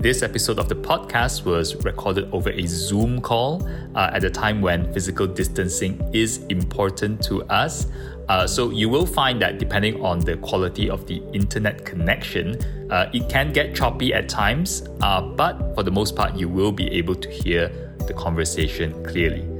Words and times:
This 0.00 0.22
episode 0.22 0.58
of 0.58 0.68
the 0.68 0.74
podcast 0.74 1.46
was 1.46 1.74
recorded 1.82 2.28
over 2.30 2.50
a 2.50 2.66
Zoom 2.66 3.22
call 3.22 3.66
uh, 3.94 4.10
at 4.12 4.24
a 4.24 4.30
time 4.30 4.60
when 4.60 4.92
physical 4.92 5.26
distancing 5.26 6.06
is 6.12 6.44
important 6.50 7.22
to 7.24 7.42
us. 7.44 7.86
Uh, 8.28 8.46
so 8.46 8.68
you 8.68 8.90
will 8.90 9.06
find 9.06 9.40
that 9.40 9.58
depending 9.58 9.98
on 10.04 10.18
the 10.18 10.36
quality 10.36 10.90
of 10.90 11.06
the 11.06 11.22
internet 11.32 11.86
connection, 11.86 12.62
uh, 12.90 13.08
it 13.14 13.30
can 13.30 13.50
get 13.50 13.74
choppy 13.74 14.12
at 14.12 14.28
times, 14.28 14.86
uh, 15.00 15.22
but 15.22 15.74
for 15.74 15.82
the 15.82 15.90
most 15.90 16.14
part, 16.14 16.36
you 16.36 16.50
will 16.50 16.72
be 16.72 16.86
able 16.92 17.14
to 17.14 17.30
hear 17.30 17.68
the 18.06 18.12
conversation 18.12 18.92
clearly. 19.04 19.57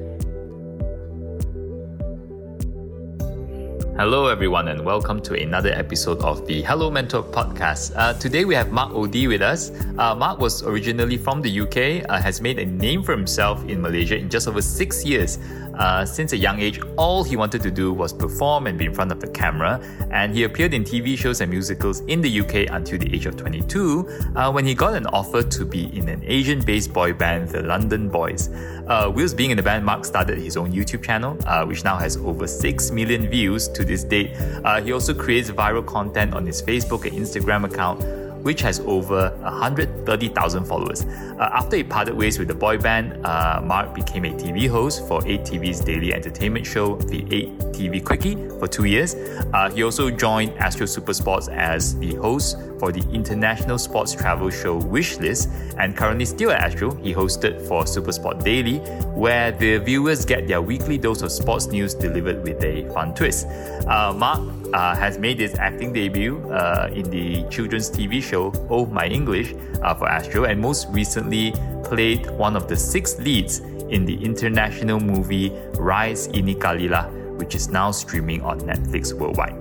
Hello, 3.98 4.28
everyone, 4.28 4.68
and 4.68 4.84
welcome 4.84 5.20
to 5.22 5.34
another 5.34 5.70
episode 5.70 6.20
of 6.20 6.46
the 6.46 6.62
Hello 6.62 6.88
Mentor 6.88 7.20
podcast. 7.20 7.90
Uh, 7.96 8.12
today 8.12 8.44
we 8.44 8.54
have 8.54 8.70
Mark 8.70 8.94
O'Dea 8.94 9.26
with 9.26 9.42
us. 9.42 9.72
Uh, 9.98 10.14
Mark 10.14 10.38
was 10.38 10.62
originally 10.62 11.16
from 11.16 11.42
the 11.42 11.50
UK, 11.62 12.08
uh, 12.08 12.20
has 12.20 12.40
made 12.40 12.60
a 12.60 12.64
name 12.64 13.02
for 13.02 13.10
himself 13.10 13.64
in 13.64 13.82
Malaysia 13.82 14.16
in 14.16 14.30
just 14.30 14.46
over 14.46 14.62
six 14.62 15.04
years. 15.04 15.40
Uh, 15.78 16.04
since 16.04 16.32
a 16.32 16.36
young 16.36 16.58
age, 16.60 16.80
all 16.96 17.22
he 17.22 17.36
wanted 17.36 17.62
to 17.62 17.70
do 17.70 17.92
was 17.92 18.12
perform 18.12 18.66
and 18.66 18.76
be 18.76 18.84
in 18.84 18.92
front 18.92 19.12
of 19.12 19.20
the 19.20 19.28
camera, 19.28 19.80
and 20.10 20.34
he 20.34 20.42
appeared 20.44 20.74
in 20.74 20.82
TV 20.82 21.16
shows 21.16 21.40
and 21.40 21.50
musicals 21.50 22.00
in 22.08 22.20
the 22.20 22.40
UK 22.40 22.68
until 22.74 22.98
the 22.98 23.14
age 23.14 23.26
of 23.26 23.36
22, 23.36 24.08
uh, 24.34 24.50
when 24.50 24.64
he 24.64 24.74
got 24.74 24.94
an 24.94 25.06
offer 25.06 25.42
to 25.42 25.64
be 25.64 25.96
in 25.96 26.08
an 26.08 26.22
Asian 26.24 26.60
based 26.60 26.92
boy 26.92 27.12
band, 27.12 27.48
the 27.48 27.62
London 27.62 28.08
Boys. 28.08 28.48
Uh, 28.88 29.12
whilst 29.14 29.36
being 29.36 29.50
in 29.50 29.56
the 29.56 29.62
band, 29.62 29.84
Mark 29.84 30.04
started 30.04 30.38
his 30.38 30.56
own 30.56 30.72
YouTube 30.72 31.02
channel, 31.02 31.36
uh, 31.46 31.64
which 31.64 31.84
now 31.84 31.96
has 31.96 32.16
over 32.16 32.46
6 32.46 32.90
million 32.90 33.28
views 33.28 33.68
to 33.68 33.84
this 33.84 34.02
date. 34.02 34.34
Uh, 34.64 34.80
he 34.80 34.92
also 34.92 35.14
creates 35.14 35.50
viral 35.50 35.86
content 35.86 36.34
on 36.34 36.44
his 36.46 36.62
Facebook 36.62 37.06
and 37.06 37.16
Instagram 37.16 37.64
account 37.64 38.02
which 38.42 38.60
has 38.60 38.80
over 38.80 39.30
130,000 39.42 40.64
followers. 40.64 41.04
Uh, 41.04 41.50
after 41.52 41.76
he 41.76 41.84
parted 41.84 42.14
ways 42.14 42.38
with 42.38 42.48
the 42.48 42.54
boy 42.54 42.78
band, 42.78 43.24
uh, 43.26 43.60
Mark 43.62 43.94
became 43.94 44.24
a 44.24 44.30
TV 44.30 44.68
host 44.68 45.06
for 45.06 45.20
8TV's 45.22 45.80
daily 45.80 46.12
entertainment 46.14 46.66
show, 46.66 46.96
The 46.96 47.22
8TV 47.22 48.04
Quickie, 48.04 48.36
for 48.58 48.68
two 48.68 48.84
years. 48.84 49.14
Uh, 49.52 49.70
he 49.70 49.82
also 49.82 50.10
joined 50.10 50.56
Astro 50.58 50.86
Super 50.86 51.14
Sports 51.14 51.48
as 51.48 51.98
the 51.98 52.14
host 52.16 52.56
for 52.78 52.92
the 52.92 53.02
international 53.12 53.78
sports 53.78 54.14
travel 54.14 54.50
show 54.50 54.80
Wishlist, 54.80 55.48
and 55.78 55.96
currently 55.96 56.24
still 56.24 56.50
at 56.50 56.60
Astro, 56.60 56.94
he 56.96 57.12
hosted 57.12 57.66
for 57.66 57.84
Supersport 57.84 58.42
Daily, 58.44 58.78
where 59.14 59.52
the 59.52 59.78
viewers 59.78 60.24
get 60.24 60.46
their 60.46 60.62
weekly 60.62 60.98
dose 60.98 61.22
of 61.22 61.32
sports 61.32 61.66
news 61.66 61.94
delivered 61.94 62.42
with 62.42 62.62
a 62.62 62.88
fun 62.92 63.14
twist. 63.14 63.46
Uh, 63.86 64.12
Mark 64.16 64.40
uh, 64.72 64.94
has 64.94 65.18
made 65.18 65.38
his 65.40 65.54
acting 65.54 65.92
debut 65.92 66.38
uh, 66.50 66.90
in 66.92 67.08
the 67.10 67.42
children's 67.50 67.90
TV 67.90 68.22
show 68.22 68.52
Oh 68.68 68.86
My 68.86 69.06
English 69.06 69.54
uh, 69.82 69.94
for 69.94 70.08
Astro, 70.08 70.44
and 70.44 70.60
most 70.60 70.88
recently 70.90 71.52
played 71.84 72.30
one 72.30 72.56
of 72.56 72.68
the 72.68 72.76
six 72.76 73.18
leads 73.18 73.60
in 73.90 74.04
the 74.04 74.22
international 74.22 75.00
movie 75.00 75.50
Rise 75.74 76.28
Ini 76.28 76.56
Kalilah, 76.58 77.10
which 77.38 77.54
is 77.54 77.68
now 77.68 77.90
streaming 77.90 78.42
on 78.42 78.60
Netflix 78.60 79.12
worldwide. 79.12 79.56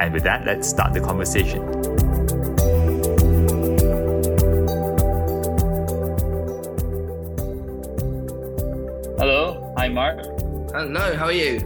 And 0.00 0.12
with 0.12 0.24
that, 0.24 0.46
let's 0.46 0.68
start 0.68 0.94
the 0.94 1.00
conversation. 1.00 1.91
Mark. 9.92 10.24
Hello, 10.72 11.14
how 11.16 11.26
are 11.26 11.32
you? 11.32 11.60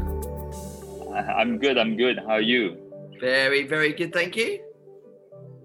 I'm 1.15 1.59
good. 1.59 1.79
I'm 1.79 1.97
good. 1.97 2.19
How 2.19 2.35
are 2.35 2.41
you? 2.41 2.77
Very, 3.21 3.65
very 3.67 3.93
good. 3.93 4.13
Thank 4.13 4.35
you. 4.35 4.59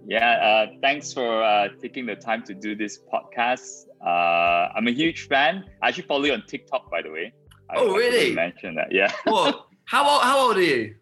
Yeah. 0.06 0.30
Uh, 0.30 0.76
thanks 0.80 1.12
for 1.12 1.44
uh, 1.44 1.70
taking 1.82 2.06
the 2.06 2.16
time 2.16 2.44
to 2.44 2.54
do 2.54 2.76
this 2.76 3.00
podcast. 3.12 3.88
Uh, 4.06 4.72
I'm 4.76 4.88
a 4.88 4.92
huge 4.92 5.28
fan. 5.28 5.66
I 5.82 5.88
actually 5.88 6.04
follow 6.04 6.26
you 6.26 6.34
on 6.34 6.44
TikTok, 6.46 6.92
by 6.92 7.02
the 7.02 7.10
way. 7.10 7.34
I, 7.68 7.78
oh, 7.78 7.96
really? 7.96 8.32
I 8.32 8.36
mentioned 8.36 8.78
that. 8.78 8.92
Yeah. 8.92 9.12
What? 9.24 9.66
How 9.86 10.08
old? 10.08 10.22
How 10.22 10.48
old 10.48 10.58
are 10.58 10.62
you? 10.62 10.96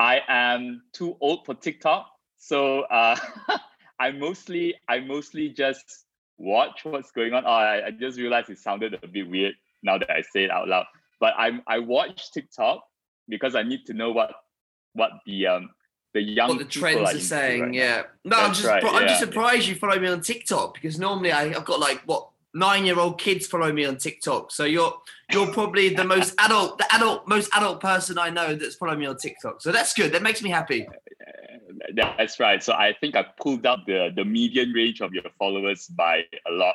I 0.00 0.20
am 0.26 0.82
too 0.92 1.16
old 1.20 1.46
for 1.46 1.54
TikTok, 1.54 2.10
so 2.38 2.80
uh, 2.82 3.16
I 4.00 4.10
mostly 4.10 4.74
I 4.88 4.98
mostly 4.98 5.50
just 5.50 6.06
watch 6.38 6.84
what's 6.84 7.12
going 7.12 7.34
on. 7.34 7.44
Oh, 7.46 7.50
I, 7.50 7.86
I 7.86 7.90
just 7.92 8.18
realized 8.18 8.50
it 8.50 8.58
sounded 8.58 8.98
a 9.02 9.06
bit 9.06 9.28
weird 9.28 9.54
now 9.82 9.98
that 9.98 10.10
I 10.10 10.22
say 10.22 10.44
it 10.44 10.50
out 10.50 10.68
loud. 10.68 10.86
But 11.18 11.34
I 11.36 11.60
I 11.66 11.78
watch 11.78 12.32
TikTok 12.32 12.82
because 13.28 13.54
I 13.54 13.62
need 13.62 13.86
to 13.86 13.94
know 13.94 14.10
what 14.10 14.32
what 14.94 15.12
the 15.26 15.46
um 15.46 15.70
the 16.12 16.22
young 16.22 16.48
what 16.48 16.58
the 16.58 16.64
trends 16.64 17.14
are, 17.14 17.18
saying. 17.18 17.62
Right 17.62 17.74
yeah, 17.74 18.02
no, 18.24 18.36
I'm 18.36 18.52
just 18.52 18.66
right, 18.66 18.82
I'm 18.84 19.02
yeah. 19.02 19.08
just 19.08 19.20
surprised 19.20 19.68
you 19.68 19.74
follow 19.74 19.98
me 19.98 20.08
on 20.08 20.20
TikTok 20.20 20.74
because 20.74 20.98
normally 20.98 21.32
I, 21.32 21.44
I've 21.44 21.64
got 21.64 21.78
like 21.78 22.02
what 22.06 22.28
nine 22.54 22.84
year 22.84 22.98
old 22.98 23.18
kids 23.18 23.46
follow 23.46 23.72
me 23.72 23.84
on 23.84 23.96
TikTok. 23.96 24.50
So 24.50 24.64
you're 24.64 24.92
you're 25.30 25.52
probably 25.52 25.94
the 25.94 26.04
most 26.04 26.34
adult 26.38 26.78
the 26.78 26.94
adult 26.94 27.28
most 27.28 27.50
adult 27.54 27.80
person 27.80 28.18
I 28.18 28.30
know 28.30 28.54
that's 28.54 28.76
following 28.76 29.00
me 29.00 29.06
on 29.06 29.16
TikTok. 29.16 29.62
So 29.62 29.72
that's 29.72 29.94
good. 29.94 30.12
That 30.12 30.22
makes 30.22 30.42
me 30.42 30.50
happy. 30.50 30.88
That's 31.94 32.38
right. 32.40 32.62
So 32.62 32.72
I 32.72 32.94
think 33.00 33.16
I 33.16 33.24
pulled 33.40 33.66
up 33.66 33.80
the 33.86 34.10
the 34.14 34.24
median 34.24 34.72
range 34.72 35.00
of 35.00 35.12
your 35.12 35.24
followers 35.38 35.86
by 35.86 36.24
a 36.46 36.50
lot. 36.50 36.74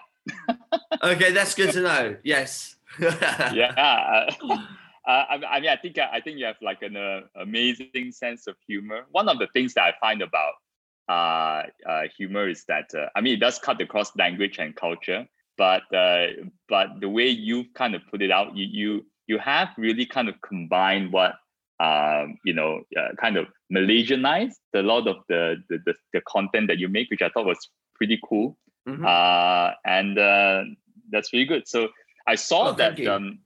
okay, 1.03 1.31
that's 1.31 1.53
good 1.55 1.71
to 1.73 1.81
know. 1.81 2.15
Yes. 2.23 2.74
Yeah. 2.99 4.29
Uh, 5.07 5.23
I, 5.29 5.57
I, 5.57 5.59
mean, 5.59 5.69
I 5.69 5.75
think 5.75 5.99
I 5.99 6.19
think 6.19 6.39
you 6.39 6.45
have 6.45 6.55
like 6.61 6.81
an 6.81 6.97
uh, 6.97 7.21
amazing 7.35 8.11
sense 8.11 8.47
of 8.47 8.55
humor. 8.67 9.05
One 9.11 9.29
of 9.29 9.37
the 9.37 9.47
things 9.53 9.75
that 9.75 9.83
I 9.83 9.93
find 10.01 10.23
about 10.23 10.53
uh, 11.07 11.67
uh 11.87 12.07
humor 12.17 12.49
is 12.49 12.65
that 12.67 12.89
uh, 12.95 13.09
I 13.15 13.21
mean, 13.21 13.35
it 13.35 13.39
does 13.39 13.59
cut 13.59 13.79
across 13.81 14.15
language 14.15 14.57
and 14.57 14.75
culture, 14.75 15.27
but 15.57 15.83
uh, 15.93 16.27
but 16.67 16.99
the 17.01 17.09
way 17.09 17.27
you 17.27 17.65
kind 17.75 17.93
of 17.93 18.01
put 18.09 18.23
it 18.23 18.31
out, 18.31 18.55
you 18.55 18.65
you 18.65 19.05
you 19.27 19.37
have 19.37 19.69
really 19.77 20.07
kind 20.07 20.27
of 20.27 20.41
combined 20.41 21.13
what 21.13 21.35
um, 21.79 22.37
you 22.43 22.53
know, 22.53 22.81
kind 23.19 23.37
of 23.37 23.47
Malaysianized 23.71 24.55
a 24.73 24.81
lot 24.81 25.07
of 25.07 25.17
the, 25.29 25.57
the, 25.69 25.77
the 25.85 25.93
the 26.13 26.21
content 26.21 26.67
that 26.67 26.79
you 26.79 26.87
make, 26.87 27.11
which 27.11 27.21
I 27.21 27.29
thought 27.29 27.45
was 27.45 27.69
pretty 27.93 28.19
cool, 28.27 28.57
mm-hmm. 28.87 29.05
and 29.85 30.75
that's 31.11 31.31
really 31.31 31.45
good. 31.45 31.67
So 31.67 31.89
I 32.27 32.35
saw 32.35 32.69
oh, 32.69 32.73
that 32.73 33.05
um, 33.07 33.39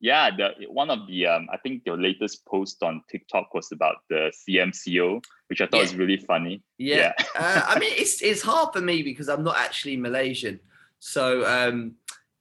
yeah, 0.00 0.30
the 0.36 0.66
one 0.68 0.90
of 0.90 1.06
the 1.06 1.26
um, 1.26 1.48
I 1.50 1.56
think 1.56 1.82
your 1.86 1.96
latest 1.96 2.44
post 2.44 2.82
on 2.82 3.02
TikTok 3.10 3.54
was 3.54 3.72
about 3.72 3.96
the 4.10 4.30
CMCO, 4.46 5.24
which 5.48 5.60
I 5.62 5.66
thought 5.66 5.78
yeah. 5.78 5.82
was 5.82 5.94
really 5.94 6.18
funny. 6.18 6.62
Yeah, 6.76 7.12
yeah. 7.18 7.24
uh, 7.38 7.62
I 7.66 7.78
mean 7.78 7.92
it's 7.96 8.20
it's 8.22 8.42
hard 8.42 8.74
for 8.74 8.82
me 8.82 9.02
because 9.02 9.28
I'm 9.28 9.42
not 9.42 9.56
actually 9.56 9.96
Malaysian, 9.96 10.60
so 10.98 11.46
um, 11.46 11.94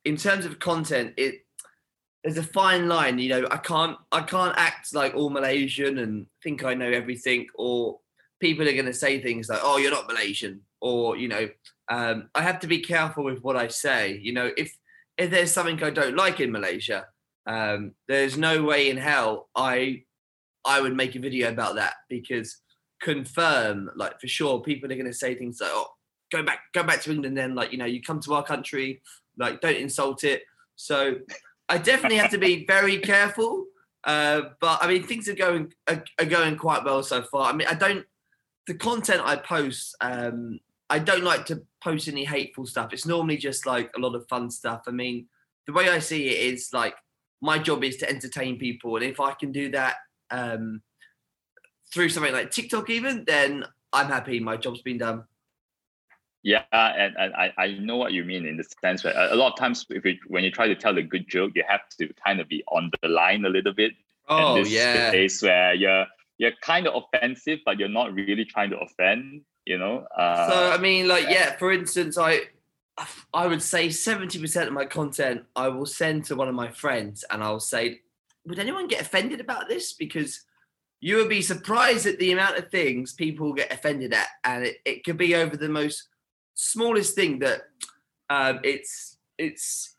in 0.04 0.18
terms 0.18 0.46
of 0.46 0.60
content, 0.60 1.14
it 1.16 1.46
there's 2.24 2.38
a 2.38 2.44
fine 2.44 2.88
line. 2.88 3.20
You 3.20 3.30
know, 3.30 3.48
I 3.50 3.58
can't 3.58 3.98
I 4.12 4.22
can't 4.22 4.58
act 4.58 4.94
like 4.94 5.16
all 5.16 5.30
Malaysian 5.30 6.00
and 6.00 6.26
think 6.44 6.66
I 6.66 6.74
know 6.74 6.90
everything, 6.90 7.48
or 7.56 8.00
people 8.42 8.68
are 8.68 8.74
going 8.74 8.86
to 8.86 8.94
say 8.94 9.22
things 9.22 9.48
like, 9.48 9.60
"Oh, 9.64 9.78
you're 9.78 9.92
not 9.92 10.08
Malaysian," 10.08 10.62
or 10.82 11.16
you 11.16 11.30
know, 11.30 11.48
um, 11.90 12.30
I 12.36 12.42
have 12.42 12.60
to 12.60 12.68
be 12.68 12.80
careful 12.80 13.24
with 13.24 13.42
what 13.42 13.56
I 13.56 13.70
say. 13.70 14.20
You 14.22 14.34
know, 14.34 14.52
if 14.58 14.78
if 15.18 15.30
there's 15.30 15.52
something 15.52 15.82
I 15.84 15.90
don't 15.90 16.16
like 16.16 16.40
in 16.40 16.52
Malaysia 16.52 17.08
um, 17.46 17.94
there's 18.08 18.38
no 18.38 18.64
way 18.64 18.90
in 18.90 18.98
hell 18.98 19.50
I 19.56 20.04
I 20.66 20.80
would 20.80 20.96
make 20.96 21.16
a 21.16 21.20
video 21.20 21.50
about 21.50 21.76
that 21.76 21.94
because 22.10 22.62
confirm 23.02 23.92
like 23.96 24.20
for 24.20 24.28
sure 24.28 24.62
people 24.62 24.92
are 24.92 24.96
going 24.96 25.06
to 25.06 25.14
say 25.14 25.36
things 25.36 25.60
like 25.60 25.72
oh 25.74 25.92
go 26.32 26.42
back 26.42 26.60
go 26.74 26.84
back 26.84 27.02
to 27.02 27.12
England 27.12 27.38
then 27.38 27.54
like 27.54 27.72
you 27.72 27.78
know 27.78 27.86
you 27.86 28.02
come 28.02 28.20
to 28.22 28.34
our 28.34 28.44
country 28.44 29.02
like 29.38 29.62
don't 29.62 29.76
insult 29.76 30.24
it. 30.24 30.44
So 30.76 31.16
I 31.70 31.78
definitely 31.78 32.18
have 32.18 32.32
to 32.32 32.38
be 32.38 32.66
very 32.66 33.00
careful 33.00 33.66
uh, 34.06 34.42
but 34.60 34.80
I 34.82 34.88
mean 34.88 35.04
things 35.04 35.30
are 35.30 35.36
going 35.36 35.74
are, 35.88 36.04
are, 36.20 36.26
going 36.26 36.58
quite 36.58 36.84
well 36.84 37.04
so 37.04 37.24
far. 37.24 37.52
I 37.52 37.54
mean 37.54 37.68
I 37.70 37.74
don't 37.74 38.06
the 38.68 38.74
content 38.74 39.22
I 39.24 39.36
post 39.36 39.96
um, 40.02 40.60
I 40.90 41.00
don't 41.00 41.24
like 41.24 41.46
to 41.48 41.64
post 41.84 42.08
any 42.08 42.26
hateful 42.26 42.66
stuff 42.66 42.94
it's 42.94 43.06
normally 43.06 43.38
just 43.38 43.66
like 43.66 43.92
a 43.96 44.00
lot 44.00 44.16
of 44.16 44.28
fun 44.28 44.50
stuff 44.50 44.84
I 44.88 44.92
mean 44.92 45.28
the 45.66 45.74
way 45.74 45.90
I 45.90 46.00
see 46.00 46.28
it 46.28 46.54
is 46.54 46.70
like 46.74 46.96
my 47.44 47.60
job 47.60 47.84
is 47.84 47.98
to 47.98 48.10
entertain 48.10 48.58
people, 48.58 48.96
and 48.96 49.06
if 49.06 49.20
I 49.20 49.34
can 49.34 49.52
do 49.52 49.70
that 49.72 49.98
um, 50.32 50.82
through 51.94 52.08
something 52.10 52.32
like 52.32 52.52
TikTok, 52.52 52.90
even 52.90 53.26
then 53.26 53.66
I'm 53.92 54.08
happy. 54.08 54.40
My 54.40 54.56
job's 54.56 54.82
been 54.82 54.98
done. 54.98 55.26
Yeah, 56.42 56.64
and, 56.72 57.16
and 57.18 57.34
I, 57.36 57.54
I 57.58 57.68
know 57.80 57.98
what 57.98 58.14
you 58.14 58.24
mean 58.24 58.46
in 58.46 58.58
the 58.58 58.66
sense 58.82 59.04
that 59.04 59.34
a 59.34 59.36
lot 59.36 59.54
of 59.54 59.60
times 59.60 59.86
if 59.90 60.04
you, 60.04 60.18
when 60.28 60.44
you 60.44 60.52
try 60.52 60.68
to 60.68 60.76
tell 60.76 60.98
a 60.98 61.02
good 61.02 61.28
joke, 61.30 61.52
you 61.56 61.64
have 61.68 61.88
to 62.00 62.10
kind 62.26 62.40
of 62.40 62.48
be 62.48 62.64
on 62.68 62.92
the 63.02 63.10
line 63.10 63.46
a 63.46 63.50
little 63.50 63.74
bit. 63.74 63.94
Oh 64.30 64.56
and 64.56 64.66
this 64.66 64.72
yeah, 64.72 65.10
space 65.10 65.42
where 65.42 65.74
you're 65.74 66.06
you're 66.38 66.52
kind 66.62 66.88
of 66.88 67.04
offensive, 67.04 67.60
but 67.66 67.78
you're 67.78 67.90
not 67.90 68.14
really 68.14 68.46
trying 68.46 68.70
to 68.70 68.80
offend. 68.80 69.42
You 69.66 69.78
know. 69.78 70.06
Uh, 70.16 70.50
so 70.50 70.72
I 70.72 70.78
mean, 70.78 71.08
like 71.08 71.26
yeah, 71.30 71.56
for 71.58 71.72
instance, 71.72 72.18
I 72.18 72.42
I 73.34 73.48
would 73.48 73.62
say 73.62 73.88
70% 73.88 74.68
of 74.68 74.74
my 74.74 74.86
content 74.86 75.46
I 75.56 75.68
will 75.70 75.86
send 75.86 76.26
to 76.26 76.36
one 76.36 76.48
of 76.48 76.54
my 76.54 76.70
friends 76.70 77.26
and 77.32 77.44
I'll 77.44 77.60
say, 77.60 78.02
would 78.46 78.60
anyone 78.60 78.88
get 78.88 79.02
offended 79.02 79.40
about 79.40 79.68
this? 79.68 79.94
Because 79.94 80.42
you 81.00 81.18
would 81.18 81.30
be 81.30 81.42
surprised 81.42 82.06
at 82.06 82.20
the 82.20 82.32
amount 82.32 82.58
of 82.58 82.70
things 82.70 83.14
people 83.14 83.54
get 83.54 83.74
offended 83.74 84.14
at, 84.14 84.28
and 84.44 84.64
it, 84.64 84.78
it 84.86 85.04
could 85.04 85.18
be 85.18 85.36
over 85.36 85.58
the 85.58 85.70
most 85.70 86.08
smallest 86.54 87.16
thing 87.16 87.40
that 87.40 87.64
um, 88.30 88.60
it's 88.64 89.18
it's 89.38 89.96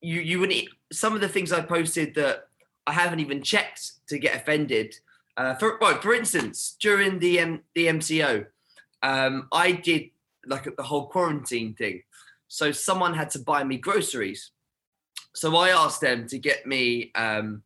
you 0.00 0.20
you 0.20 0.40
would 0.40 0.48
need 0.48 0.68
some 0.92 1.14
of 1.14 1.20
the 1.20 1.28
things 1.28 1.52
I 1.52 1.60
posted 1.60 2.14
that 2.16 2.48
I 2.86 2.92
haven't 2.92 3.20
even 3.20 3.42
checked 3.42 4.06
to 4.08 4.18
get 4.18 4.34
offended. 4.34 4.96
Uh, 5.36 5.54
for 5.54 5.78
well, 5.80 6.00
for 6.00 6.12
instance, 6.12 6.76
during 6.80 7.18
the 7.18 7.38
M, 7.38 7.60
the 7.74 7.86
MCO, 7.86 8.46
um, 9.02 9.48
I 9.52 9.72
did 9.72 10.10
like 10.46 10.74
the 10.76 10.82
whole 10.82 11.06
quarantine 11.06 11.74
thing. 11.74 12.02
So 12.48 12.72
someone 12.72 13.14
had 13.14 13.30
to 13.30 13.38
buy 13.38 13.64
me 13.64 13.76
groceries. 13.78 14.50
So 15.34 15.56
I 15.56 15.70
asked 15.70 16.00
them 16.00 16.26
to 16.28 16.38
get 16.38 16.66
me 16.66 17.12
um, 17.14 17.62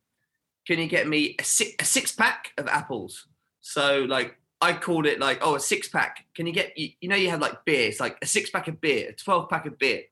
can 0.66 0.78
you 0.78 0.86
get 0.86 1.06
me 1.06 1.36
a 1.38 1.44
six, 1.44 1.74
a 1.78 1.84
six 1.84 2.12
pack 2.12 2.52
of 2.58 2.66
apples? 2.68 3.26
So 3.60 4.04
like 4.08 4.36
I 4.60 4.72
called 4.72 5.06
it 5.06 5.20
like, 5.20 5.38
oh, 5.42 5.56
a 5.56 5.60
six 5.60 5.88
pack. 5.88 6.26
Can 6.34 6.46
you 6.46 6.52
get 6.52 6.76
you, 6.76 6.90
you 7.00 7.08
know 7.08 7.16
you 7.16 7.30
have 7.30 7.40
like 7.40 7.64
beer, 7.64 7.88
it's 7.88 8.00
like 8.00 8.16
a 8.22 8.26
six 8.26 8.50
pack 8.50 8.68
of 8.68 8.80
beer, 8.80 9.10
a 9.10 9.12
12 9.12 9.48
pack 9.50 9.66
of 9.66 9.78
beer. 9.78 10.02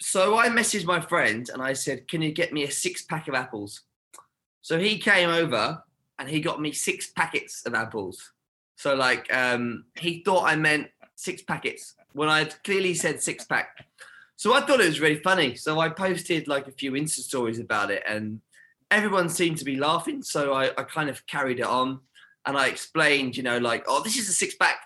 So 0.00 0.38
I 0.38 0.48
messaged 0.48 0.86
my 0.86 1.00
friend 1.00 1.48
and 1.52 1.60
I 1.60 1.72
said, 1.72 2.08
Can 2.08 2.22
you 2.22 2.32
get 2.32 2.52
me 2.52 2.64
a 2.64 2.70
six 2.70 3.02
pack 3.02 3.28
of 3.28 3.34
apples? 3.34 3.82
So 4.62 4.78
he 4.78 4.98
came 4.98 5.28
over 5.28 5.82
and 6.18 6.28
he 6.28 6.40
got 6.40 6.60
me 6.60 6.72
six 6.72 7.10
packets 7.10 7.64
of 7.66 7.74
apples. 7.74 8.32
So 8.78 8.94
like 8.94 9.32
um 9.34 9.84
he 9.98 10.22
thought 10.24 10.44
I 10.44 10.54
meant 10.54 10.88
six 11.16 11.42
packets 11.42 11.94
when 12.12 12.28
I'd 12.28 12.62
clearly 12.62 12.94
said 12.94 13.20
six 13.20 13.44
pack. 13.44 13.84
So 14.36 14.54
I 14.54 14.60
thought 14.60 14.80
it 14.80 14.86
was 14.86 15.00
really 15.00 15.20
funny. 15.20 15.56
So 15.56 15.80
I 15.80 15.88
posted 15.88 16.46
like 16.46 16.68
a 16.68 16.72
few 16.72 16.92
Insta 16.92 17.18
stories 17.18 17.58
about 17.58 17.90
it 17.90 18.04
and 18.08 18.40
everyone 18.90 19.28
seemed 19.28 19.58
to 19.58 19.64
be 19.64 19.76
laughing. 19.76 20.22
So 20.22 20.52
I, 20.54 20.66
I 20.78 20.84
kind 20.84 21.10
of 21.10 21.26
carried 21.26 21.58
it 21.58 21.66
on 21.66 21.98
and 22.46 22.56
I 22.56 22.68
explained, 22.68 23.36
you 23.36 23.42
know, 23.42 23.58
like, 23.58 23.84
oh, 23.88 24.00
this 24.02 24.16
is 24.16 24.28
a 24.28 24.32
six 24.32 24.54
pack, 24.54 24.78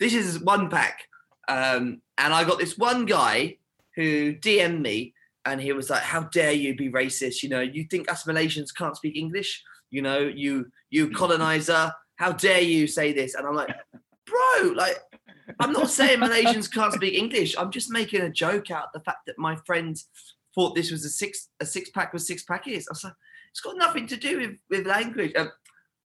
this 0.00 0.12
is 0.12 0.40
one 0.40 0.68
pack. 0.68 1.04
Um, 1.48 2.02
and 2.18 2.34
I 2.34 2.42
got 2.42 2.58
this 2.58 2.76
one 2.76 3.06
guy 3.06 3.58
who 3.94 4.34
DM'd 4.34 4.82
me 4.82 5.14
and 5.44 5.60
he 5.60 5.72
was 5.72 5.88
like, 5.88 6.02
How 6.02 6.22
dare 6.24 6.52
you 6.52 6.74
be 6.74 6.90
racist? 6.90 7.44
You 7.44 7.48
know, 7.48 7.60
you 7.60 7.84
think 7.84 8.10
us 8.10 8.24
Malaysians 8.24 8.74
can't 8.76 8.96
speak 8.96 9.16
English? 9.16 9.62
You 9.92 10.02
know, 10.02 10.18
you 10.18 10.66
you 10.90 11.10
colonizer, 11.20 11.92
how 12.16 12.32
dare 12.32 12.60
you 12.60 12.86
say 12.86 13.12
this? 13.12 13.34
And 13.34 13.46
I'm 13.46 13.54
like, 13.54 13.74
bro, 14.26 14.72
like 14.74 14.98
I'm 15.60 15.72
not 15.72 15.90
saying 15.90 16.20
Malaysians 16.20 16.72
can't 16.72 16.92
speak 16.92 17.14
English. 17.14 17.56
I'm 17.56 17.70
just 17.70 17.90
making 17.90 18.22
a 18.22 18.30
joke 18.30 18.70
out 18.70 18.92
the 18.92 19.00
fact 19.00 19.26
that 19.26 19.38
my 19.38 19.56
friends 19.66 20.08
thought 20.54 20.74
this 20.74 20.90
was 20.90 21.04
a 21.04 21.10
six 21.10 21.48
a 21.60 21.66
six 21.66 21.90
pack 21.90 22.12
with 22.12 22.22
six 22.22 22.42
packets. 22.42 22.88
I 22.88 22.92
was 22.92 23.04
like, 23.04 23.12
it's 23.50 23.60
got 23.60 23.76
nothing 23.76 24.06
to 24.08 24.16
do 24.16 24.38
with, 24.38 24.58
with 24.68 24.86
language. 24.86 25.32
Um, 25.36 25.50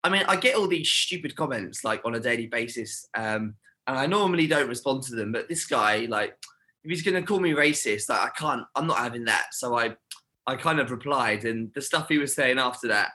I 0.04 0.10
mean, 0.10 0.24
I 0.28 0.36
get 0.36 0.56
all 0.56 0.68
these 0.68 0.90
stupid 0.90 1.36
comments 1.36 1.84
like 1.84 2.02
on 2.06 2.16
a 2.16 2.20
daily 2.20 2.48
basis, 2.48 3.08
um, 3.16 3.56
and 3.88 3.98
I 3.98 4.06
normally 4.06 4.48
don't 4.48 4.70
respond 4.70 5.04
to 5.04 5.16
them. 5.16 5.32
But 5.32 5.50
this 5.50 5.66
guy, 5.66 6.08
like, 6.10 6.36
if 6.84 6.90
he's 6.90 7.04
to 7.04 7.22
call 7.24 7.40
me 7.40 7.52
racist, 7.52 8.08
like, 8.08 8.22
I 8.22 8.30
can't. 8.30 8.64
I'm 8.76 8.88
not 8.88 9.00
having 9.00 9.26
that. 9.26 9.48
So 9.54 9.78
I, 9.78 9.96
I 10.48 10.56
kind 10.56 10.80
of 10.80 10.92
replied, 10.92 11.44
and 11.44 11.72
the 11.74 11.82
stuff 11.82 12.08
he 12.08 12.18
was 12.18 12.34
saying 12.34 12.60
after 12.60 12.88
that, 12.90 13.12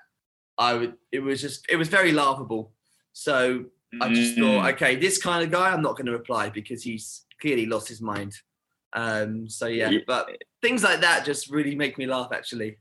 I 0.59 0.75
would. 0.75 0.95
It 1.11 1.21
was 1.21 1.41
just. 1.41 1.65
It 1.71 1.77
was 1.77 1.89
very 1.89 2.13
laughable. 2.13 2.74
So 3.15 3.65
I 4.03 4.13
just 4.13 4.37
mm. 4.37 4.41
thought, 4.41 4.75
okay, 4.75 4.97
this 4.97 5.23
kind 5.23 5.45
of 5.45 5.51
guy, 5.51 5.71
I'm 5.71 5.83
not 5.83 5.93
going 5.93 6.07
to 6.07 6.13
reply 6.13 6.51
because 6.51 6.83
he's 6.83 7.25
clearly 7.41 7.65
lost 7.65 7.89
his 7.89 8.03
mind. 8.03 8.35
Um, 8.93 9.49
so 9.49 9.67
yeah, 9.67 9.91
but 10.07 10.31
things 10.63 10.83
like 10.83 11.01
that 11.01 11.25
just 11.25 11.51
really 11.51 11.75
make 11.75 11.97
me 11.97 12.07
laugh 12.07 12.31
actually. 12.33 12.79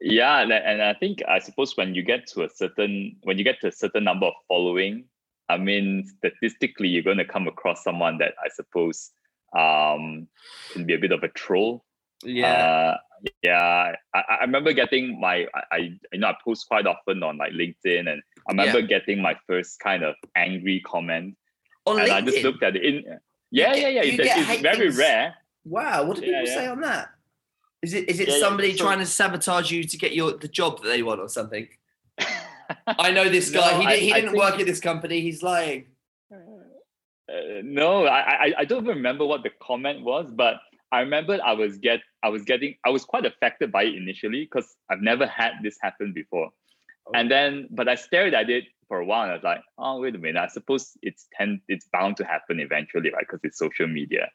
Yeah, 0.00 0.40
and, 0.40 0.52
and 0.52 0.82
I 0.82 0.94
think 0.94 1.22
I 1.28 1.40
suppose 1.40 1.76
when 1.76 1.94
you 1.94 2.02
get 2.02 2.26
to 2.28 2.44
a 2.44 2.48
certain 2.48 3.16
when 3.22 3.36
you 3.36 3.44
get 3.44 3.60
to 3.60 3.68
a 3.68 3.72
certain 3.72 4.04
number 4.04 4.26
of 4.26 4.34
following, 4.48 5.04
I 5.48 5.58
mean 5.58 6.08
statistically 6.18 6.88
you're 6.88 7.02
going 7.02 7.18
to 7.18 7.24
come 7.24 7.46
across 7.46 7.84
someone 7.84 8.18
that 8.18 8.34
I 8.44 8.48
suppose 8.48 9.10
um 9.56 10.28
can 10.72 10.86
be 10.86 10.94
a 10.94 10.98
bit 10.98 11.12
of 11.12 11.22
a 11.22 11.28
troll. 11.28 11.84
Yeah. 12.24 12.52
Uh, 12.52 12.96
yeah, 13.42 13.94
I, 14.14 14.22
I 14.28 14.40
remember 14.42 14.72
getting 14.72 15.20
my 15.20 15.46
I, 15.54 15.62
I 15.72 15.76
you 16.12 16.18
know 16.18 16.28
I 16.28 16.36
post 16.44 16.68
quite 16.68 16.86
often 16.86 17.22
on 17.22 17.38
like 17.38 17.52
LinkedIn 17.52 18.10
and 18.10 18.22
I 18.48 18.52
remember 18.52 18.80
yeah. 18.80 18.86
getting 18.86 19.20
my 19.20 19.36
first 19.46 19.80
kind 19.80 20.02
of 20.02 20.14
angry 20.36 20.80
comment. 20.80 21.36
On 21.86 21.98
and 21.98 22.08
LinkedIn? 22.08 22.12
I 22.12 22.20
just 22.22 22.42
looked 22.42 22.62
at 22.62 22.76
it 22.76 22.84
in 22.84 23.18
yeah, 23.50 23.74
yeah, 23.74 23.88
yeah. 23.88 24.02
It's, 24.04 24.50
it's 24.50 24.60
very 24.60 24.76
things. 24.76 24.98
rare. 24.98 25.34
Wow, 25.64 26.04
what 26.04 26.16
do 26.16 26.22
people 26.22 26.42
yeah, 26.44 26.54
say 26.54 26.66
on 26.66 26.80
that? 26.80 27.10
Is 27.82 27.94
it 27.94 28.08
is 28.08 28.20
it 28.20 28.28
yeah, 28.28 28.38
somebody 28.38 28.68
yeah, 28.68 28.76
so, 28.76 28.84
trying 28.84 28.98
to 28.98 29.06
sabotage 29.06 29.70
you 29.70 29.84
to 29.84 29.98
get 29.98 30.14
your 30.14 30.32
the 30.32 30.48
job 30.48 30.82
that 30.82 30.88
they 30.88 31.02
want 31.02 31.20
or 31.20 31.28
something? 31.28 31.68
I 32.86 33.10
know 33.10 33.28
this 33.28 33.50
guy. 33.50 33.72
No, 33.72 33.80
he, 33.80 33.86
I, 33.86 33.96
he 33.96 34.12
didn't 34.12 34.30
think... 34.30 34.42
work 34.42 34.60
at 34.60 34.66
this 34.66 34.80
company. 34.80 35.20
He's 35.20 35.42
lying. 35.42 35.86
Uh, 36.32 37.62
no, 37.62 38.06
I, 38.06 38.20
I 38.20 38.54
I 38.58 38.64
don't 38.64 38.86
remember 38.86 39.24
what 39.24 39.42
the 39.42 39.50
comment 39.60 40.02
was, 40.02 40.30
but 40.30 40.60
I 40.92 41.00
remember 41.00 41.38
I 41.44 41.52
was 41.52 41.78
get 41.78 42.00
I 42.22 42.28
was 42.28 42.42
getting 42.42 42.74
I 42.84 42.90
was 42.90 43.04
quite 43.04 43.26
affected 43.26 43.70
by 43.70 43.84
it 43.84 43.94
initially 43.94 44.44
because 44.44 44.76
I've 44.90 45.02
never 45.02 45.26
had 45.26 45.52
this 45.62 45.76
happen 45.80 46.12
before, 46.12 46.50
oh. 47.06 47.12
and 47.14 47.30
then 47.30 47.68
but 47.70 47.88
I 47.88 47.94
stared 47.94 48.34
at 48.34 48.50
it 48.50 48.64
for 48.88 48.98
a 48.98 49.04
while 49.04 49.22
and 49.22 49.30
I 49.30 49.34
was 49.34 49.44
like, 49.44 49.62
oh 49.78 50.00
wait 50.00 50.14
a 50.14 50.18
minute, 50.18 50.40
I 50.40 50.48
suppose 50.48 50.92
it's 51.02 51.26
ten 51.38 51.60
it's 51.68 51.86
bound 51.92 52.16
to 52.18 52.24
happen 52.24 52.60
eventually, 52.60 53.10
right? 53.10 53.20
Because 53.26 53.40
it's 53.44 53.58
social 53.58 53.86
media. 53.86 54.28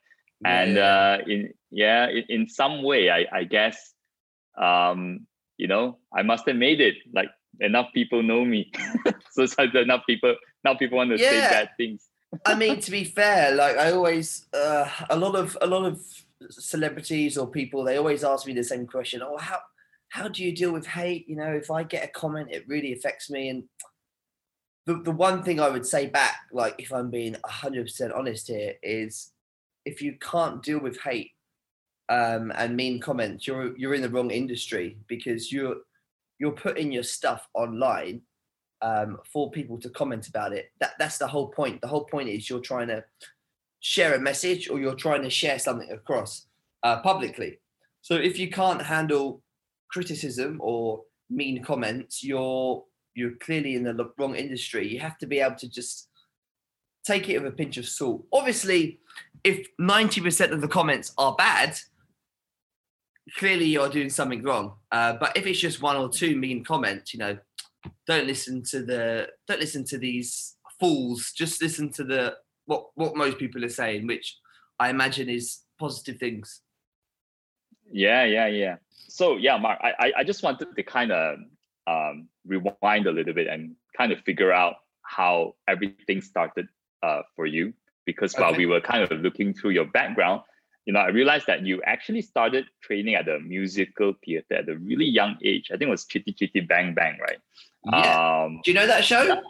And 0.43 0.77
uh, 0.77 1.19
in 1.27 1.53
yeah 1.71 2.09
in, 2.09 2.23
in 2.29 2.47
some 2.47 2.83
way 2.83 3.09
I, 3.09 3.25
I 3.31 3.43
guess 3.43 3.93
um, 4.57 5.27
you 5.57 5.67
know 5.67 5.97
I 6.13 6.23
must 6.23 6.47
have 6.47 6.55
made 6.57 6.81
it. 6.81 6.95
Like 7.13 7.29
enough 7.59 7.91
people 7.93 8.23
know 8.23 8.43
me. 8.45 8.71
So, 9.31 9.45
so 9.45 9.63
enough 9.63 10.03
people 10.07 10.33
now 10.63 10.75
people 10.75 10.97
want 10.97 11.09
to 11.09 11.21
yeah. 11.21 11.29
say 11.29 11.39
bad 11.39 11.69
things. 11.75 12.07
I 12.45 12.55
mean 12.55 12.79
to 12.79 12.89
be 12.89 13.03
fair 13.03 13.53
like 13.53 13.75
I 13.75 13.91
always 13.91 14.45
uh, 14.53 14.89
a 15.09 15.17
lot 15.17 15.35
of 15.35 15.57
a 15.59 15.67
lot 15.67 15.83
of 15.83 15.99
celebrities 16.49 17.37
or 17.37 17.47
people 17.47 17.83
they 17.83 17.97
always 17.97 18.23
ask 18.23 18.45
me 18.45 18.53
the 18.53 18.63
same 18.63 18.85
question 18.85 19.21
oh 19.23 19.37
how 19.37 19.57
how 20.09 20.27
do 20.27 20.43
you 20.43 20.53
deal 20.53 20.71
with 20.71 20.85
hate 20.85 21.27
you 21.27 21.35
know 21.35 21.51
if 21.53 21.71
I 21.71 21.83
get 21.83 22.03
a 22.03 22.07
comment 22.07 22.49
it 22.51 22.67
really 22.67 22.93
affects 22.93 23.29
me 23.29 23.49
and 23.49 23.63
the, 24.85 25.01
the 25.01 25.11
one 25.11 25.43
thing 25.43 25.59
I 25.59 25.69
would 25.69 25.85
say 25.85 26.07
back 26.07 26.41
like 26.51 26.75
if 26.77 26.91
I'm 26.91 27.09
being 27.09 27.35
100% 27.45 28.15
honest 28.15 28.47
here 28.47 28.73
is 28.83 29.31
if 29.85 30.01
you 30.01 30.17
can't 30.19 30.61
deal 30.61 30.79
with 30.79 30.99
hate 31.01 31.31
um, 32.09 32.51
and 32.55 32.75
mean 32.75 32.99
comments, 32.99 33.47
you're 33.47 33.77
you're 33.77 33.93
in 33.93 34.01
the 34.01 34.09
wrong 34.09 34.31
industry 34.31 34.97
because 35.07 35.51
you're 35.51 35.77
you're 36.39 36.51
putting 36.51 36.91
your 36.91 37.03
stuff 37.03 37.47
online 37.53 38.21
um, 38.81 39.17
for 39.31 39.49
people 39.51 39.79
to 39.79 39.89
comment 39.89 40.27
about 40.27 40.53
it. 40.53 40.71
That 40.79 40.93
that's 40.99 41.17
the 41.17 41.27
whole 41.27 41.47
point. 41.47 41.81
The 41.81 41.87
whole 41.87 42.05
point 42.05 42.29
is 42.29 42.49
you're 42.49 42.59
trying 42.59 42.87
to 42.89 43.03
share 43.85 44.15
a 44.15 44.19
message 44.19 44.67
or 44.67 44.79
you're 44.79 44.95
trying 44.95 45.21
to 45.21 45.29
share 45.29 45.59
something 45.59 45.91
across 45.91 46.47
uh, 46.81 46.99
publicly. 47.01 47.59
So 48.01 48.15
if 48.15 48.39
you 48.39 48.49
can't 48.49 48.81
handle 48.81 49.43
criticism 49.91 50.57
or 50.59 51.03
mean 51.29 51.63
comments, 51.63 52.23
you're 52.23 52.83
you're 53.13 53.35
clearly 53.35 53.75
in 53.75 53.83
the 53.83 54.11
wrong 54.17 54.35
industry. 54.35 54.87
You 54.91 54.99
have 55.01 55.19
to 55.19 55.27
be 55.27 55.39
able 55.39 55.57
to 55.57 55.69
just 55.69 56.09
take 57.05 57.29
it 57.29 57.37
with 57.37 57.53
a 57.53 57.55
pinch 57.55 57.77
of 57.77 57.87
salt. 57.87 58.25
Obviously, 58.33 58.99
if 59.43 59.67
90% 59.79 60.51
of 60.51 60.61
the 60.61 60.67
comments 60.67 61.13
are 61.19 61.35
bad, 61.35 61.77
clearly 63.37 63.65
you're 63.65 63.87
doing 63.87 64.09
something 64.09 64.41
wrong. 64.41 64.73
Uh, 64.91 65.13
but 65.19 65.37
if 65.37 65.45
it's 65.45 65.59
just 65.59 65.81
one 65.81 65.95
or 65.95 66.09
two 66.09 66.35
mean 66.35 66.63
comments, 66.63 67.13
you 67.13 67.19
know, 67.19 67.37
don't 68.07 68.25
listen 68.25 68.63
to 68.71 68.81
the 68.81 69.29
don't 69.47 69.59
listen 69.59 69.83
to 69.85 69.99
these 69.99 70.55
fools. 70.79 71.31
Just 71.37 71.61
listen 71.61 71.91
to 71.91 72.03
the 72.03 72.35
what 72.65 72.87
what 72.95 73.15
most 73.15 73.37
people 73.37 73.63
are 73.63 73.69
saying, 73.69 74.07
which 74.07 74.37
I 74.79 74.89
imagine 74.89 75.29
is 75.29 75.59
positive 75.79 76.17
things. 76.17 76.61
Yeah, 77.91 78.23
yeah, 78.23 78.47
yeah. 78.47 78.75
So 79.07 79.37
yeah, 79.37 79.57
Mark, 79.57 79.79
I 79.81 80.13
I 80.17 80.23
just 80.23 80.43
wanted 80.43 80.75
to 80.75 80.83
kind 80.83 81.11
of 81.11 81.39
um, 81.87 82.27
rewind 82.45 83.07
a 83.07 83.11
little 83.11 83.33
bit 83.33 83.47
and 83.47 83.75
kind 83.95 84.11
of 84.11 84.19
figure 84.21 84.51
out 84.51 84.75
how 85.01 85.55
everything 85.67 86.21
started 86.21 86.67
uh, 87.03 87.21
for 87.35 87.45
you 87.45 87.73
because 88.05 88.33
okay. 88.33 88.43
while 88.43 88.55
we 88.55 88.65
were 88.65 88.81
kind 88.81 89.03
of 89.03 89.19
looking 89.21 89.53
through 89.53 89.71
your 89.71 89.85
background, 89.85 90.41
you 90.85 90.93
know, 90.93 90.99
I 90.99 91.09
realized 91.09 91.47
that 91.47 91.65
you 91.65 91.81
actually 91.83 92.21
started 92.21 92.65
training 92.81 93.15
at 93.15 93.25
the 93.25 93.39
musical 93.39 94.13
theater 94.23 94.55
at 94.55 94.69
a 94.69 94.77
really 94.77 95.05
young 95.05 95.37
age. 95.43 95.69
I 95.71 95.77
think 95.77 95.87
it 95.87 95.91
was 95.91 96.05
Chitty 96.05 96.33
Chitty 96.33 96.61
Bang 96.61 96.93
Bang, 96.93 97.17
right? 97.19 97.39
Yeah. 97.91 98.43
Um, 98.43 98.61
Do 98.63 98.71
you 98.71 98.75
know 98.75 98.87
that 98.87 99.03
show? 99.03 99.41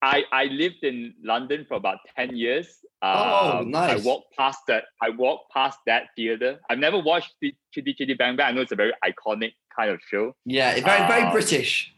I, 0.00 0.24
I 0.32 0.44
lived 0.44 0.82
in 0.84 1.14
London 1.22 1.64
for 1.66 1.74
about 1.74 1.98
10 2.16 2.36
years. 2.36 2.68
Oh, 3.02 3.58
um, 3.58 3.70
nice. 3.70 4.00
I 4.00 4.06
walked 4.06 4.36
past 4.36 4.60
that. 4.68 4.84
I 5.02 5.10
walked 5.10 5.52
past 5.52 5.78
that 5.86 6.08
theater. 6.16 6.58
I've 6.70 6.78
never 6.78 6.98
watched 6.98 7.34
the 7.40 7.54
Chitty 7.72 7.94
Chitty 7.94 8.14
Bang 8.14 8.36
Bang. 8.36 8.46
I 8.48 8.52
know 8.52 8.60
it's 8.60 8.72
a 8.72 8.76
very 8.76 8.92
iconic 9.04 9.52
kind 9.76 9.90
of 9.90 10.00
show. 10.08 10.34
Yeah, 10.44 10.72
very, 10.80 11.08
very 11.08 11.22
um, 11.22 11.32
British. 11.32 11.92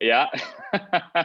Yeah. 0.00 0.26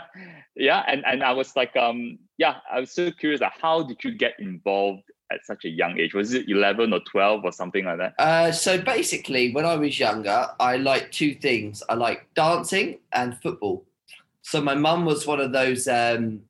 yeah. 0.55 0.83
And, 0.87 1.03
and 1.05 1.23
I 1.23 1.33
was 1.33 1.55
like, 1.55 1.75
um, 1.75 2.19
yeah, 2.37 2.57
I 2.71 2.79
was 2.79 2.91
so 2.91 3.11
curious. 3.11 3.41
Like, 3.41 3.53
how 3.61 3.83
did 3.83 4.03
you 4.03 4.15
get 4.15 4.33
involved 4.39 5.03
at 5.31 5.45
such 5.45 5.65
a 5.65 5.69
young 5.69 5.99
age? 5.99 6.13
Was 6.13 6.33
it 6.33 6.49
11 6.49 6.93
or 6.93 6.99
12 7.11 7.43
or 7.43 7.51
something 7.51 7.85
like 7.85 7.97
that? 7.97 8.13
Uh, 8.19 8.51
so 8.51 8.81
basically, 8.81 9.53
when 9.53 9.65
I 9.65 9.75
was 9.75 9.99
younger, 9.99 10.47
I 10.59 10.77
liked 10.77 11.13
two 11.13 11.35
things. 11.35 11.83
I 11.89 11.93
liked 11.93 12.33
dancing 12.35 12.99
and 13.11 13.39
football. 13.41 13.85
So 14.41 14.61
my 14.61 14.75
mum 14.75 15.05
was 15.05 15.27
one 15.27 15.39
of 15.39 15.51
those. 15.51 15.87
Um, 15.87 16.41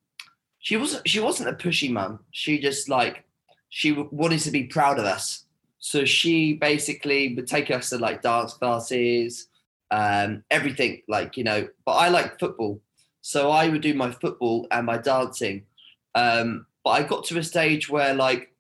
she 0.60 0.78
wasn't. 0.78 1.08
She 1.08 1.20
wasn't 1.20 1.50
a 1.50 1.54
pushy 1.54 1.92
mum. 1.92 2.20
She 2.32 2.60
just 2.60 2.90
like 2.90 3.24
she 3.70 3.92
wanted 3.92 4.40
to 4.42 4.52
be 4.52 4.66
proud 4.66 5.00
of 5.00 5.06
us. 5.06 5.46
So 5.80 6.06
she 6.06 6.54
basically 6.54 7.34
would 7.36 7.48
take 7.48 7.72
us 7.72 7.90
to 7.90 7.98
like 7.98 8.22
dance 8.22 8.54
classes, 8.54 9.48
um, 9.90 10.44
everything 10.52 11.02
like 11.08 11.38
you 11.38 11.44
know. 11.44 11.68
But 11.86 11.94
I 11.94 12.10
like 12.10 12.40
football, 12.40 12.82
so 13.22 13.50
I 13.50 13.70
would 13.70 13.82
do 13.82 13.94
my 13.94 14.12
football 14.12 14.68
and 14.72 14.86
my 14.86 14.98
dancing. 14.98 15.66
Um, 16.14 16.66
but 16.84 16.92
I 16.92 17.04
got 17.04 17.26
to 17.26 17.38
a 17.38 17.44
stage 17.44 17.90
where 17.90 18.14
like 18.14 18.54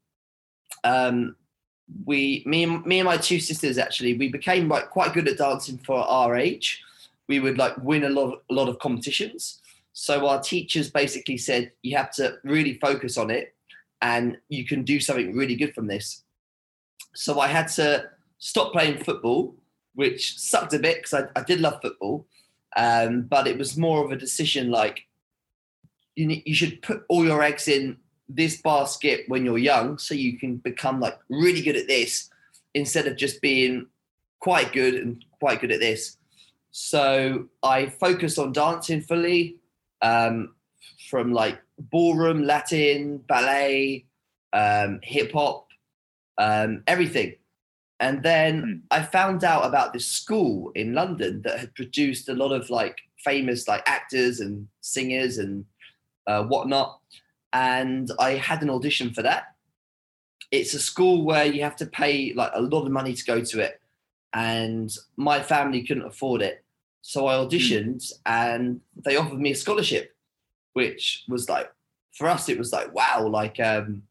um, 0.83 1.35
we, 2.05 2.43
me, 2.45 2.63
and, 2.63 2.85
me 2.85 2.99
and 2.99 3.05
my 3.05 3.17
two 3.17 3.39
sisters 3.39 3.77
actually, 3.77 4.17
we 4.17 4.29
became 4.29 4.67
like 4.67 4.89
quite 4.89 5.13
good 5.13 5.27
at 5.27 5.37
dancing 5.37 5.77
for 5.77 5.99
our 5.99 6.35
age. 6.35 6.83
We 7.31 7.39
would 7.39 7.57
like 7.57 7.77
win 7.77 8.03
a 8.03 8.09
lot, 8.09 8.43
a 8.49 8.53
lot 8.53 8.67
of 8.67 8.77
competitions. 8.79 9.61
So 9.93 10.27
our 10.27 10.41
teachers 10.41 10.91
basically 10.91 11.37
said 11.37 11.71
you 11.81 11.95
have 11.95 12.11
to 12.15 12.35
really 12.43 12.73
focus 12.79 13.17
on 13.17 13.31
it, 13.31 13.55
and 14.01 14.37
you 14.49 14.65
can 14.65 14.83
do 14.83 14.99
something 14.99 15.33
really 15.33 15.55
good 15.55 15.73
from 15.73 15.87
this. 15.87 16.23
So 17.15 17.39
I 17.39 17.47
had 17.47 17.69
to 17.79 18.09
stop 18.37 18.73
playing 18.73 19.01
football, 19.05 19.55
which 19.95 20.37
sucked 20.37 20.73
a 20.73 20.79
bit 20.79 20.97
because 20.97 21.13
I, 21.13 21.39
I, 21.39 21.43
did 21.43 21.61
love 21.61 21.79
football, 21.81 22.27
um, 22.75 23.21
but 23.21 23.47
it 23.47 23.57
was 23.57 23.77
more 23.77 24.03
of 24.03 24.11
a 24.11 24.17
decision 24.17 24.69
like 24.69 25.07
you, 26.17 26.41
you 26.45 26.53
should 26.53 26.81
put 26.81 27.05
all 27.07 27.23
your 27.23 27.41
eggs 27.41 27.69
in 27.69 27.95
this 28.27 28.61
basket 28.61 29.23
when 29.29 29.45
you're 29.45 29.57
young 29.57 29.97
so 29.97 30.13
you 30.13 30.37
can 30.37 30.57
become 30.57 30.99
like 30.99 31.17
really 31.29 31.61
good 31.61 31.77
at 31.77 31.87
this 31.87 32.29
instead 32.73 33.07
of 33.07 33.15
just 33.15 33.41
being 33.41 33.87
quite 34.41 34.73
good 34.73 34.95
and 34.95 35.23
quite 35.39 35.61
good 35.61 35.71
at 35.71 35.79
this. 35.79 36.17
So 36.71 37.47
I 37.63 37.87
focused 37.87 38.39
on 38.39 38.53
dancing 38.53 39.01
fully 39.01 39.57
um, 40.01 40.55
from 41.09 41.33
like 41.33 41.61
ballroom, 41.77 42.43
Latin, 42.43 43.17
ballet, 43.27 44.05
um, 44.53 44.99
hip 45.03 45.31
hop, 45.33 45.67
um, 46.37 46.83
everything. 46.87 47.35
And 47.99 48.23
then 48.23 48.61
mm. 48.63 48.81
I 48.89 49.03
found 49.03 49.43
out 49.43 49.65
about 49.65 49.93
this 49.93 50.07
school 50.07 50.71
in 50.73 50.93
London 50.93 51.41
that 51.43 51.59
had 51.59 51.75
produced 51.75 52.29
a 52.29 52.33
lot 52.33 52.51
of 52.51 52.69
like 52.69 52.97
famous 53.17 53.67
like 53.67 53.83
actors 53.85 54.39
and 54.39 54.67
singers 54.81 55.37
and 55.37 55.65
uh, 56.25 56.43
whatnot 56.43 57.01
and 57.53 58.11
I 58.19 58.31
had 58.31 58.61
an 58.61 58.69
audition 58.69 59.13
for 59.13 59.21
that. 59.23 59.55
It's 60.51 60.73
a 60.73 60.79
school 60.79 61.23
where 61.23 61.45
you 61.45 61.63
have 61.63 61.75
to 61.77 61.85
pay 61.85 62.33
like 62.33 62.51
a 62.53 62.61
lot 62.61 62.85
of 62.85 62.91
money 62.91 63.13
to 63.13 63.25
go 63.25 63.41
to 63.41 63.59
it, 63.59 63.80
and 64.33 64.91
my 65.17 65.41
family 65.41 65.83
couldn't 65.83 66.05
afford 66.05 66.41
it. 66.41 66.63
So 67.01 67.27
I 67.27 67.35
auditioned, 67.35 67.97
mm. 67.97 68.13
and 68.25 68.81
they 68.95 69.17
offered 69.17 69.39
me 69.39 69.51
a 69.51 69.55
scholarship, 69.55 70.15
which 70.73 71.23
was 71.27 71.49
like 71.49 71.71
for 72.13 72.27
us 72.27 72.49
it 72.49 72.57
was 72.57 72.71
like 72.71 72.93
wow, 72.93 73.27
like 73.27 73.59
um, 73.59 74.03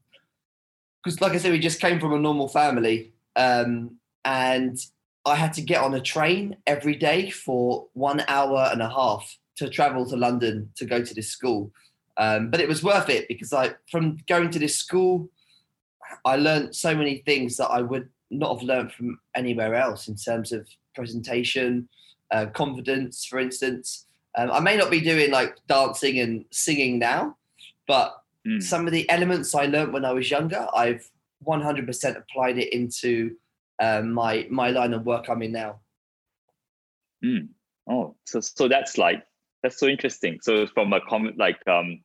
because 1.02 1.20
like 1.20 1.32
I 1.32 1.38
said, 1.38 1.52
we 1.52 1.58
just 1.58 1.80
came 1.80 2.00
from 2.00 2.12
a 2.12 2.18
normal 2.18 2.48
family, 2.48 3.12
um, 3.36 3.96
and 4.24 4.78
I 5.24 5.36
had 5.36 5.52
to 5.54 5.62
get 5.62 5.82
on 5.82 5.94
a 5.94 6.00
train 6.00 6.56
every 6.66 6.96
day 6.96 7.30
for 7.30 7.88
one 7.92 8.24
hour 8.26 8.68
and 8.72 8.82
a 8.82 8.88
half 8.88 9.38
to 9.56 9.68
travel 9.68 10.06
to 10.06 10.16
London 10.16 10.70
to 10.76 10.86
go 10.86 11.02
to 11.04 11.14
this 11.14 11.28
school. 11.28 11.70
Um, 12.16 12.50
but 12.50 12.60
it 12.60 12.68
was 12.68 12.82
worth 12.82 13.08
it 13.08 13.28
because 13.28 13.52
I, 13.52 13.74
from 13.90 14.18
going 14.28 14.50
to 14.50 14.58
this 14.58 14.76
school, 14.76 15.30
I 16.24 16.36
learned 16.36 16.74
so 16.74 16.94
many 16.94 17.18
things 17.18 17.56
that 17.56 17.68
I 17.68 17.82
would 17.82 18.08
not 18.30 18.58
have 18.58 18.62
learned 18.62 18.92
from 18.92 19.18
anywhere 19.34 19.74
else 19.74 20.08
in 20.08 20.16
terms 20.16 20.52
of 20.52 20.66
presentation, 20.94 21.88
uh, 22.30 22.46
confidence, 22.46 23.24
for 23.24 23.38
instance. 23.38 24.06
Um, 24.36 24.50
I 24.50 24.60
may 24.60 24.76
not 24.76 24.90
be 24.90 25.00
doing 25.00 25.30
like 25.30 25.56
dancing 25.66 26.20
and 26.20 26.44
singing 26.50 26.98
now, 26.98 27.36
but 27.88 28.22
mm. 28.46 28.62
some 28.62 28.86
of 28.86 28.92
the 28.92 29.08
elements 29.10 29.54
I 29.54 29.66
learned 29.66 29.92
when 29.92 30.04
I 30.04 30.12
was 30.12 30.30
younger, 30.30 30.66
I've 30.74 31.08
100% 31.44 32.16
applied 32.16 32.58
it 32.58 32.72
into 32.72 33.36
um, 33.80 34.12
my 34.12 34.46
my 34.50 34.70
line 34.70 34.92
of 34.92 35.06
work 35.06 35.28
I'm 35.28 35.42
in 35.42 35.52
now. 35.52 35.80
Mm. 37.24 37.48
Oh, 37.88 38.14
so 38.26 38.40
so 38.40 38.68
that's 38.68 38.98
like 38.98 39.24
that's 39.62 39.78
so 39.78 39.86
interesting. 39.86 40.38
So 40.42 40.66
from 40.66 40.92
a 40.92 41.00
comment 41.00 41.38
like 41.38 41.66
um 41.66 42.02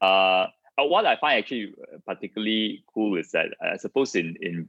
uh, 0.00 0.46
what 0.78 1.06
I 1.06 1.16
find 1.16 1.38
actually 1.38 1.74
particularly 2.06 2.84
cool 2.92 3.16
is 3.16 3.30
that 3.30 3.46
I 3.62 3.76
suppose 3.76 4.14
in 4.14 4.36
in 4.40 4.68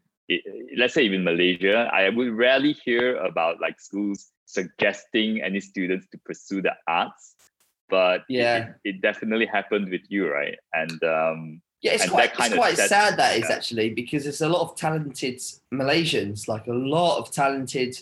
let's 0.78 0.94
say 0.94 1.04
even 1.04 1.24
Malaysia, 1.24 1.90
I 1.94 2.10
would 2.10 2.32
rarely 2.34 2.74
hear 2.74 3.16
about 3.18 3.62
like 3.62 3.80
schools 3.80 4.32
suggesting 4.46 5.42
any 5.42 5.60
students 5.60 6.08
to 6.12 6.18
pursue 6.20 6.62
the 6.62 6.74
arts, 6.88 7.36
but 7.90 8.24
yeah, 8.30 8.74
it, 8.84 8.96
it 8.96 9.02
definitely 9.02 9.46
happened 9.46 9.90
with 9.90 10.02
you, 10.10 10.30
right? 10.32 10.58
And 10.74 11.04
um, 11.04 11.62
yeah, 11.82 11.94
it's 11.94 12.10
quite, 12.10 12.32
it's 12.40 12.56
quite 12.56 12.78
sad 12.78 13.18
that 13.18 13.38
is 13.38 13.50
actually 13.50 13.92
because 13.92 14.24
there's 14.24 14.42
a 14.42 14.50
lot 14.50 14.62
of 14.62 14.76
talented 14.76 15.40
Malaysians, 15.74 16.48
like 16.48 16.68
a 16.68 16.74
lot 16.74 17.20
of 17.20 17.32
talented. 17.32 17.98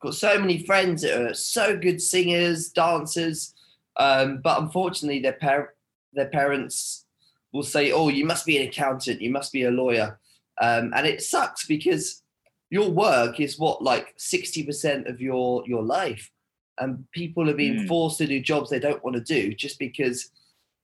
Got 0.00 0.14
so 0.14 0.38
many 0.38 0.64
friends 0.64 1.02
that 1.02 1.20
are 1.20 1.34
so 1.34 1.76
good 1.76 2.00
singers, 2.00 2.70
dancers, 2.70 3.54
um, 3.96 4.40
but 4.42 4.60
unfortunately, 4.60 5.20
their 5.20 5.34
parents 5.34 5.72
their 6.12 6.28
parents 6.28 7.04
will 7.52 7.62
say, 7.62 7.92
"Oh, 7.92 8.08
you 8.08 8.24
must 8.24 8.46
be 8.46 8.56
an 8.58 8.68
accountant, 8.68 9.20
you 9.20 9.30
must 9.30 9.52
be 9.52 9.64
a 9.64 9.70
lawyer," 9.70 10.18
um, 10.60 10.92
and 10.94 11.06
it 11.06 11.22
sucks 11.22 11.66
because 11.66 12.22
your 12.70 12.90
work 12.90 13.40
is 13.40 13.58
what 13.58 13.82
like 13.82 14.14
sixty 14.16 14.62
percent 14.62 15.06
of 15.06 15.20
your 15.20 15.64
your 15.66 15.82
life, 15.82 16.30
and 16.78 17.04
people 17.12 17.48
are 17.50 17.54
being 17.54 17.80
mm. 17.80 17.88
forced 17.88 18.18
to 18.18 18.26
do 18.26 18.40
jobs 18.40 18.70
they 18.70 18.78
don't 18.78 19.02
want 19.04 19.16
to 19.16 19.22
do 19.22 19.54
just 19.54 19.78
because 19.78 20.30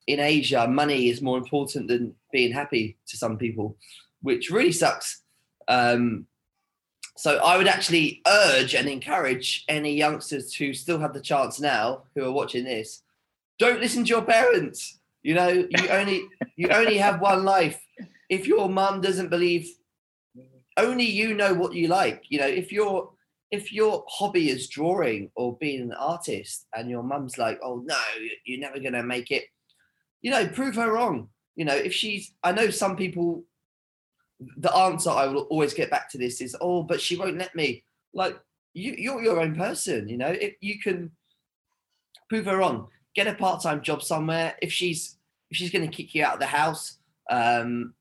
in 0.07 0.21
Asia 0.21 0.67
money 0.69 1.09
is 1.09 1.21
more 1.23 1.39
important 1.39 1.89
than 1.89 2.15
being 2.33 2.53
happy 2.53 2.97
to 3.09 3.17
some 3.17 3.37
people, 3.37 3.77
which 4.23 4.51
really 4.51 4.73
sucks. 4.73 5.23
Um, 5.69 6.27
so 7.17 7.39
I 7.39 7.57
would 7.57 7.67
actually 7.67 8.21
urge 8.27 8.75
and 8.75 8.89
encourage 8.89 9.65
any 9.69 9.95
youngsters 9.95 10.55
who 10.55 10.75
still 10.75 10.99
have 10.99 11.15
the 11.15 11.21
chance 11.21 11.59
now, 11.59 12.03
who 12.15 12.25
are 12.25 12.33
watching 12.33 12.65
this, 12.65 13.03
don't 13.59 13.81
listen 13.81 14.05
to 14.05 14.09
your 14.09 14.23
parents. 14.23 14.99
You 15.23 15.35
know, 15.35 15.49
you 15.49 15.89
only 15.91 16.23
you 16.57 16.69
only 16.69 16.99
have 16.99 17.21
one 17.21 17.45
life. 17.45 17.81
If 18.29 18.47
your 18.47 18.69
mum 18.69 19.01
doesn't 19.01 19.29
believe, 19.29 19.69
only 20.77 21.05
you 21.05 21.35
know 21.35 21.55
what 21.55 21.75
you 21.75 21.89
like. 21.89 22.25
You 22.29 22.41
know, 22.41 22.47
if 22.47 22.73
your 22.73 23.11
if 23.51 23.73
your 23.73 24.05
hobby 24.09 24.51
is 24.51 24.69
drawing 24.69 25.31
or 25.37 25.57
being 25.59 25.81
an 25.81 25.93
artist, 25.93 26.67
and 26.75 26.91
your 26.91 27.03
mum's 27.03 27.39
like, 27.39 27.59
"Oh 27.63 27.83
no, 27.85 27.99
you're 28.45 28.61
never 28.61 28.81
gonna 28.81 29.03
make 29.03 29.31
it," 29.31 29.45
you 30.23 30.31
know, 30.31 30.47
prove 30.49 30.75
her 30.75 30.93
wrong. 30.93 31.29
You 31.55 31.65
know, 31.65 31.75
if 31.75 31.95
she's, 31.95 32.35
I 32.43 32.53
know 32.53 32.71
some 32.71 32.97
people. 32.97 33.45
The 34.59 34.75
answer 34.77 35.09
I 35.09 35.29
will 35.29 35.45
always 35.45 35.73
get 35.73 35.91
back 35.91 36.11
to 36.11 36.19
this 36.19 36.43
is, 36.43 36.55
"Oh, 36.61 36.83
but 36.83 37.01
she 37.01 37.17
won't 37.17 37.39
let 37.39 37.55
me." 37.55 37.85
Like 38.13 38.39
you, 38.75 38.95
you're 38.99 39.23
your 39.23 39.41
own 39.41 39.55
person. 39.55 40.09
You 40.09 40.19
know, 40.19 40.29
if 40.29 40.57
you 40.61 40.79
can 40.79 41.13
prove 42.29 42.45
her 42.45 42.59
wrong, 42.59 42.89
get 43.15 43.27
a 43.27 43.35
part-time 43.35 43.81
job 43.83 44.03
somewhere. 44.03 44.57
If 44.61 44.73
she's 44.73 45.17
if 45.51 45.57
she's 45.57 45.71
going 45.71 45.89
to 45.89 45.97
kick 45.97 46.15
you 46.15 46.25
out 46.25 46.35
of 46.35 46.41
the 46.41 46.47
house, 46.47 46.99
um, 47.31 47.95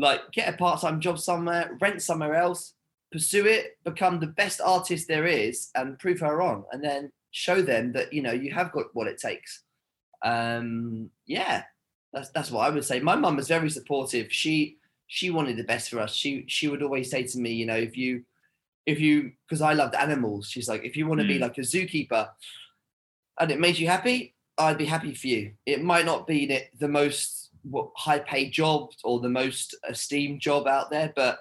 like 0.00 0.32
get 0.32 0.52
a 0.52 0.56
part-time 0.56 1.00
job 1.00 1.18
somewhere, 1.18 1.76
rent 1.80 2.02
somewhere 2.02 2.34
else, 2.34 2.74
pursue 3.12 3.46
it, 3.46 3.78
become 3.84 4.20
the 4.20 4.26
best 4.26 4.60
artist 4.60 5.08
there 5.08 5.26
is, 5.26 5.70
and 5.74 5.98
prove 5.98 6.20
her 6.20 6.36
wrong, 6.36 6.64
and 6.72 6.82
then 6.82 7.12
show 7.30 7.62
them 7.62 7.92
that 7.92 8.12
you 8.12 8.22
know 8.22 8.32
you 8.32 8.52
have 8.52 8.72
got 8.72 8.86
what 8.94 9.06
it 9.06 9.18
takes. 9.18 9.62
Um, 10.22 11.10
yeah, 11.26 11.64
that's 12.12 12.30
that's 12.30 12.50
what 12.50 12.66
I 12.66 12.70
would 12.70 12.84
say. 12.84 13.00
My 13.00 13.16
mum 13.16 13.36
was 13.36 13.48
very 13.48 13.70
supportive. 13.70 14.32
She 14.32 14.78
she 15.06 15.30
wanted 15.30 15.56
the 15.56 15.64
best 15.64 15.90
for 15.90 16.00
us. 16.00 16.14
She 16.14 16.44
she 16.48 16.68
would 16.68 16.82
always 16.82 17.10
say 17.10 17.24
to 17.24 17.38
me, 17.38 17.52
you 17.52 17.66
know, 17.66 17.76
if 17.76 17.96
you 17.96 18.24
if 18.86 19.00
you 19.00 19.32
because 19.46 19.62
I 19.62 19.72
loved 19.74 19.94
animals, 19.94 20.48
she's 20.48 20.68
like, 20.68 20.84
if 20.84 20.96
you 20.96 21.06
want 21.06 21.20
to 21.20 21.26
mm. 21.26 21.30
be 21.30 21.38
like 21.38 21.58
a 21.58 21.62
zookeeper, 21.62 22.28
and 23.38 23.50
it 23.50 23.60
made 23.60 23.78
you 23.78 23.88
happy, 23.88 24.34
I'd 24.58 24.78
be 24.78 24.86
happy 24.86 25.14
for 25.14 25.26
you. 25.26 25.52
It 25.66 25.82
might 25.82 26.06
not 26.06 26.26
be 26.26 26.66
the 26.78 26.88
most 26.88 27.39
high 27.96 28.18
paid 28.18 28.52
job 28.52 28.90
or 29.04 29.20
the 29.20 29.28
most 29.28 29.76
esteemed 29.88 30.40
job 30.40 30.66
out 30.66 30.90
there, 30.90 31.12
but 31.14 31.40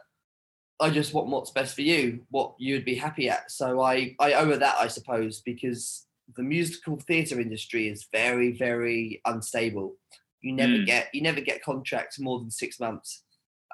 I 0.79 0.89
just 0.89 1.13
want 1.13 1.27
what's 1.27 1.51
best 1.51 1.75
for 1.75 1.81
you, 1.81 2.21
what 2.29 2.55
you'd 2.57 2.85
be 2.85 2.95
happy 2.95 3.29
at. 3.29 3.51
So 3.51 3.81
I, 3.81 4.15
I 4.19 4.33
owe 4.33 4.45
her 4.45 4.57
that, 4.57 4.77
I 4.79 4.87
suppose, 4.87 5.41
because 5.41 6.05
the 6.35 6.43
musical 6.43 6.97
theatre 6.97 7.39
industry 7.39 7.89
is 7.89 8.07
very, 8.11 8.53
very 8.53 9.21
unstable. 9.25 9.95
You 10.41 10.53
never 10.53 10.73
mm. 10.73 10.85
get 10.85 11.09
you 11.13 11.21
never 11.21 11.41
get 11.41 11.63
contracts 11.63 12.19
more 12.19 12.39
than 12.39 12.49
six 12.49 12.79
months, 12.79 13.23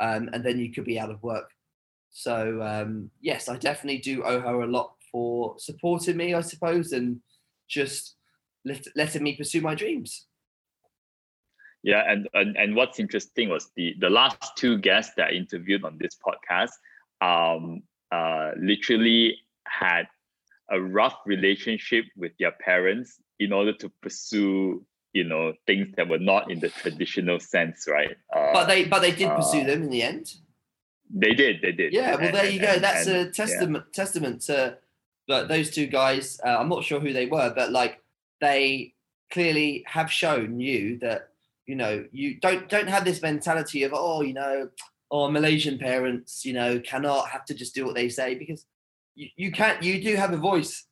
um, 0.02 0.30
and 0.34 0.44
then 0.44 0.58
you 0.58 0.72
could 0.72 0.86
be 0.86 1.00
out 1.00 1.12
of 1.12 1.22
work. 1.22 1.52
So 2.10 2.62
um, 2.64 3.12
yes, 3.22 3.50
I 3.50 3.58
definitely 3.58 4.00
do 4.00 4.24
owe 4.24 4.40
her 4.40 4.62
a 4.62 4.68
lot 4.68 4.96
for 5.12 5.56
supporting 5.60 6.18
me, 6.18 6.34
I 6.34 6.42
suppose, 6.42 6.92
and 6.92 7.22
just 7.68 8.16
let, 8.64 8.86
letting 8.96 9.22
me 9.22 9.36
pursue 9.36 9.62
my 9.62 9.76
dreams. 9.76 10.26
Yeah, 11.86 12.02
and, 12.12 12.28
and 12.34 12.58
and 12.58 12.76
what's 12.76 13.00
interesting 13.00 13.50
was 13.50 13.70
the 13.76 13.96
the 14.00 14.10
last 14.10 14.58
two 14.58 14.80
guests 14.80 15.14
that 15.18 15.28
I 15.28 15.32
interviewed 15.34 15.86
on 15.86 16.00
this 16.00 16.18
podcast, 16.18 16.72
um, 17.22 17.84
uh, 18.12 18.54
literally 18.58 19.38
had 19.68 20.08
a 20.72 20.82
rough 20.82 21.16
relationship 21.28 22.06
with 22.18 22.32
their 22.40 22.54
parents 22.54 23.22
in 23.40 23.54
order 23.54 23.72
to 23.74 23.90
pursue 24.02 24.84
you 25.14 25.26
know 25.26 25.54
things 25.68 25.94
that 25.96 26.10
were 26.10 26.18
not 26.18 26.50
in 26.50 26.60
the 26.60 26.70
traditional 26.70 27.40
sense 27.40 27.88
right? 27.88 28.18
Uh, 28.36 28.52
but 28.52 28.66
they 28.66 28.86
but 28.86 29.04
they 29.04 29.12
did 29.12 29.30
pursue 29.36 29.62
uh, 29.62 29.68
them 29.68 29.84
in 29.84 29.92
the 29.92 30.02
end? 30.02 30.34
They 31.14 31.36
did 31.36 31.62
they 31.62 31.72
did. 31.72 31.94
Yeah 31.94 32.16
well 32.16 32.26
and, 32.26 32.36
there 32.36 32.50
you 32.50 32.62
and, 32.62 32.68
go. 32.68 32.80
That's 32.80 33.06
and, 33.06 33.28
a 33.28 33.32
testament 33.32 33.86
yeah. 33.86 34.04
testament 34.04 34.42
to 34.48 34.80
like 35.28 35.50
those 35.50 35.70
two 35.70 35.86
guys. 35.86 36.40
Uh, 36.44 36.58
i'm 36.58 36.70
not 36.70 36.84
sure 36.84 37.00
who 37.00 37.14
they 37.14 37.28
were 37.28 37.54
but 37.56 37.72
like 37.72 38.02
they 38.42 38.96
clearly 39.32 39.84
have 39.86 40.12
shown 40.12 40.60
you 40.60 40.98
that 41.00 41.30
you 41.66 41.76
know 41.76 42.06
you 42.12 42.40
don't 42.40 42.70
don't 42.70 42.88
have 42.88 43.06
this 43.06 43.22
mentality 43.22 43.84
of 43.84 43.92
oh 43.94 44.22
you 44.22 44.34
know 44.34 44.70
or 45.10 45.28
oh, 45.28 45.32
malaysian 45.32 45.78
parents 45.78 46.46
you 46.46 46.54
know 46.54 46.80
cannot 46.80 47.28
have 47.28 47.46
to 47.46 47.54
just 47.54 47.76
do 47.76 47.86
what 47.86 47.96
they 47.96 48.10
say 48.10 48.36
because 48.36 48.66
you, 49.16 49.28
you 49.36 49.52
can't 49.52 49.82
you 49.84 50.02
do 50.02 50.16
have 50.16 50.34
a 50.34 50.38
voice 50.38 50.86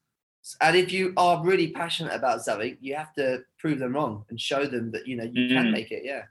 and 0.59 0.75
if 0.75 0.91
you 0.91 1.13
are 1.15 1.43
really 1.43 1.71
passionate 1.71 2.13
about 2.13 2.43
something, 2.43 2.77
you 2.81 2.95
have 2.95 3.13
to 3.13 3.43
prove 3.59 3.79
them 3.79 3.93
wrong 3.93 4.25
and 4.29 4.39
show 4.39 4.65
them 4.65 4.91
that 4.91 5.07
you 5.07 5.15
know 5.15 5.23
you 5.23 5.47
mm. 5.47 5.49
can 5.49 5.71
make 5.71 5.91
it. 5.91 6.03
Yeah. 6.03 6.23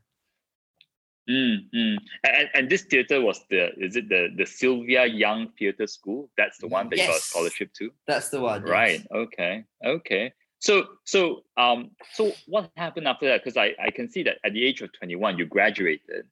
Mm, 1.30 1.70
mm. 1.74 1.96
And, 2.24 2.48
and 2.52 2.68
this 2.68 2.82
theater 2.82 3.20
was 3.20 3.40
the 3.48 3.72
is 3.78 3.96
it 3.96 4.08
the 4.08 4.28
the 4.36 4.44
Sylvia 4.44 5.06
Young 5.06 5.48
Theater 5.58 5.86
School? 5.86 6.30
That's 6.36 6.58
the 6.58 6.68
one 6.68 6.90
that 6.90 6.96
yes. 6.96 7.06
you 7.06 7.12
got 7.12 7.18
a 7.18 7.22
scholarship 7.22 7.72
to. 7.74 7.90
That's 8.06 8.28
the 8.28 8.40
one. 8.40 8.62
Right. 8.64 8.98
Yes. 8.98 9.06
Okay. 9.14 9.64
Okay. 9.84 10.32
So 10.62 10.86
so 11.02 11.42
um 11.56 11.90
so 12.14 12.30
what 12.46 12.70
happened 12.76 13.08
after 13.08 13.26
that? 13.26 13.42
Because 13.42 13.56
I 13.56 13.74
I 13.84 13.90
can 13.90 14.08
see 14.08 14.22
that 14.22 14.38
at 14.44 14.52
the 14.52 14.64
age 14.64 14.80
of 14.80 14.92
twenty 14.92 15.16
one 15.16 15.36
you 15.36 15.44
graduated, 15.44 16.24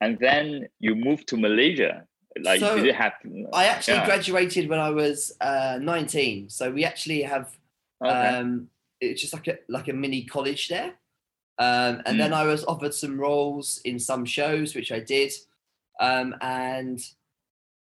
and 0.00 0.18
then 0.18 0.66
you 0.80 0.96
moved 0.96 1.28
to 1.28 1.36
Malaysia. 1.36 2.04
Like, 2.42 2.60
so 2.60 2.76
did 2.76 2.86
it 2.86 2.96
happen? 2.96 3.46
I 3.52 3.66
actually 3.66 3.98
yeah. 3.98 4.06
graduated 4.06 4.68
when 4.68 4.78
I 4.78 4.90
was 4.90 5.32
uh, 5.40 5.78
19. 5.80 6.50
So 6.50 6.70
we 6.70 6.84
actually 6.84 7.22
have, 7.22 7.56
okay. 8.04 8.12
um, 8.12 8.68
it's 9.00 9.22
just 9.22 9.32
like 9.32 9.48
a 9.48 9.56
like 9.68 9.88
a 9.88 9.94
mini 9.94 10.24
college 10.24 10.68
there. 10.68 10.92
Um, 11.58 12.02
and 12.04 12.16
mm. 12.16 12.18
then 12.18 12.34
I 12.34 12.44
was 12.44 12.64
offered 12.64 12.92
some 12.92 13.18
roles 13.18 13.80
in 13.84 13.98
some 13.98 14.26
shows, 14.26 14.74
which 14.74 14.92
I 14.92 15.00
did. 15.00 15.32
Um, 15.98 16.34
and 16.42 17.00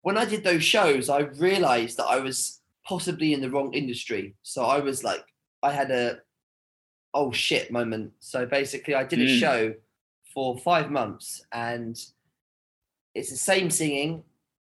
when 0.02 0.16
I 0.16 0.24
did 0.24 0.44
those 0.44 0.64
shows, 0.64 1.10
I 1.10 1.20
realized 1.48 1.98
that 1.98 2.06
I 2.06 2.20
was 2.20 2.60
possibly 2.86 3.34
in 3.34 3.42
the 3.42 3.50
wrong 3.50 3.74
industry. 3.74 4.34
So 4.42 4.64
I 4.64 4.78
was 4.78 5.04
like, 5.04 5.26
I 5.62 5.72
had 5.72 5.90
a 5.90 6.18
oh 7.14 7.32
shit 7.32 7.70
moment. 7.70 8.12
So 8.20 8.46
basically, 8.46 8.94
I 8.94 9.04
did 9.04 9.20
a 9.20 9.26
mm. 9.26 9.38
show 9.38 9.74
for 10.34 10.58
five 10.58 10.90
months 10.90 11.42
and 11.52 11.98
it's 13.14 13.30
the 13.30 13.36
same 13.36 13.70
singing 13.70 14.22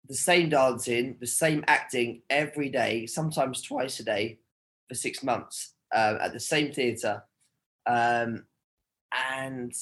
the 0.07 0.15
same 0.15 0.49
dancing, 0.49 1.17
the 1.19 1.27
same 1.27 1.63
acting 1.67 2.21
every 2.29 2.69
day, 2.69 3.05
sometimes 3.05 3.61
twice 3.61 3.99
a 3.99 4.03
day 4.03 4.39
for 4.87 4.95
six 4.95 5.23
months 5.23 5.73
uh, 5.93 6.17
at 6.21 6.33
the 6.33 6.39
same 6.39 6.71
theatre. 6.71 7.23
Um, 7.85 8.45
and 9.33 9.73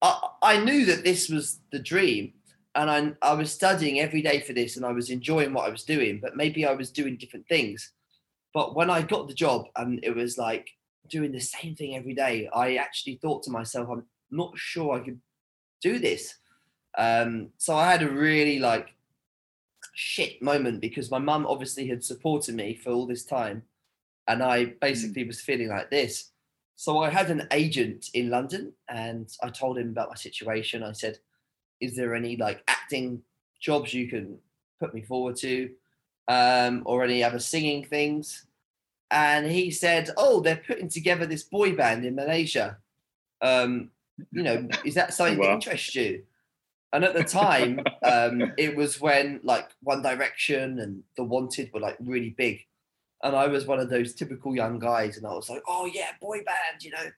I, 0.00 0.28
I 0.42 0.64
knew 0.64 0.86
that 0.86 1.04
this 1.04 1.28
was 1.28 1.60
the 1.70 1.78
dream. 1.78 2.32
And 2.74 2.90
I, 3.22 3.30
I 3.30 3.34
was 3.34 3.50
studying 3.50 3.98
every 3.98 4.22
day 4.22 4.40
for 4.40 4.52
this 4.52 4.76
and 4.76 4.86
I 4.86 4.92
was 4.92 5.10
enjoying 5.10 5.52
what 5.52 5.66
I 5.66 5.70
was 5.70 5.82
doing, 5.82 6.20
but 6.22 6.36
maybe 6.36 6.64
I 6.64 6.72
was 6.72 6.90
doing 6.90 7.16
different 7.16 7.48
things. 7.48 7.92
But 8.54 8.74
when 8.74 8.90
I 8.90 9.02
got 9.02 9.28
the 9.28 9.34
job 9.34 9.66
and 9.76 10.00
it 10.02 10.14
was 10.14 10.38
like 10.38 10.70
doing 11.08 11.32
the 11.32 11.40
same 11.40 11.74
thing 11.74 11.96
every 11.96 12.14
day, 12.14 12.48
I 12.52 12.76
actually 12.76 13.16
thought 13.16 13.42
to 13.44 13.50
myself, 13.50 13.88
I'm 13.90 14.04
not 14.30 14.56
sure 14.56 14.94
I 14.94 15.04
could 15.04 15.20
do 15.80 15.98
this. 15.98 16.34
Um, 16.96 17.50
so 17.58 17.76
I 17.76 17.90
had 17.90 18.02
a 18.02 18.10
really 18.10 18.58
like 18.58 18.94
shit 19.94 20.40
moment 20.42 20.80
because 20.80 21.10
my 21.10 21.18
mum 21.18 21.46
obviously 21.46 21.86
had 21.86 22.04
supported 22.04 22.54
me 22.54 22.74
for 22.74 22.90
all 22.90 23.06
this 23.06 23.24
time, 23.24 23.62
and 24.26 24.42
I 24.42 24.66
mm. 24.66 24.80
basically 24.80 25.24
was 25.24 25.40
feeling 25.40 25.68
like 25.68 25.90
this. 25.90 26.30
So 26.76 26.98
I 26.98 27.10
had 27.10 27.30
an 27.30 27.46
agent 27.52 28.10
in 28.14 28.30
London, 28.30 28.72
and 28.88 29.28
I 29.42 29.50
told 29.50 29.78
him 29.78 29.90
about 29.90 30.10
my 30.10 30.14
situation. 30.14 30.82
I 30.82 30.92
said, 30.92 31.18
"Is 31.80 31.94
there 31.96 32.14
any 32.14 32.36
like 32.36 32.62
acting 32.68 33.22
jobs 33.60 33.92
you 33.92 34.08
can 34.08 34.38
put 34.80 34.94
me 34.94 35.02
forward 35.02 35.36
to, 35.36 35.70
um, 36.28 36.82
or 36.86 37.04
any 37.04 37.24
other 37.24 37.38
singing 37.40 37.84
things?" 37.84 38.46
And 39.10 39.46
he 39.46 39.70
said, 39.70 40.10
"Oh, 40.16 40.40
they're 40.40 40.62
putting 40.66 40.88
together 40.88 41.26
this 41.26 41.42
boy 41.42 41.74
band 41.74 42.04
in 42.04 42.14
Malaysia. 42.14 42.78
Um, 43.40 43.90
you 44.32 44.42
know, 44.42 44.68
is 44.84 44.94
that 44.94 45.14
something 45.14 45.38
that 45.38 45.52
interests 45.52 45.94
you?" 45.94 46.22
And 46.92 47.04
at 47.04 47.14
the 47.14 47.24
time, 47.24 47.80
um, 48.02 48.52
it 48.58 48.74
was 48.74 49.00
when 49.00 49.40
like 49.42 49.68
One 49.82 50.02
Direction 50.02 50.78
and 50.78 51.02
The 51.16 51.24
Wanted 51.24 51.72
were 51.72 51.80
like 51.80 51.96
really 52.00 52.30
big. 52.30 52.64
And 53.22 53.34
I 53.34 53.46
was 53.48 53.66
one 53.66 53.80
of 53.80 53.90
those 53.90 54.14
typical 54.14 54.54
young 54.54 54.78
guys, 54.78 55.16
and 55.16 55.26
I 55.26 55.34
was 55.34 55.50
like, 55.50 55.62
oh 55.66 55.86
yeah, 55.86 56.10
boy 56.20 56.38
band, 56.44 56.82
you 56.82 56.92
know, 56.92 57.10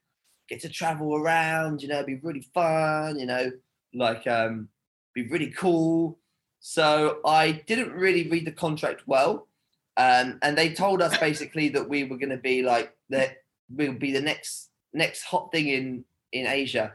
get 0.49 0.61
to 0.61 0.69
travel 0.69 1.15
around, 1.15 1.83
you 1.83 1.89
know, 1.89 2.03
be 2.03 2.17
really 2.17 2.47
fun, 2.55 3.19
you 3.19 3.27
know, 3.27 3.53
like 3.95 4.27
um, 4.27 4.69
be 5.15 5.29
really 5.29 5.51
cool. 5.51 6.19
So 6.61 7.21
I 7.25 7.63
didn't 7.67 7.93
really 7.93 8.29
read 8.29 8.47
the 8.47 8.53
contract 8.53 9.03
well. 9.07 9.47
Um, 9.97 10.39
and 10.43 10.57
they 10.57 10.73
told 10.73 11.03
us 11.03 11.17
basically 11.19 11.69
that 11.71 11.89
we 11.89 12.05
were 12.05 12.17
going 12.17 12.31
to 12.31 12.37
be 12.37 12.63
like 12.63 12.95
that 13.09 13.39
we'll 13.75 13.93
be 13.93 14.13
the 14.13 14.21
next 14.21 14.71
next 14.93 15.23
hot 15.23 15.51
thing 15.53 15.69
in 15.69 16.05
in 16.33 16.47
Asia. 16.47 16.95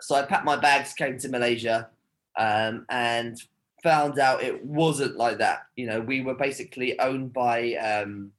So 0.00 0.14
I 0.14 0.22
packed 0.22 0.44
my 0.44 0.56
bags, 0.56 0.92
came 0.92 1.18
to 1.18 1.28
Malaysia, 1.28 1.88
um, 2.38 2.86
and 2.90 3.40
found 3.82 4.18
out 4.18 4.42
it 4.42 4.64
wasn't 4.64 5.16
like 5.16 5.38
that. 5.38 5.66
You 5.76 5.86
know, 5.86 6.00
we 6.00 6.20
were 6.20 6.34
basically 6.34 6.98
owned 7.00 7.32
by 7.32 7.74
um, 7.74 8.32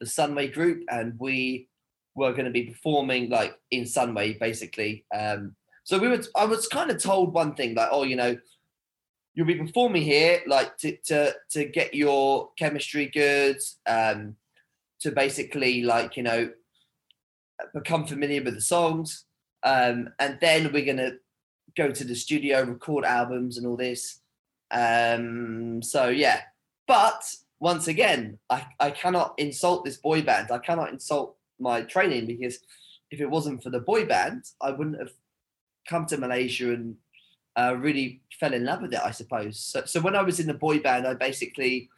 the 0.00 0.06
Sunway 0.06 0.52
Group, 0.52 0.84
and 0.88 1.18
we 1.18 1.68
were 2.14 2.32
going 2.32 2.46
to 2.46 2.50
be 2.50 2.64
performing 2.64 3.28
like 3.28 3.58
in 3.70 3.84
Sunway, 3.84 4.38
basically. 4.38 5.04
Um, 5.14 5.54
so 5.84 5.98
we 5.98 6.08
were. 6.08 6.22
I 6.34 6.46
was 6.46 6.66
kind 6.66 6.90
of 6.90 7.02
told 7.02 7.34
one 7.34 7.54
thing, 7.54 7.74
like, 7.74 7.88
oh, 7.90 8.04
you 8.04 8.16
know, 8.16 8.36
you'll 9.34 9.46
be 9.46 9.56
performing 9.56 10.02
here, 10.02 10.40
like 10.46 10.76
to 10.78 10.96
to 11.06 11.34
to 11.50 11.64
get 11.66 11.94
your 11.94 12.50
chemistry 12.58 13.06
goods, 13.06 13.78
um, 13.86 14.36
to 15.00 15.10
basically 15.10 15.82
like 15.82 16.16
you 16.16 16.22
know 16.22 16.50
become 17.72 18.06
familiar 18.06 18.42
with 18.42 18.54
the 18.54 18.60
songs. 18.60 19.24
Um, 19.62 20.10
and 20.18 20.38
then 20.40 20.72
we're 20.72 20.94
to 20.96 21.18
go 21.76 21.90
to 21.90 22.04
the 22.04 22.14
studio, 22.14 22.62
record 22.64 23.04
albums 23.04 23.58
and 23.58 23.66
all 23.66 23.76
this. 23.76 24.20
Um, 24.70 25.82
so, 25.82 26.08
yeah. 26.08 26.42
But 26.86 27.24
once 27.60 27.88
again, 27.88 28.38
I, 28.50 28.66
I 28.78 28.90
cannot 28.90 29.34
insult 29.38 29.84
this 29.84 29.96
boy 29.96 30.22
band. 30.22 30.50
I 30.50 30.58
cannot 30.58 30.90
insult 30.90 31.36
my 31.58 31.82
training 31.82 32.26
because 32.26 32.58
if 33.10 33.20
it 33.20 33.30
wasn't 33.30 33.62
for 33.62 33.70
the 33.70 33.80
boy 33.80 34.04
band, 34.04 34.44
I 34.60 34.70
wouldn't 34.70 34.98
have 34.98 35.12
come 35.88 36.06
to 36.06 36.18
Malaysia 36.18 36.72
and 36.72 36.96
uh, 37.56 37.76
really 37.78 38.20
fell 38.38 38.54
in 38.54 38.64
love 38.64 38.82
with 38.82 38.94
it, 38.94 39.00
I 39.02 39.10
suppose. 39.10 39.58
So, 39.58 39.84
so 39.84 40.00
when 40.00 40.16
I 40.16 40.22
was 40.22 40.40
in 40.40 40.46
the 40.46 40.54
boy 40.54 40.80
band, 40.80 41.06
I 41.06 41.14
basically 41.14 41.88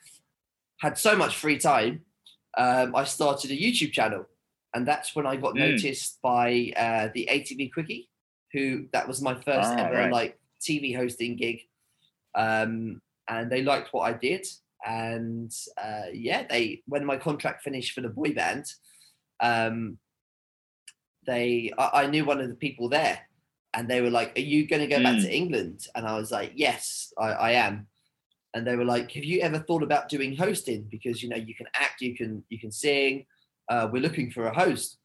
had 0.81 0.99
so 0.99 1.16
much 1.16 1.37
free 1.37 1.59
time. 1.59 2.03
Um, 2.59 2.95
I 2.95 3.05
started 3.05 3.51
a 3.51 3.57
YouTube 3.57 3.92
channel 3.92 4.27
and 4.77 4.87
that's 4.87 5.16
when 5.16 5.27
I 5.27 5.37
got 5.37 5.55
mm. 5.55 5.71
noticed 5.71 6.19
by 6.23 6.71
uh, 6.77 7.09
the 7.14 7.27
8TV 7.33 7.73
Quickie, 7.73 8.11
who 8.53 8.87
that 8.92 9.09
was 9.09 9.23
my 9.23 9.35
first 9.35 9.71
ah, 9.71 9.77
ever 9.77 9.97
right. 9.97 10.12
like 10.12 10.38
TV 10.61 10.95
hosting 10.95 11.37
gig, 11.37 11.61
um, 12.35 13.01
and 13.27 13.51
they 13.51 13.62
liked 13.62 13.88
what 13.92 14.03
I 14.03 14.12
did, 14.12 14.47
and 14.87 15.51
uh, 15.83 16.09
yeah, 16.12 16.45
they 16.49 16.83
when 16.87 17.07
my 17.07 17.16
contract 17.16 17.62
finished 17.62 17.95
for 17.95 18.03
the 18.03 18.11
boy 18.11 18.35
band, 18.35 18.66
um, 19.40 19.97
they 21.27 21.73
I, 21.79 22.03
I, 22.03 22.07
knew 22.09 22.27
one 22.27 22.42
of 22.42 22.49
the 22.49 22.55
people 22.55 22.90
there, 22.90 23.21
and 23.76 23.88
they 23.88 24.00
were 24.00 24.10
like, 24.10 24.36
"Are 24.36 24.42
you 24.42 24.66
going 24.66 24.82
to 24.82 24.88
go 24.88 24.98
mm. 24.98 25.04
back 25.04 25.20
to 25.20 25.28
mm. 25.28 25.32
England?" 25.32 25.86
And 25.94 26.06
I 26.06 26.16
was 26.18 26.32
like, 26.32 26.52
"Yes, 26.56 27.12
I, 27.18 27.28
I 27.28 27.50
am." 27.52 27.86
And 28.54 28.66
they 28.66 28.74
were 28.74 28.84
like, 28.84 29.12
"Have 29.12 29.24
you 29.24 29.40
ever 29.40 29.60
thought 29.60 29.84
about 29.84 30.08
doing 30.08 30.34
hosting? 30.36 30.88
Because 30.90 31.22
you 31.22 31.28
know 31.28 31.36
you 31.36 31.54
can 31.54 31.66
act, 31.74 32.00
you 32.00 32.16
can 32.16 32.42
you 32.48 32.58
can 32.58 32.72
sing." 32.72 33.26
uh, 33.68 33.88
we're 33.90 34.02
looking 34.02 34.30
for 34.30 34.46
a 34.46 34.54
host. 34.54 34.98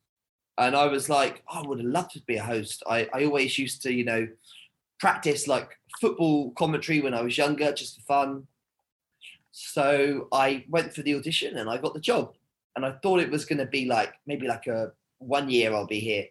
And 0.58 0.76
I 0.76 0.86
was 0.86 1.10
like, 1.10 1.44
oh, 1.50 1.64
I 1.64 1.68
would 1.68 1.80
have 1.80 1.88
loved 1.88 2.12
to 2.12 2.22
be 2.22 2.36
a 2.36 2.44
host. 2.44 2.84
I, 2.88 3.08
I 3.14 3.26
always 3.26 3.58
used 3.58 3.82
to, 3.84 3.94
you 3.94 4.06
know, 4.06 4.28
practice 5.00 5.48
like 5.48 5.70
football 6.00 6.52
commentary 6.52 7.02
when 7.02 7.14
I 7.14 7.22
was 7.22 7.38
younger, 7.38 7.72
just 7.72 7.96
for 7.96 8.02
fun. 8.04 8.48
So 9.52 10.28
I 10.32 10.66
went 10.70 10.94
for 10.94 11.02
the 11.02 11.16
audition 11.16 11.58
and 11.58 11.70
I 11.70 11.78
got 11.78 11.94
the 11.94 12.00
job. 12.00 12.34
And 12.76 12.86
I 12.86 12.94
thought 13.04 13.20
it 13.20 13.32
was 13.32 13.46
going 13.46 13.60
to 13.60 13.66
be 13.66 13.86
like 13.86 14.14
maybe 14.26 14.48
like 14.48 14.68
a 14.68 14.92
one 15.18 15.50
year 15.50 15.74
I'll 15.74 15.88
be 15.88 16.00
here. 16.00 16.26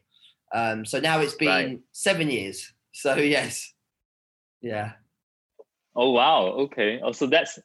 Um, 0.53 0.85
so 0.85 1.01
now 1.01 1.21
it's 1.21 1.35
been 1.35 1.49
right. 1.49 1.81
seven 1.93 2.31
years. 2.31 2.73
So 2.93 3.15
yes, 3.17 3.73
yeah. 4.61 4.93
Oh 5.95 6.11
wow! 6.11 6.47
Okay. 6.47 7.01
Oh, 7.03 7.13
so 7.13 7.27
that's 7.27 7.59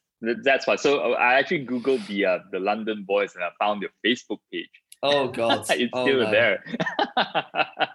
that's 0.43 0.67
why. 0.67 0.75
So 0.75 0.99
uh, 0.99 1.15
I 1.15 1.35
actually 1.35 1.65
googled 1.65 2.05
the 2.07 2.25
uh, 2.25 2.39
the 2.51 2.59
London 2.59 3.03
Boys 3.07 3.35
and 3.35 3.43
I 3.43 3.49
found 3.59 3.81
your 3.81 3.91
Facebook 4.05 4.39
page. 4.51 4.69
Oh 5.03 5.27
God, 5.27 5.65
it's 5.69 5.91
oh, 5.93 6.05
still 6.05 6.21
no. 6.21 6.31
there. 6.31 6.63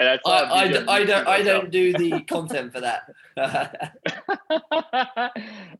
I, 0.00 0.18
I, 0.24 0.54
I, 0.62 0.68
d- 0.68 0.84
I 0.88 1.04
don't 1.04 1.26
I 1.28 1.42
don't 1.42 1.70
do 1.70 1.92
the 1.94 2.20
content 2.22 2.72
for 2.72 2.80
that. 2.80 3.02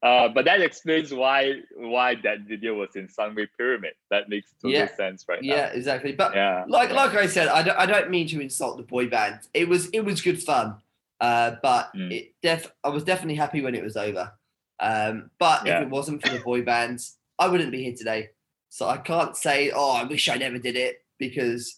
uh, 0.03 0.29
but 0.29 0.45
that 0.45 0.61
explains 0.61 1.13
why 1.13 1.61
why 1.77 2.15
that 2.23 2.41
video 2.41 2.75
was 2.75 2.97
in 2.97 3.09
Sunway 3.09 3.49
Pyramid. 3.57 3.95
That 4.11 4.29
makes 4.29 4.53
total 4.61 4.73
Yeah. 4.79 4.95
sense 4.97 5.25
right 5.29 5.43
now. 5.43 5.55
yeah, 5.55 5.67
now. 5.67 5.73
exactly. 5.73 6.13
But 6.13 6.35
Yeah. 6.35 6.65
like 6.69 6.91
like 6.93 7.15
I 7.15 7.27
said, 7.27 7.49
I 7.49 7.63
don't, 7.63 7.79
I 7.79 7.87
don't 7.87 8.11
mean 8.11 8.27
to 8.29 8.41
insult 8.41 8.77
the 8.77 8.83
boy 8.85 9.09
band. 9.09 9.41
It 9.55 9.69
was 9.69 9.89
it 9.91 10.01
was 10.01 10.21
good 10.21 10.43
fun, 10.43 10.77
uh, 11.21 11.57
but 11.63 11.93
Mm. 11.95 12.13
it 12.13 12.35
def 12.43 12.71
I 12.85 12.89
was 12.89 13.05
definitely 13.05 13.37
happy 13.37 13.61
when 13.61 13.75
it 13.75 13.83
was 13.85 13.97
over. 13.97 14.33
Um, 14.81 15.31
but 15.39 15.67
Yeah. 15.67 15.79
if 15.79 15.83
it 15.87 15.91
wasn't 15.91 16.23
for 16.23 16.29
the 16.29 16.39
boy 16.39 16.63
bands, 16.63 17.19
I 17.39 17.49
wouldn't 17.49 17.73
be 17.73 17.83
here 17.85 17.95
today. 17.97 18.31
So 18.71 18.87
I 18.89 18.99
can't 18.99 19.37
say, 19.37 19.71
oh, 19.71 19.93
I 19.93 20.05
wish 20.05 20.29
I 20.29 20.37
never 20.37 20.59
did 20.59 20.77
it 20.77 21.03
because 21.19 21.78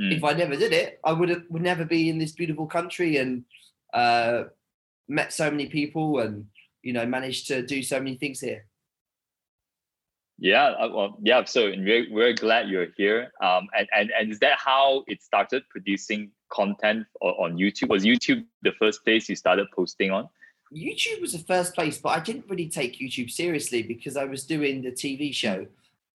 Mm. 0.00 0.16
if 0.16 0.24
I 0.24 0.32
never 0.32 0.56
did 0.56 0.72
it, 0.72 0.98
I 1.04 1.12
would 1.12 1.28
have 1.28 1.42
would 1.50 1.62
never 1.62 1.84
be 1.84 2.08
in 2.08 2.18
this 2.18 2.32
beautiful 2.32 2.66
country 2.66 3.18
and 3.18 3.44
uh, 3.92 4.44
met 5.08 5.32
so 5.32 5.50
many 5.50 5.66
people 5.66 6.20
and 6.20 6.46
you 6.82 6.92
know 6.92 7.04
managed 7.04 7.48
to 7.48 7.62
do 7.62 7.82
so 7.82 7.98
many 7.98 8.16
things 8.16 8.40
here. 8.40 8.64
Yeah, 10.38 10.68
uh, 10.68 10.88
well, 10.88 11.18
yeah. 11.22 11.44
So 11.44 11.66
we're, 11.66 12.06
we're 12.10 12.32
glad 12.32 12.70
you're 12.70 12.88
here. 12.96 13.30
Um, 13.42 13.68
and, 13.76 13.88
and 13.94 14.10
and 14.18 14.32
is 14.32 14.38
that 14.38 14.58
how 14.58 15.04
it 15.06 15.22
started 15.22 15.64
producing 15.68 16.30
content 16.50 17.06
on 17.20 17.58
YouTube? 17.58 17.90
Was 17.90 18.04
YouTube 18.04 18.46
the 18.62 18.72
first 18.72 19.04
place 19.04 19.28
you 19.28 19.36
started 19.36 19.66
posting 19.74 20.10
on? 20.10 20.28
YouTube 20.74 21.20
was 21.20 21.32
the 21.32 21.40
first 21.40 21.74
place, 21.74 21.98
but 21.98 22.10
I 22.10 22.20
didn't 22.20 22.46
really 22.48 22.68
take 22.68 23.00
YouTube 23.00 23.30
seriously 23.30 23.82
because 23.82 24.16
I 24.16 24.24
was 24.24 24.44
doing 24.44 24.82
the 24.82 24.92
TV 24.92 25.34
show. 25.34 25.66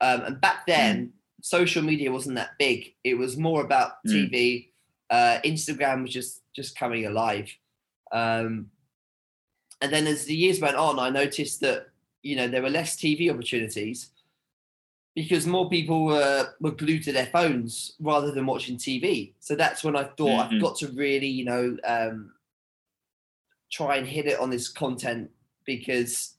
Um, 0.02 0.22
and 0.22 0.42
back 0.42 0.66
then, 0.66 1.14
social 1.46 1.84
media 1.84 2.12
wasn't 2.12 2.36
that 2.36 2.58
big. 2.58 2.96
It 3.04 3.14
was 3.14 3.38
more 3.38 3.62
about 3.64 4.04
Mm. 4.04 4.12
TV. 4.32 4.72
Uh, 5.12 5.40
Instagram 5.46 6.02
was 6.02 6.12
just 6.12 6.42
just 6.56 6.76
coming 6.76 7.06
alive. 7.06 7.48
Um, 8.12 8.72
and 9.82 9.94
then 9.94 10.08
as 10.08 10.26
the 10.26 10.36
years 10.36 10.60
went 10.60 10.76
on, 10.78 10.98
I 10.98 11.10
noticed 11.12 11.60
that 11.62 11.90
you 12.24 12.36
know 12.36 12.48
there 12.48 12.64
were 12.64 12.72
less 12.72 12.96
TV 12.98 13.30
opportunities 13.30 14.10
because 15.14 15.46
more 15.46 15.70
people 15.70 16.06
were 16.06 16.56
were 16.60 16.72
glued 16.72 17.04
to 17.04 17.12
their 17.12 17.28
phones 17.28 17.94
rather 18.00 18.32
than 18.32 18.48
watching 18.48 18.78
TV. 18.78 19.34
So 19.40 19.56
that's 19.56 19.84
when 19.84 19.96
I 19.96 20.06
thought 20.18 20.50
Mhm. 20.50 20.54
I've 20.56 20.62
got 20.62 20.76
to 20.78 20.88
really 20.88 21.28
you 21.28 21.46
know 21.46 21.78
um, 21.84 22.34
try 23.72 23.98
and 23.98 24.08
hit 24.08 24.26
it 24.26 24.40
on 24.40 24.50
this 24.50 24.68
content 24.68 25.30
because 25.66 26.35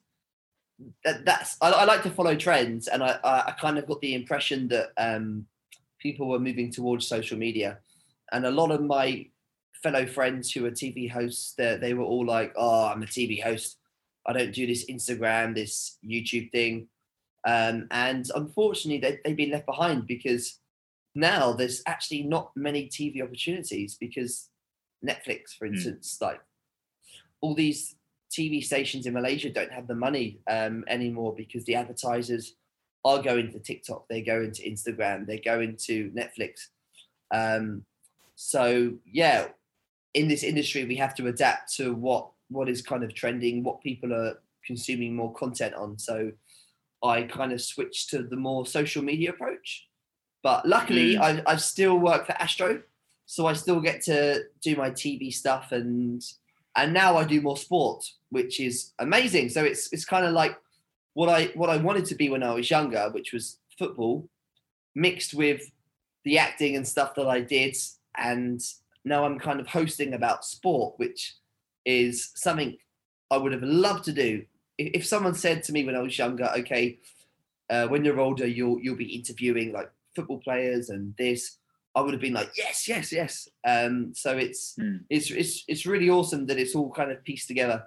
that, 1.05 1.25
that's 1.25 1.57
I, 1.61 1.71
I 1.71 1.85
like 1.85 2.03
to 2.03 2.11
follow 2.11 2.37
trends 2.37 2.89
and 2.89 3.03
I, 3.03 3.19
I 3.25 3.49
I 3.49 3.51
kind 3.59 3.79
of 3.79 3.87
got 3.87 4.01
the 4.01 4.15
impression 4.15 4.69
that 4.69 4.91
um, 4.99 5.47
people 5.99 6.29
were 6.29 6.39
moving 6.39 6.71
towards 6.71 7.07
social 7.07 7.39
media. 7.39 7.79
And 8.33 8.45
a 8.45 8.51
lot 8.51 8.71
of 8.71 8.83
my 8.83 9.27
fellow 9.83 10.07
friends 10.07 10.53
who 10.53 10.67
are 10.67 10.71
TV 10.71 11.11
hosts 11.11 11.55
they 11.57 11.77
they 11.77 11.95
were 11.95 12.05
all 12.05 12.27
like 12.27 12.53
oh 12.57 12.87
I'm 12.87 13.03
a 13.03 13.07
TV 13.07 13.43
host. 13.43 13.79
I 14.27 14.33
don't 14.33 14.53
do 14.53 14.67
this 14.67 14.87
Instagram 14.87 15.55
this 15.55 15.99
YouTube 16.05 16.51
thing. 16.53 16.89
Um, 17.47 17.87
and 17.93 18.29
unfortunately 18.35 19.01
they, 19.01 19.19
they've 19.25 19.37
been 19.37 19.53
left 19.53 19.67
behind 19.67 20.07
because 20.07 20.59
now 21.15 21.53
there's 21.53 21.83
actually 21.87 22.25
not 22.25 22.51
many 22.57 22.89
TV 22.89 23.23
opportunities 23.23 23.95
because 23.95 24.51
Netflix 25.05 25.55
for 25.57 25.67
Hmm. 25.67 25.75
instance 25.75 26.19
like 26.21 26.41
all 27.41 27.55
these 27.55 27.96
TV 28.37 28.63
stations 28.63 29.07
in 29.07 29.15
Malaysia 29.15 29.51
don't 29.51 29.73
have 29.73 29.87
the 29.87 29.95
money 29.95 30.39
um, 30.51 30.85
anymore 30.89 31.35
because 31.35 31.65
the 31.65 31.75
advertisers 31.75 32.55
are 33.05 33.23
going 33.23 33.53
to 33.53 33.59
TikTok, 33.59 34.07
they 34.09 34.21
go 34.21 34.43
into 34.43 34.63
Instagram, 34.63 35.27
they 35.27 35.39
go 35.39 35.61
into 35.61 36.11
Netflix. 36.11 36.67
Um, 37.33 37.85
so 38.35 38.95
yeah, 39.11 39.47
in 40.13 40.29
this 40.29 40.43
industry, 40.43 40.85
we 40.85 40.97
have 40.97 41.15
to 41.17 41.27
adapt 41.29 41.75
to 41.77 41.95
what 41.95 42.31
what 42.49 42.69
is 42.69 42.83
kind 42.83 43.03
of 43.03 43.15
trending, 43.15 43.65
what 43.65 43.83
people 43.83 44.13
are 44.13 44.39
consuming 44.65 45.15
more 45.15 45.33
content 45.33 45.75
on. 45.75 45.99
So 45.99 46.33
I 47.03 47.23
kind 47.23 47.53
of 47.53 47.61
switched 47.61 48.11
to 48.11 48.23
the 48.23 48.37
more 48.37 48.67
social 48.67 49.03
media 49.03 49.31
approach. 49.31 49.89
But 50.43 50.67
luckily, 50.67 51.15
Mm. 51.17 51.43
I, 51.47 51.53
I 51.53 51.57
still 51.57 51.99
work 51.99 52.27
for 52.27 52.41
Astro, 52.41 52.83
so 53.25 53.47
I 53.47 53.55
still 53.55 53.81
get 53.81 54.03
to 54.03 54.45
do 54.63 54.77
my 54.77 54.91
TV 54.91 55.33
stuff 55.33 55.73
and 55.73 56.23
and 56.77 56.93
now 56.93 57.17
I 57.17 57.25
do 57.25 57.41
more 57.41 57.57
sport, 57.57 58.05
which 58.37 58.61
is 58.61 58.93
amazing. 58.99 59.49
So 59.49 59.65
it's 59.65 59.83
it's 59.95 60.05
kind 60.05 60.27
of 60.27 60.33
like 60.43 60.55
what 61.15 61.29
I 61.39 61.47
what 61.61 61.71
I 61.71 61.79
wanted 61.79 62.05
to 62.11 62.15
be 62.15 62.29
when 62.29 62.43
I 62.43 62.53
was 62.59 62.71
younger, 62.71 63.05
which 63.17 63.33
was 63.33 63.45
football, 63.79 64.29
mixed 64.95 65.33
with 65.43 65.63
the 66.27 66.39
acting 66.39 66.77
and 66.77 66.87
stuff 66.87 67.15
that 67.15 67.29
I 67.37 67.41
did, 67.41 67.75
and 68.31 68.61
now 69.05 69.25
I'm 69.25 69.39
kind 69.39 69.59
of 69.61 69.67
hosting 69.69 70.13
about 70.15 70.45
sport, 70.45 70.95
which 70.99 71.35
is 71.85 72.31
something 72.35 72.77
I 73.31 73.37
would 73.39 73.53
have 73.53 73.63
loved 73.63 74.05
to 74.05 74.13
do. 74.13 74.45
If, 74.79 75.07
someone 75.07 75.35
said 75.35 75.63
to 75.65 75.73
me 75.73 75.85
when 75.87 75.97
I 75.97 76.03
was 76.03 76.19
younger, 76.19 76.49
okay, 76.59 76.99
uh, 77.71 77.87
when 77.89 78.05
you're 78.05 78.21
older, 78.21 78.47
you'll 78.47 78.79
you'll 78.83 79.05
be 79.07 79.17
interviewing 79.19 79.73
like 79.73 79.91
football 80.15 80.41
players 80.41 80.91
and 80.91 81.15
this, 81.17 81.59
I 81.97 82.03
would 82.03 82.13
have 82.13 82.21
been 82.21 82.35
like, 82.41 82.51
yes, 82.57 82.87
yes, 82.87 83.11
yes. 83.11 83.49
Um, 83.67 84.13
so 84.15 84.37
it's 84.37 84.77
Mm. 84.79 84.99
it's 85.09 85.31
it's 85.31 85.65
it's 85.67 85.87
really 85.87 86.11
awesome 86.11 86.45
that 86.47 86.59
it's 86.59 86.75
all 86.75 86.91
kind 86.93 87.11
of 87.11 87.25
pieced 87.25 87.49
together. 87.49 87.79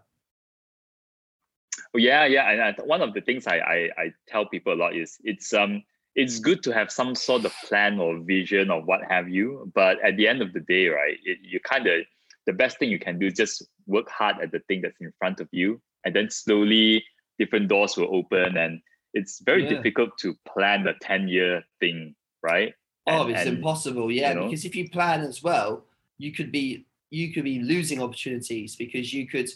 Oh, 1.93 1.97
yeah, 1.97 2.25
yeah. 2.25 2.49
And 2.51 2.61
I, 2.61 2.75
one 2.83 3.01
of 3.01 3.13
the 3.13 3.21
things 3.21 3.47
I, 3.47 3.57
I 3.59 3.89
I 3.97 4.13
tell 4.27 4.45
people 4.45 4.73
a 4.73 4.75
lot 4.75 4.95
is 4.95 5.17
it's 5.23 5.53
um 5.53 5.83
it's 6.15 6.39
good 6.39 6.63
to 6.63 6.71
have 6.73 6.91
some 6.91 7.15
sort 7.15 7.45
of 7.45 7.53
plan 7.65 7.99
or 7.99 8.19
vision 8.19 8.69
or 8.71 8.81
what 8.81 9.01
have 9.09 9.29
you. 9.29 9.71
But 9.75 9.99
at 10.03 10.17
the 10.17 10.27
end 10.27 10.41
of 10.41 10.53
the 10.53 10.59
day, 10.61 10.87
right, 10.87 11.17
it, 11.23 11.37
you 11.43 11.59
kind 11.61 11.87
of 11.87 12.01
the 12.45 12.53
best 12.53 12.79
thing 12.79 12.89
you 12.89 12.99
can 12.99 13.19
do 13.19 13.27
is 13.27 13.33
just 13.33 13.65
work 13.85 14.09
hard 14.09 14.37
at 14.41 14.51
the 14.51 14.59
thing 14.67 14.81
that's 14.81 14.99
in 14.99 15.11
front 15.19 15.39
of 15.39 15.47
you, 15.51 15.81
and 16.05 16.15
then 16.15 16.29
slowly 16.29 17.03
different 17.37 17.67
doors 17.69 17.95
will 17.97 18.13
open. 18.13 18.57
And 18.57 18.81
it's 19.13 19.39
very 19.41 19.63
Yeah. 19.63 19.69
difficult 19.75 20.17
to 20.19 20.35
plan 20.47 20.87
a 20.87 20.93
ten 21.01 21.27
year 21.27 21.63
thing, 21.79 22.15
right? 22.43 22.73
Oh, 23.07 23.21
And- 23.23 23.31
it's 23.31 23.45
and- 23.47 23.57
impossible. 23.57 24.11
Yeah, 24.11 24.33
know? 24.33 24.43
because 24.45 24.65
if 24.65 24.75
you 24.75 24.89
plan 24.89 25.21
as 25.21 25.41
well, 25.43 25.85
you 26.17 26.31
could 26.31 26.51
be 26.51 26.85
you 27.11 27.33
could 27.33 27.43
be 27.43 27.59
losing 27.59 27.99
opportunities 28.03 28.75
because 28.75 29.11
you 29.11 29.25
could, 29.25 29.49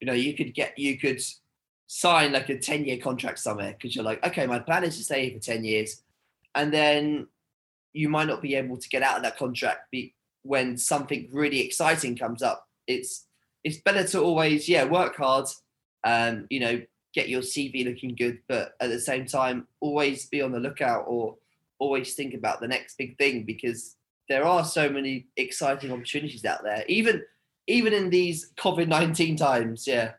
you 0.00 0.06
know, 0.08 0.12
you 0.12 0.34
could 0.34 0.52
get 0.54 0.76
you 0.76 0.98
could 0.98 1.20
sign 1.92 2.30
like 2.30 2.48
a 2.48 2.56
ten 2.56 2.84
year 2.84 2.98
contract 2.98 3.40
somewhere 3.40 3.72
because 3.72 3.96
you're 3.96 4.04
like, 4.04 4.24
okay, 4.24 4.46
my 4.46 4.60
plan 4.60 4.84
is 4.84 4.96
to 4.96 5.02
stay 5.02 5.28
here 5.28 5.36
for 5.36 5.44
ten 5.44 5.64
years, 5.64 6.02
and 6.54 6.72
then 6.72 7.26
you 7.92 8.08
might 8.08 8.28
not 8.28 8.40
be 8.40 8.54
able 8.54 8.76
to 8.76 8.88
get 8.88 9.02
out 9.02 9.16
of 9.16 9.24
that 9.24 9.36
contract 9.36 9.90
be, 9.90 10.14
when 10.42 10.78
something 10.78 11.28
really 11.32 11.60
exciting 11.60 12.16
comes 12.16 12.42
up. 12.42 12.68
It's 12.86 13.26
it's 13.64 13.78
better 13.78 14.06
to 14.06 14.20
always 14.20 14.68
yeah 14.68 14.84
work 14.84 15.16
hard, 15.16 15.46
um, 16.04 16.46
you 16.48 16.60
know, 16.60 16.80
get 17.12 17.28
your 17.28 17.42
CV 17.42 17.84
looking 17.84 18.14
good, 18.14 18.38
but 18.46 18.74
at 18.80 18.88
the 18.90 19.00
same 19.00 19.26
time 19.26 19.66
always 19.80 20.26
be 20.26 20.42
on 20.42 20.52
the 20.52 20.60
lookout 20.60 21.06
or 21.08 21.38
always 21.80 22.14
think 22.14 22.34
about 22.34 22.60
the 22.60 22.68
next 22.68 22.98
big 22.98 23.18
thing 23.18 23.42
because 23.42 23.96
there 24.28 24.44
are 24.44 24.64
so 24.64 24.88
many 24.88 25.26
exciting 25.36 25.90
opportunities 25.90 26.44
out 26.44 26.62
there. 26.62 26.84
Even 26.86 27.24
even 27.66 27.92
in 27.92 28.10
these 28.10 28.52
covid-19 28.56 29.36
times 29.36 29.86
yeah 29.86 30.12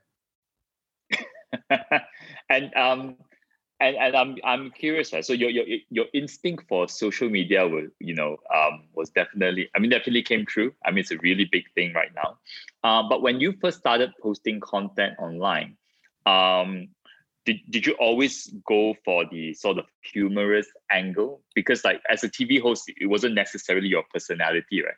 and 2.50 2.74
um 2.76 3.18
and 3.80 3.96
and 3.96 4.16
I'm 4.16 4.36
I'm 4.44 4.72
curious, 4.72 5.12
right? 5.14 5.26
So 5.26 5.34
your 5.34 5.50
your 5.50 5.66
your 5.90 6.06
instinct 6.14 6.66
for 6.68 6.88
social 6.88 7.30
media 7.30 7.68
was 7.68 7.90
you 8.00 8.14
know 8.14 8.38
um 8.54 8.84
was 8.94 9.10
definitely 9.10 9.70
I 9.76 9.80
mean 9.80 9.90
definitely 9.90 10.24
came 10.24 10.46
true. 10.46 10.74
I 10.86 10.92
mean 10.92 11.00
it's 11.00 11.12
a 11.12 11.18
really 11.18 11.46
big 11.52 11.66
thing 11.76 11.94
right 11.94 12.12
now. 12.16 12.38
Um, 12.84 13.10
but 13.10 13.22
when 13.22 13.40
you 13.40 13.54
first 13.62 13.80
started 13.80 14.12
posting 14.22 14.60
content 14.60 15.16
online, 15.20 15.78
um, 16.26 16.90
did 17.46 17.60
did 17.70 17.86
you 17.86 17.94
always 17.94 18.54
go 18.68 18.96
for 19.04 19.26
the 19.32 19.54
sort 19.54 19.78
of 19.78 19.86
humorous 20.02 20.68
angle? 20.92 21.42
Because 21.56 21.84
like 21.84 22.02
as 22.10 22.24
a 22.24 22.30
TV 22.30 22.62
host, 22.62 22.84
it 22.88 23.08
wasn't 23.08 23.36
necessarily 23.36 23.88
your 23.88 24.04
personality, 24.14 24.84
right? 24.84 24.96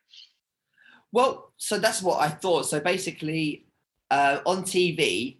well 1.13 1.53
so 1.55 1.79
that's 1.79 2.01
what 2.01 2.19
i 2.19 2.27
thought 2.27 2.65
so 2.65 2.79
basically 2.81 3.65
uh, 4.11 4.39
on 4.45 4.63
tv 4.63 5.37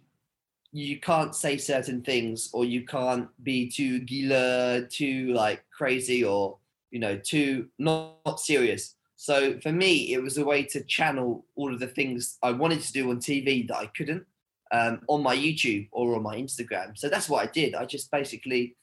you 0.74 0.98
can't 0.98 1.36
say 1.36 1.56
certain 1.56 2.02
things 2.02 2.50
or 2.52 2.64
you 2.64 2.84
can't 2.84 3.28
be 3.44 3.70
too 3.70 4.00
gila 4.00 4.82
too 4.90 5.32
like 5.32 5.64
crazy 5.70 6.24
or 6.24 6.58
you 6.90 6.98
know 6.98 7.16
too 7.16 7.68
not, 7.78 8.16
not 8.26 8.40
serious. 8.40 8.96
So 9.14 9.60
for 9.60 9.70
me 9.70 10.12
it 10.12 10.20
was 10.20 10.36
a 10.36 10.44
way 10.44 10.64
to 10.64 10.82
channel 10.82 11.46
all 11.54 11.72
of 11.72 11.78
the 11.78 11.86
things 11.86 12.38
i 12.42 12.50
wanted 12.50 12.80
to 12.80 12.92
do 12.92 13.08
on 13.10 13.18
tv 13.18 13.66
that 13.68 13.76
i 13.76 13.86
couldn't 13.96 14.24
um, 14.72 15.00
on 15.08 15.22
my 15.22 15.36
youtube 15.36 15.88
or 15.92 16.16
on 16.16 16.24
my 16.24 16.36
instagram. 16.36 16.98
So 16.98 17.08
that's 17.08 17.28
what 17.28 17.46
i 17.46 17.50
did. 17.50 17.76
I 17.76 17.84
just 17.84 18.10
basically 18.10 18.76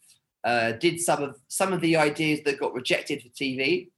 uh, 0.45 0.71
did 0.71 1.01
some 1.01 1.21
of 1.21 1.36
some 1.49 1.73
of 1.73 1.82
the 1.82 1.97
ideas 1.97 2.39
that 2.45 2.58
got 2.58 2.73
rejected 2.73 3.21
for 3.21 3.30
tv 3.30 3.89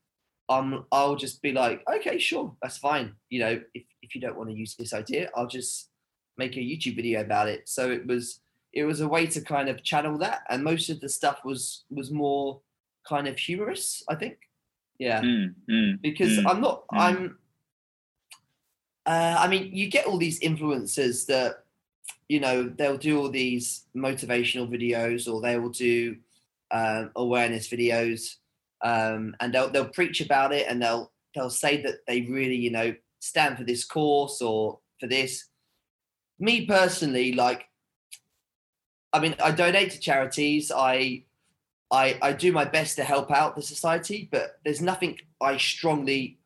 um, 0.50 0.86
I'll 0.92 1.16
just 1.16 1.42
be 1.42 1.54
like, 1.54 1.82
okay, 1.96 2.20
sure, 2.20 2.54
that's 2.62 2.78
fine. 2.78 3.14
You 3.30 3.40
know, 3.40 3.62
if, 3.74 3.84
if 4.02 4.14
you 4.14 4.20
don't 4.20 4.38
want 4.38 4.50
to 4.50 4.56
use 4.56 4.76
this 4.76 4.94
idea, 4.94 5.30
I'll 5.36 5.48
just 5.48 5.90
make 6.38 6.58
a 6.58 6.60
YouTube 6.60 6.96
video 6.96 7.22
about 7.22 7.48
it. 7.48 7.70
So 7.70 7.92
it 7.92 8.06
was 8.08 8.42
it 8.74 8.86
was 8.86 9.02
a 9.02 9.08
way 9.08 9.28
to 9.28 9.42
kind 9.42 9.70
of 9.70 9.84
channel 9.84 10.18
that, 10.20 10.42
and 10.50 10.64
most 10.64 10.90
of 10.90 11.00
the 11.00 11.10
stuff 11.10 11.46
was 11.46 11.86
was 11.90 12.12
more 12.12 12.62
kind 13.08 13.28
of 13.28 13.38
humorous, 13.38 14.04
I 14.10 14.16
think. 14.16 14.38
Yeah, 15.00 15.22
Mm, 15.22 15.56
mm, 15.70 16.02
because 16.02 16.38
mm, 16.38 16.46
I'm 16.48 16.62
not 16.62 16.88
mm. 16.88 17.00
I'm 17.00 17.38
Uh, 19.06 19.36
I 19.38 19.48
mean, 19.48 19.76
you 19.76 19.90
get 19.90 20.06
all 20.08 20.18
these 20.18 20.40
influencers 20.40 21.26
that, 21.26 21.66
you 22.30 22.40
know, 22.40 22.70
they'll 22.78 22.98
do 22.98 23.20
all 23.20 23.30
these 23.30 23.86
motivational 23.94 24.70
videos 24.70 25.28
or 25.28 25.42
they 25.42 25.60
will 25.60 25.76
do 25.76 26.16
um, 26.72 27.12
awareness 27.16 27.68
videos, 27.68 28.36
um, 28.82 29.36
and 29.40 29.54
they'll 29.54 29.70
they'll 29.70 29.90
preach 29.90 30.22
about 30.22 30.54
it 30.54 30.68
and 30.70 30.82
they'll 30.82 31.12
they'll 31.36 31.50
say 31.50 31.82
that 31.82 32.06
they 32.08 32.22
really, 32.22 32.56
you 32.56 32.72
know, 32.72 32.96
stand 33.20 33.58
for 33.58 33.66
this 33.66 33.84
course 33.86 34.42
or 34.42 34.80
for 35.00 35.08
this. 35.08 35.50
Me 36.40 36.66
personally, 36.66 37.34
like, 37.34 37.68
I 39.12 39.20
mean, 39.20 39.36
I 39.44 39.52
donate 39.52 39.92
to 39.92 40.00
charities. 40.00 40.72
I 40.76 41.24
I, 41.92 42.18
I 42.24 42.34
do 42.34 42.52
my 42.52 42.66
best 42.66 42.96
to 42.96 43.04
help 43.04 43.30
out 43.32 43.56
the 43.56 43.62
society, 43.62 44.28
but 44.32 44.60
there's 44.66 44.82
nothing 44.82 45.20
I 45.40 45.58
strongly 45.58 46.40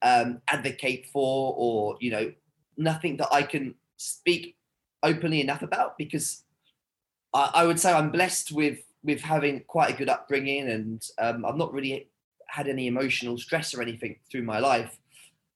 um, 0.00 0.40
advocate 0.48 1.06
for, 1.12 1.54
or 1.54 1.98
you 2.00 2.10
know, 2.10 2.32
nothing 2.78 3.18
that 3.18 3.28
I 3.30 3.42
can 3.42 3.74
speak 3.98 4.56
openly 5.02 5.42
enough 5.42 5.60
about 5.60 5.98
because 5.98 6.44
I, 7.34 7.50
I 7.54 7.66
would 7.66 7.78
say 7.78 7.92
I'm 7.92 8.10
blessed 8.10 8.52
with 8.52 8.78
with 9.04 9.20
having 9.20 9.60
quite 9.66 9.94
a 9.94 9.96
good 9.96 10.08
upbringing, 10.08 10.68
and 10.68 11.02
um, 11.18 11.44
I've 11.44 11.56
not 11.56 11.72
really 11.72 12.08
had 12.48 12.66
any 12.66 12.86
emotional 12.86 13.36
stress 13.38 13.74
or 13.74 13.82
anything 13.82 14.16
through 14.30 14.42
my 14.42 14.58
life. 14.58 14.98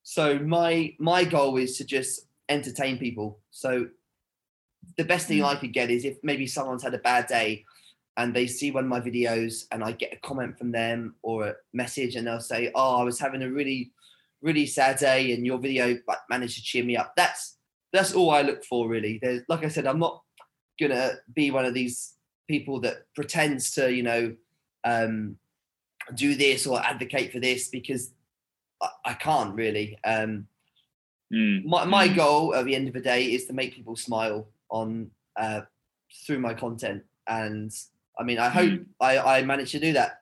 So 0.02 0.38
my 0.38 0.94
my 0.98 1.24
goal 1.24 1.56
is 1.56 1.78
to 1.78 1.84
just 1.84 2.26
entertain 2.50 2.98
people. 2.98 3.38
So 3.50 3.88
the 4.96 5.04
best 5.04 5.28
thing 5.28 5.38
mm. 5.38 5.46
I 5.46 5.56
could 5.56 5.72
get 5.72 5.90
is 5.90 6.04
if 6.04 6.18
maybe 6.22 6.46
someone's 6.46 6.82
had 6.82 6.94
a 6.94 6.98
bad 6.98 7.26
day 7.26 7.64
and 8.16 8.34
they 8.34 8.46
see 8.46 8.70
one 8.70 8.84
of 8.84 8.90
my 8.90 9.00
videos 9.00 9.64
and 9.70 9.82
I 9.82 9.92
get 9.92 10.12
a 10.12 10.16
comment 10.16 10.58
from 10.58 10.72
them 10.72 11.14
or 11.22 11.46
a 11.46 11.54
message 11.72 12.16
and 12.16 12.26
they'll 12.26 12.40
say, 12.40 12.70
"Oh, 12.74 13.00
I 13.00 13.04
was 13.04 13.18
having 13.18 13.42
a 13.42 13.50
really, 13.50 13.92
really 14.42 14.66
sad 14.66 14.98
day, 14.98 15.32
and 15.32 15.46
your 15.46 15.58
video 15.58 15.96
managed 16.28 16.56
to 16.56 16.62
cheer 16.62 16.84
me 16.84 16.96
up." 16.96 17.14
That's 17.16 17.56
that's 17.92 18.12
all 18.12 18.30
I 18.30 18.42
look 18.42 18.64
for, 18.64 18.88
really. 18.88 19.18
There's, 19.22 19.42
like 19.48 19.64
I 19.64 19.68
said, 19.68 19.86
I'm 19.86 19.98
not 19.98 20.22
gonna 20.78 21.12
be 21.34 21.50
one 21.50 21.64
of 21.64 21.74
these 21.74 22.14
people 22.48 22.80
that 22.80 23.06
pretends 23.14 23.70
to, 23.72 23.92
you 23.92 24.02
know, 24.02 24.34
um, 24.84 25.36
do 26.14 26.34
this 26.34 26.66
or 26.66 26.80
advocate 26.80 27.32
for 27.32 27.40
this 27.40 27.68
because 27.68 28.12
I, 28.82 28.88
I 29.04 29.14
can't 29.14 29.54
really. 29.54 29.98
Um, 30.04 30.48
mm. 31.32 31.64
My 31.64 31.84
my 31.84 32.08
mm. 32.08 32.16
goal 32.16 32.54
at 32.54 32.64
the 32.64 32.74
end 32.74 32.88
of 32.88 32.94
the 32.94 33.00
day 33.00 33.32
is 33.32 33.46
to 33.46 33.52
make 33.52 33.74
people 33.74 33.96
smile 33.96 34.48
on 34.70 35.10
uh, 35.36 35.62
through 36.26 36.40
my 36.40 36.54
content 36.54 37.02
and 37.26 37.72
I 38.20 38.22
mean, 38.22 38.38
I 38.38 38.50
hope 38.50 38.70
mm. 38.70 38.86
I, 39.00 39.18
I 39.18 39.42
managed 39.42 39.72
to 39.72 39.80
do 39.80 39.94
that. 39.94 40.18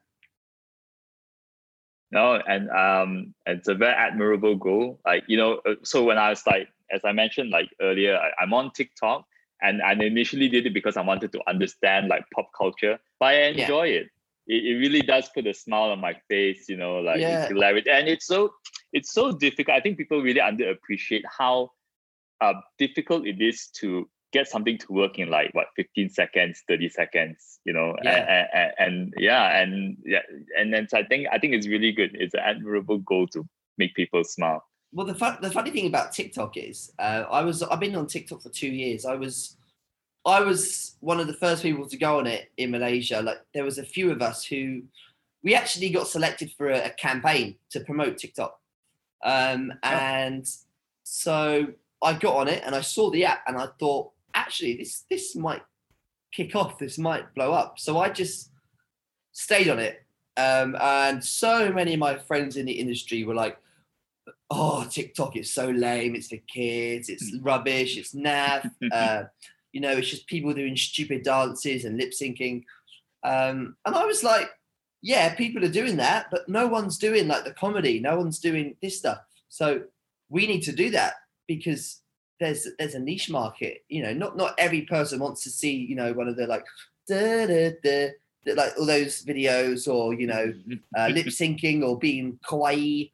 No, 2.13 2.41
and 2.47 2.71
um, 2.71 3.35
it's 3.45 3.69
a 3.69 3.75
very 3.75 3.93
admirable 3.93 4.55
goal. 4.55 5.01
Like 5.05 5.25
you 5.27 5.37
know, 5.37 5.61
uh, 5.67 5.75
so 5.83 6.05
when 6.05 6.17
I 6.17 6.31
was 6.31 6.47
like, 6.47 6.69
as 6.91 7.03
I 7.05 7.13
mentioned 7.13 7.51
like 7.51 7.69
earlier, 7.83 8.17
I, 8.17 8.43
am 8.43 8.55
on 8.55 8.71
TikTok, 8.71 9.27
and 9.61 9.83
I 9.83 9.93
initially 9.93 10.49
did 10.49 10.65
it 10.65 10.73
because 10.73 10.97
I 10.97 11.03
wanted 11.03 11.33
to 11.33 11.41
understand 11.49 12.09
like 12.09 12.25
pop 12.35 12.51
culture, 12.57 12.99
but 13.19 13.27
I 13.27 13.43
enjoy 13.49 13.85
yeah. 13.85 14.01
it. 14.01 14.07
It. 14.49 14.65
It 14.65 14.79
really 14.79 15.03
does 15.03 15.29
put 15.35 15.47
a 15.47 15.55
smile 15.55 15.91
on 15.91 16.01
my 16.01 16.17
face, 16.29 16.69
you 16.69 16.77
know, 16.77 16.99
like 16.99 17.21
yeah. 17.21 17.43
it's 17.43 17.53
hilarious, 17.53 17.87
and 17.91 18.09
it's 18.09 18.27
so 18.27 18.53
it's 18.93 19.13
so 19.13 19.33
difficult. 19.33 19.77
I 19.77 19.81
think 19.81 19.99
people 19.99 20.23
really 20.23 20.41
underappreciate 20.41 21.23
how 21.39 21.71
uh, 22.41 22.55
difficult 22.79 23.27
it 23.27 23.41
is 23.41 23.69
to 23.81 24.09
get 24.33 24.47
something 24.47 24.77
to 24.79 24.93
work 24.93 25.19
in 25.19 25.31
like 25.31 25.51
what 25.55 25.69
15 25.77 26.11
seconds 26.11 26.63
30 26.69 26.89
seconds 26.91 27.61
you 27.65 27.73
know 27.73 27.95
yeah. 28.03 28.11
And, 28.19 28.49
and, 28.53 28.73
and, 28.79 29.15
yeah 29.17 29.59
and 29.59 29.97
yeah 30.05 30.21
and 30.59 30.73
then 30.73 30.87
so 30.89 30.99
i 30.99 31.03
think 31.03 31.29
i 31.33 31.39
think 31.39 31.55
it's 31.55 31.67
really 31.67 31.93
good 31.93 32.11
it's 32.15 32.35
an 32.35 32.41
admirable 32.45 32.99
goal 32.99 33.27
to 33.29 33.49
make 33.79 33.95
people 33.95 34.23
smile 34.25 34.63
well 34.93 35.07
the, 35.07 35.15
fun, 35.15 35.39
the 35.41 35.51
funny 35.51 35.71
thing 35.71 35.87
about 35.87 36.13
tiktok 36.13 36.57
is 36.57 36.93
uh, 36.99 37.25
i 37.31 37.43
was 37.43 37.63
i've 37.63 37.81
been 37.81 37.97
on 37.97 38.07
tiktok 38.07 38.43
for 38.43 38.51
two 38.51 38.69
years 38.69 39.07
i 39.07 39.15
was 39.15 39.57
i 40.29 40.41
was 40.41 40.89
one 41.01 41.21
of 41.21 41.27
the 41.27 41.35
first 41.35 41.63
people 41.63 41.87
to 41.89 41.97
go 41.97 42.19
on 42.19 42.27
it 42.27 42.51
in 42.57 42.71
malaysia. 42.71 43.21
Like 43.23 43.39
there 43.55 43.65
was 43.65 43.79
a 43.79 43.85
few 43.85 44.11
of 44.11 44.23
us 44.23 44.45
who 44.45 44.83
we 45.43 45.55
actually 45.55 45.91
got 45.91 46.09
selected 46.09 46.53
for 46.57 46.69
a, 46.69 46.87
a 46.87 46.91
campaign 46.91 47.57
to 47.71 47.81
promote 47.81 48.19
tiktok. 48.19 48.59
Um, 49.25 49.73
and 49.83 50.45
oh. 50.45 50.67
so 51.05 51.69
I 52.03 52.13
got 52.15 52.37
on 52.37 52.49
it 52.49 52.63
and 52.65 52.75
I 52.75 52.81
saw 52.81 53.11
the 53.11 53.25
app 53.25 53.43
and 53.47 53.57
I 53.57 53.69
thought, 53.79 54.11
actually 54.35 54.77
this 54.77 55.05
this 55.11 55.35
might 55.35 55.63
kick 56.33 56.55
off 56.55 56.79
this 56.79 56.99
might 56.99 57.35
blow 57.35 57.53
up. 57.53 57.79
So 57.79 57.99
i 57.99 58.09
just 58.09 58.51
stayed 59.33 59.69
on 59.69 59.79
it. 59.79 60.05
Um, 60.37 60.77
and 60.81 61.25
so 61.25 61.73
many 61.73 61.95
of 61.95 62.01
my 62.01 62.17
friends 62.17 62.57
in 62.57 62.67
the 62.67 62.73
industry 62.73 63.25
were 63.25 63.35
like 63.35 63.59
oh 64.51 64.87
tiktok 64.91 65.37
is 65.37 65.53
so 65.53 65.71
lame. 65.71 66.15
It's 66.17 66.29
for 66.29 66.39
kids. 66.49 67.09
It's 67.09 67.31
hmm. 67.31 67.43
rubbish. 67.43 67.97
It's 67.97 68.15
naff. 68.15 68.71
Uh, 68.93 69.25
you 69.73 69.81
know 69.81 69.91
it's 69.91 70.09
just 70.09 70.27
people 70.27 70.53
doing 70.53 70.77
stupid 70.77 71.23
dances 71.23 71.85
and 71.85 71.97
lip 71.97 72.13
syncing 72.13 72.65
um, 73.25 73.77
and 73.85 73.95
i 73.95 74.05
was 74.05 74.23
like 74.23 74.49
yeah 75.03 75.35
people 75.35 75.65
are 75.65 75.71
doing 75.71 75.97
that 75.97 76.27
but 76.31 76.49
no 76.49 76.67
one's 76.67 76.99
doing 76.99 77.29
like 77.29 77.45
the 77.45 77.53
comedy 77.55 78.01
no 78.01 78.17
one's 78.17 78.39
doing 78.39 78.77
this 78.83 78.99
stuff 78.99 79.19
so 79.49 79.83
we 80.29 80.47
need 80.47 80.63
to 80.63 80.73
do 80.73 80.91
that 80.91 81.15
because 81.47 82.01
there's 82.41 82.67
there's 82.79 82.95
a 82.95 83.01
niche 83.01 83.31
market. 83.31 83.85
You 83.89 84.03
know, 84.03 84.13
not 84.13 84.37
not 84.37 84.55
every 84.59 84.83
person 84.83 85.19
wants 85.19 85.43
to 85.45 85.51
see 85.51 85.75
you 85.75 85.97
know 85.97 86.13
one 86.13 86.29
of 86.29 86.37
the 86.37 86.47
like 86.47 86.65
da, 87.09 87.47
da, 87.47 87.73
da, 87.83 88.11
like 88.55 88.73
all 88.79 88.87
those 88.87 89.25
videos 89.25 89.93
or 89.93 90.15
you 90.15 90.27
know 90.27 90.53
uh, 90.99 91.09
lip 91.09 91.27
syncing 91.27 91.83
or 91.83 91.99
being 91.99 92.39
kawaii. 92.45 93.11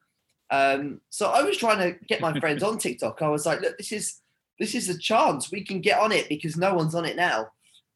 Um, 0.51 1.01
so 1.11 1.31
I 1.31 1.43
was 1.43 1.57
trying 1.57 1.79
to 1.79 1.99
get 2.07 2.21
my 2.21 2.39
friends 2.39 2.63
on 2.63 2.79
TikTok. 2.79 3.23
I 3.23 3.29
was 3.29 3.47
like, 3.47 3.61
look, 3.61 3.77
this 3.79 3.93
is 3.93 4.21
this 4.59 4.75
is 4.75 4.89
a 4.89 4.99
chance 4.99 5.51
we 5.51 5.63
can 5.63 5.81
get 5.81 5.99
on 5.99 6.13
it 6.13 6.29
because 6.29 6.57
no 6.57 6.75
one's 6.75 6.95
on 6.95 7.05
it 7.05 7.17
now. 7.17 7.49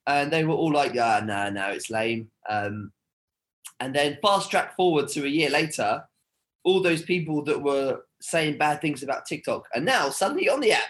And 0.07 0.33
they 0.33 0.45
were 0.45 0.55
all 0.55 0.73
like, 0.73 0.95
yeah, 0.95 1.21
no, 1.25 1.51
no, 1.51 1.69
it's 1.69 1.91
lame. 1.91 2.31
Um, 2.49 2.93
and 3.81 3.95
then 3.95 4.19
fast 4.23 4.51
track 4.51 4.75
forward 4.75 5.09
to 5.09 5.25
a 5.25 5.29
year 5.29 5.51
later, 5.51 6.05
all 6.65 6.83
those 6.83 7.03
people 7.03 7.43
that 7.45 7.63
were 7.63 8.01
saying 8.21 8.59
bad 8.59 8.81
things 8.81 9.03
about 9.03 9.27
TikTok 9.27 9.69
are 9.75 9.81
now 9.81 10.09
suddenly 10.09 10.49
on 10.49 10.61
the 10.61 10.73
app 10.73 10.83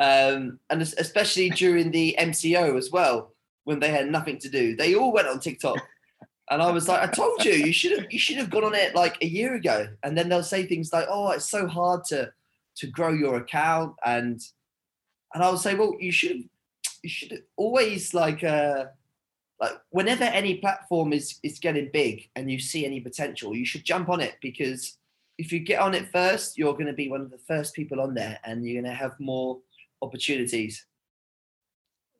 um, 0.00 0.58
and 0.70 0.80
especially 0.80 1.50
during 1.50 1.90
the 1.90 2.16
MCO 2.18 2.76
as 2.78 2.90
well, 2.90 3.34
when 3.64 3.78
they 3.78 3.90
had 3.90 4.10
nothing 4.10 4.38
to 4.38 4.48
do, 4.48 4.74
they 4.74 4.94
all 4.94 5.12
went 5.12 5.28
on 5.28 5.38
TikTok. 5.38 5.78
And 6.50 6.60
I 6.60 6.70
was 6.72 6.88
like, 6.88 7.06
I 7.06 7.12
told 7.12 7.44
you, 7.44 7.52
you 7.52 7.72
should 7.72 7.96
have, 7.96 8.10
you 8.10 8.18
should 8.18 8.38
have 8.38 8.50
gone 8.50 8.64
on 8.64 8.74
it 8.74 8.94
like 8.94 9.22
a 9.22 9.26
year 9.26 9.54
ago. 9.54 9.86
And 10.02 10.16
then 10.16 10.28
they'll 10.28 10.42
say 10.42 10.64
things 10.66 10.92
like, 10.92 11.06
"Oh, 11.08 11.30
it's 11.30 11.48
so 11.48 11.68
hard 11.68 12.04
to 12.06 12.32
to 12.78 12.86
grow 12.88 13.12
your 13.12 13.36
account," 13.36 13.94
and 14.04 14.40
and 15.34 15.42
I 15.42 15.50
would 15.50 15.60
say, 15.60 15.74
well, 15.74 15.96
you 15.98 16.12
should 16.12 16.48
you 17.02 17.08
should 17.08 17.42
always 17.56 18.12
like 18.12 18.44
uh 18.44 18.86
like 19.60 19.80
whenever 19.90 20.24
any 20.24 20.56
platform 20.56 21.12
is 21.12 21.38
is 21.42 21.58
getting 21.58 21.90
big 21.92 22.28
and 22.36 22.50
you 22.50 22.58
see 22.58 22.84
any 22.84 23.00
potential, 23.00 23.54
you 23.54 23.66
should 23.66 23.84
jump 23.84 24.08
on 24.08 24.20
it 24.20 24.36
because 24.40 24.96
if 25.38 25.52
you 25.52 25.60
get 25.60 25.80
on 25.80 25.94
it 25.94 26.10
first, 26.12 26.58
you're 26.58 26.74
going 26.74 26.86
to 26.86 26.92
be 26.92 27.08
one 27.08 27.22
of 27.22 27.30
the 27.30 27.38
first 27.38 27.74
people 27.74 27.98
on 27.98 28.12
there, 28.12 28.38
and 28.44 28.62
you're 28.62 28.82
going 28.82 28.92
to 28.92 28.98
have 28.98 29.18
more 29.18 29.58
opportunities. 30.02 30.84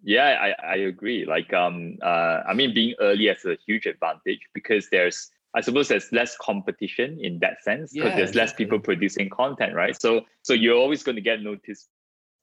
Yeah, 0.02 0.38
I, 0.40 0.66
I 0.66 0.76
agree. 0.76 1.26
Like 1.26 1.52
um 1.52 1.98
uh 2.02 2.42
I 2.48 2.54
mean 2.54 2.72
being 2.72 2.94
early 3.00 3.26
has 3.26 3.44
a 3.44 3.58
huge 3.66 3.86
advantage 3.86 4.40
because 4.54 4.88
there's 4.90 5.30
I 5.54 5.60
suppose 5.60 5.88
there's 5.88 6.10
less 6.12 6.36
competition 6.38 7.18
in 7.20 7.38
that 7.40 7.62
sense 7.62 7.92
because 7.92 8.10
yeah, 8.10 8.16
there's 8.16 8.30
exactly. 8.30 8.40
less 8.40 8.52
people 8.54 8.80
producing 8.80 9.28
content, 9.28 9.74
right? 9.74 10.00
So 10.00 10.22
so 10.42 10.54
you're 10.54 10.76
always 10.76 11.02
going 11.02 11.16
to 11.16 11.22
get 11.22 11.42
noticed 11.42 11.88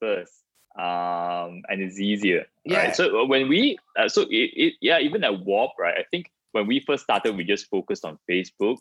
first, 0.00 0.44
um, 0.78 1.62
and 1.68 1.82
it's 1.82 1.98
easier. 1.98 2.46
Yeah. 2.64 2.86
Right? 2.86 2.96
So 2.96 3.22
uh, 3.22 3.26
when 3.26 3.48
we 3.48 3.78
uh, 3.98 4.08
so 4.08 4.22
it, 4.22 4.50
it 4.54 4.74
yeah 4.80 4.98
even 4.98 5.24
at 5.24 5.44
Warp 5.44 5.72
right, 5.78 5.96
I 5.98 6.04
think 6.10 6.30
when 6.52 6.66
we 6.66 6.80
first 6.80 7.04
started 7.04 7.36
we 7.36 7.44
just 7.44 7.68
focused 7.68 8.04
on 8.04 8.18
Facebook, 8.28 8.78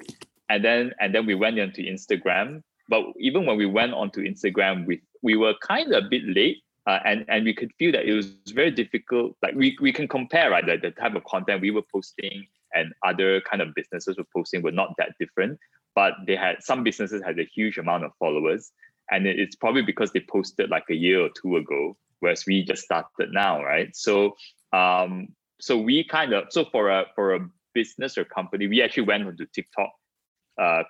and 0.49 0.63
then 0.63 0.93
and 0.99 1.13
then 1.13 1.25
we 1.25 1.36
went 1.36 1.57
into 1.57 1.81
Instagram. 1.81 2.63
But 2.89 3.03
even 3.19 3.45
when 3.45 3.57
we 3.57 3.65
went 3.65 3.93
onto 3.93 4.21
Instagram, 4.23 4.86
we 4.86 5.01
we 5.21 5.36
were 5.36 5.53
kind 5.62 5.93
of 5.93 6.05
a 6.05 6.07
bit 6.07 6.23
late 6.23 6.63
uh, 6.88 6.99
and 7.03 7.25
and 7.27 7.43
we 7.43 7.53
could 7.53 7.71
feel 7.77 7.91
that 7.91 8.05
it 8.05 8.13
was 8.13 8.27
very 8.53 8.71
difficult. 8.71 9.36
Like 9.43 9.53
we, 9.55 9.77
we 9.81 9.91
can 9.91 10.07
compare 10.07 10.49
right 10.51 10.65
the, 10.65 10.77
the 10.77 10.91
type 10.91 11.15
of 11.15 11.23
content 11.25 11.62
we 11.62 11.69
were 11.69 11.81
posting 11.81 12.47
and 12.73 12.93
other 13.05 13.41
kind 13.41 13.62
of 13.62 13.75
businesses 13.75 14.17
were 14.17 14.25
posting 14.33 14.62
were 14.62 14.71
not 14.71 14.93
that 14.97 15.12
different, 15.19 15.60
but 15.95 16.13
they 16.25 16.38
had 16.38 16.63
some 16.63 16.83
businesses 16.83 17.21
had 17.21 17.39
a 17.39 17.43
huge 17.43 17.77
amount 17.77 18.05
of 18.05 18.12
followers, 18.17 18.71
and 19.12 19.26
it's 19.26 19.56
probably 19.56 19.82
because 19.82 20.12
they 20.12 20.20
posted 20.20 20.70
like 20.70 20.86
a 20.89 20.96
year 20.96 21.22
or 21.22 21.30
two 21.30 21.58
ago, 21.58 21.98
whereas 22.20 22.46
we 22.46 22.63
just 22.63 22.84
started 22.84 23.32
now, 23.32 23.63
right? 23.63 23.96
So 23.96 24.36
um 24.74 25.30
so 25.60 25.78
we 25.78 26.04
kind 26.04 26.34
of 26.34 26.46
so 26.50 26.65
for 26.65 26.89
a 26.89 27.06
for 27.15 27.36
a 27.36 27.39
business 27.74 28.17
or 28.17 28.26
company, 28.26 28.67
we 28.67 28.82
actually 28.82 29.04
went 29.04 29.26
onto 29.26 29.46
TikTok 29.46 29.91
uh 30.60 30.84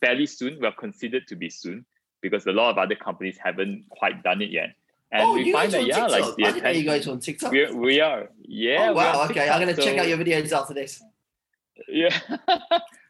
fairly 0.00 0.26
soon. 0.26 0.58
We're 0.60 0.72
considered 0.72 1.26
to 1.28 1.36
be 1.36 1.50
soon 1.50 1.84
because 2.22 2.46
a 2.46 2.52
lot 2.52 2.70
of 2.70 2.78
other 2.78 2.94
companies 2.94 3.38
haven't 3.42 3.84
quite 3.90 4.22
done 4.22 4.42
it 4.42 4.50
yet. 4.50 4.74
And 5.12 5.22
oh, 5.22 5.34
we 5.34 5.52
find 5.52 5.70
that 5.72 5.86
yeah, 5.86 6.06
like 6.06 6.36
the 6.36 6.44
I 6.44 6.48
attention, 6.48 6.82
you 6.82 6.84
guys 6.84 7.06
on 7.06 7.20
TikTok. 7.20 7.52
We, 7.52 7.70
we 7.72 8.00
are, 8.00 8.28
yeah. 8.42 8.88
Oh, 8.90 8.94
wow. 8.94 9.24
Okay, 9.24 9.34
TikTok, 9.34 9.54
I'm 9.54 9.60
gonna 9.60 9.76
so, 9.76 9.82
check 9.82 9.98
out 9.98 10.08
your 10.08 10.18
videos 10.18 10.52
after 10.52 10.74
this. 10.74 11.02
Yeah, 11.88 12.18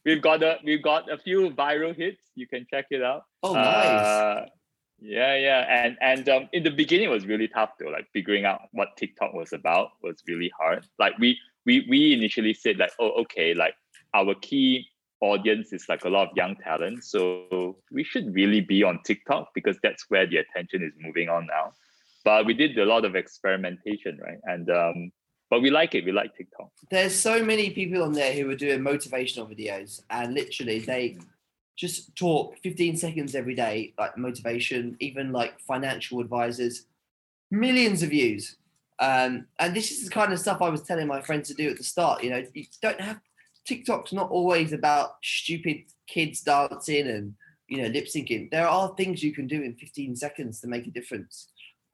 we've 0.07 0.23
got 0.23 0.43
a 0.43 0.59
we've 0.65 0.83
got 0.83 1.13
a 1.13 1.19
few 1.19 1.51
viral 1.51 1.95
hits. 1.95 2.23
You 2.35 2.47
can 2.47 2.67
check 2.71 2.87
it 2.91 3.03
out. 3.03 3.25
Oh, 3.43 3.53
nice. 3.53 4.01
Uh, 4.01 4.47
Yeah, 4.99 5.37
yeah, 5.37 5.67
and 5.69 5.99
and 6.01 6.27
um, 6.31 6.49
in 6.55 6.63
the 6.63 6.71
beginning 6.71 7.09
it 7.09 7.13
was 7.13 7.27
really 7.27 7.49
tough 7.49 7.73
though. 7.79 7.91
Like 7.91 8.07
figuring 8.15 8.47
out 8.47 8.63
what 8.73 8.97
TikTok 8.97 9.35
was 9.35 9.53
about 9.53 9.91
was 10.03 10.23
really 10.27 10.51
hard. 10.59 10.87
Like 10.99 11.19
we 11.19 11.39
we 11.67 11.85
we 11.91 12.15
initially 12.15 12.55
said 12.55 12.79
like, 12.79 12.93
oh, 12.99 13.11
okay, 13.23 13.53
like 13.53 13.75
our 14.15 14.35
key 14.35 14.89
audience 15.21 15.73
is 15.73 15.85
like 15.89 16.05
a 16.05 16.09
lot 16.09 16.31
of 16.31 16.37
young 16.37 16.57
talent, 16.57 17.05
so 17.05 17.77
we 17.93 18.05
should 18.05 18.35
really 18.35 18.63
be 18.63 18.83
on 18.83 19.03
TikTok 19.03 19.53
because 19.55 19.77
that's 19.83 20.07
where 20.09 20.27
the 20.27 20.39
attention 20.39 20.83
is 20.83 20.93
moving 20.99 21.29
on 21.29 21.47
now. 21.47 21.73
But 22.25 22.47
we 22.47 22.55
did 22.55 22.79
a 22.79 22.87
lot 22.87 23.05
of 23.05 23.15
experimentation, 23.17 24.19
right? 24.27 24.41
And 24.45 24.71
um, 24.71 25.13
but 25.51 25.61
we 25.61 25.71
like 25.71 25.95
it. 25.95 26.05
We 26.05 26.13
like 26.13 26.37
TikTok. 26.37 26.71
There's 26.91 27.15
so 27.15 27.45
many 27.45 27.71
people 27.71 28.03
on 28.03 28.13
there 28.13 28.33
who 28.33 28.49
are 28.51 28.57
doing 28.57 28.81
motivational 28.81 29.49
videos, 29.49 30.03
and 30.11 30.35
literally 30.35 30.81
they 30.81 31.19
just 31.77 32.17
talk 32.17 32.57
15 32.63 32.97
seconds 32.97 33.35
every 33.35 33.55
day, 33.55 33.93
like 33.99 34.17
motivation, 34.17 34.97
even 34.99 35.31
like 35.33 35.61
financial 35.61 36.21
advisors, 36.21 36.87
millions 37.51 38.03
of 38.03 38.11
views. 38.11 38.57
Um, 38.99 39.47
and 39.59 39.77
this 39.77 39.91
is 39.91 40.05
the 40.05 40.11
kind 40.11 40.33
of 40.33 40.39
stuff 40.39 40.63
I 40.63 40.71
was 40.71 40.83
telling 40.83 41.07
my 41.07 41.21
friends 41.21 41.49
to 41.49 41.55
do 41.55 41.69
at 41.69 41.77
the 41.77 41.85
start. 41.85 42.25
You 42.25 42.31
know, 42.31 42.45
you 42.55 42.65
don't 42.81 43.01
have 43.01 43.21
TikTok's 43.67 44.13
not 44.13 44.31
always 44.31 44.73
about 44.73 45.17
stupid 45.23 45.83
kids 46.07 46.41
dancing 46.41 47.09
and 47.09 47.35
you 47.69 47.83
know 47.83 47.89
lip 47.89 48.07
syncing. 48.07 48.51
There 48.51 48.69
are 48.69 48.95
things 48.97 49.23
you 49.23 49.33
can 49.33 49.47
do 49.47 49.63
in 49.63 49.75
15 49.75 50.17
seconds 50.17 50.61
to 50.61 50.69
make 50.69 50.87
a 50.87 50.91
difference. 50.91 51.49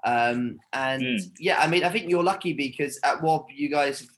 Um, 0.05 0.59
and 0.73 1.03
mm. 1.03 1.31
yeah, 1.39 1.61
I 1.61 1.69
mean, 1.69 1.85
I 1.85 1.91
think 1.91 2.09
you're 2.09 2.23
lucky 2.23 2.53
because 2.53 2.99
at 3.05 3.23
Wob 3.23 3.47
you 3.55 3.69
guys 3.69 4.01
have 4.01 4.09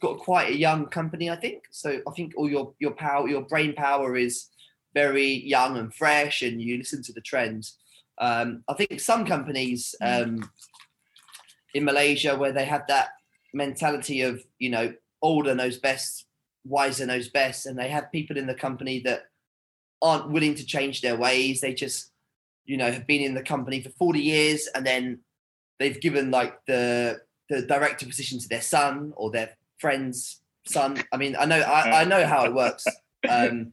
got 0.00 0.18
quite 0.18 0.50
a 0.50 0.56
young 0.56 0.86
company. 0.86 1.30
I 1.30 1.36
think 1.36 1.64
so. 1.70 2.00
I 2.06 2.10
think 2.12 2.32
all 2.36 2.48
your 2.48 2.74
your 2.78 2.92
power, 2.92 3.28
your 3.28 3.42
brain 3.42 3.74
power 3.74 4.16
is 4.16 4.48
very 4.94 5.44
young 5.44 5.76
and 5.76 5.92
fresh, 5.92 6.42
and 6.42 6.60
you 6.60 6.78
listen 6.78 7.02
to 7.04 7.12
the 7.12 7.20
trends. 7.20 7.76
Um, 8.18 8.62
I 8.68 8.74
think 8.74 9.00
some 9.00 9.26
companies 9.26 9.94
hmm. 10.00 10.06
um, 10.06 10.50
in 11.74 11.84
Malaysia 11.84 12.36
where 12.36 12.52
they 12.52 12.64
have 12.64 12.86
that 12.88 13.08
mentality 13.52 14.22
of 14.22 14.42
you 14.58 14.70
know 14.70 14.94
older 15.20 15.54
knows 15.54 15.78
best, 15.78 16.26
wiser 16.64 17.06
knows 17.06 17.28
best, 17.28 17.66
and 17.66 17.76
they 17.76 17.88
have 17.88 18.12
people 18.12 18.36
in 18.36 18.46
the 18.46 18.54
company 18.54 19.00
that 19.00 19.24
aren't 20.00 20.30
willing 20.30 20.54
to 20.54 20.66
change 20.66 21.00
their 21.00 21.16
ways. 21.16 21.60
They 21.60 21.74
just 21.74 22.12
you 22.66 22.76
know 22.76 22.92
have 22.92 23.06
been 23.06 23.20
in 23.20 23.34
the 23.34 23.42
company 23.42 23.82
for 23.82 23.90
40 23.90 24.20
years 24.20 24.68
and 24.74 24.86
then 24.86 25.20
they've 25.78 26.00
given 26.00 26.30
like 26.30 26.64
the 26.66 27.20
the 27.48 27.62
director 27.62 28.06
position 28.06 28.38
to 28.38 28.48
their 28.48 28.62
son 28.62 29.12
or 29.16 29.30
their 29.30 29.50
friend's 29.78 30.40
son 30.66 30.96
i 31.12 31.16
mean 31.16 31.36
i 31.38 31.44
know 31.44 31.60
i, 31.60 32.02
I 32.02 32.04
know 32.04 32.26
how 32.26 32.44
it 32.44 32.54
works 32.54 32.86
um, 33.28 33.72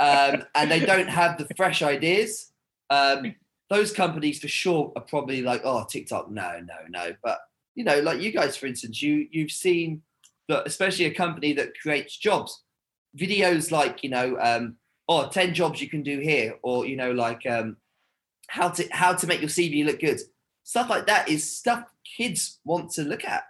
um, 0.00 0.44
and 0.54 0.70
they 0.70 0.80
don't 0.80 1.08
have 1.08 1.38
the 1.38 1.46
fresh 1.56 1.82
ideas. 1.82 2.52
Um, 2.88 3.34
those 3.68 3.92
companies 3.92 4.40
for 4.40 4.48
sure 4.48 4.92
are 4.96 5.02
probably 5.02 5.42
like, 5.42 5.62
oh, 5.64 5.84
TikTok, 5.88 6.30
no, 6.30 6.60
no, 6.60 6.74
no. 6.88 7.14
But 7.22 7.38
you 7.74 7.84
know, 7.84 8.00
like 8.00 8.20
you 8.20 8.32
guys, 8.32 8.56
for 8.56 8.66
instance, 8.66 9.00
you 9.00 9.28
you've 9.30 9.52
seen 9.52 10.02
that, 10.48 10.66
especially 10.66 11.04
a 11.04 11.14
company 11.14 11.52
that 11.54 11.78
creates 11.80 12.16
jobs, 12.16 12.62
videos 13.16 13.70
like 13.70 14.02
you 14.02 14.10
know, 14.10 14.36
um, 14.40 14.76
oh, 15.08 15.28
10 15.28 15.54
jobs 15.54 15.80
you 15.80 15.88
can 15.88 16.02
do 16.02 16.18
here, 16.18 16.56
or 16.62 16.86
you 16.86 16.96
know, 16.96 17.12
like 17.12 17.46
um, 17.46 17.76
how 18.48 18.68
to 18.70 18.86
how 18.90 19.14
to 19.14 19.26
make 19.26 19.40
your 19.40 19.50
CV 19.50 19.84
look 19.84 20.00
good. 20.00 20.20
Stuff 20.70 20.88
like 20.88 21.06
that 21.06 21.28
is 21.28 21.56
stuff 21.56 21.84
kids 22.16 22.60
want 22.64 22.90
to 22.92 23.02
look 23.02 23.24
at, 23.24 23.44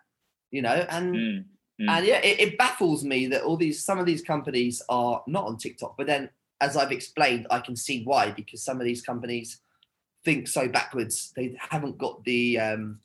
you 0.50 0.62
know, 0.62 0.86
and. 0.88 1.14
Mm 1.14 1.44
Mm. 1.80 1.88
And 1.88 2.06
yeah, 2.06 2.18
it, 2.18 2.40
it, 2.40 2.58
baffles 2.58 3.04
me 3.04 3.26
that 3.28 3.42
all 3.42 3.56
these 3.56 3.82
some 3.82 3.98
of 3.98 4.04
these 4.04 4.20
companies 4.20 4.82
are 4.88 5.22
not 5.26 5.44
on 5.44 5.56
TikTok. 5.56 5.96
But 5.96 6.06
then, 6.06 6.28
as 6.60 6.76
I've 6.76 6.92
explained, 6.92 7.46
I 7.50 7.60
can 7.60 7.74
see 7.74 8.04
why 8.04 8.32
because 8.32 8.62
some 8.62 8.78
of 8.78 8.84
these 8.84 9.00
companies 9.00 9.60
think 10.24 10.46
so 10.46 10.68
backwards. 10.68 11.32
They 11.34 11.56
haven't 11.58 11.96
got 11.96 12.22
the 12.24 12.58
um, 12.58 13.00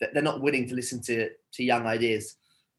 they're 0.00 0.22
not 0.22 0.42
willing 0.42 0.68
to 0.68 0.74
listen 0.74 1.00
to 1.04 1.30
to 1.52 1.64
young 1.64 1.86
ideas. 1.86 2.36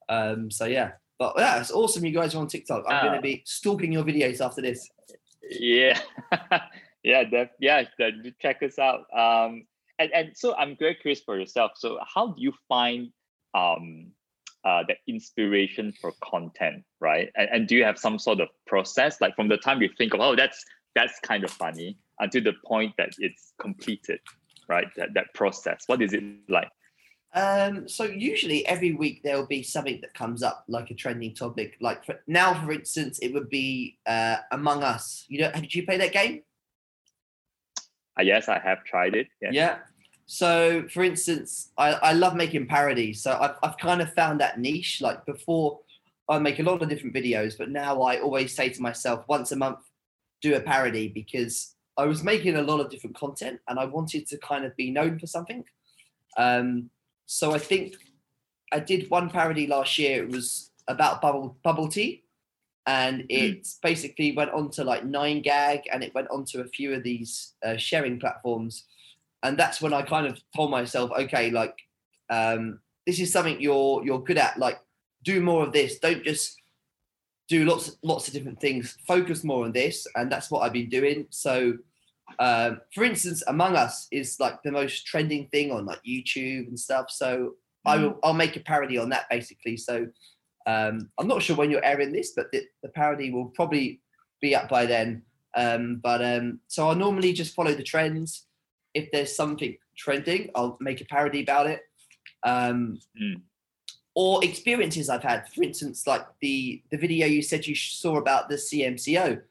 Um, 0.07 0.51
so 0.51 0.65
yeah, 0.65 0.91
but 1.17 1.33
yeah, 1.35 1.59
it's 1.59 1.71
awesome. 1.71 2.05
You 2.05 2.11
guys 2.11 2.35
are 2.35 2.39
on 2.39 2.47
TikTok. 2.47 2.85
I'm 2.87 2.97
uh, 2.97 3.01
going 3.01 3.15
to 3.15 3.21
be 3.21 3.41
stalking 3.45 3.91
your 3.91 4.03
videos 4.03 4.45
after 4.45 4.61
this. 4.61 4.87
Yeah, 5.49 5.99
yeah, 7.03 7.23
that, 7.31 7.53
yeah. 7.59 7.85
That, 7.97 8.33
check 8.39 8.61
us 8.61 8.77
out. 8.77 9.05
Um, 9.17 9.65
and 9.99 10.11
and 10.13 10.31
so 10.35 10.55
I'm 10.55 10.75
very 10.77 10.95
curious 10.95 11.21
for 11.21 11.37
yourself. 11.37 11.71
So 11.75 11.99
how 12.13 12.27
do 12.33 12.41
you 12.41 12.53
find 12.67 13.09
um 13.53 14.11
uh, 14.65 14.83
the 14.87 14.95
inspiration 15.07 15.93
for 16.01 16.11
content, 16.21 16.83
right? 16.99 17.29
And, 17.35 17.49
and 17.49 17.67
do 17.67 17.75
you 17.75 17.83
have 17.85 17.97
some 17.97 18.19
sort 18.19 18.41
of 18.41 18.49
process, 18.67 19.21
like 19.21 19.35
from 19.35 19.47
the 19.47 19.57
time 19.57 19.81
you 19.81 19.89
think 19.97 20.13
of, 20.13 20.19
oh, 20.19 20.35
that's 20.35 20.63
that's 20.95 21.19
kind 21.21 21.43
of 21.43 21.51
funny, 21.51 21.97
until 22.19 22.43
the 22.43 22.53
point 22.65 22.93
that 22.97 23.11
it's 23.19 23.53
completed, 23.61 24.19
right? 24.67 24.87
That 24.97 25.13
that 25.13 25.27
process. 25.33 25.83
What 25.87 26.01
is 26.01 26.13
it 26.13 26.23
like? 26.49 26.69
Um, 27.33 27.87
so 27.87 28.05
usually 28.05 28.65
every 28.65 28.93
week 28.93 29.21
there 29.23 29.37
will 29.37 29.47
be 29.47 29.61
something 29.61 29.99
that 30.01 30.13
comes 30.13 30.41
up, 30.41 30.65
like 30.67 30.89
a 30.89 30.95
trending 30.95 31.35
topic. 31.35 31.77
Like 31.79 32.03
for, 32.03 32.19
now, 32.25 32.53
for 32.65 32.71
instance, 32.71 33.19
it 33.19 33.33
would 33.33 33.49
be 33.49 33.99
uh, 34.07 34.37
Among 34.51 34.83
Us. 34.83 35.25
You 35.27 35.41
know, 35.41 35.51
did 35.51 35.73
you 35.73 35.85
play 35.85 35.97
that 35.97 36.11
game? 36.11 36.41
Uh, 38.19 38.23
yes, 38.23 38.49
I 38.49 38.59
have 38.59 38.83
tried 38.83 39.15
it. 39.15 39.27
Yeah. 39.41 39.49
yeah. 39.53 39.77
So, 40.31 40.87
for 40.93 41.03
instance, 41.03 41.71
I, 41.75 41.93
I 41.93 42.13
love 42.13 42.35
making 42.35 42.67
parodies. 42.67 43.19
So 43.23 43.31
I've, 43.31 43.55
I've 43.63 43.79
kind 43.79 43.99
of 43.99 44.13
found 44.13 44.39
that 44.39 44.59
niche. 44.59 45.01
Like 45.01 45.25
before, 45.25 45.79
I 46.29 46.37
make 46.37 46.59
a 46.59 46.63
lot 46.63 46.83
of 46.83 46.87
different 46.87 47.15
videos, 47.15 47.57
but 47.57 47.71
now 47.71 48.03
I 48.03 48.19
always 48.19 48.53
say 48.53 48.69
to 48.69 48.79
myself, 48.79 49.25
once 49.27 49.51
a 49.53 49.55
month, 49.55 49.79
do 50.43 50.53
a 50.53 50.59
parody 50.59 51.07
because 51.07 51.73
I 51.97 52.05
was 52.05 52.23
making 52.23 52.57
a 52.57 52.61
lot 52.61 52.79
of 52.79 52.91
different 52.91 53.15
content 53.15 53.59
and 53.67 53.79
I 53.79 53.85
wanted 53.85 54.27
to 54.27 54.37
kind 54.37 54.65
of 54.65 54.75
be 54.75 54.91
known 54.91 55.17
for 55.17 55.25
something. 55.25 55.63
Um, 56.37 56.91
so 57.25 57.53
I 57.53 57.57
think 57.57 57.95
I 58.71 58.81
did 58.81 59.09
one 59.09 59.31
parody 59.31 59.65
last 59.65 59.97
year. 59.97 60.21
It 60.25 60.29
was 60.29 60.69
about 60.87 61.21
bubble 61.21 61.57
bubble 61.63 61.87
tea, 61.87 62.23
and 62.85 63.21
hmm. 63.21 63.25
it 63.29 63.63
mm. 63.63 63.81
basically 63.81 64.33
went 64.33 64.51
on 64.51 64.69
to 64.71 64.83
like 64.83 65.03
9GAG, 65.03 65.85
and 65.91 66.03
it 66.03 66.13
went 66.13 66.29
on 66.29 66.45
to 66.45 66.61
a 66.61 66.67
few 66.67 66.93
of 66.93 67.01
these 67.01 67.53
uh, 67.65 67.77
sharing 67.77 68.19
platforms 68.19 68.85
and 69.43 69.57
that's 69.57 69.81
when 69.81 69.93
I 69.93 70.01
kind 70.01 70.27
of 70.27 70.39
told 70.55 70.71
myself, 70.71 71.11
okay, 71.11 71.51
like 71.51 71.75
um, 72.29 72.79
this 73.05 73.19
is 73.19 73.31
something 73.31 73.59
you're 73.59 74.03
you're 74.03 74.23
good 74.23 74.37
at. 74.37 74.57
Like, 74.57 74.79
do 75.23 75.41
more 75.41 75.65
of 75.65 75.73
this. 75.73 75.99
Don't 75.99 76.23
just 76.23 76.57
do 77.47 77.65
lots 77.65 77.97
lots 78.03 78.27
of 78.27 78.33
different 78.33 78.59
things. 78.59 78.97
Focus 79.07 79.43
more 79.43 79.65
on 79.65 79.71
this, 79.71 80.05
and 80.15 80.31
that's 80.31 80.51
what 80.51 80.61
I've 80.61 80.73
been 80.73 80.89
doing. 80.89 81.27
So, 81.29 81.77
um, 82.39 82.81
for 82.93 83.03
instance, 83.03 83.43
Among 83.47 83.75
Us 83.75 84.07
is 84.11 84.39
like 84.39 84.61
the 84.63 84.71
most 84.71 85.05
trending 85.05 85.47
thing 85.47 85.71
on 85.71 85.85
like 85.85 86.03
YouTube 86.07 86.67
and 86.67 86.79
stuff. 86.79 87.09
So 87.09 87.37
mm. 87.37 87.51
I 87.85 87.97
will 87.97 88.19
I'll 88.23 88.33
make 88.33 88.55
a 88.55 88.61
parody 88.61 88.97
on 88.97 89.09
that 89.09 89.29
basically. 89.29 89.77
So 89.77 90.07
um, 90.67 91.09
I'm 91.17 91.27
not 91.27 91.41
sure 91.41 91.55
when 91.55 91.71
you're 91.71 91.85
airing 91.85 92.11
this, 92.11 92.33
but 92.35 92.51
the, 92.51 92.63
the 92.83 92.89
parody 92.89 93.31
will 93.31 93.45
probably 93.45 94.01
be 94.41 94.55
up 94.55 94.69
by 94.69 94.85
then. 94.85 95.23
Um, 95.55 95.99
but 96.03 96.23
um, 96.23 96.59
so 96.67 96.89
I 96.89 96.93
normally 96.93 97.33
just 97.33 97.55
follow 97.55 97.73
the 97.73 97.81
trends 97.81 98.45
if 98.93 99.11
there's 99.11 99.35
something 99.35 99.77
trending, 99.97 100.49
I'll 100.55 100.77
make 100.79 101.01
a 101.01 101.05
parody 101.05 101.41
about 101.43 101.67
it. 101.67 101.81
Um, 102.43 102.99
mm. 103.21 103.41
Or 104.15 104.43
experiences 104.43 105.09
I've 105.09 105.23
had, 105.23 105.47
for 105.53 105.63
instance, 105.63 106.05
like 106.07 106.25
the 106.41 106.81
the 106.89 106.97
video 106.97 107.27
you 107.27 107.41
said 107.41 107.67
you 107.67 107.75
saw 107.75 108.17
about 108.17 108.49
the 108.49 108.55
CMCO. 108.55 109.41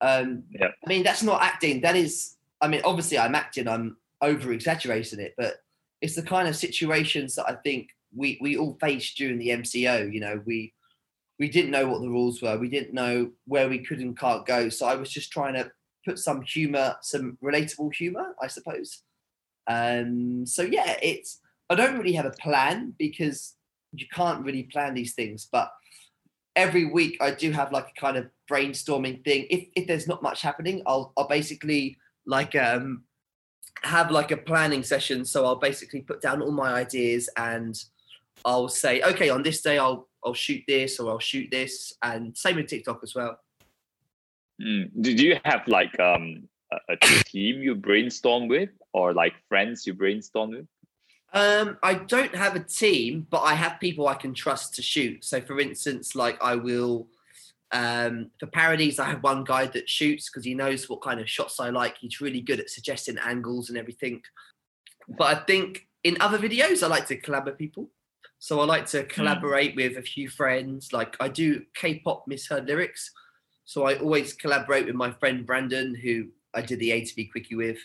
Um, 0.00 0.44
yeah. 0.50 0.68
I 0.84 0.88
mean, 0.88 1.02
that's 1.02 1.22
not 1.22 1.42
acting. 1.42 1.80
That 1.80 1.96
is, 1.96 2.36
I 2.60 2.68
mean, 2.68 2.82
obviously 2.84 3.18
I'm 3.18 3.34
acting. 3.34 3.68
I'm 3.68 3.96
over 4.20 4.52
exaggerating 4.52 5.20
it, 5.20 5.34
but 5.36 5.62
it's 6.00 6.14
the 6.14 6.22
kind 6.22 6.48
of 6.48 6.56
situations 6.56 7.36
that 7.36 7.48
I 7.48 7.54
think 7.54 7.88
we 8.14 8.38
we 8.40 8.56
all 8.56 8.76
faced 8.80 9.16
during 9.16 9.38
the 9.38 9.48
MCO. 9.48 10.12
You 10.12 10.20
know, 10.20 10.42
we 10.44 10.74
we 11.38 11.48
didn't 11.48 11.70
know 11.70 11.86
what 11.86 12.00
the 12.00 12.08
rules 12.08 12.42
were. 12.42 12.58
We 12.58 12.68
didn't 12.68 12.94
know 12.94 13.30
where 13.46 13.68
we 13.68 13.78
could 13.78 14.00
and 14.00 14.18
can't 14.18 14.44
go. 14.44 14.68
So 14.68 14.86
I 14.86 14.96
was 14.96 15.10
just 15.10 15.30
trying 15.30 15.54
to 15.54 15.70
put 16.08 16.18
some 16.18 16.42
humor, 16.42 16.96
some 17.02 17.36
relatable 17.42 17.94
humor, 17.94 18.34
I 18.42 18.46
suppose. 18.46 19.02
Um, 19.66 20.46
so 20.46 20.62
yeah, 20.62 20.96
it's 21.02 21.40
I 21.70 21.74
don't 21.74 21.98
really 21.98 22.14
have 22.14 22.24
a 22.26 22.40
plan 22.42 22.94
because 22.98 23.54
you 23.92 24.06
can't 24.12 24.44
really 24.44 24.64
plan 24.64 24.94
these 24.94 25.14
things, 25.14 25.48
but 25.50 25.70
every 26.56 26.86
week 26.86 27.18
I 27.20 27.30
do 27.30 27.52
have 27.52 27.72
like 27.72 27.88
a 27.94 28.00
kind 28.00 28.16
of 28.16 28.30
brainstorming 28.50 29.22
thing. 29.24 29.46
If 29.50 29.66
if 29.76 29.86
there's 29.86 30.08
not 30.08 30.22
much 30.22 30.40
happening, 30.42 30.82
I'll 30.86 31.12
I'll 31.16 31.28
basically 31.28 31.98
like 32.26 32.54
um 32.56 33.04
have 33.82 34.10
like 34.10 34.30
a 34.30 34.36
planning 34.36 34.82
session. 34.82 35.24
So 35.24 35.44
I'll 35.44 35.56
basically 35.70 36.00
put 36.00 36.22
down 36.22 36.42
all 36.42 36.50
my 36.50 36.72
ideas 36.72 37.28
and 37.36 37.74
I'll 38.44 38.68
say, 38.68 39.02
okay, 39.02 39.28
on 39.28 39.42
this 39.42 39.60
day 39.60 39.78
I'll 39.78 40.08
I'll 40.24 40.34
shoot 40.34 40.62
this 40.66 40.98
or 40.98 41.10
I'll 41.10 41.26
shoot 41.30 41.48
this, 41.50 41.92
and 42.02 42.36
same 42.36 42.56
with 42.56 42.68
TikTok 42.68 43.00
as 43.02 43.14
well. 43.14 43.38
Mm. 44.60 44.90
Do 45.00 45.12
you 45.12 45.38
have 45.44 45.66
like 45.68 45.98
um, 46.00 46.48
a, 46.72 46.76
a 46.90 46.96
team 47.24 47.62
you 47.62 47.74
brainstorm 47.74 48.48
with, 48.48 48.70
or 48.92 49.12
like 49.12 49.34
friends 49.48 49.86
you 49.86 49.94
brainstorm 49.94 50.50
with? 50.50 50.66
Um, 51.32 51.78
I 51.82 51.94
don't 51.94 52.34
have 52.34 52.56
a 52.56 52.60
team, 52.60 53.26
but 53.30 53.40
I 53.40 53.54
have 53.54 53.80
people 53.80 54.08
I 54.08 54.14
can 54.14 54.34
trust 54.34 54.74
to 54.76 54.82
shoot. 54.82 55.24
So, 55.24 55.40
for 55.40 55.60
instance, 55.60 56.14
like 56.14 56.38
I 56.42 56.54
will 56.56 57.08
Um, 57.70 58.30
for 58.40 58.46
parodies, 58.46 58.98
I 58.98 59.04
have 59.10 59.22
one 59.22 59.44
guy 59.44 59.66
that 59.66 59.88
shoots 59.88 60.30
because 60.30 60.46
he 60.48 60.54
knows 60.54 60.88
what 60.88 61.02
kind 61.02 61.20
of 61.20 61.28
shots 61.28 61.60
I 61.60 61.68
like. 61.68 61.98
He's 61.98 62.20
really 62.20 62.40
good 62.40 62.60
at 62.60 62.70
suggesting 62.70 63.18
angles 63.18 63.68
and 63.68 63.78
everything. 63.78 64.22
But 65.18 65.36
I 65.36 65.44
think 65.44 65.86
in 66.02 66.16
other 66.20 66.38
videos, 66.38 66.82
I 66.82 66.86
like 66.86 67.06
to 67.08 67.16
collaborate 67.16 67.58
people. 67.58 67.90
So 68.38 68.60
I 68.60 68.64
like 68.64 68.86
to 68.86 69.04
collaborate 69.04 69.76
with 69.76 69.98
a 69.98 70.02
few 70.02 70.30
friends. 70.30 70.92
Like 70.92 71.16
I 71.20 71.28
do 71.28 71.64
K-pop 71.74 72.24
misheard 72.26 72.66
lyrics. 72.66 73.10
So 73.68 73.84
I 73.84 73.96
always 73.98 74.32
collaborate 74.32 74.86
with 74.86 74.94
my 74.94 75.10
friend 75.10 75.44
Brandon, 75.44 75.94
who 75.94 76.28
I 76.54 76.62
did 76.62 76.78
the 76.78 76.88
8TV 76.90 77.30
quickie 77.30 77.54
with. 77.54 77.76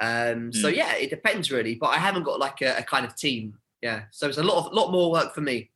Um, 0.00 0.52
So 0.52 0.68
Mm. 0.68 0.74
yeah, 0.74 0.92
it 0.96 1.08
depends 1.08 1.52
really. 1.52 1.76
But 1.76 1.90
I 1.90 1.98
haven't 1.98 2.24
got 2.24 2.40
like 2.40 2.62
a, 2.62 2.78
a 2.78 2.82
kind 2.82 3.06
of 3.06 3.14
team. 3.14 3.56
Yeah. 3.80 4.06
So 4.10 4.26
it's 4.28 4.38
a 4.38 4.42
lot 4.42 4.58
of 4.66 4.72
lot 4.72 4.90
more 4.90 5.12
work 5.12 5.32
for 5.32 5.40
me. 5.40 5.70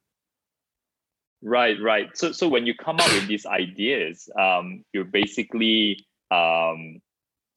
Right, 1.40 1.76
right. 1.80 2.08
So, 2.16 2.32
so 2.32 2.48
when 2.48 2.66
you 2.66 2.74
come 2.74 2.98
up 2.98 3.12
with 3.12 3.28
these 3.28 3.46
ideas, 3.46 4.28
um, 4.36 4.84
you're 4.92 5.04
basically 5.04 6.04
um, 6.32 7.00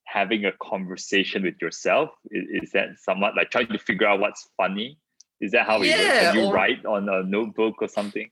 having 0.04 0.46
a 0.46 0.52
conversation 0.62 1.42
with 1.42 1.56
yourself. 1.64 2.12
Is, 2.30 2.64
is 2.64 2.72
that 2.74 2.90
somewhat 3.00 3.36
like 3.36 3.50
trying 3.50 3.70
to 3.70 3.80
figure 3.80 4.06
out 4.08 4.20
what's 4.20 4.48
funny? 4.56 5.00
Is 5.40 5.52
that 5.54 5.66
how 5.66 5.78
it 5.78 5.88
works? 5.90 6.00
Yeah, 6.00 6.32
Or 6.32 6.36
you 6.36 6.44
or- 6.46 6.54
write 6.54 6.86
on 6.86 7.10
a 7.10 7.24
notebook 7.24 7.82
or 7.82 7.88
something? 7.88 8.30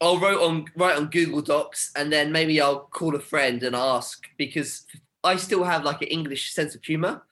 I'll 0.00 0.18
write 0.18 0.38
on 0.38 0.64
write 0.76 0.96
on 0.96 1.10
Google 1.10 1.42
Docs 1.42 1.92
and 1.94 2.10
then 2.12 2.32
maybe 2.32 2.60
I'll 2.60 2.80
call 2.80 3.14
a 3.14 3.20
friend 3.20 3.62
and 3.62 3.76
ask 3.76 4.24
because 4.38 4.86
I 5.22 5.36
still 5.36 5.62
have 5.64 5.84
like 5.84 6.00
an 6.00 6.08
English 6.08 6.52
sense 6.52 6.74
of 6.74 6.82
humor. 6.82 7.22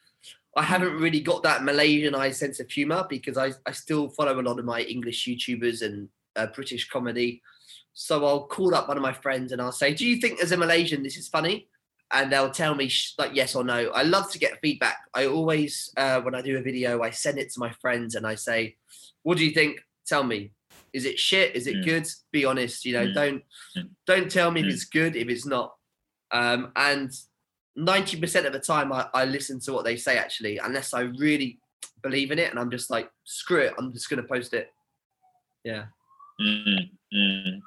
I 0.54 0.62
haven't 0.62 0.98
really 0.98 1.20
got 1.20 1.42
that 1.44 1.62
Malaysianized 1.62 2.34
sense 2.34 2.60
of 2.60 2.70
humor 2.70 3.06
because 3.08 3.38
I, 3.38 3.52
I 3.64 3.72
still 3.72 4.10
follow 4.10 4.38
a 4.38 4.42
lot 4.42 4.58
of 4.58 4.64
my 4.64 4.82
English 4.82 5.26
YouTubers 5.26 5.82
and 5.82 6.08
uh, 6.36 6.46
British 6.48 6.88
comedy. 6.88 7.42
So 7.94 8.26
I'll 8.26 8.46
call 8.46 8.74
up 8.74 8.88
one 8.88 8.96
of 8.96 9.02
my 9.02 9.12
friends 9.12 9.52
and 9.52 9.62
I'll 9.62 9.72
say, 9.72 9.94
"Do 9.94 10.06
you 10.06 10.16
think 10.16 10.42
as 10.42 10.52
a 10.52 10.56
Malaysian 10.56 11.02
this 11.02 11.16
is 11.16 11.28
funny?" 11.28 11.68
And 12.12 12.32
they'll 12.32 12.50
tell 12.50 12.74
me 12.74 12.88
sh- 12.88 13.14
like 13.18 13.34
yes 13.34 13.54
or 13.54 13.64
no. 13.64 13.90
I 13.90 14.02
love 14.02 14.30
to 14.32 14.38
get 14.38 14.60
feedback. 14.60 14.98
I 15.14 15.26
always 15.26 15.90
uh, 15.96 16.20
when 16.20 16.34
I 16.34 16.42
do 16.42 16.58
a 16.58 16.62
video, 16.62 17.02
I 17.02 17.10
send 17.10 17.38
it 17.38 17.50
to 17.52 17.60
my 17.60 17.70
friends 17.70 18.14
and 18.14 18.26
I 18.26 18.34
say, 18.34 18.76
"What 19.22 19.38
do 19.38 19.44
you 19.44 19.52
think? 19.52 19.80
Tell 20.06 20.22
me." 20.22 20.52
Is 20.92 21.04
it 21.04 21.18
shit? 21.18 21.54
Is 21.54 21.66
it 21.66 21.76
Mm. 21.76 21.84
good? 21.84 22.06
Be 22.32 22.44
honest. 22.44 22.84
You 22.84 22.94
know, 22.94 23.06
Mm. 23.06 23.14
don't 23.14 23.44
Mm. 23.76 23.90
don't 24.06 24.30
tell 24.30 24.50
me 24.50 24.60
if 24.60 24.66
Mm. 24.66 24.72
it's 24.72 24.84
good 24.84 25.16
if 25.16 25.28
it's 25.28 25.46
not. 25.46 25.76
Um, 26.30 26.72
and 26.76 27.10
ninety 27.76 28.18
percent 28.20 28.46
of 28.46 28.52
the 28.52 28.60
time, 28.60 28.92
I, 28.92 29.08
I 29.14 29.24
listen 29.24 29.60
to 29.60 29.72
what 29.72 29.84
they 29.84 29.96
say 29.96 30.18
actually, 30.18 30.58
unless 30.58 30.94
I 30.94 31.02
really 31.02 31.58
believe 32.02 32.30
in 32.30 32.38
it, 32.38 32.50
and 32.50 32.58
I'm 32.58 32.70
just 32.70 32.90
like, 32.90 33.10
screw 33.24 33.60
it, 33.60 33.74
I'm 33.78 33.92
just 33.92 34.08
gonna 34.08 34.22
post 34.22 34.54
it. 34.54 34.72
Yeah. 35.64 35.86
Mm, 36.40 36.90
mm. 37.14 37.60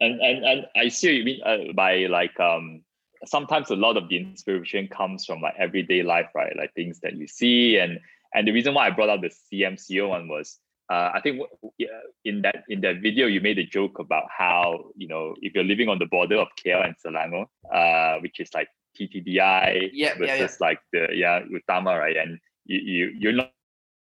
And 0.00 0.20
and 0.20 0.44
and 0.44 0.66
I 0.76 0.88
see 0.88 1.08
what 1.08 1.14
you 1.16 1.24
mean 1.24 1.42
uh, 1.44 1.72
by 1.74 2.06
like 2.06 2.38
um 2.40 2.82
sometimes 3.26 3.70
a 3.70 3.76
lot 3.76 3.96
of 3.96 4.08
the 4.08 4.16
inspiration 4.16 4.88
comes 4.88 5.26
from 5.26 5.42
like 5.42 5.54
everyday 5.58 6.02
life, 6.02 6.30
right? 6.34 6.56
Like 6.56 6.72
things 6.74 7.00
that 7.00 7.16
you 7.16 7.26
see 7.26 7.78
and 7.78 8.00
and 8.34 8.46
the 8.46 8.52
reason 8.52 8.74
why 8.74 8.86
I 8.86 8.90
brought 8.90 9.08
up 9.10 9.20
the 9.20 9.30
CMCO 9.30 10.08
one 10.08 10.28
was 10.28 10.58
uh, 10.90 11.10
I 11.14 11.20
think 11.20 11.38
w- 11.38 11.56
w- 11.62 11.72
yeah, 11.78 12.00
in 12.24 12.42
that 12.42 12.64
in 12.68 12.80
that 12.80 13.00
video 13.00 13.26
you 13.26 13.40
made 13.40 13.58
a 13.58 13.64
joke 13.64 13.98
about 14.00 14.24
how 14.36 14.90
you 14.96 15.06
know 15.06 15.34
if 15.40 15.54
you're 15.54 15.64
living 15.64 15.88
on 15.88 15.98
the 15.98 16.06
border 16.06 16.36
of 16.36 16.48
KL 16.62 16.84
and 16.84 16.94
Selangor, 16.98 17.46
uh, 17.72 18.20
which 18.20 18.40
is 18.40 18.50
like 18.54 18.68
TTDI 18.98 19.90
Yeah, 19.92 20.14
versus 20.18 20.26
yeah, 20.28 20.34
yeah. 20.36 20.48
like 20.60 20.80
the 20.92 21.06
yeah 21.14 21.40
Utama, 21.42 21.98
right? 21.98 22.16
And 22.16 22.38
you 22.66 22.78
you 22.78 23.12
you're 23.18 23.32
not 23.32 23.52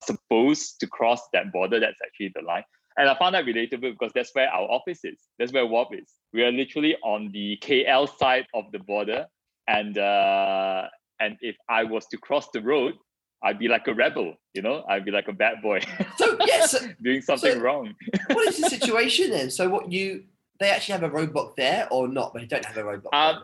supposed 0.03 0.79
to 0.79 0.87
cross 0.87 1.21
that 1.33 1.51
border. 1.53 1.79
That's 1.79 1.99
actually 2.03 2.31
the 2.33 2.41
line. 2.41 2.63
And 2.97 3.07
I 3.07 3.17
found 3.17 3.35
that 3.35 3.45
relatable 3.45 3.93
because 3.93 4.11
that's 4.13 4.31
where 4.33 4.49
our 4.49 4.69
office 4.69 5.05
is. 5.05 5.19
That's 5.39 5.53
where 5.53 5.65
WAP 5.65 5.93
is. 5.93 6.11
We 6.33 6.43
are 6.43 6.51
literally 6.51 6.97
on 7.03 7.31
the 7.31 7.57
KL 7.61 8.09
side 8.17 8.47
of 8.53 8.65
the 8.71 8.79
border. 8.79 9.27
And 9.67 9.97
uh, 9.97 10.87
and 11.19 11.37
if 11.41 11.55
I 11.69 11.83
was 11.83 12.07
to 12.07 12.17
cross 12.17 12.49
the 12.51 12.61
road, 12.61 12.95
I'd 13.43 13.59
be 13.59 13.67
like 13.67 13.87
a 13.87 13.93
rebel, 13.93 14.35
you 14.53 14.61
know? 14.61 14.83
I'd 14.87 15.03
be 15.05 15.11
like 15.11 15.27
a 15.27 15.33
bad 15.33 15.61
boy 15.61 15.79
So 16.17 16.37
yes, 16.45 16.75
doing 17.01 17.21
something 17.21 17.53
So- 17.53 17.59
wrong. 17.59 17.95
what 18.27 18.47
is 18.49 18.57
the 18.59 18.69
situation 18.77 19.31
then? 19.31 19.49
So 19.49 19.69
what 19.69 19.91
you 19.91 20.23
they 20.59 20.69
actually 20.69 20.93
have 20.99 21.03
a 21.03 21.09
roadblock 21.09 21.55
there 21.55 21.87
or 21.91 22.07
not? 22.07 22.33
But 22.33 22.41
They 22.41 22.47
don't 22.47 22.65
have 22.65 22.77
a 22.77 22.83
roadblock. 22.83 23.13
Um. 23.13 23.43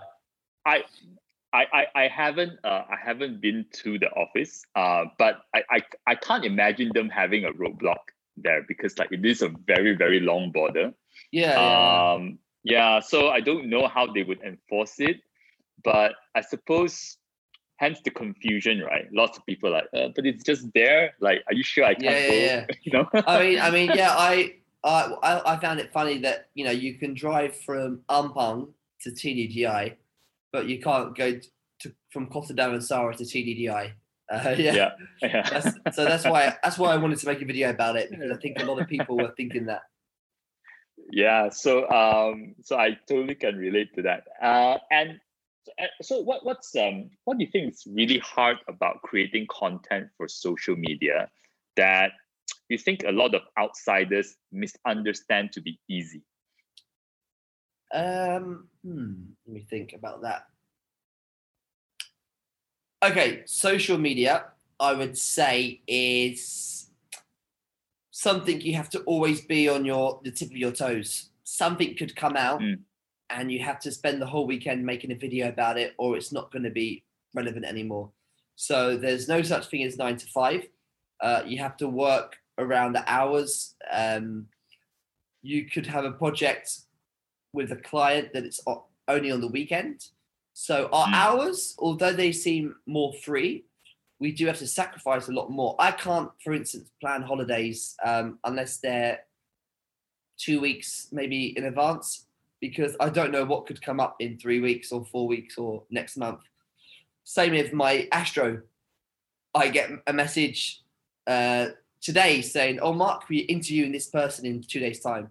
I, 0.65 0.83
I, 1.53 1.65
I, 1.73 1.85
I 2.03 2.07
haven't 2.09 2.59
uh, 2.65 2.83
I 2.91 2.97
haven't 3.01 3.39
been 3.41 3.65
to 3.83 3.97
the 3.97 4.09
office, 4.11 4.65
uh, 4.75 5.05
but 5.17 5.39
I, 5.55 5.63
I, 5.71 5.81
I 6.05 6.15
can't 6.15 6.43
imagine 6.43 6.91
them 6.93 7.09
having 7.09 7.45
a 7.45 7.51
roadblock 7.53 8.03
there 8.35 8.63
because 8.67 8.97
like 8.99 9.11
it 9.13 9.25
is 9.25 9.41
a 9.41 9.47
very 9.65 9.95
very 9.95 10.19
long 10.19 10.51
border. 10.51 10.91
yeah, 11.31 11.53
yeah, 11.53 11.59
yeah. 11.61 12.13
um 12.13 12.39
yeah 12.63 12.99
so 12.99 13.29
i 13.29 13.39
don't 13.39 13.69
know 13.69 13.87
how 13.87 14.05
they 14.11 14.23
would 14.23 14.41
enforce 14.43 14.95
it 14.99 15.17
but 15.83 16.11
i 16.35 16.41
suppose 16.41 17.17
hence 17.77 17.99
the 18.03 18.11
confusion 18.11 18.81
right? 18.81 19.05
Lots 19.11 19.37
of 19.37 19.45
people 19.45 19.71
like 19.71 19.85
uh, 19.95 20.09
but 20.15 20.25
it's 20.25 20.43
just 20.43 20.67
there? 20.73 21.13
Like 21.19 21.39
are 21.47 21.53
you 21.53 21.63
sure 21.63 21.85
i 21.85 21.93
can't 21.93 22.03
Yeah, 22.05 22.27
go? 22.27 22.33
yeah, 22.33 22.65
yeah. 22.65 22.65
you 22.83 22.91
know? 22.93 23.05
I 23.27 23.39
mean, 23.43 23.59
I 23.59 23.69
mean, 23.71 23.91
yeah, 23.95 24.11
I, 24.17 24.55
I, 24.83 25.41
I- 25.45 25.57
found 25.59 25.79
it 25.79 25.91
funny 25.91 26.17
that 26.19 26.49
you 26.55 26.65
know 26.65 26.71
you 26.71 26.95
can 26.97 27.13
drive 27.13 27.55
from 27.67 28.01
Ampang 28.09 28.73
to 29.01 29.09
TTDI, 29.11 29.95
but 30.51 30.67
you 30.67 30.79
can't 30.81 31.15
go 31.15 31.39
to 31.81 31.93
from 32.11 32.27
Kota 32.27 32.53
Damansara 32.53 33.15
to 33.17 33.23
TTDI. 33.23 33.93
Uh, 34.31 34.55
yeah, 34.57 34.73
yeah 34.75 34.91
yeah. 35.21 35.49
That's, 35.49 35.95
so 35.95 36.03
that's 36.05 36.25
why 36.25 36.55
that's 36.63 36.77
why 36.77 36.89
I 36.93 36.97
wanted 36.97 37.19
to 37.19 37.27
make 37.27 37.41
a 37.41 37.45
video 37.45 37.69
about 37.69 37.95
it 37.95 38.09
because 38.09 38.31
I 38.31 38.37
think 38.37 38.59
a 38.59 38.65
lot 38.65 38.81
of 38.81 38.87
people 38.87 39.15
were 39.17 39.33
thinking 39.37 39.65
that. 39.67 39.83
yeah 41.11 41.47
so 41.49 41.87
um 41.89 42.55
so 42.67 42.75
i 42.77 42.89
totally 43.07 43.35
can 43.35 43.55
relate 43.55 43.89
to 43.95 44.01
that. 44.01 44.23
Uh 44.41 44.77
and 44.91 45.19
so 46.01 46.19
what 46.21 46.45
what's 46.45 46.75
um 46.75 47.09
what 47.25 47.37
do 47.37 47.45
you 47.45 47.51
think 47.51 47.73
is 47.73 47.83
really 47.87 48.19
hard 48.19 48.57
about 48.67 49.01
creating 49.01 49.45
content 49.49 50.07
for 50.17 50.27
social 50.27 50.75
media 50.75 51.29
that 51.75 52.11
you 52.69 52.77
think 52.77 53.03
a 53.03 53.11
lot 53.11 53.35
of 53.35 53.41
outsiders 53.59 54.35
misunderstand 54.51 55.51
to 55.51 55.61
be 55.61 55.79
easy 55.89 56.23
Um, 57.93 58.67
hmm, 58.83 59.13
let 59.45 59.53
me 59.53 59.65
think 59.69 59.93
about 59.93 60.21
that. 60.23 60.47
Okay, 63.03 63.43
social 63.45 63.97
media, 63.97 64.45
I 64.79 64.93
would 64.93 65.17
say, 65.17 65.81
is 65.87 66.89
something 68.11 68.59
you 68.61 68.75
have 68.75 68.89
to 68.89 69.01
always 69.01 69.41
be 69.41 69.69
on 69.69 69.85
your 69.85 70.19
the 70.23 70.31
tip 70.31 70.49
of 70.49 70.57
your 70.57 70.71
toes. 70.71 71.29
Something 71.43 71.95
could 71.95 72.15
come 72.15 72.35
out, 72.35 72.61
Mm. 72.61 72.79
And 73.29 73.51
you 73.51 73.59
have 73.59 73.79
to 73.79 73.91
spend 73.91 74.21
the 74.21 74.25
whole 74.25 74.47
weekend 74.47 74.85
making 74.85 75.11
a 75.11 75.15
video 75.15 75.49
about 75.49 75.77
it, 75.77 75.93
or 75.97 76.15
it's 76.17 76.31
not 76.31 76.51
going 76.51 76.63
to 76.63 76.69
be 76.69 77.03
relevant 77.33 77.65
anymore. 77.65 78.09
So 78.55 78.97
there's 78.97 79.27
no 79.27 79.41
such 79.41 79.67
thing 79.67 79.83
as 79.83 79.97
nine 79.97 80.17
to 80.17 80.27
five. 80.27 80.67
Uh, 81.21 81.43
you 81.45 81.57
have 81.59 81.77
to 81.77 81.87
work 81.87 82.37
around 82.57 82.93
the 82.93 83.03
hours. 83.07 83.75
Um, 83.91 84.47
you 85.41 85.65
could 85.65 85.85
have 85.85 86.05
a 86.05 86.11
project 86.11 86.71
with 87.53 87.71
a 87.71 87.75
client 87.75 88.33
that 88.33 88.43
it's 88.43 88.61
only 89.07 89.31
on 89.31 89.41
the 89.41 89.47
weekend. 89.47 90.05
So 90.53 90.89
our 90.91 91.07
Mm. 91.07 91.13
hours, 91.13 91.75
although 91.79 92.13
they 92.13 92.31
seem 92.31 92.75
more 92.85 93.13
free, 93.13 93.65
we 94.19 94.31
do 94.31 94.47
have 94.47 94.57
to 94.57 94.67
sacrifice 94.67 95.27
a 95.27 95.31
lot 95.31 95.51
more. 95.51 95.75
I 95.79 95.91
can't, 95.91 96.31
for 96.43 96.53
instance, 96.53 96.89
plan 96.99 97.21
holidays 97.21 97.95
um, 98.03 98.39
unless 98.43 98.79
they're 98.79 99.19
two 100.37 100.59
weeks 100.59 101.07
maybe 101.11 101.57
in 101.57 101.65
advance 101.65 102.26
because 102.59 102.95
I 102.99 103.09
don't 103.09 103.31
know 103.31 103.45
what 103.45 103.65
could 103.65 103.81
come 103.81 103.99
up 103.99 104.15
in 104.19 104.37
three 104.37 104.59
weeks 104.59 104.91
or 104.91 105.05
four 105.05 105.27
weeks 105.27 105.57
or 105.57 105.83
next 105.89 106.17
month. 106.17 106.41
Same 107.23 107.51
with 107.53 107.73
my 107.73 108.07
Astro. 108.11 108.61
I 109.53 109.69
get 109.69 109.89
a 110.07 110.13
message 110.13 110.81
uh, 111.25 111.67
today 112.01 112.41
saying, 112.41 112.79
"Oh, 112.79 112.93
Mark, 112.93 113.29
we're 113.29 113.45
interviewing 113.47 113.91
this 113.91 114.09
person 114.09 114.45
in 114.45 114.61
two 114.61 114.79
days' 114.79 114.99
time." 114.99 115.29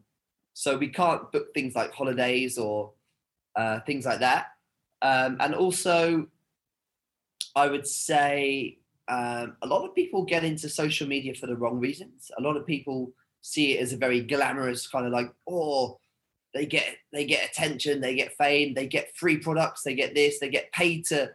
So 0.53 0.77
we 0.77 0.89
can't 0.89 1.31
book 1.33 1.53
things 1.53 1.75
like 1.75 1.93
holidays 1.93 2.59
or 2.59 2.93
uh, 3.57 3.81
things 3.81 4.07
like 4.07 4.21
that. 4.21 4.47
Um, 5.03 5.37
and 5.41 5.55
also, 5.55 6.27
I 7.55 7.69
would 7.69 7.87
say 7.87 8.79
um, 9.09 9.57
a 9.63 9.67
lot 9.67 9.85
of 9.85 9.95
people 9.95 10.25
get 10.25 10.45
into 10.45 10.69
social 10.69 11.07
media 11.07 11.35
for 11.35 11.47
the 11.47 11.57
wrong 11.57 11.79
reasons. 11.79 12.31
A 12.39 12.43
lot 12.43 12.57
of 12.57 12.67
people 12.67 13.13
see 13.43 13.73
it 13.73 13.83
as 13.83 13.93
a 13.93 13.97
very 13.97 14.21
glamorous 14.21 14.89
kind 14.89 15.07
of 15.07 15.13
like, 15.13 15.31
oh, 15.49 15.99
they 16.57 16.65
get 16.65 16.97
they 17.13 17.27
get 17.27 17.51
attention, 17.51 18.01
they 18.01 18.15
get 18.15 18.37
fame, 18.39 18.73
they 18.73 18.87
get 18.87 19.15
free 19.15 19.37
products, 19.37 19.83
they 19.83 19.95
get 19.95 20.15
this, 20.15 20.41
they 20.41 20.49
get 20.49 20.73
paid 20.73 21.05
to 21.07 21.31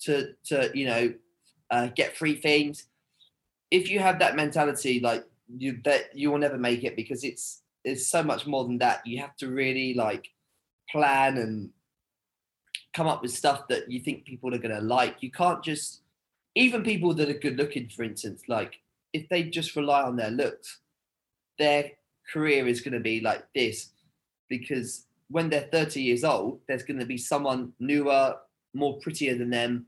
to 0.00 0.30
to 0.46 0.70
you 0.74 0.86
know 0.86 1.14
uh, 1.70 1.88
get 1.94 2.16
free 2.16 2.34
things. 2.34 2.86
If 3.70 3.88
you 3.88 4.00
have 4.00 4.18
that 4.18 4.34
mentality, 4.34 4.98
like 4.98 5.24
you 5.56 5.78
that 5.84 6.16
you 6.16 6.32
will 6.32 6.38
never 6.38 6.58
make 6.58 6.82
it 6.82 6.96
because 6.96 7.22
it's 7.22 7.62
it's 7.84 8.08
so 8.08 8.24
much 8.24 8.48
more 8.48 8.64
than 8.64 8.78
that. 8.78 9.06
You 9.06 9.20
have 9.20 9.36
to 9.36 9.48
really 9.48 9.94
like 9.94 10.28
plan 10.90 11.38
and 11.38 11.70
come 12.94 13.06
up 13.06 13.22
with 13.22 13.30
stuff 13.30 13.68
that 13.68 13.88
you 13.88 14.00
think 14.00 14.24
people 14.24 14.52
are 14.52 14.58
to 14.58 14.80
like. 14.80 15.22
You 15.22 15.30
can't 15.30 15.62
just 15.62 16.00
even 16.56 16.82
people 16.82 17.14
that 17.14 17.28
are 17.28 17.38
good 17.38 17.56
looking, 17.56 17.88
for 17.90 18.02
instance, 18.02 18.42
like 18.48 18.80
if 19.12 19.28
they 19.28 19.44
just 19.44 19.76
rely 19.76 20.02
on 20.02 20.16
their 20.16 20.32
looks, 20.32 20.80
their 21.60 21.92
career 22.32 22.66
is 22.66 22.80
going 22.80 22.94
to 22.94 23.00
be 23.00 23.20
like 23.20 23.44
this 23.54 23.90
because 24.48 25.06
when 25.28 25.48
they're 25.50 25.68
30 25.72 26.02
years 26.02 26.24
old, 26.24 26.60
there's 26.68 26.82
going 26.82 27.00
to 27.00 27.06
be 27.06 27.16
someone 27.18 27.72
newer, 27.80 28.36
more 28.74 28.98
prettier 29.00 29.36
than 29.36 29.50
them 29.50 29.86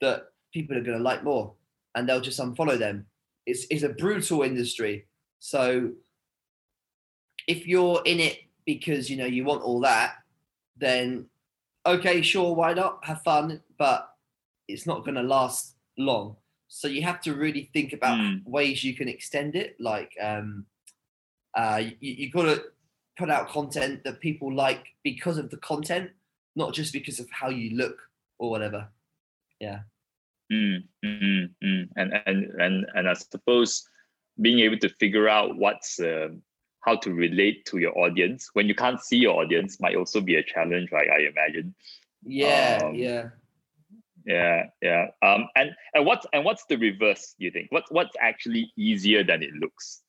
that 0.00 0.24
people 0.52 0.76
are 0.76 0.82
going 0.82 0.98
to 0.98 1.02
like 1.04 1.22
more, 1.24 1.54
and 1.94 2.08
they'll 2.08 2.20
just 2.20 2.40
unfollow 2.40 2.78
them. 2.78 3.06
It's 3.46 3.66
it's 3.70 3.82
a 3.82 3.88
brutal 3.90 4.42
industry. 4.42 5.06
So 5.38 5.92
if 7.48 7.66
you're 7.66 8.02
in 8.04 8.20
it 8.20 8.38
because 8.64 9.10
you 9.10 9.16
know 9.16 9.26
you 9.26 9.44
want 9.44 9.62
all 9.62 9.80
that, 9.80 10.14
then 10.76 11.26
okay, 11.84 12.22
sure, 12.22 12.54
why 12.54 12.72
not? 12.74 13.04
Have 13.04 13.22
fun, 13.22 13.60
but 13.78 14.08
it's 14.68 14.86
not 14.86 15.04
going 15.04 15.16
to 15.16 15.22
last 15.22 15.74
long. 15.98 16.36
So 16.68 16.88
you 16.88 17.02
have 17.02 17.20
to 17.22 17.34
really 17.34 17.70
think 17.72 17.92
about 17.92 18.18
Mm. 18.18 18.44
ways 18.46 18.82
you 18.84 18.94
can 18.94 19.08
extend 19.08 19.56
it. 19.56 19.76
Like 19.80 20.12
um, 20.20 20.66
uh, 21.54 21.82
you, 21.84 21.96
you 22.00 22.30
got 22.30 22.44
to 22.44 22.62
put 23.16 23.30
out 23.30 23.48
content 23.48 24.04
that 24.04 24.20
people 24.20 24.52
like 24.54 24.86
because 25.02 25.38
of 25.38 25.50
the 25.50 25.56
content, 25.58 26.10
not 26.56 26.72
just 26.72 26.92
because 26.92 27.20
of 27.20 27.28
how 27.30 27.48
you 27.48 27.76
look 27.76 27.98
or 28.38 28.50
whatever. 28.50 28.88
Yeah. 29.60 29.80
Mm, 30.52 30.84
mm, 31.04 31.50
mm. 31.62 31.88
And 31.96 32.12
and 32.26 32.44
and 32.60 32.86
and 32.94 33.08
I 33.08 33.14
suppose 33.14 33.88
being 34.40 34.60
able 34.60 34.78
to 34.78 34.88
figure 34.88 35.28
out 35.28 35.56
what's 35.56 36.00
uh, 36.00 36.28
how 36.80 36.96
to 36.96 37.12
relate 37.12 37.64
to 37.66 37.78
your 37.78 37.96
audience 37.98 38.50
when 38.54 38.66
you 38.66 38.74
can't 38.74 39.00
see 39.00 39.18
your 39.18 39.40
audience 39.40 39.80
might 39.80 39.96
also 39.96 40.20
be 40.20 40.36
a 40.36 40.42
challenge, 40.42 40.90
right? 40.90 41.08
I 41.08 41.28
imagine. 41.28 41.74
Yeah, 42.24 42.80
Um, 42.82 42.94
yeah. 42.94 43.28
Yeah, 44.24 44.66
yeah. 44.80 45.06
Um, 45.22 45.48
and 45.56 45.70
and 45.94 46.06
what's 46.06 46.26
and 46.32 46.44
what's 46.44 46.64
the 46.66 46.76
reverse? 46.76 47.34
You 47.38 47.50
think 47.50 47.68
what's 47.70 47.90
what's 47.90 48.16
actually 48.20 48.72
easier 48.76 49.24
than 49.24 49.42
it 49.42 49.52
looks? 49.54 50.01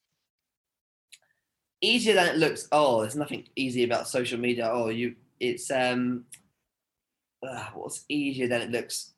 Easier 1.83 2.15
than 2.15 2.27
it 2.27 2.37
looks. 2.37 2.67
Oh, 2.71 3.01
there's 3.01 3.15
nothing 3.15 3.47
easy 3.55 3.83
about 3.83 4.07
social 4.07 4.39
media. 4.39 4.69
Oh, 4.71 4.89
you, 4.89 5.15
it's 5.39 5.69
um, 5.69 6.25
uh, 7.47 7.67
what's 7.73 8.05
easier 8.09 8.47
than 8.47 8.61
it 8.61 8.71
looks? 8.71 9.13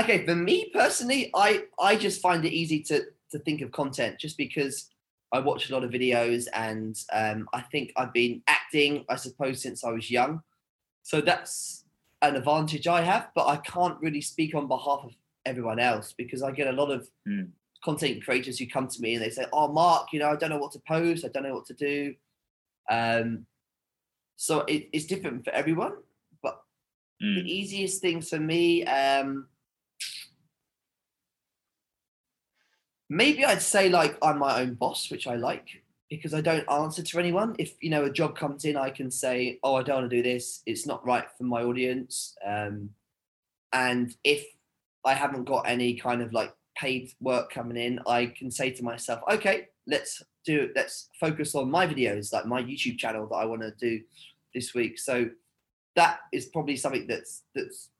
Okay, 0.00 0.24
for 0.26 0.34
me 0.34 0.70
personally, 0.74 1.30
I 1.34 1.64
I 1.78 1.96
just 1.96 2.20
find 2.20 2.44
it 2.44 2.52
easy 2.52 2.82
to 2.84 3.04
to 3.30 3.38
think 3.40 3.60
of 3.60 3.72
content 3.72 4.18
just 4.18 4.36
because 4.36 4.90
I 5.32 5.40
watch 5.40 5.68
a 5.68 5.72
lot 5.72 5.84
of 5.84 5.90
videos 5.90 6.46
and 6.52 6.96
um, 7.12 7.48
I 7.52 7.60
think 7.60 7.92
I've 7.96 8.12
been 8.12 8.42
acting, 8.46 9.04
I 9.08 9.16
suppose, 9.16 9.60
since 9.60 9.84
I 9.84 9.90
was 9.90 10.10
young. 10.10 10.42
So 11.02 11.20
that's 11.20 11.84
an 12.22 12.36
advantage 12.36 12.86
I 12.86 13.02
have, 13.02 13.28
but 13.34 13.46
I 13.46 13.56
can't 13.56 14.00
really 14.00 14.20
speak 14.20 14.54
on 14.54 14.68
behalf 14.68 15.00
of 15.04 15.12
everyone 15.44 15.78
else 15.78 16.14
because 16.16 16.42
I 16.42 16.52
get 16.52 16.68
a 16.68 16.72
lot 16.72 16.90
of 16.90 17.08
Mm. 17.28 17.50
Content 17.86 18.24
creators 18.24 18.58
who 18.58 18.66
come 18.66 18.88
to 18.88 19.00
me 19.00 19.14
and 19.14 19.22
they 19.24 19.30
say, 19.30 19.46
"Oh, 19.52 19.68
Mark, 19.72 20.12
you 20.12 20.18
know, 20.18 20.30
I 20.30 20.36
don't 20.36 20.50
know 20.50 20.58
what 20.58 20.72
to 20.72 20.80
post. 20.80 21.24
I 21.24 21.28
don't 21.28 21.44
know 21.44 21.54
what 21.54 21.66
to 21.66 21.74
do." 21.74 22.14
Um, 22.90 23.46
so 24.36 24.60
it, 24.62 24.88
it's 24.92 25.06
different 25.06 25.44
for 25.44 25.52
everyone. 25.52 25.94
But 26.42 26.60
Mm, 27.22 27.36
the 27.36 27.50
easiest 27.50 28.02
thing 28.02 28.20
for 28.20 28.38
me, 28.38 28.84
um, 28.84 29.48
maybe 33.08 33.44
I'd 33.44 33.62
say 33.62 33.88
like 33.88 34.18
I'm 34.22 34.38
my 34.38 34.60
own 34.60 34.74
boss, 34.74 35.10
which 35.10 35.26
I 35.26 35.36
like 35.36 35.82
because 36.10 36.34
I 36.34 36.40
don't 36.42 36.70
answer 36.70 37.02
to 37.02 37.18
anyone. 37.18 37.56
If 37.58 37.74
you 37.80 37.90
know 37.90 38.04
a 38.04 38.10
job 38.10 38.36
comes 38.36 38.64
in, 38.64 38.76
I 38.76 38.90
can 38.90 39.10
say, 39.10 39.58
"Oh, 39.62 39.76
I 39.76 39.82
don't 39.82 40.00
want 40.02 40.10
to 40.10 40.16
do 40.16 40.22
this. 40.22 40.62
It's 40.66 40.86
not 40.86 41.06
right 41.06 41.26
for 41.38 41.44
my 41.44 41.62
audience." 41.62 42.36
Um, 42.44 42.90
and 43.72 44.14
if 44.24 44.44
I 45.04 45.14
haven't 45.14 45.44
got 45.44 45.68
any 45.68 45.94
kind 45.94 46.22
of 46.22 46.32
like 46.32 46.52
paid 46.76 47.12
work 47.20 47.50
coming 47.50 47.76
in, 47.76 48.00
I 48.06 48.26
can 48.26 48.50
say 48.50 48.70
to 48.70 48.82
myself, 48.84 49.20
"Okay, 49.30 49.68
let's 49.86 50.22
do. 50.44 50.70
Let's 50.74 51.08
focus 51.18 51.54
on 51.54 51.70
my 51.70 51.86
videos, 51.86 52.32
like 52.32 52.46
my 52.46 52.62
YouTube 52.62 52.98
channel 52.98 53.26
that 53.28 53.36
I 53.36 53.44
want 53.46 53.62
to 53.62 53.72
do 53.78 54.02
this 54.54 54.74
week." 54.74 54.98
So 54.98 55.30
that 55.96 56.20
is 56.32 56.46
probably 56.46 56.76
something 56.76 57.06
that's 57.06 57.42
that's 57.54 57.90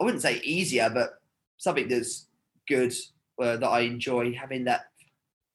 I 0.00 0.04
wouldn't 0.04 0.22
say 0.22 0.40
easier, 0.42 0.90
but 0.92 1.20
something 1.58 1.88
that's 1.88 2.26
good 2.66 2.92
uh, 3.40 3.56
that 3.56 3.68
I 3.68 3.80
enjoy 3.80 4.32
having 4.34 4.64
that 4.64 4.86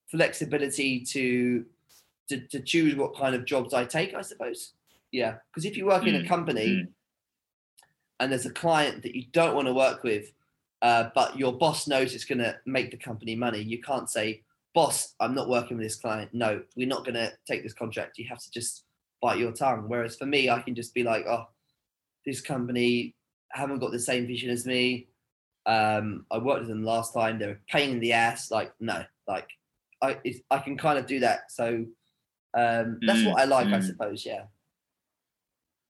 flexibility 0.10 1.02
to, 1.02 1.66
to 2.30 2.40
to 2.48 2.60
choose 2.62 2.96
what 2.96 3.18
kind 3.18 3.36
of 3.36 3.46
jobs 3.46 3.74
I 3.74 3.86
take. 3.86 4.14
I 4.14 4.22
suppose, 4.22 4.74
yeah. 5.12 5.36
Because 5.50 5.66
if 5.66 5.76
you 5.76 5.86
work 5.86 6.06
in 6.08 6.16
a 6.16 6.20
Mm, 6.20 6.28
company 6.28 6.68
mm. 6.68 6.88
and 8.20 8.32
there's 8.32 8.46
a 8.46 8.52
client 8.52 9.04
that 9.04 9.16
you 9.16 9.26
don't 9.32 9.56
want 9.56 9.68
to 9.68 9.74
work 9.74 10.04
with, 10.04 10.32
uh, 10.82 11.10
but 11.16 11.38
your 11.38 11.54
boss 11.58 11.88
knows 11.88 12.14
it's 12.14 12.26
going 12.26 12.40
to 12.40 12.58
make 12.66 12.92
the 12.92 12.98
company 12.98 13.36
money, 13.36 13.62
you 13.62 13.82
can't 13.82 14.10
say, 14.10 14.44
"Boss, 14.74 15.16
I'm 15.20 15.36
not 15.36 15.50
working 15.50 15.78
with 15.78 15.86
this 15.86 15.96
client. 15.96 16.34
No, 16.34 16.62
we're 16.76 16.88
not 16.88 17.04
going 17.04 17.16
to 17.16 17.32
take 17.48 17.64
this 17.64 17.74
contract." 17.74 18.18
You 18.18 18.28
have 18.30 18.42
to 18.42 18.52
just 18.52 18.84
bite 19.22 19.40
your 19.40 19.52
tongue. 19.52 19.86
Whereas 19.88 20.16
for 20.16 20.26
me, 20.26 20.50
I 20.50 20.62
can 20.62 20.76
just 20.76 20.94
be 20.94 21.04
like, 21.04 21.26
"Oh, 21.28 21.48
this 22.26 22.42
company 22.42 23.16
haven't 23.50 23.80
got 23.80 23.92
the 23.92 24.00
same 24.00 24.28
vision 24.28 24.50
as 24.50 24.66
me. 24.66 25.08
Um, 25.66 26.26
I 26.32 26.38
worked 26.38 26.62
with 26.62 26.70
them 26.70 26.84
last 26.84 27.14
time. 27.14 27.40
They're 27.40 27.52
a 27.52 27.72
pain 27.72 27.92
in 27.92 28.00
the 28.00 28.14
ass. 28.14 28.52
Like, 28.52 28.74
no, 28.80 29.04
like 29.28 29.48
I, 30.02 30.18
I 30.52 30.60
can 30.60 30.78
kind 30.78 31.00
of 31.00 31.08
do 31.08 31.20
that. 31.22 31.52
So 31.52 31.86
um, 32.54 33.00
that's 33.06 33.20
Mm, 33.20 33.30
what 33.32 33.40
I 33.42 33.46
like, 33.46 33.68
I 33.68 33.80
mm. 33.80 33.84
suppose. 33.84 34.26
Yeah. 34.26 34.44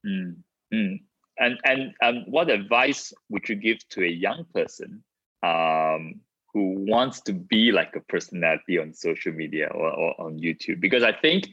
Mm, 0.06 0.38
mm. 0.74 1.00
And 1.40 1.60
and 1.66 1.94
um, 2.02 2.24
what 2.28 2.50
advice 2.50 3.14
would 3.30 3.48
you 3.48 3.56
give 3.56 3.88
to 3.90 4.04
a 4.04 4.10
young 4.10 4.46
person 4.54 5.04
um, 5.44 6.22
who 6.54 6.76
wants 6.88 7.22
to 7.22 7.34
be 7.34 7.72
like 7.72 7.96
a 7.96 8.02
personality 8.02 8.80
on 8.80 8.94
social 8.94 9.34
media 9.34 9.68
or, 9.68 9.92
or 9.92 10.22
on 10.22 10.40
YouTube? 10.40 10.82
Because 10.82 11.04
I 11.04 11.14
think 11.14 11.50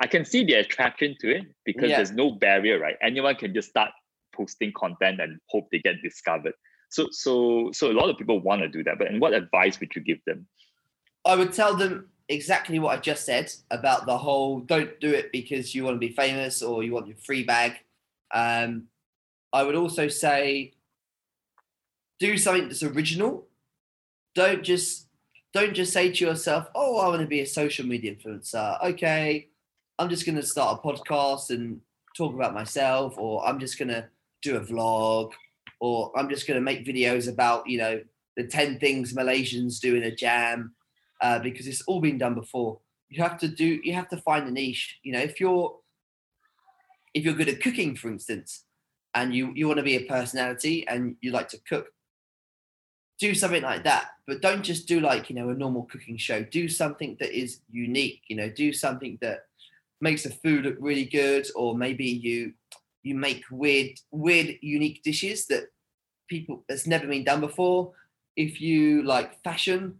I 0.00 0.06
can 0.06 0.24
see 0.24 0.44
the 0.44 0.54
attraction 0.54 1.16
to 1.20 1.36
it 1.36 1.44
because 1.64 1.90
Yeah. 1.90 1.96
there's 1.96 2.12
no 2.12 2.32
barrier, 2.32 2.78
right? 2.80 2.96
Anyone 3.02 3.36
can 3.36 3.54
just 3.54 3.68
start 3.68 3.90
posting 4.34 4.72
content 4.72 5.20
and 5.20 5.38
hope 5.48 5.68
they 5.70 5.78
get 5.78 6.02
discovered. 6.02 6.54
So 6.90 7.08
so 7.10 7.70
so 7.72 7.90
a 7.90 7.94
lot 7.94 8.10
of 8.10 8.18
people 8.18 8.40
want 8.40 8.62
to 8.62 8.68
do 8.68 8.82
that. 8.84 8.98
But 8.98 9.08
and 9.08 9.20
what 9.20 9.32
advice 9.32 9.78
would 9.80 9.94
you 9.94 10.02
give 10.02 10.18
them? 10.26 10.46
I 11.24 11.36
would 11.36 11.52
tell 11.52 11.76
them 11.76 12.08
exactly 12.28 12.78
what 12.78 12.96
I 12.96 13.00
just 13.00 13.24
said 13.26 13.52
about 13.70 14.06
the 14.06 14.16
whole 14.16 14.60
don't 14.60 14.98
do 15.00 15.10
it 15.12 15.32
because 15.32 15.74
you 15.74 15.84
want 15.84 15.96
to 15.96 15.98
be 15.98 16.14
famous 16.14 16.62
or 16.62 16.82
you 16.82 16.92
want 16.92 17.06
your 17.08 17.16
free 17.16 17.44
bag. 17.44 17.72
Um, 18.32 18.86
I 19.52 19.62
would 19.62 19.74
also 19.74 20.08
say 20.08 20.72
do 22.18 22.36
something 22.36 22.68
that's 22.68 22.82
original. 22.82 23.46
Don't 24.34 24.62
just 24.62 25.08
don't 25.52 25.74
just 25.74 25.92
say 25.92 26.12
to 26.12 26.24
yourself, 26.24 26.68
"Oh, 26.74 26.98
I 26.98 27.08
want 27.08 27.22
to 27.22 27.26
be 27.26 27.40
a 27.40 27.46
social 27.46 27.86
media 27.86 28.14
influencer." 28.14 28.82
Okay, 28.84 29.48
I'm 29.98 30.08
just 30.08 30.24
going 30.24 30.36
to 30.36 30.46
start 30.46 30.78
a 30.78 30.86
podcast 30.86 31.50
and 31.50 31.80
talk 32.16 32.34
about 32.34 32.54
myself, 32.54 33.14
or 33.18 33.44
I'm 33.46 33.58
just 33.58 33.78
going 33.78 33.88
to 33.88 34.08
do 34.42 34.56
a 34.56 34.60
vlog, 34.60 35.32
or 35.80 36.12
I'm 36.16 36.28
just 36.28 36.46
going 36.46 36.56
to 36.56 36.64
make 36.64 36.86
videos 36.86 37.28
about 37.28 37.68
you 37.68 37.78
know 37.78 38.00
the 38.36 38.46
ten 38.46 38.78
things 38.78 39.12
Malaysians 39.14 39.80
do 39.80 39.96
in 39.96 40.04
a 40.04 40.14
jam 40.14 40.74
uh, 41.20 41.40
because 41.40 41.66
it's 41.66 41.82
all 41.82 42.00
been 42.00 42.18
done 42.18 42.34
before. 42.34 42.78
You 43.08 43.22
have 43.24 43.38
to 43.38 43.48
do. 43.48 43.80
You 43.82 43.94
have 43.94 44.08
to 44.10 44.18
find 44.18 44.46
a 44.46 44.52
niche. 44.52 44.98
You 45.02 45.12
know, 45.12 45.20
if 45.20 45.40
you're 45.40 45.76
if 47.12 47.24
you're 47.24 47.34
good 47.34 47.48
at 47.48 47.60
cooking, 47.60 47.96
for 47.96 48.08
instance, 48.08 48.64
and 49.14 49.34
you 49.34 49.52
you 49.54 49.66
want 49.66 49.78
to 49.78 49.84
be 49.84 49.96
a 49.96 50.04
personality 50.04 50.86
and 50.86 51.16
you 51.20 51.32
like 51.32 51.48
to 51.48 51.58
cook, 51.68 51.88
do 53.18 53.34
something 53.34 53.62
like 53.62 53.84
that. 53.84 54.10
But 54.26 54.42
don't 54.42 54.62
just 54.62 54.86
do 54.86 55.00
like 55.00 55.28
you 55.30 55.36
know 55.36 55.50
a 55.50 55.54
normal 55.54 55.84
cooking 55.84 56.16
show. 56.16 56.42
Do 56.42 56.68
something 56.68 57.16
that 57.20 57.36
is 57.36 57.60
unique. 57.70 58.22
You 58.28 58.36
know, 58.36 58.48
do 58.48 58.72
something 58.72 59.18
that 59.20 59.46
makes 60.00 60.22
the 60.22 60.30
food 60.30 60.64
look 60.64 60.76
really 60.80 61.04
good, 61.04 61.46
or 61.54 61.76
maybe 61.76 62.06
you 62.06 62.52
you 63.02 63.14
make 63.14 63.44
weird 63.50 63.98
weird 64.10 64.56
unique 64.60 65.02
dishes 65.02 65.46
that 65.46 65.64
people 66.28 66.64
that's 66.68 66.86
never 66.86 67.06
been 67.06 67.24
done 67.24 67.40
before. 67.40 67.92
If 68.36 68.60
you 68.60 69.02
like 69.02 69.42
fashion, 69.42 69.98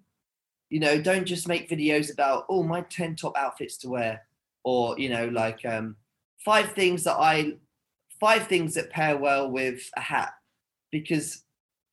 you 0.71 0.81
know, 0.81 1.01
don't 1.01 1.25
just 1.25 1.49
make 1.49 1.69
videos 1.69 2.13
about 2.13 2.47
oh 2.49 2.63
my 2.63 2.83
10 2.83 3.17
top 3.17 3.37
outfits 3.37 3.77
to 3.79 3.89
wear 3.89 4.27
or 4.63 4.99
you 4.99 5.09
know 5.09 5.29
like 5.29 5.65
um 5.65 5.97
five 6.45 6.73
things 6.73 7.05
that 7.05 7.17
I 7.17 7.55
five 8.21 8.47
things 8.47 8.75
that 8.75 8.91
pair 8.91 9.17
well 9.17 9.51
with 9.51 9.91
a 9.97 10.01
hat 10.01 10.35
because 10.93 11.43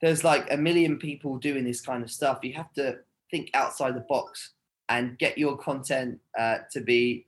there's 0.02 0.24
like 0.24 0.52
a 0.52 0.58
million 0.58 0.98
people 0.98 1.38
doing 1.38 1.64
this 1.64 1.82
kind 1.82 2.04
of 2.04 2.12
stuff. 2.12 2.40
You 2.44 2.54
have 2.54 2.72
to 2.74 2.98
think 3.32 3.50
outside 3.54 3.96
the 3.96 4.06
box 4.08 4.52
and 4.90 5.18
get 5.18 5.38
your 5.38 5.58
content 5.58 6.20
uh, 6.38 6.60
to 6.72 6.82
be 6.82 7.26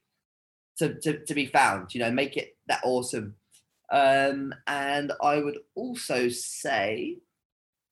to, 0.77 0.93
to, 1.01 1.25
to 1.25 1.33
be 1.33 1.45
found, 1.45 1.93
you 1.93 1.99
know, 1.99 2.11
make 2.11 2.37
it 2.37 2.55
that 2.67 2.79
awesome. 2.83 3.35
Um, 3.91 4.53
and 4.65 5.11
I 5.21 5.39
would 5.39 5.57
also 5.75 6.29
say 6.29 7.17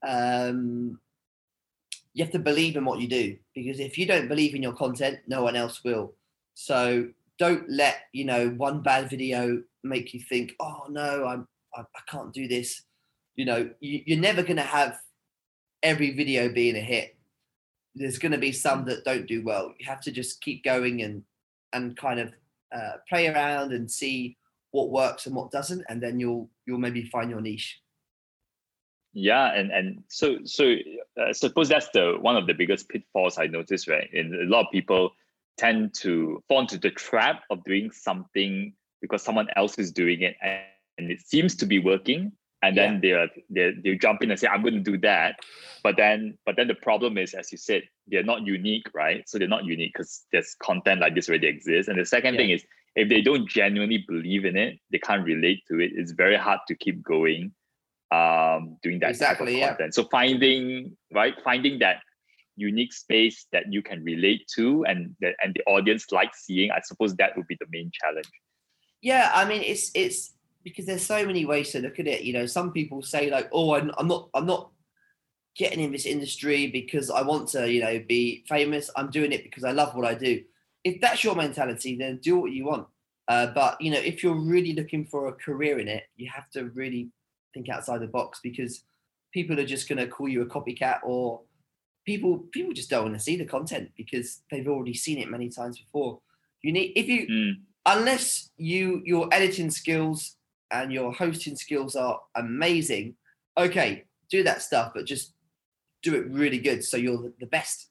um, 0.08 1.00
you 2.14 2.24
have 2.24 2.32
to 2.32 2.40
believe 2.40 2.78
in 2.78 2.86
what 2.86 3.00
you 3.00 3.08
do 3.08 3.36
because 3.54 3.80
if 3.80 3.98
you 3.98 4.06
don't 4.06 4.30
believe 4.30 4.56
in 4.56 4.64
your 4.64 4.74
content, 4.74 5.20
no 5.28 5.44
one 5.44 5.58
else 5.58 5.84
will. 5.84 6.14
So 6.54 7.10
don't 7.38 7.70
let 7.70 8.04
you 8.14 8.26
know 8.26 8.50
one 8.50 8.82
bad 8.82 9.10
video 9.10 9.62
make 9.88 10.14
you 10.14 10.20
think, 10.20 10.54
oh 10.60 10.84
no, 10.90 11.26
I'm 11.26 11.48
I, 11.76 11.82
I 11.82 12.02
can't 12.10 12.34
do 12.34 12.48
this. 12.48 12.84
You 13.36 13.46
know, 13.46 13.70
you, 13.80 14.02
you're 14.06 14.20
never 14.20 14.42
going 14.42 14.58
to 14.58 14.64
have 14.64 14.98
every 15.84 16.14
video 16.14 16.50
being 16.50 16.76
a 16.76 16.82
hit. 16.82 17.16
There's 17.96 18.20
going 18.20 18.32
to 18.32 18.38
be 18.38 18.52
some 18.52 18.86
that 18.86 19.04
don't 19.06 19.28
do 19.28 19.44
well. 19.44 19.74
You 19.80 19.88
have 19.88 20.02
to 20.02 20.12
just 20.12 20.42
keep 20.42 20.64
going 20.64 21.02
and 21.02 21.24
and 21.74 21.98
kind 21.98 22.20
of 22.20 22.34
uh, 22.76 22.94
play 23.10 23.28
around 23.28 23.74
and 23.74 23.90
see 23.90 24.38
what 24.72 24.92
works 24.92 25.26
and 25.26 25.36
what 25.36 25.52
doesn't, 25.52 25.84
and 25.90 26.02
then 26.02 26.20
you'll 26.20 26.50
you'll 26.66 26.80
maybe 26.80 27.04
find 27.06 27.30
your 27.30 27.42
niche. 27.42 27.80
Yeah, 29.14 29.54
and 29.54 29.72
and 29.72 30.04
so 30.10 30.38
so 30.44 30.76
uh, 31.20 31.34
suppose 31.34 31.70
that's 31.70 31.90
the 31.90 32.18
one 32.20 32.38
of 32.38 32.46
the 32.46 32.54
biggest 32.54 32.90
pitfalls 32.90 33.38
I 33.38 33.48
noticed, 33.48 33.88
right? 33.88 34.10
And 34.14 34.36
a 34.36 34.46
lot 34.46 34.66
of 34.66 34.72
people 34.72 35.12
tend 35.58 35.94
to 35.96 36.44
fall 36.48 36.62
into 36.62 36.78
the 36.78 36.92
trap 36.92 37.44
of 37.50 37.64
doing 37.64 37.90
something 37.90 38.74
because 39.02 39.24
someone 39.24 39.48
else 39.56 39.78
is 39.78 39.92
doing 39.92 40.22
it 40.22 40.36
and, 40.42 40.62
it 41.00 41.22
seems 41.22 41.56
to 41.56 41.68
be 41.68 41.78
working, 41.78 42.32
and 42.64 42.76
then 42.76 43.00
yeah. 43.04 43.28
they 43.28 43.72
they 43.72 43.82
they 43.84 43.96
jump 43.98 44.24
in 44.24 44.32
and 44.32 44.40
say, 44.40 44.48
"I'm 44.48 44.64
going 44.64 44.74
to 44.74 44.80
do 44.80 44.98
that," 44.98 45.36
but 45.84 45.96
then 45.96 46.40
but 46.44 46.56
then 46.56 46.68
the 46.68 46.74
problem 46.74 47.20
is, 47.20 47.36
as 47.36 47.52
you 47.52 47.58
said, 47.60 47.84
they're 48.08 48.24
not 48.24 48.48
unique, 48.48 48.88
right? 48.96 49.22
So 49.30 49.38
they're 49.38 49.48
not 49.48 49.66
unique 49.66 49.94
because 49.94 50.26
there's 50.32 50.56
content 50.56 51.02
like 51.02 51.14
this 51.14 51.30
already 51.30 51.46
exists. 51.46 51.88
And 51.88 52.00
the 52.00 52.06
second 52.06 52.34
yeah. 52.34 52.40
thing 52.40 52.50
is, 52.50 52.66
if 52.96 53.10
they 53.10 53.22
don't 53.22 53.48
genuinely 53.48 54.04
believe 54.08 54.44
in 54.44 54.58
it, 54.58 54.80
they 54.92 54.98
can't 54.98 55.24
relate 55.24 55.62
to 55.68 55.80
it. 55.80 55.92
It's 55.94 56.14
very 56.14 56.36
hard 56.36 56.62
to 56.68 56.76
keep 56.76 57.04
going 57.04 57.52
um, 58.12 58.78
doing 58.82 59.00
that 59.00 59.12
exactly, 59.12 59.60
type 59.60 59.64
of 59.64 59.70
content. 59.70 59.94
Yeah. 59.96 60.04
So 60.04 60.10
finding 60.10 60.98
right, 61.14 61.36
finding 61.44 61.78
that 61.80 61.98
unique 62.56 62.92
space 62.92 63.46
that 63.52 63.72
you 63.72 63.84
can 63.84 64.04
relate 64.04 64.48
to 64.56 64.84
and 64.86 65.16
that 65.22 65.36
and 65.44 65.54
the 65.54 65.64
audience 65.72 66.12
like 66.12 66.34
seeing, 66.36 66.72
I 66.72 66.82
suppose 66.84 67.16
that 67.16 67.38
would 67.38 67.48
be 67.48 67.58
the 67.60 67.68
main 67.72 67.92
challenge. 67.94 68.26
Yeah, 69.08 69.32
I 69.34 69.46
mean 69.46 69.62
it's 69.62 69.90
it's 69.96 70.34
because 70.66 70.86
there's 70.86 71.06
so 71.06 71.26
many 71.26 71.46
ways 71.46 71.72
to 71.72 71.80
look 71.80 71.98
at 71.98 72.08
it. 72.08 72.24
You 72.24 72.34
know, 72.34 72.46
some 72.46 72.74
people 72.74 73.02
say 73.02 73.32
like, 73.32 73.48
"Oh, 73.54 73.74
I'm, 73.74 73.90
I'm 73.98 74.10
not, 74.10 74.28
I'm 74.34 74.46
not 74.46 74.72
getting 75.56 75.80
in 75.80 75.94
this 75.94 76.06
industry 76.06 76.68
because 76.68 77.10
I 77.10 77.22
want 77.22 77.48
to, 77.52 77.72
you 77.72 77.80
know, 77.80 78.04
be 78.06 78.44
famous. 78.50 78.90
I'm 78.98 79.10
doing 79.10 79.32
it 79.32 79.44
because 79.44 79.64
I 79.64 79.72
love 79.72 79.96
what 79.96 80.06
I 80.06 80.14
do." 80.14 80.44
If 80.84 81.00
that's 81.00 81.24
your 81.24 81.36
mentality, 81.36 81.96
then 81.96 82.20
do 82.22 82.38
what 82.38 82.52
you 82.52 82.66
want. 82.66 82.86
Uh, 83.30 83.48
but 83.48 83.80
you 83.80 83.92
know, 83.92 83.98
if 84.12 84.24
you're 84.24 84.36
really 84.54 84.74
looking 84.74 85.06
for 85.06 85.30
a 85.30 85.34
career 85.46 85.80
in 85.80 85.88
it, 85.88 86.04
you 86.18 86.30
have 86.30 86.50
to 86.50 86.66
really 86.72 87.08
think 87.54 87.70
outside 87.70 88.02
the 88.02 88.08
box 88.08 88.42
because 88.44 88.84
people 89.32 89.58
are 89.58 89.66
just 89.66 89.88
going 89.88 90.00
to 90.00 90.08
call 90.08 90.28
you 90.28 90.42
a 90.42 90.46
copycat 90.46 91.00
or 91.04 91.44
people 92.06 92.40
people 92.52 92.74
just 92.74 92.90
don't 92.90 93.04
want 93.04 93.16
to 93.16 93.24
see 93.24 93.38
the 93.38 93.46
content 93.46 93.90
because 93.96 94.42
they've 94.52 94.68
already 94.68 94.94
seen 94.94 95.18
it 95.18 95.32
many 95.32 95.48
times 95.48 95.80
before 95.80 96.20
you 96.62 96.74
need 96.74 96.92
if 96.96 97.08
you 97.08 97.28
mm. 97.28 97.54
Unless 97.88 98.52
you 98.58 99.02
your 99.06 99.28
editing 99.34 99.72
skills 99.72 100.36
and 100.72 100.94
your 100.94 101.12
hosting 101.12 101.56
skills 101.56 101.96
are 101.96 102.20
amazing 102.36 103.16
okay 103.58 104.04
do 104.30 104.44
that 104.44 104.62
stuff 104.62 104.92
but 104.94 105.06
just 105.06 105.34
do 106.04 106.14
it 106.14 106.30
really 106.30 106.60
good 106.60 106.84
so 106.84 106.98
you're 106.98 107.32
the 107.40 107.48
best 107.48 107.90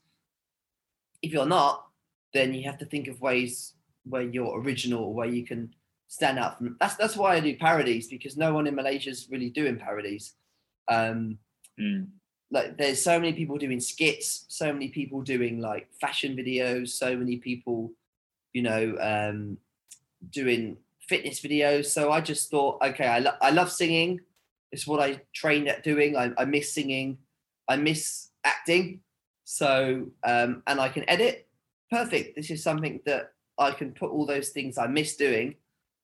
if 1.22 1.32
you're 1.32 1.47
not 1.47 1.86
then 2.32 2.55
you 2.55 2.64
have 2.64 2.78
to 2.78 2.84
think 2.84 3.09
of 3.09 3.20
ways 3.20 3.74
where 4.05 4.22
you're 4.22 4.61
original 4.61 5.12
where 5.12 5.28
you 5.28 5.44
can 5.44 5.74
stand 6.09 6.38
out 6.38 6.59
from. 6.59 6.76
That's 6.80 6.97
that's 6.97 7.16
why 7.16 7.34
I 7.34 7.40
do 7.40 7.57
parodies 7.57 8.09
because 8.09 8.36
no 8.36 8.53
one 8.55 8.66
in 8.66 8.74
Malaysia 8.74 9.11
is 9.11 9.28
really 9.30 9.51
doing 9.51 9.76
parodies. 9.78 10.34
Um, 10.88 11.38
mm. 11.80 12.07
Like 12.51 12.78
there's 12.78 13.03
so 13.03 13.18
many 13.18 13.32
people 13.32 13.59
doing 13.59 13.80
skits, 13.80 14.47
so 14.49 14.72
many 14.72 14.88
people 14.88 15.20
doing 15.22 15.61
like 15.61 15.88
fashion 16.01 16.36
videos, 16.36 16.90
so 16.90 17.16
many 17.16 17.38
people, 17.38 17.92
you 18.53 18.62
know, 18.62 18.97
um, 19.01 19.59
doing 20.31 20.77
fitness 21.01 21.41
videos. 21.41 21.87
So 21.87 22.11
I 22.11 22.20
just 22.20 22.51
thought, 22.51 22.83
okay, 22.83 23.07
I, 23.07 23.18
lo- 23.20 23.39
I 23.41 23.51
love 23.51 23.70
singing. 23.70 24.20
It's 24.72 24.87
what 24.87 25.01
I 25.01 25.20
trained 25.33 25.68
at 25.68 25.85
doing. 25.85 26.16
I, 26.16 26.33
I 26.37 26.45
miss 26.45 26.72
singing. 26.72 27.18
I 27.68 27.77
miss 27.77 28.29
acting. 28.45 29.01
So 29.45 30.07
um, 30.24 30.62
and 30.66 30.81
I 30.81 30.89
can 30.89 31.09
edit. 31.09 31.49
Perfect. 31.91 32.37
This 32.37 32.51
is 32.51 32.62
something 32.62 33.01
that 33.07 33.33
I 33.59 33.70
can 33.70 33.93
put 33.93 34.11
all 34.11 34.27
those 34.27 34.51
things 34.51 34.77
I 34.77 34.87
miss 34.87 35.16
doing 35.16 35.55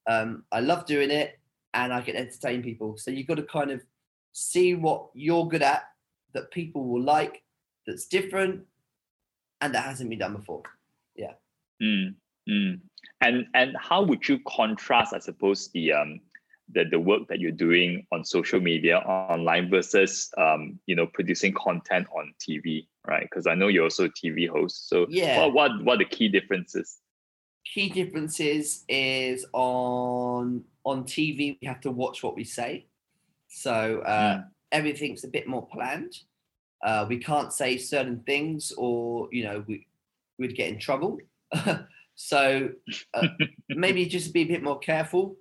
um, 0.06 0.44
I 0.50 0.60
love 0.60 0.86
doing 0.86 1.10
it 1.10 1.38
and 1.74 1.92
I 1.92 2.00
can 2.00 2.16
entertain 2.16 2.62
people. 2.62 2.96
So 2.96 3.10
you've 3.10 3.26
got 3.26 3.36
to 3.36 3.44
kind 3.44 3.70
of 3.70 3.82
see 4.32 4.74
what 4.74 5.10
you're 5.14 5.48
good 5.48 5.62
at 5.62 5.84
that 6.34 6.50
people 6.50 6.86
will 6.86 7.02
like, 7.02 7.42
that's 7.86 8.06
different, 8.06 8.62
and 9.60 9.74
that 9.74 9.84
hasn't 9.84 10.10
been 10.10 10.18
done 10.18 10.36
before. 10.36 10.62
Yeah. 11.14 11.32
Mm, 11.82 12.14
mm. 12.48 12.80
And 13.22 13.46
and 13.54 13.76
how 13.78 14.02
would 14.02 14.28
you 14.28 14.38
contrast, 14.46 15.14
I 15.14 15.18
suppose, 15.18 15.68
the 15.68 15.92
um 15.92 16.20
the, 16.74 16.84
the 16.84 16.98
work 16.98 17.28
that 17.28 17.38
you're 17.38 17.50
doing 17.50 18.06
on 18.12 18.24
social 18.24 18.58
media 18.60 18.98
online 18.98 19.68
versus 19.68 20.30
um, 20.38 20.78
you 20.86 20.94
know 20.94 21.06
producing 21.06 21.54
content 21.54 22.06
on 22.16 22.34
TV, 22.40 22.86
right? 23.06 23.22
Because 23.22 23.46
I 23.46 23.54
know 23.54 23.68
you're 23.68 23.84
also 23.84 24.06
a 24.06 24.08
TV 24.08 24.48
host. 24.48 24.88
So 24.88 25.06
yeah. 25.08 25.38
what 25.38 25.54
what 25.54 25.84
what 25.84 25.94
are 25.94 25.98
the 25.98 26.04
key 26.04 26.28
differences? 26.28 26.98
key 27.64 27.88
differences 27.88 28.84
is 28.88 29.46
on 29.52 30.64
on 30.84 31.04
TV 31.04 31.56
we 31.60 31.66
have 31.66 31.80
to 31.80 31.90
watch 31.90 32.22
what 32.22 32.34
we 32.34 32.44
say, 32.44 32.86
so 33.48 34.00
uh, 34.00 34.38
mm. 34.38 34.44
everything's 34.72 35.24
a 35.24 35.28
bit 35.28 35.46
more 35.46 35.66
planned. 35.68 36.12
Uh, 36.84 37.06
we 37.08 37.18
can't 37.18 37.52
say 37.52 37.76
certain 37.78 38.20
things, 38.26 38.72
or 38.76 39.28
you 39.30 39.44
know, 39.44 39.64
we 39.66 39.86
we'd 40.38 40.56
get 40.56 40.70
in 40.70 40.78
trouble. 40.78 41.18
so 42.14 42.70
uh, 43.14 43.28
maybe 43.68 44.06
just 44.16 44.32
be 44.32 44.42
a 44.42 44.46
bit 44.46 44.62
more 44.62 44.78
careful. 44.78 45.36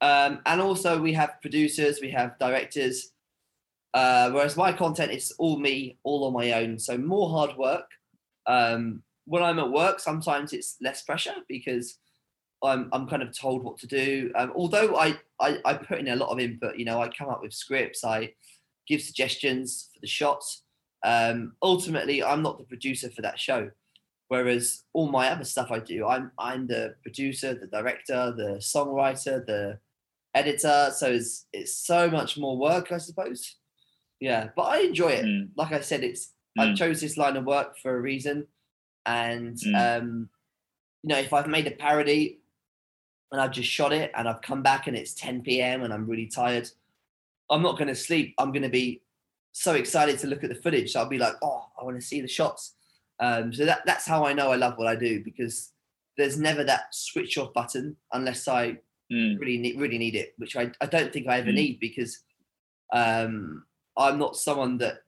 Um, 0.00 0.40
and 0.46 0.60
also, 0.60 1.00
we 1.00 1.12
have 1.14 1.40
producers, 1.40 2.00
we 2.00 2.10
have 2.10 2.38
directors. 2.38 3.12
Uh, 3.94 4.30
whereas 4.30 4.56
my 4.56 4.72
content 4.72 5.10
is 5.10 5.32
all 5.38 5.58
me, 5.58 5.98
all 6.04 6.24
on 6.24 6.32
my 6.32 6.52
own. 6.52 6.78
So 6.78 6.98
more 6.98 7.30
hard 7.30 7.56
work. 7.56 7.90
Um, 8.46 9.02
when 9.24 9.42
I'm 9.42 9.58
at 9.58 9.70
work, 9.70 10.00
sometimes 10.00 10.52
it's 10.52 10.76
less 10.80 11.02
pressure 11.02 11.34
because 11.48 11.98
I'm 12.62 12.88
I'm 12.92 13.06
kind 13.06 13.22
of 13.22 13.36
told 13.36 13.62
what 13.62 13.78
to 13.78 13.86
do. 13.86 14.32
Um, 14.36 14.52
although 14.54 14.96
I, 14.96 15.18
I 15.40 15.58
I 15.64 15.74
put 15.74 15.98
in 15.98 16.08
a 16.08 16.16
lot 16.16 16.30
of 16.30 16.38
input, 16.38 16.76
you 16.76 16.84
know, 16.84 17.00
I 17.00 17.08
come 17.08 17.28
up 17.28 17.42
with 17.42 17.52
scripts, 17.52 18.04
I 18.04 18.32
give 18.86 19.02
suggestions 19.02 19.90
for 19.94 20.00
the 20.00 20.06
shots. 20.06 20.62
Um, 21.04 21.54
ultimately, 21.62 22.24
I'm 22.24 22.42
not 22.42 22.58
the 22.58 22.64
producer 22.64 23.10
for 23.10 23.22
that 23.22 23.38
show. 23.38 23.70
Whereas 24.28 24.84
all 24.92 25.10
my 25.10 25.30
other 25.30 25.44
stuff 25.44 25.70
I 25.70 25.78
do, 25.78 26.06
I'm 26.06 26.30
I'm 26.38 26.66
the 26.66 26.94
producer, 27.02 27.54
the 27.54 27.66
director, 27.66 28.34
the 28.36 28.58
songwriter, 28.60 29.44
the 29.44 29.78
editor. 30.34 30.92
So 30.94 31.10
it's 31.10 31.46
it's 31.52 31.74
so 31.74 32.10
much 32.10 32.38
more 32.38 32.56
work, 32.56 32.92
I 32.92 32.98
suppose. 32.98 33.56
Yeah, 34.20 34.48
but 34.54 34.62
I 34.62 34.80
enjoy 34.80 35.08
it. 35.08 35.24
Mm. 35.24 35.48
Like 35.56 35.72
I 35.72 35.80
said, 35.80 36.04
it's 36.04 36.32
mm. 36.58 36.72
I 36.72 36.74
chose 36.74 37.00
this 37.00 37.16
line 37.16 37.36
of 37.36 37.44
work 37.44 37.78
for 37.78 37.96
a 37.96 38.00
reason. 38.00 38.46
And 39.06 39.56
mm. 39.56 40.00
um, 40.00 40.28
you 41.02 41.08
know, 41.08 41.18
if 41.18 41.32
I've 41.32 41.46
made 41.46 41.66
a 41.66 41.70
parody 41.70 42.40
and 43.32 43.40
I've 43.40 43.52
just 43.52 43.70
shot 43.70 43.92
it 43.92 44.10
and 44.14 44.28
I've 44.28 44.42
come 44.42 44.62
back 44.62 44.86
and 44.86 44.96
it's 44.96 45.14
10 45.14 45.42
p.m. 45.42 45.82
and 45.82 45.92
I'm 45.92 46.06
really 46.06 46.26
tired, 46.26 46.68
I'm 47.50 47.62
not 47.62 47.78
going 47.78 47.88
to 47.88 47.94
sleep. 47.94 48.34
I'm 48.38 48.52
going 48.52 48.62
to 48.62 48.68
be 48.68 49.00
so 49.52 49.74
excited 49.74 50.18
to 50.20 50.26
look 50.26 50.44
at 50.44 50.50
the 50.50 50.56
footage. 50.56 50.92
So 50.92 51.00
I'll 51.00 51.08
be 51.08 51.18
like, 51.18 51.34
oh, 51.42 51.66
I 51.80 51.84
want 51.84 51.96
to 51.96 52.06
see 52.06 52.20
the 52.20 52.28
shots. 52.28 52.74
Um, 53.20 53.52
so 53.52 53.64
that, 53.64 53.82
that's 53.84 54.06
how 54.06 54.24
I 54.24 54.32
know 54.32 54.52
I 54.52 54.56
love 54.56 54.78
what 54.78 54.86
I 54.86 54.94
do 54.94 55.22
because 55.24 55.72
there's 56.16 56.38
never 56.38 56.64
that 56.64 56.94
switch 56.94 57.38
off 57.38 57.52
button 57.52 57.96
unless 58.12 58.48
I 58.48 58.78
mm. 59.12 59.38
really 59.38 59.58
need 59.58 59.80
really 59.80 59.98
need 59.98 60.14
it, 60.14 60.34
which 60.38 60.56
I, 60.56 60.70
I 60.80 60.86
don't 60.86 61.12
think 61.12 61.28
I 61.28 61.38
ever 61.38 61.50
mm. 61.50 61.54
need 61.54 61.80
because 61.80 62.18
um, 62.92 63.64
I'm 63.96 64.18
not 64.18 64.36
someone 64.36 64.78
that 64.78 65.02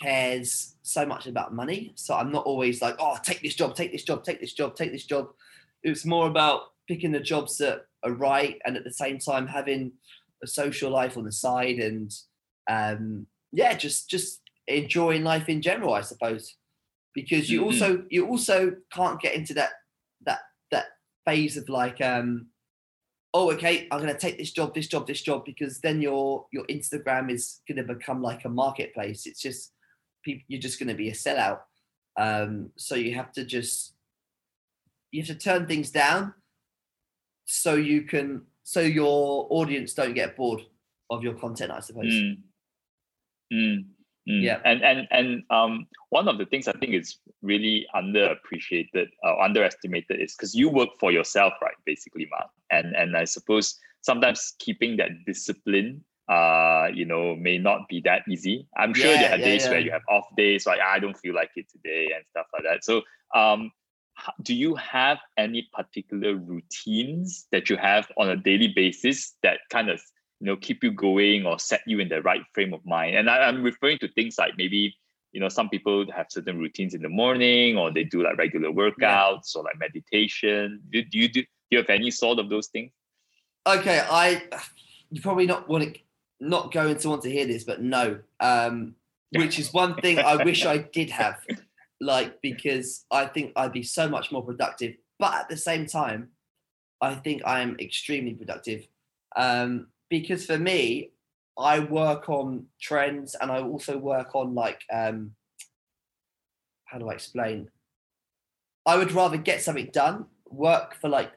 cares 0.00 0.76
so 0.82 1.06
much 1.06 1.26
about 1.26 1.54
money. 1.54 1.92
So 1.94 2.14
I'm 2.14 2.32
not 2.32 2.44
always 2.44 2.82
like, 2.82 2.96
oh, 2.98 3.16
take 3.22 3.42
this 3.42 3.54
job, 3.54 3.74
take 3.74 3.92
this 3.92 4.04
job, 4.04 4.24
take 4.24 4.40
this 4.40 4.54
job, 4.54 4.74
take 4.74 4.92
this 4.92 5.06
job. 5.06 5.28
It's 5.82 6.04
more 6.04 6.28
about 6.28 6.62
picking 6.88 7.12
the 7.12 7.20
jobs 7.20 7.58
that 7.58 7.86
are 8.04 8.12
right 8.12 8.58
and 8.64 8.76
at 8.76 8.84
the 8.84 8.92
same 8.92 9.18
time 9.18 9.46
having 9.46 9.92
a 10.42 10.46
social 10.46 10.90
life 10.90 11.16
on 11.16 11.24
the 11.24 11.32
side 11.32 11.78
and 11.78 12.12
um, 12.68 13.26
yeah, 13.52 13.74
just 13.74 14.08
just 14.08 14.40
enjoying 14.68 15.24
life 15.24 15.48
in 15.48 15.62
general, 15.62 15.94
I 15.94 16.02
suppose. 16.02 16.56
Because 17.14 17.50
you 17.50 17.60
mm-hmm. 17.60 17.66
also 17.66 18.04
you 18.10 18.26
also 18.26 18.74
can't 18.92 19.20
get 19.20 19.34
into 19.34 19.54
that 19.54 19.72
that 20.24 20.40
that 20.70 20.86
phase 21.26 21.56
of 21.56 21.68
like 21.68 22.00
um 22.00 22.46
oh 23.34 23.52
okay 23.52 23.86
i'm 23.90 24.00
going 24.00 24.12
to 24.12 24.18
take 24.18 24.38
this 24.38 24.50
job 24.50 24.74
this 24.74 24.86
job 24.86 25.06
this 25.06 25.20
job 25.20 25.44
because 25.44 25.78
then 25.80 26.00
your 26.00 26.46
your 26.52 26.64
instagram 26.64 27.30
is 27.30 27.60
going 27.68 27.76
to 27.76 27.94
become 27.94 28.22
like 28.22 28.44
a 28.46 28.48
marketplace 28.48 29.26
it's 29.26 29.40
just 29.40 29.72
people 30.22 30.44
you're 30.48 30.60
just 30.60 30.78
going 30.78 30.88
to 30.88 30.94
be 30.94 31.08
a 31.08 31.12
sellout. 31.12 31.60
Um, 32.16 32.70
so 32.76 32.94
you 32.94 33.14
have 33.14 33.32
to 33.32 33.44
just 33.44 33.94
you 35.10 35.22
have 35.22 35.28
to 35.28 35.34
turn 35.34 35.66
things 35.66 35.90
down 35.90 36.34
so 37.44 37.74
you 37.74 38.02
can 38.02 38.42
so 38.62 38.80
your 38.80 39.46
audience 39.50 39.94
don't 39.94 40.14
get 40.14 40.36
bored 40.36 40.62
of 41.10 41.22
your 41.22 41.34
content. 41.34 41.70
I 41.70 41.80
suppose. 41.80 42.12
Mm. 42.12 42.36
Mm. 43.52 43.84
Mm. 44.28 44.42
Yeah, 44.42 44.60
and 44.64 44.82
and 44.82 45.08
and 45.10 45.42
um, 45.50 45.86
one 46.10 46.28
of 46.28 46.38
the 46.38 46.46
things 46.46 46.68
I 46.68 46.72
think 46.72 46.94
is 46.94 47.18
really 47.42 47.86
underappreciated, 47.94 49.08
uh, 49.26 49.36
underestimated, 49.38 50.20
is 50.20 50.34
because 50.36 50.54
you 50.54 50.68
work 50.68 50.90
for 51.00 51.10
yourself, 51.10 51.54
right? 51.60 51.74
Basically, 51.84 52.28
Mark, 52.30 52.50
and 52.70 52.94
and 52.94 53.16
I 53.16 53.24
suppose 53.24 53.78
sometimes 54.02 54.54
keeping 54.58 54.96
that 54.98 55.10
discipline 55.26 56.04
uh, 56.28 56.88
you 56.94 57.04
know, 57.04 57.34
may 57.36 57.58
not 57.58 57.88
be 57.88 58.00
that 58.00 58.22
easy. 58.28 58.66
I'm 58.76 58.94
sure 58.94 59.12
yeah, 59.12 59.20
there 59.20 59.32
are 59.32 59.38
yeah, 59.38 59.44
days 59.44 59.64
yeah. 59.64 59.70
where 59.70 59.80
you 59.80 59.90
have 59.90 60.02
off 60.08 60.24
days, 60.36 60.66
like 60.66 60.80
I 60.80 60.98
don't 60.98 61.16
feel 61.18 61.34
like 61.34 61.50
it 61.56 61.66
today 61.70 62.10
and 62.14 62.24
stuff 62.30 62.46
like 62.52 62.62
that. 62.62 62.84
So, 62.84 63.02
um, 63.34 63.70
do 64.42 64.54
you 64.54 64.74
have 64.76 65.18
any 65.36 65.68
particular 65.72 66.36
routines 66.36 67.46
that 67.50 67.68
you 67.68 67.76
have 67.76 68.06
on 68.16 68.28
a 68.28 68.36
daily 68.36 68.68
basis 68.68 69.34
that 69.42 69.60
kind 69.70 69.90
of 69.90 70.00
you 70.42 70.46
know 70.46 70.56
keep 70.56 70.82
you 70.82 70.90
going 70.90 71.46
or 71.46 71.56
set 71.56 71.82
you 71.86 72.00
in 72.00 72.08
the 72.08 72.20
right 72.20 72.42
frame 72.52 72.74
of 72.74 72.84
mind? 72.84 73.14
And 73.14 73.30
I, 73.30 73.42
I'm 73.42 73.62
referring 73.62 73.98
to 73.98 74.08
things 74.08 74.36
like 74.38 74.54
maybe 74.58 74.92
you 75.30 75.40
know 75.40 75.48
some 75.48 75.68
people 75.68 76.04
have 76.10 76.26
certain 76.30 76.58
routines 76.58 76.94
in 76.94 77.02
the 77.02 77.08
morning 77.08 77.78
or 77.78 77.92
they 77.92 78.02
do 78.02 78.24
like 78.24 78.36
regular 78.36 78.70
workouts 78.70 79.54
or 79.54 79.62
like 79.62 79.78
meditation. 79.78 80.80
Do, 80.90 81.04
do 81.04 81.16
you 81.16 81.28
do, 81.28 81.42
do 81.42 81.48
you 81.70 81.78
have 81.78 81.90
any 81.90 82.10
sort 82.10 82.40
of 82.40 82.50
those 82.50 82.66
things? 82.66 82.90
Okay, 83.68 84.00
I 84.00 84.42
you 85.10 85.20
probably 85.20 85.46
not 85.46 85.68
want 85.68 85.94
to 85.94 86.00
not 86.40 86.72
going 86.72 86.98
to 86.98 87.08
want 87.08 87.22
to 87.22 87.30
hear 87.30 87.46
this, 87.46 87.62
but 87.62 87.80
no. 87.80 88.18
Um, 88.40 88.96
which 89.30 89.60
is 89.60 89.72
one 89.72 89.94
thing 89.94 90.18
I 90.18 90.42
wish 90.42 90.66
I 90.66 90.78
did 90.92 91.08
have, 91.10 91.36
like 92.00 92.42
because 92.42 93.04
I 93.12 93.26
think 93.26 93.52
I'd 93.54 93.72
be 93.72 93.84
so 93.84 94.08
much 94.08 94.32
more 94.32 94.44
productive. 94.44 94.96
But 95.20 95.34
at 95.34 95.48
the 95.48 95.56
same 95.56 95.86
time, 95.86 96.30
I 97.00 97.14
think 97.14 97.42
I 97.46 97.60
am 97.60 97.76
extremely 97.78 98.34
productive. 98.34 98.88
Um, 99.36 99.86
because 100.12 100.44
for 100.44 100.58
me, 100.58 101.10
I 101.58 101.80
work 101.80 102.28
on 102.28 102.66
trends 102.78 103.34
and 103.34 103.50
I 103.50 103.62
also 103.62 103.96
work 103.96 104.34
on 104.34 104.54
like 104.54 104.82
um, 104.92 105.32
how 106.84 106.98
do 106.98 107.08
I 107.08 107.14
explain? 107.14 107.70
I 108.84 108.98
would 108.98 109.12
rather 109.12 109.38
get 109.38 109.62
something 109.62 109.88
done, 109.90 110.26
work 110.50 110.96
for 111.00 111.08
like 111.08 111.32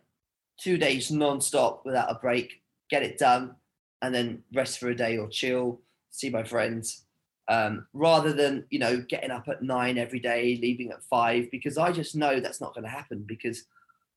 two 0.59 0.78
days 0.78 1.09
non-stop 1.09 1.86
without 1.86 2.11
a 2.11 2.19
break, 2.19 2.61
get 2.89 3.01
it 3.01 3.17
done, 3.17 3.55
and 4.01 4.13
then 4.13 4.43
rest 4.53 4.80
for 4.80 4.89
a 4.89 4.95
day 4.95 5.17
or 5.17 5.30
chill, 5.30 5.80
see 6.09 6.30
my 6.30 6.43
friends, 6.43 7.05
um, 7.47 7.88
rather 7.93 8.34
than 8.34 8.65
you 8.71 8.80
know 8.80 8.97
getting 9.07 9.32
up 9.32 9.47
at 9.47 9.63
nine 9.63 9.97
every 9.97 10.19
day, 10.19 10.59
leaving 10.61 10.91
at 10.91 11.01
five, 11.03 11.49
because 11.49 11.78
I 11.78 11.93
just 11.93 12.13
know 12.13 12.41
that's 12.41 12.59
not 12.59 12.73
going 12.73 12.84
to 12.84 12.89
happen 12.89 13.23
because 13.26 13.63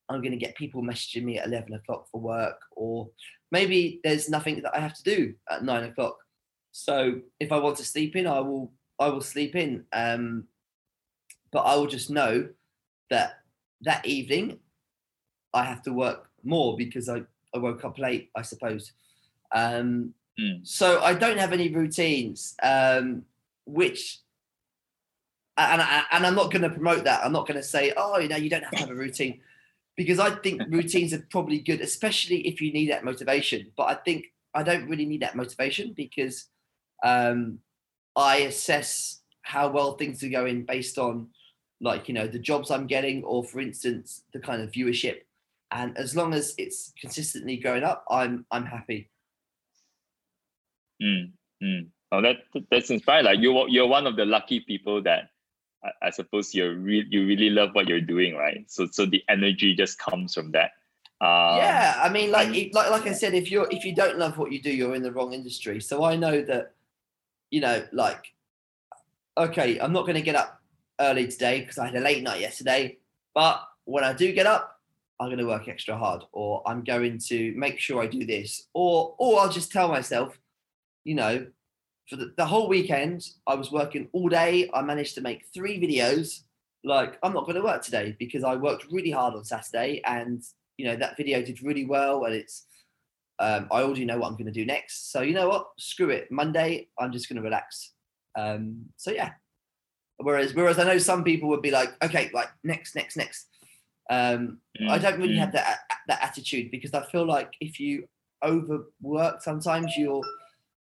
I'm 0.09 0.21
going 0.21 0.33
to 0.33 0.39
get 0.39 0.57
people 0.57 0.83
messaging 0.83 1.25
me 1.25 1.39
at 1.39 1.47
eleven 1.47 1.75
o'clock 1.75 2.09
for 2.11 2.21
work, 2.21 2.61
or 2.77 3.09
maybe 3.51 4.01
there's 4.05 4.29
nothing 4.29 4.63
that 4.63 4.77
I 4.77 4.81
have 4.81 4.95
to 4.95 5.03
do 5.03 5.35
at 5.51 5.65
nine 5.65 5.85
o'clock. 5.85 6.17
So 6.73 7.21
if 7.41 7.53
I 7.53 7.59
want 7.59 7.77
to 7.79 7.85
sleep 7.85 8.17
in, 8.17 8.27
I 8.27 8.41
will 8.41 8.73
I 8.99 9.09
will 9.09 9.21
sleep 9.21 9.55
in. 9.57 9.85
Um, 9.93 10.45
but 11.51 11.61
I 11.61 11.77
will 11.77 11.87
just 11.87 12.11
know 12.11 12.49
that 13.11 13.41
that 13.83 14.07
evening 14.07 14.59
I 15.55 15.65
have 15.65 15.83
to 15.83 15.93
work 15.93 16.29
more 16.45 16.77
because 16.77 17.09
I, 17.09 17.23
I 17.55 17.59
woke 17.59 17.85
up 17.85 17.99
late, 17.99 18.31
I 18.37 18.43
suppose. 18.43 18.93
Um, 19.53 20.15
Mm. 20.39 20.67
So 20.67 21.01
I 21.03 21.15
don't 21.15 21.39
have 21.39 21.53
any 21.53 21.69
routines, 21.69 22.55
um, 22.63 23.25
which, 23.67 24.21
and, 25.57 25.83
I, 25.83 26.05
and 26.13 26.25
I'm 26.25 26.37
not 26.37 26.53
going 26.53 26.63
to 26.63 26.71
promote 26.71 27.05
that. 27.05 27.25
I'm 27.25 27.33
not 27.33 27.47
going 27.47 27.57
to 27.57 27.67
say, 27.67 27.93
oh, 27.97 28.19
you 28.19 28.29
know, 28.29 28.37
you 28.37 28.49
don't 28.49 28.63
have 28.63 28.71
to 28.73 28.79
have 28.79 28.91
a 28.91 28.95
routine 28.95 29.41
because 29.99 30.21
I 30.21 30.31
think 30.31 30.63
routines 30.71 31.13
are 31.13 31.27
probably 31.29 31.59
good, 31.59 31.81
especially 31.81 32.47
if 32.47 32.63
you 32.63 32.73
need 32.73 32.91
that 32.91 33.05
motivation. 33.05 33.73
But 33.77 33.89
I 33.91 33.95
think 33.97 34.27
I 34.55 34.63
don't 34.63 34.89
really 34.89 35.05
need 35.05 35.23
that 35.23 35.37
motivation 35.37 35.93
because 35.95 36.47
um, 37.05 37.59
I 38.17 38.37
assess 38.39 39.21
how 39.43 39.69
well 39.69 39.97
things 39.97 40.23
are 40.23 40.29
going 40.29 40.65
based 40.65 40.99
on 40.99 41.29
like 41.81 42.09
you 42.09 42.15
know 42.15 42.27
the 42.27 42.39
jobs 42.39 42.71
I'm 42.71 42.87
getting, 42.87 43.25
or 43.25 43.45
for 43.45 43.61
instance 43.61 44.23
the 44.33 44.39
kind 44.39 44.63
of 44.63 44.71
viewership. 44.71 45.19
And 45.71 45.99
as 45.99 46.17
long 46.17 46.33
as 46.33 46.55
it's 46.57 46.95
consistently 46.99 47.57
going 47.59 47.83
up, 47.83 48.05
I'm 48.09 48.47
I'm 48.53 48.65
happy. 48.65 49.11
Mm, 51.03 51.33
mm. 51.63 51.87
Oh, 52.13 52.23
that 52.23 52.37
that's 52.71 52.91
inspiring. 52.91 53.27
Like 53.27 53.41
you're 53.41 53.69
you're 53.69 53.89
one 53.89 54.07
of 54.07 54.15
the 54.15 54.25
lucky 54.25 54.61
people 54.61 55.03
that 55.03 55.31
I, 55.85 56.07
I 56.09 56.11
suppose 56.11 56.55
you're 56.55 56.75
re- 56.75 57.07
you 57.09 57.27
really 57.27 57.51
love 57.51 57.71
what 57.75 57.89
you're 57.89 58.01
doing, 58.01 58.35
right? 58.37 58.65
So 58.71 58.87
so 58.91 59.07
the 59.07 59.23
energy 59.29 59.75
just 59.75 59.99
comes 59.99 60.35
from 60.35 60.53
that. 60.53 60.73
Um, 61.21 61.59
yeah, 61.59 62.01
I 62.01 62.09
mean, 62.11 62.31
like 62.31 62.49
and- 62.49 62.57
it- 62.57 62.75
like 62.75 62.91
like 62.91 63.07
I 63.07 63.13
said, 63.13 63.35
if 63.35 63.51
you're 63.51 63.69
if 63.71 63.85
you 63.85 63.95
don't 63.95 64.19
love 64.19 64.39
what 64.39 64.53
you 64.53 64.61
do, 64.63 64.71
you're 64.71 64.95
in 64.95 65.03
the 65.03 65.13
wrong 65.13 65.33
industry. 65.33 65.81
So 65.81 66.05
I 66.05 66.17
know 66.17 66.43
that, 66.43 66.75
you 67.51 67.61
know, 67.61 67.85
like, 67.93 68.35
okay, 69.37 69.79
I'm 69.81 69.93
not 69.93 70.03
going 70.03 70.15
to 70.15 70.23
get 70.23 70.37
up 70.37 70.61
early 71.01 71.29
today 71.29 71.61
because 71.61 71.79
I 71.79 71.87
had 71.87 71.97
a 71.97 72.01
late 72.01 72.23
night 72.23 72.41
yesterday. 72.41 72.99
But 73.35 73.63
when 73.85 74.05
I 74.05 74.13
do 74.13 74.33
get 74.33 74.47
up, 74.47 74.81
I'm 75.21 75.29
going 75.29 75.39
to 75.39 75.47
work 75.47 75.67
extra 75.69 75.97
hard, 75.97 76.23
or 76.33 76.63
I'm 76.67 76.85
going 76.85 77.19
to 77.27 77.53
make 77.57 77.79
sure 77.81 78.03
I 78.03 78.07
do 78.07 78.25
this, 78.25 78.69
or 78.75 79.15
or 79.19 79.41
I'll 79.41 79.51
just 79.51 79.73
tell 79.73 79.89
myself, 79.89 80.39
you 81.05 81.15
know, 81.17 81.47
for 82.09 82.17
the, 82.17 82.33
the 82.37 82.45
whole 82.47 82.69
weekend 82.69 83.29
I 83.47 83.55
was 83.55 83.71
working 83.71 84.09
all 84.13 84.29
day. 84.29 84.71
I 84.73 84.83
managed 84.83 85.15
to 85.17 85.21
make 85.21 85.47
three 85.53 85.81
videos. 85.81 86.43
Like 86.85 87.19
I'm 87.23 87.35
not 87.35 87.45
going 87.45 87.57
to 87.57 87.63
work 87.63 87.83
today 87.83 88.17
because 88.19 88.45
I 88.45 88.57
worked 88.57 88.87
really 88.91 89.11
hard 89.11 89.35
on 89.35 89.45
Saturday, 89.45 90.01
and 90.05 90.43
you 90.77 90.87
know 90.87 90.97
that 90.97 91.17
video 91.17 91.43
did 91.43 91.63
really 91.63 91.85
well, 91.87 92.25
and 92.25 92.35
it's. 92.35 92.67
Um, 93.41 93.69
I 93.71 93.83
already 93.83 94.05
know 94.05 94.19
what 94.19 94.27
I'm 94.27 94.33
going 94.33 94.47
to 94.47 94.53
do 94.53 94.67
next. 94.67 95.13
So 95.13 95.21
you 95.21 95.33
know 95.33 95.49
what? 95.49 95.69
Screw 95.79 96.11
it. 96.11 96.29
Monday, 96.29 96.89
I'm 96.99 97.13
just 97.13 97.29
going 97.29 97.37
to 97.37 97.43
relax. 97.43 97.93
Um, 98.37 98.87
so 98.97 99.13
yeah. 99.13 99.31
Whereas, 100.17 100.55
whereas 100.55 100.81
I 100.81 100.85
know 100.85 100.99
some 100.99 101.23
people 101.23 101.49
would 101.51 101.63
be 101.63 101.71
like, 101.71 101.91
okay, 102.03 102.31
like 102.35 102.49
next, 102.65 102.97
next, 102.97 103.17
next. 103.17 103.47
Um, 104.11 104.59
I 104.89 104.99
Mm, 104.99 105.03
don't 105.03 105.21
really 105.21 105.37
have 105.37 105.53
that 105.53 105.79
that 106.09 106.23
attitude 106.23 106.73
because 106.73 106.95
I 106.95 107.05
feel 107.07 107.27
like 107.27 107.53
if 107.61 107.79
you 107.79 108.09
overwork, 108.45 109.43
sometimes 109.43 109.97
you'll 109.97 110.25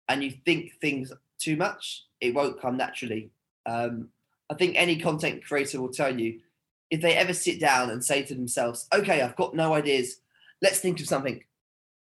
and 0.08 0.24
you 0.24 0.32
think 0.46 0.74
things 0.82 1.12
too 1.40 1.56
much, 1.56 2.04
it 2.22 2.34
won't 2.34 2.62
come 2.62 2.78
naturally. 2.78 3.32
Um, 3.66 4.10
I 4.50 4.54
think 4.54 4.76
any 4.78 4.98
content 4.98 5.44
creator 5.46 5.82
will 5.82 5.92
tell 5.92 6.20
you 6.20 6.40
if 6.92 7.02
they 7.02 7.16
ever 7.16 7.34
sit 7.34 7.60
down 7.60 7.90
and 7.90 8.04
say 8.04 8.22
to 8.24 8.36
themselves, 8.36 8.88
"Okay, 8.94 9.22
I've 9.22 9.36
got 9.36 9.56
no 9.56 9.74
ideas. 9.74 10.18
Let's 10.62 10.80
think 10.80 11.00
of 11.00 11.08
something." 11.08 11.44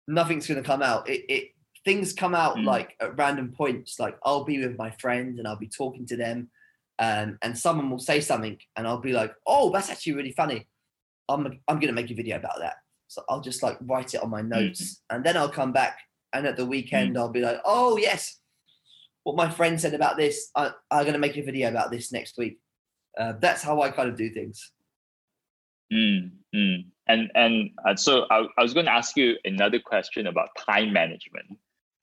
Nothing's 0.07 0.47
going 0.47 0.61
to 0.61 0.67
come 0.67 0.81
out. 0.81 1.07
It, 1.09 1.25
it 1.29 1.49
things 1.85 2.11
come 2.13 2.35
out 2.35 2.57
Mm. 2.57 2.65
like 2.65 2.95
at 2.99 3.17
random 3.17 3.51
points. 3.53 3.99
Like 3.99 4.17
I'll 4.23 4.43
be 4.43 4.59
with 4.59 4.77
my 4.77 4.91
friend 4.91 5.39
and 5.39 5.47
I'll 5.47 5.55
be 5.57 5.69
talking 5.69 6.05
to 6.07 6.17
them, 6.17 6.49
um, 6.99 7.37
and 7.41 7.57
someone 7.57 7.89
will 7.89 7.99
say 7.99 8.19
something, 8.19 8.57
and 8.75 8.85
I'll 8.87 8.99
be 8.99 9.13
like, 9.13 9.33
"Oh, 9.47 9.71
that's 9.71 9.89
actually 9.89 10.13
really 10.13 10.33
funny." 10.33 10.67
I'm 11.29 11.45
I'm 11.69 11.79
going 11.79 11.87
to 11.87 11.93
make 12.01 12.11
a 12.11 12.15
video 12.15 12.35
about 12.35 12.59
that. 12.59 12.75
So 13.07 13.23
I'll 13.29 13.39
just 13.41 13.63
like 13.63 13.77
write 13.81 14.13
it 14.13 14.21
on 14.21 14.29
my 14.29 14.41
notes, 14.41 15.01
and 15.09 15.23
then 15.23 15.37
I'll 15.37 15.49
come 15.49 15.71
back, 15.71 15.99
and 16.33 16.45
at 16.47 16.57
the 16.57 16.65
weekend 16.65 17.17
I'll 17.17 17.29
be 17.29 17.41
like, 17.41 17.59
"Oh 17.65 17.97
yes, 17.97 18.39
what 19.23 19.35
my 19.35 19.49
friend 19.49 19.79
said 19.79 19.93
about 19.93 20.17
this. 20.17 20.49
I, 20.55 20.71
I'm 20.91 21.03
going 21.03 21.13
to 21.13 21.19
make 21.19 21.37
a 21.37 21.41
video 21.41 21.69
about 21.69 21.91
this 21.91 22.11
next 22.11 22.37
week." 22.37 22.59
Uh, 23.17 23.33
that's 23.39 23.61
how 23.61 23.81
I 23.81 23.89
kind 23.89 24.09
of 24.09 24.17
do 24.17 24.29
things. 24.29 24.71
Mm, 25.91 26.31
mm. 26.55 26.85
And 27.07 27.31
and 27.35 27.71
uh, 27.85 27.95
so 27.95 28.25
I, 28.29 28.47
I 28.57 28.61
was 28.61 28.73
going 28.73 28.85
to 28.85 28.91
ask 28.91 29.15
you 29.17 29.35
another 29.45 29.79
question 29.79 30.27
about 30.27 30.49
time 30.57 30.93
management, 30.93 31.57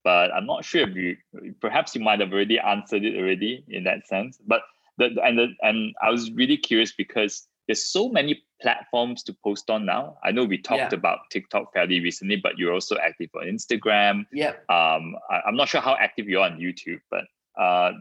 but 0.05 0.33
I'm 0.33 0.47
not 0.47 0.65
sure 0.65 0.89
if 0.89 0.95
you 0.95 1.17
perhaps 1.61 1.95
you 1.95 2.03
might 2.03 2.21
have 2.21 2.33
already 2.33 2.59
answered 2.59 3.05
it 3.05 3.17
already 3.17 3.65
in 3.69 3.85
that 3.85 4.07
sense. 4.07 4.39
But 4.47 4.63
the 4.99 5.17
and 5.25 5.39
the, 5.39 5.49
and 5.63 5.95
I 6.03 6.11
was 6.11 6.31
really 6.33 6.57
curious 6.57 6.93
because 6.93 7.49
there's 7.67 7.85
so 7.85 8.09
many 8.09 8.43
platforms 8.63 9.23
to 9.25 9.37
post 9.45 9.71
on 9.71 9.85
now. 9.87 10.17
I 10.23 10.31
know 10.33 10.45
we 10.45 10.59
talked 10.59 10.93
Yeah. 10.93 10.99
about 10.99 11.21
TikTok 11.31 11.73
fairly 11.73 12.01
recently, 12.01 12.37
but 12.37 12.59
you're 12.59 12.73
also 12.73 12.97
active 12.99 13.31
on 13.35 13.47
Instagram. 13.47 14.27
Yeah. 14.33 14.55
Um, 14.69 15.17
I, 15.31 15.41
I'm 15.47 15.57
not 15.57 15.69
sure 15.69 15.81
how 15.81 15.95
active 15.97 16.29
you 16.29 16.41
are 16.41 16.51
on 16.51 16.59
YouTube, 16.59 17.01
but 17.11 17.25
uh, 17.61 17.93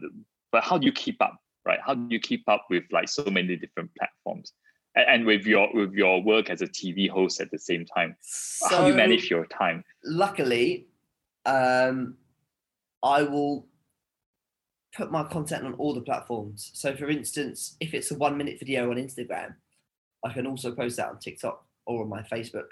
but 0.52 0.62
how 0.64 0.78
do 0.78 0.86
you 0.86 0.92
keep 0.92 1.20
up, 1.22 1.36
right? 1.64 1.78
How 1.84 1.94
do 1.94 2.06
you 2.10 2.20
keep 2.20 2.48
up 2.48 2.66
with 2.70 2.84
like 2.90 3.08
so 3.08 3.24
many 3.24 3.56
different 3.56 3.90
platforms? 3.96 4.52
and, 4.94 5.06
and 5.08 5.26
with 5.26 5.46
your 5.46 5.68
with 5.72 5.92
your 5.94 6.22
work 6.22 6.50
as 6.50 6.62
a 6.62 6.66
TV 6.66 7.08
host 7.08 7.40
at 7.40 7.50
the 7.50 7.58
same 7.58 7.84
time. 7.84 8.16
How 8.68 8.82
do 8.82 8.88
you 8.88 8.94
manage 8.94 9.30
your 9.30 9.46
time? 9.46 9.84
luckily, 10.04 10.86
um, 11.46 12.16
I 13.02 13.22
will 13.22 13.66
put 14.96 15.12
my 15.12 15.24
content 15.24 15.64
on 15.64 15.74
all 15.74 15.94
the 15.94 16.00
platforms. 16.00 16.70
So, 16.74 16.96
for 16.96 17.08
instance, 17.08 17.76
if 17.80 17.94
it's 17.94 18.10
a 18.10 18.14
one 18.16 18.36
minute 18.36 18.58
video 18.58 18.90
on 18.90 18.96
Instagram, 18.96 19.54
I 20.24 20.32
can 20.32 20.46
also 20.46 20.72
post 20.74 20.96
that 20.98 21.08
on 21.08 21.18
TikTok 21.18 21.64
or 21.86 22.02
on 22.02 22.08
my 22.08 22.22
Facebook. 22.22 22.68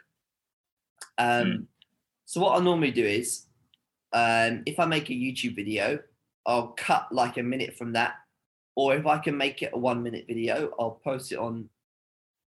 Um, 1.16 1.68
So, 2.24 2.40
what 2.42 2.61
I 2.61 2.62
normally 2.62 2.90
do 2.90 3.05
is, 3.07 3.46
um, 4.12 4.62
if 4.66 4.78
I 4.78 4.84
make 4.84 5.09
a 5.09 5.14
YouTube 5.14 5.57
video, 5.57 5.99
I'll 6.44 6.68
cut 6.76 7.11
like 7.11 7.38
a 7.38 7.42
minute 7.42 7.74
from 7.76 7.92
that. 7.94 8.16
Or 8.74 8.94
if 8.94 9.07
I 9.07 9.18
can 9.18 9.36
make 9.36 9.62
it 9.62 9.70
a 9.72 9.78
one 9.78 10.03
minute 10.03 10.26
video, 10.28 10.74
I'll 10.78 11.01
post 11.03 11.32
it 11.32 11.38
on 11.38 11.70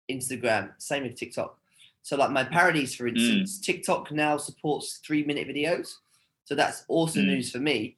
Instagram. 0.08 0.72
Same 0.78 1.02
with 1.02 1.16
TikTok. 1.16 1.58
So, 2.02 2.16
like 2.16 2.30
my 2.30 2.44
parodies, 2.44 2.94
for 2.94 3.08
instance, 3.08 3.58
TikTok 3.58 4.12
now 4.12 4.36
supports 4.36 4.98
three 5.04 5.24
minute 5.24 5.48
videos. 5.48 5.96
So, 6.44 6.54
that's 6.54 6.84
awesome 6.88 7.22
Mm. 7.24 7.28
news 7.34 7.50
for 7.50 7.58
me 7.58 7.96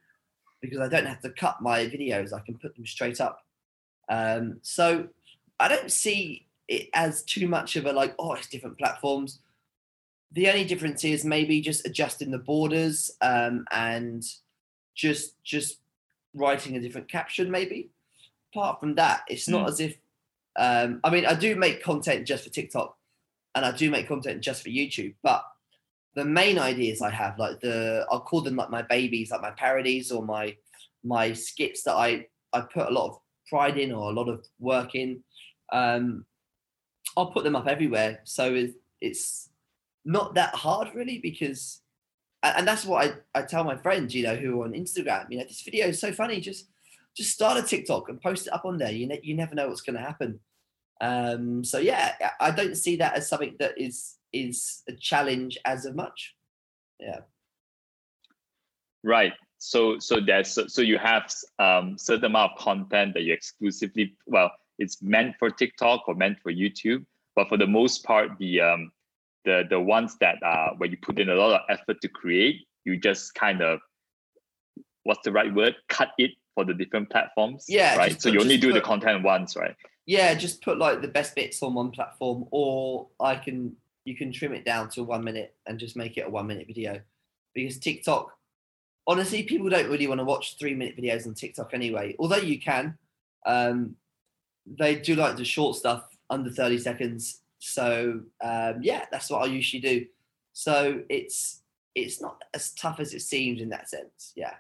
because 0.62 0.80
I 0.80 0.88
don't 0.88 1.07
have 1.07 1.20
to 1.22 1.30
cut 1.30 1.61
my 1.61 1.86
videos, 1.86 2.32
I 2.32 2.40
can 2.40 2.57
put 2.59 2.74
them 2.74 2.86
straight 2.86 3.20
up. 3.20 3.44
Um, 4.09 4.61
so, 4.62 5.09
I 5.61 5.68
don't 5.68 5.90
see 5.92 6.45
it 6.69 6.89
as 6.95 7.23
too 7.23 7.49
much 7.49 7.77
of 7.77 7.87
a 7.87 7.93
like, 7.93 8.14
oh, 8.19 8.35
it's 8.35 8.49
different 8.49 8.79
platforms. 8.79 9.41
The 10.33 10.49
only 10.49 10.64
difference 10.64 11.05
is 11.05 11.25
maybe 11.25 11.61
just 11.61 11.87
adjusting 11.87 12.31
the 12.31 12.39
borders 12.39 13.11
um, 13.21 13.64
and 13.71 14.25
just 14.95 15.43
just 15.45 15.79
writing 16.35 16.77
a 16.77 16.81
different 16.81 17.09
caption, 17.11 17.51
maybe. 17.51 17.91
Apart 18.53 18.81
from 18.81 18.95
that, 18.97 19.23
it's 19.29 19.49
not 19.49 19.67
Mm. 19.67 19.69
as 19.69 19.81
if 19.81 19.97
Um, 20.59 21.01
I 21.05 21.11
mean, 21.11 21.27
I 21.27 21.35
do 21.35 21.55
make 21.55 21.83
content 21.83 22.27
just 22.27 22.45
for 22.45 22.51
TikTok, 22.51 22.97
and 23.55 23.62
I 23.67 23.73
do 23.73 23.91
make 23.91 24.09
content 24.09 24.41
just 24.43 24.62
for 24.62 24.71
YouTube. 24.71 25.14
But 25.23 25.45
the 26.14 26.25
main 26.25 26.59
ideas 26.59 27.03
I 27.03 27.11
have, 27.11 27.39
like 27.39 27.61
the, 27.61 28.07
I'll 28.11 28.21
call 28.23 28.41
them 28.41 28.57
like 28.57 28.71
my 28.71 28.81
babies, 28.81 29.31
like 29.31 29.43
my 29.43 29.51
parodies 29.51 30.11
or 30.11 30.25
my 30.25 30.57
my 31.05 31.35
skits 31.35 31.83
that 31.83 31.95
I 31.95 32.27
I 32.55 32.62
put 32.62 32.89
a 32.89 32.91
lot 32.91 33.09
of 33.11 33.21
pride 33.51 33.77
in 33.77 33.93
or 33.93 34.11
a 34.11 34.14
lot 34.14 34.29
of 34.31 34.47
work 34.59 34.95
in. 34.95 35.23
Um, 35.73 36.25
I'll 37.17 37.33
put 37.33 37.45
them 37.45 37.57
up 37.57 37.67
everywhere. 37.67 38.21
So 38.25 38.55
it's, 39.01 39.49
not 40.05 40.35
that 40.35 40.55
hard 40.55 40.95
really 40.95 41.19
because, 41.19 41.81
and 42.43 42.67
that's 42.67 42.85
what 42.85 43.05
I, 43.35 43.41
I 43.41 43.43
tell 43.43 43.64
my 43.64 43.77
friends, 43.77 44.14
you 44.14 44.23
know, 44.23 44.37
who 44.37 44.61
are 44.61 44.64
on 44.64 44.73
Instagram, 44.73 45.27
you 45.31 45.39
know, 45.39 45.45
this 45.45 45.62
video 45.62 45.89
is 45.89 46.01
so 46.01 46.12
funny. 46.12 46.41
Just 46.41 46.69
just 47.17 47.33
start 47.33 47.59
a 47.59 47.67
TikTok 47.67 48.09
and 48.09 48.21
post 48.21 48.47
it 48.47 48.53
up 48.53 48.64
on 48.64 48.79
there. 48.79 48.93
You 48.93 49.07
ne- 49.09 49.21
you 49.23 49.35
never 49.35 49.55
know 49.55 49.69
what's 49.69 49.81
going 49.81 49.97
to 49.97 50.03
happen. 50.03 50.39
Um, 51.01 51.64
so 51.64 51.79
yeah, 51.79 52.12
I 52.41 52.51
don't 52.51 52.77
see 52.77 52.97
that 52.97 53.14
as 53.14 53.29
something 53.29 53.57
that 53.59 53.73
is 53.77 54.17
is 54.33 54.83
a 54.89 54.93
challenge 54.93 55.59
as 55.64 55.87
of 55.87 55.97
much. 55.97 56.37
Yeah. 57.01 57.21
Right. 59.03 59.33
So 59.59 59.99
so 59.99 60.21
there's 60.21 60.59
so 60.73 60.83
you 60.83 60.99
have 60.99 61.33
um 61.59 61.99
certain 61.99 62.27
amount 62.27 62.53
of 62.53 62.59
content 62.59 63.14
that 63.14 63.23
you 63.23 63.33
exclusively 63.33 64.17
well 64.27 64.53
it's 64.79 65.03
meant 65.03 65.37
for 65.39 65.51
TikTok 65.51 66.09
or 66.09 66.14
meant 66.14 66.39
for 66.43 66.53
YouTube, 66.53 67.05
but 67.35 67.49
for 67.49 67.57
the 67.57 67.66
most 67.66 68.05
part 68.05 68.31
the 68.39 68.61
um 68.61 68.93
the 69.45 69.64
the 69.68 69.81
ones 69.81 70.16
that 70.20 70.43
uh 70.43 70.70
where 70.77 70.89
you 70.89 70.97
put 70.97 71.18
in 71.18 71.29
a 71.29 71.35
lot 71.35 71.53
of 71.53 71.61
effort 71.68 72.01
to 72.03 72.09
create, 72.09 72.66
you 72.85 72.97
just 72.97 73.35
kind 73.35 73.62
of 73.62 73.81
what's 75.05 75.22
the 75.24 75.33
right 75.33 75.55
word? 75.55 75.77
Cut 75.89 76.11
it 76.18 76.33
for 76.55 76.64
the 76.64 76.74
different 76.74 77.11
platforms. 77.11 77.64
Yeah. 77.68 77.97
Right. 77.97 78.20
So 78.20 78.29
you 78.29 78.41
only 78.41 78.59
do 78.59 78.68
put, 78.68 78.74
the 78.74 78.81
content 78.81 79.22
once, 79.22 79.57
right? 79.57 79.77
Yeah, 80.07 80.35
just 80.35 80.62
put 80.62 80.79
like 80.79 81.03
the 81.03 81.09
best 81.09 81.35
bits 81.35 81.62
on 81.62 81.74
one 81.74 81.91
platform, 81.91 82.47
or 82.51 83.09
I 83.20 83.37
can 83.37 83.77
you 84.05 84.16
can 84.16 84.33
trim 84.33 84.53
it 84.53 84.64
down 84.64 84.89
to 84.91 85.03
one 85.03 85.24
minute 85.24 85.55
and 85.66 85.79
just 85.79 85.97
make 85.97 86.16
it 86.16 86.27
a 86.27 86.31
one 86.31 86.47
minute 86.47 86.66
video. 86.66 87.01
Because 87.55 87.79
TikTok, 87.79 88.33
honestly, 89.07 89.43
people 89.43 89.68
don't 89.68 89.89
really 89.91 90.07
want 90.07 90.20
to 90.20 90.24
watch 90.24 90.59
three 90.59 90.74
minute 90.74 90.97
videos 90.97 91.27
on 91.27 91.35
TikTok 91.35 91.74
anyway. 91.74 92.14
Although 92.18 92.37
you 92.37 92.61
can, 92.61 92.97
um, 93.47 93.97
they 94.67 94.97
do 94.97 95.14
like 95.14 95.37
the 95.37 95.45
short 95.45 95.77
stuff 95.77 96.05
under 96.31 96.51
30 96.51 96.79
seconds. 96.79 97.41
So 97.59 98.21
um, 98.43 98.79
yeah, 98.83 99.07
that's 99.11 99.31
what 99.31 99.43
I 99.43 99.47
usually 99.47 99.81
do. 99.81 100.07
So 100.53 101.03
it's 101.09 101.62
it's 101.95 102.21
not 102.21 102.43
as 102.55 102.73
tough 102.73 103.01
as 103.01 103.14
it 103.14 103.23
seems 103.23 103.61
in 103.61 103.71
that 103.71 103.89
sense. 103.89 104.33
Yeah. 104.37 104.55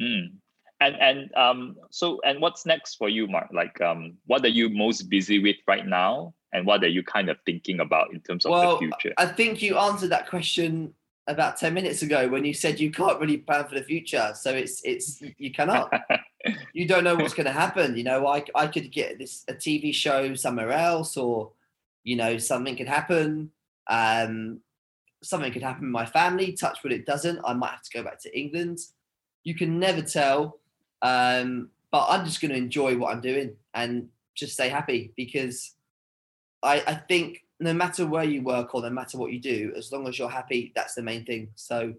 Mm. 0.00 0.32
And 0.80 0.96
and 0.96 1.34
um 1.34 1.76
so 1.90 2.20
and 2.24 2.40
what's 2.40 2.66
next 2.66 2.96
for 2.96 3.08
you, 3.08 3.26
Mark? 3.26 3.48
Like 3.52 3.80
um 3.80 4.14
what 4.26 4.44
are 4.44 4.48
you 4.48 4.68
most 4.68 5.08
busy 5.08 5.38
with 5.38 5.56
right 5.66 5.86
now? 5.86 6.34
And 6.52 6.66
what 6.66 6.84
are 6.84 6.88
you 6.88 7.02
kind 7.02 7.28
of 7.30 7.36
thinking 7.44 7.80
about 7.80 8.12
in 8.12 8.20
terms 8.20 8.44
of 8.44 8.52
well, 8.52 8.72
the 8.72 8.78
future? 8.78 9.14
I 9.18 9.26
think 9.26 9.60
you 9.60 9.76
answered 9.76 10.10
that 10.10 10.28
question 10.28 10.94
about 11.26 11.56
10 11.56 11.74
minutes 11.74 12.02
ago 12.02 12.28
when 12.28 12.44
you 12.44 12.54
said 12.54 12.78
you 12.78 12.90
can't 12.90 13.18
really 13.18 13.38
plan 13.38 13.66
for 13.66 13.74
the 13.74 13.82
future. 13.82 14.32
So 14.34 14.50
it's 14.50 14.80
it's 14.84 15.20
you 15.38 15.50
cannot. 15.50 15.92
you 16.72 16.86
don't 16.86 17.04
know 17.04 17.14
what's 17.14 17.34
going 17.34 17.46
to 17.46 17.52
happen. 17.52 17.96
You 17.96 18.04
know, 18.04 18.26
I 18.26 18.44
I 18.54 18.66
could 18.66 18.90
get 18.90 19.18
this 19.18 19.44
a 19.48 19.54
TV 19.54 19.94
show 19.94 20.34
somewhere 20.34 20.72
else, 20.72 21.16
or 21.16 21.52
you 22.02 22.16
know, 22.16 22.38
something 22.38 22.76
could 22.76 22.88
happen. 22.88 23.50
Um, 23.88 24.60
something 25.22 25.52
could 25.52 25.62
happen 25.62 25.84
in 25.84 25.90
my 25.90 26.06
family. 26.06 26.52
Touch 26.52 26.82
wood, 26.82 26.92
it 26.92 27.06
doesn't. 27.06 27.40
I 27.44 27.54
might 27.54 27.70
have 27.70 27.82
to 27.82 27.90
go 27.92 28.02
back 28.02 28.20
to 28.22 28.38
England. 28.38 28.78
You 29.42 29.54
can 29.54 29.78
never 29.78 30.02
tell. 30.02 30.58
Um, 31.02 31.70
but 31.90 32.06
I'm 32.08 32.24
just 32.24 32.40
going 32.40 32.50
to 32.50 32.56
enjoy 32.56 32.96
what 32.96 33.14
I'm 33.14 33.20
doing 33.20 33.54
and 33.74 34.08
just 34.34 34.54
stay 34.54 34.68
happy 34.68 35.12
because 35.16 35.74
I, 36.62 36.82
I 36.86 36.94
think 36.94 37.44
no 37.60 37.72
matter 37.72 38.06
where 38.06 38.24
you 38.24 38.42
work 38.42 38.74
or 38.74 38.82
no 38.82 38.90
matter 38.90 39.16
what 39.18 39.32
you 39.32 39.38
do, 39.38 39.72
as 39.76 39.92
long 39.92 40.08
as 40.08 40.18
you're 40.18 40.28
happy, 40.28 40.72
that's 40.74 40.94
the 40.94 41.02
main 41.02 41.24
thing. 41.24 41.50
So 41.54 41.94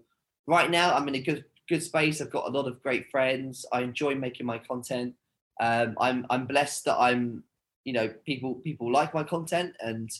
right 0.46 0.70
now 0.70 0.94
I'm 0.94 1.08
in 1.08 1.14
a 1.14 1.22
good 1.22 1.44
good 1.68 1.82
space. 1.82 2.20
I've 2.20 2.30
got 2.30 2.48
a 2.48 2.50
lot 2.50 2.66
of 2.66 2.82
great 2.82 3.10
friends. 3.10 3.66
I 3.72 3.82
enjoy 3.82 4.14
making 4.14 4.46
my 4.46 4.58
content. 4.58 5.14
Um, 5.60 5.96
I'm 6.00 6.26
I'm 6.30 6.46
blessed 6.46 6.84
that 6.84 6.98
I'm 6.98 7.44
you 7.84 7.92
know 7.92 8.08
people 8.24 8.56
people 8.56 8.90
like 8.92 9.14
my 9.14 9.22
content 9.22 9.74
and 9.80 10.10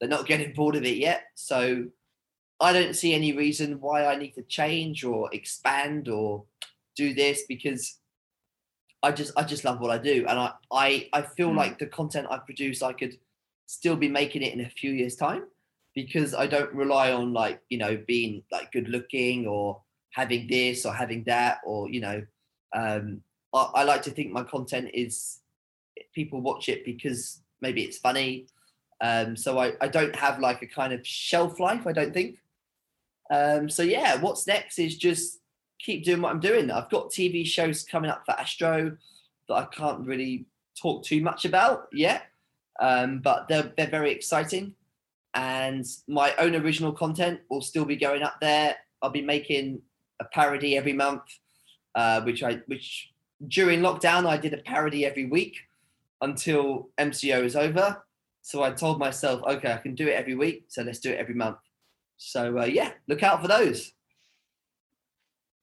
they're 0.00 0.08
not 0.08 0.26
getting 0.26 0.52
bored 0.56 0.76
of 0.76 0.84
it 0.84 0.96
yet. 0.96 1.24
So 1.34 1.86
I 2.60 2.72
don't 2.72 2.94
see 2.94 3.14
any 3.14 3.32
reason 3.32 3.80
why 3.80 4.06
I 4.06 4.16
need 4.16 4.34
to 4.34 4.42
change 4.42 5.04
or 5.04 5.28
expand 5.32 6.08
or 6.08 6.44
do 6.96 7.14
this 7.14 7.42
because 7.48 7.98
I 9.02 9.10
just 9.12 9.32
I 9.36 9.42
just 9.42 9.64
love 9.64 9.80
what 9.80 9.90
I 9.90 9.98
do, 9.98 10.26
and 10.28 10.38
I 10.38 10.52
I 10.70 11.08
I 11.12 11.22
feel 11.22 11.50
mm. 11.50 11.56
like 11.56 11.78
the 11.78 11.86
content 11.86 12.28
I 12.30 12.38
produce 12.38 12.82
I 12.82 12.92
could 12.92 13.18
still 13.66 13.96
be 13.96 14.08
making 14.08 14.42
it 14.42 14.52
in 14.52 14.60
a 14.60 14.70
few 14.70 14.92
years 14.92 15.16
time 15.16 15.44
because 15.94 16.34
I 16.34 16.46
don't 16.46 16.72
rely 16.74 17.12
on 17.12 17.32
like 17.32 17.60
you 17.68 17.78
know 17.78 18.00
being 18.06 18.42
like 18.52 18.70
good 18.72 18.88
looking 18.88 19.46
or 19.46 19.80
having 20.12 20.46
this 20.46 20.84
or 20.86 20.92
having 20.92 21.24
that 21.24 21.58
or 21.64 21.88
you 21.90 22.00
know 22.00 22.22
um, 22.74 23.20
I, 23.54 23.70
I 23.76 23.84
like 23.84 24.02
to 24.02 24.10
think 24.10 24.32
my 24.32 24.42
content 24.42 24.90
is 24.94 25.38
people 26.14 26.40
watch 26.40 26.68
it 26.68 26.84
because 26.84 27.42
maybe 27.60 27.82
it's 27.82 27.98
funny 27.98 28.46
um, 29.00 29.36
so 29.36 29.58
I, 29.58 29.72
I 29.80 29.88
don't 29.88 30.14
have 30.14 30.38
like 30.38 30.62
a 30.62 30.66
kind 30.66 30.92
of 30.92 31.06
shelf 31.06 31.58
life 31.60 31.86
I 31.86 31.92
don't 31.92 32.14
think 32.14 32.36
um, 33.30 33.68
so 33.68 33.82
yeah 33.82 34.20
what's 34.20 34.46
next 34.46 34.78
is 34.78 34.96
just 34.96 35.38
keep 35.82 36.04
doing 36.04 36.22
what 36.22 36.30
I'm 36.30 36.40
doing. 36.40 36.70
I've 36.70 36.90
got 36.90 37.10
TV 37.10 37.44
shows 37.44 37.82
coming 37.82 38.10
up 38.10 38.22
for 38.24 38.32
Astro 38.32 38.96
that 39.48 39.54
I 39.54 39.64
can't 39.66 40.06
really 40.06 40.46
talk 40.80 41.04
too 41.04 41.20
much 41.20 41.44
about 41.44 41.88
yet, 41.92 42.22
um, 42.80 43.18
but 43.18 43.48
they're 43.48 43.72
they're 43.76 43.88
very 43.88 44.12
exciting. 44.12 44.74
And 45.34 45.84
my 46.08 46.34
own 46.36 46.54
original 46.54 46.92
content 46.92 47.40
will 47.50 47.62
still 47.62 47.84
be 47.84 47.96
going 47.96 48.22
up 48.22 48.36
there. 48.40 48.76
I'll 49.00 49.10
be 49.10 49.22
making 49.22 49.82
a 50.22 50.28
parody 50.32 50.76
every 50.76 50.92
month, 50.92 51.22
uh, 51.94 52.20
which 52.22 52.42
I 52.42 52.60
which 52.66 53.12
during 53.46 53.80
lockdown 53.80 54.26
I 54.26 54.36
did 54.36 54.54
a 54.54 54.58
parody 54.58 55.04
every 55.04 55.26
week 55.26 55.56
until 56.20 56.90
MCO 56.98 57.44
is 57.44 57.56
over. 57.56 58.02
So 58.42 58.62
I 58.62 58.70
told 58.70 58.98
myself, 58.98 59.42
okay, 59.46 59.72
I 59.72 59.78
can 59.78 59.94
do 59.94 60.08
it 60.08 60.14
every 60.14 60.34
week, 60.34 60.64
so 60.68 60.82
let's 60.82 60.98
do 60.98 61.10
it 61.10 61.18
every 61.18 61.34
month. 61.34 61.58
So 62.16 62.58
uh, 62.60 62.64
yeah, 62.64 62.90
look 63.08 63.22
out 63.22 63.42
for 63.42 63.48
those. 63.48 63.92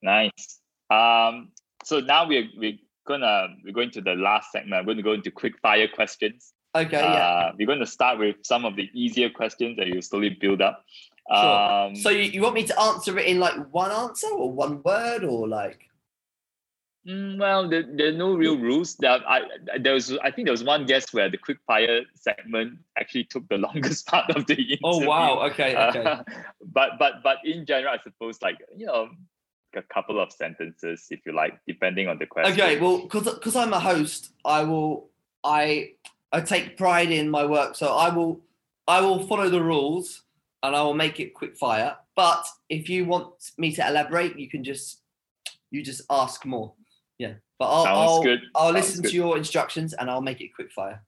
Nice. 0.01 0.59
Um, 0.89 1.51
so 1.83 1.99
now 1.99 2.27
we're 2.27 2.47
we're 2.57 2.79
gonna 3.07 3.47
we're 3.63 3.73
going 3.73 3.91
to 3.91 4.01
the 4.01 4.15
last 4.15 4.51
segment. 4.51 4.85
We're 4.85 4.93
going 4.93 4.97
to 4.97 5.03
go 5.03 5.13
into 5.13 5.31
quick 5.31 5.59
fire 5.61 5.87
questions. 5.87 6.53
Okay. 6.75 6.97
Uh, 6.97 7.13
yeah. 7.13 7.51
We're 7.57 7.67
going 7.67 7.79
to 7.79 7.87
start 7.87 8.19
with 8.19 8.37
some 8.43 8.65
of 8.65 8.75
the 8.75 8.89
easier 8.93 9.29
questions 9.29 9.77
that 9.77 9.87
you 9.87 10.01
slowly 10.01 10.29
build 10.29 10.61
up. 10.61 10.85
Sure. 11.31 11.87
Um, 11.87 11.95
so 11.95 12.09
you, 12.09 12.23
you 12.23 12.41
want 12.41 12.55
me 12.55 12.63
to 12.63 12.79
answer 12.79 13.17
it 13.19 13.27
in 13.27 13.39
like 13.39 13.53
one 13.71 13.91
answer 13.91 14.27
or 14.27 14.51
one 14.51 14.81
word 14.81 15.23
or 15.23 15.47
like? 15.47 15.89
Mm, 17.07 17.39
well, 17.39 17.69
there, 17.69 17.83
there 17.83 18.07
are 18.09 18.17
no 18.17 18.33
real 18.33 18.57
rules. 18.57 18.95
There, 18.95 19.11
I, 19.11 19.41
there 19.79 19.93
was, 19.93 20.17
I 20.23 20.31
think 20.31 20.47
there 20.47 20.53
was 20.53 20.63
one 20.63 20.85
guest 20.85 21.13
where 21.13 21.29
the 21.29 21.37
quick 21.37 21.57
fire 21.65 22.01
segment 22.15 22.79
actually 22.99 23.25
took 23.25 23.47
the 23.47 23.57
longest 23.67 24.07
part 24.07 24.29
of 24.35 24.45
the 24.47 24.55
interview. 24.55 24.77
Oh 24.83 25.05
wow! 25.05 25.39
Okay, 25.49 25.75
okay. 25.75 26.03
Uh, 26.03 26.23
but 26.73 26.91
but 26.99 27.23
but 27.23 27.37
in 27.45 27.65
general, 27.65 27.93
I 27.93 28.01
suppose 28.03 28.41
like 28.41 28.57
you 28.75 28.85
know 28.85 29.09
a 29.75 29.81
couple 29.83 30.19
of 30.19 30.31
sentences 30.31 31.07
if 31.09 31.19
you 31.25 31.31
like, 31.31 31.59
depending 31.67 32.07
on 32.07 32.17
the 32.17 32.25
question. 32.25 32.53
Okay, 32.53 32.79
well, 32.79 33.03
because 33.03 33.33
because 33.35 33.55
I'm 33.55 33.73
a 33.73 33.79
host, 33.79 34.33
I 34.43 34.63
will 34.63 35.09
I 35.43 35.91
I 36.31 36.41
take 36.41 36.75
pride 36.75 37.11
in 37.11 37.29
my 37.29 37.45
work, 37.45 37.75
so 37.75 37.95
I 37.95 38.09
will 38.09 38.41
I 38.87 39.01
will 39.01 39.25
follow 39.25 39.49
the 39.49 39.63
rules 39.63 40.23
and 40.63 40.75
I 40.75 40.81
will 40.81 40.93
make 40.93 41.19
it 41.19 41.33
quick 41.33 41.57
fire. 41.57 41.95
But 42.15 42.45
if 42.69 42.89
you 42.89 43.05
want 43.05 43.33
me 43.57 43.73
to 43.75 43.87
elaborate, 43.87 44.37
you 44.37 44.49
can 44.49 44.63
just 44.63 45.01
you 45.71 45.83
just 45.83 46.01
ask 46.09 46.45
more. 46.45 46.73
Yeah, 47.17 47.33
but 47.59 47.65
I'll 47.65 47.83
Sounds 47.83 47.97
I'll, 48.11 48.23
good. 48.23 48.39
I'll 48.55 48.73
Sounds 48.73 48.75
listen 48.75 49.01
good. 49.03 49.09
to 49.11 49.15
your 49.15 49.37
instructions 49.37 49.93
and 49.93 50.09
I'll 50.09 50.21
make 50.21 50.41
it 50.41 50.53
quick 50.55 50.71
fire. 50.71 51.03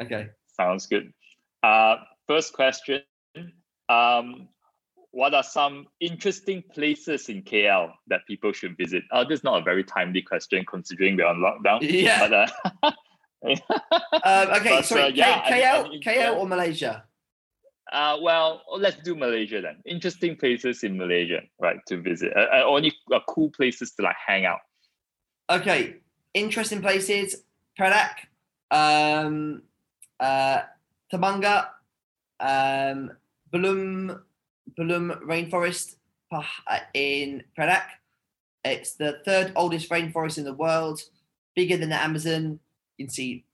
Okay. 0.00 0.28
Sounds 0.56 0.86
good. 0.86 1.12
Uh, 1.62 1.96
first 2.26 2.52
question. 2.52 3.02
Um, 3.88 4.48
what 5.12 5.34
are 5.34 5.42
some 5.42 5.86
interesting 6.00 6.62
places 6.74 7.28
in 7.28 7.42
KL 7.42 7.92
that 8.08 8.20
people 8.26 8.52
should 8.52 8.76
visit? 8.76 9.04
Uh, 9.12 9.24
this 9.24 9.40
is 9.40 9.44
not 9.44 9.60
a 9.60 9.64
very 9.64 9.84
timely 9.84 10.22
question 10.22 10.64
considering 10.68 11.16
we're 11.16 11.26
on 11.26 11.36
lockdown. 11.38 11.78
Yeah. 11.82 12.28
But, 12.28 12.50
uh, 12.82 12.92
um, 14.24 14.48
okay, 14.56 14.70
But, 14.70 14.84
sorry, 14.84 15.02
uh, 15.02 15.08
yeah, 15.08 15.40
K- 15.48 15.54
I- 15.54 15.60
KL, 15.60 15.84
I 15.84 15.88
mean, 15.88 16.02
KL 16.02 16.36
or 16.38 16.46
Malaysia? 16.48 17.04
Uh, 17.92 18.16
well, 18.22 18.62
let's 18.78 18.96
do 19.04 19.14
Malaysia 19.14 19.60
then. 19.60 19.76
Interesting 19.84 20.34
places 20.34 20.82
in 20.82 20.96
Malaysia, 20.96 21.42
right, 21.60 21.76
to 21.86 22.00
visit. 22.00 22.32
Uh, 22.34 22.48
uh, 22.50 22.64
only 22.64 22.90
uh, 23.12 23.20
cool 23.28 23.50
places 23.50 23.92
to 23.92 24.02
like 24.02 24.16
hang 24.16 24.46
out. 24.46 24.60
Okay, 25.50 25.96
interesting 26.32 26.80
places. 26.80 27.44
Perak, 27.76 28.28
um, 28.70 29.62
uh, 30.18 30.62
Temenggor, 31.12 31.68
um, 32.40 33.12
Belum, 33.52 34.20
Belum 34.78 35.20
Rainforest 35.22 35.96
uh, 36.32 36.78
in 36.94 37.42
Perak. 37.54 37.84
It's 38.64 38.94
the 38.94 39.20
third 39.24 39.52
oldest 39.54 39.90
rainforest 39.90 40.38
in 40.38 40.44
the 40.44 40.54
world, 40.54 41.02
bigger 41.54 41.76
than 41.76 41.90
the 41.90 42.00
Amazon. 42.00 42.58
You 42.96 43.06
can 43.06 43.12
see 43.12 43.44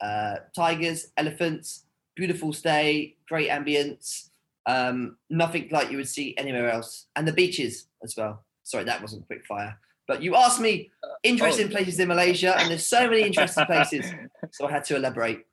uh, 0.00 0.36
tigers, 0.54 1.10
elephants, 1.16 1.84
beautiful 2.18 2.52
stay, 2.52 3.14
great 3.28 3.48
ambience, 3.48 4.30
um, 4.66 5.16
nothing 5.30 5.68
like 5.70 5.90
you 5.90 5.96
would 5.98 6.08
see 6.08 6.36
anywhere 6.36 6.68
else, 6.70 7.06
and 7.14 7.26
the 7.26 7.32
beaches 7.32 7.86
as 8.02 8.14
well. 8.16 8.44
Sorry, 8.64 8.84
that 8.84 9.00
wasn't 9.00 9.26
quick 9.26 9.46
fire. 9.46 9.78
But 10.08 10.22
you 10.22 10.34
asked 10.34 10.60
me 10.60 10.90
interesting 11.22 11.68
oh. 11.68 11.70
places 11.70 12.00
in 12.00 12.08
Malaysia, 12.08 12.58
and 12.58 12.70
there's 12.70 12.86
so 12.86 13.08
many 13.08 13.22
interesting 13.22 13.66
places, 13.66 14.04
so 14.50 14.66
I 14.66 14.72
had 14.72 14.84
to 14.86 14.96
elaborate. 14.96 15.46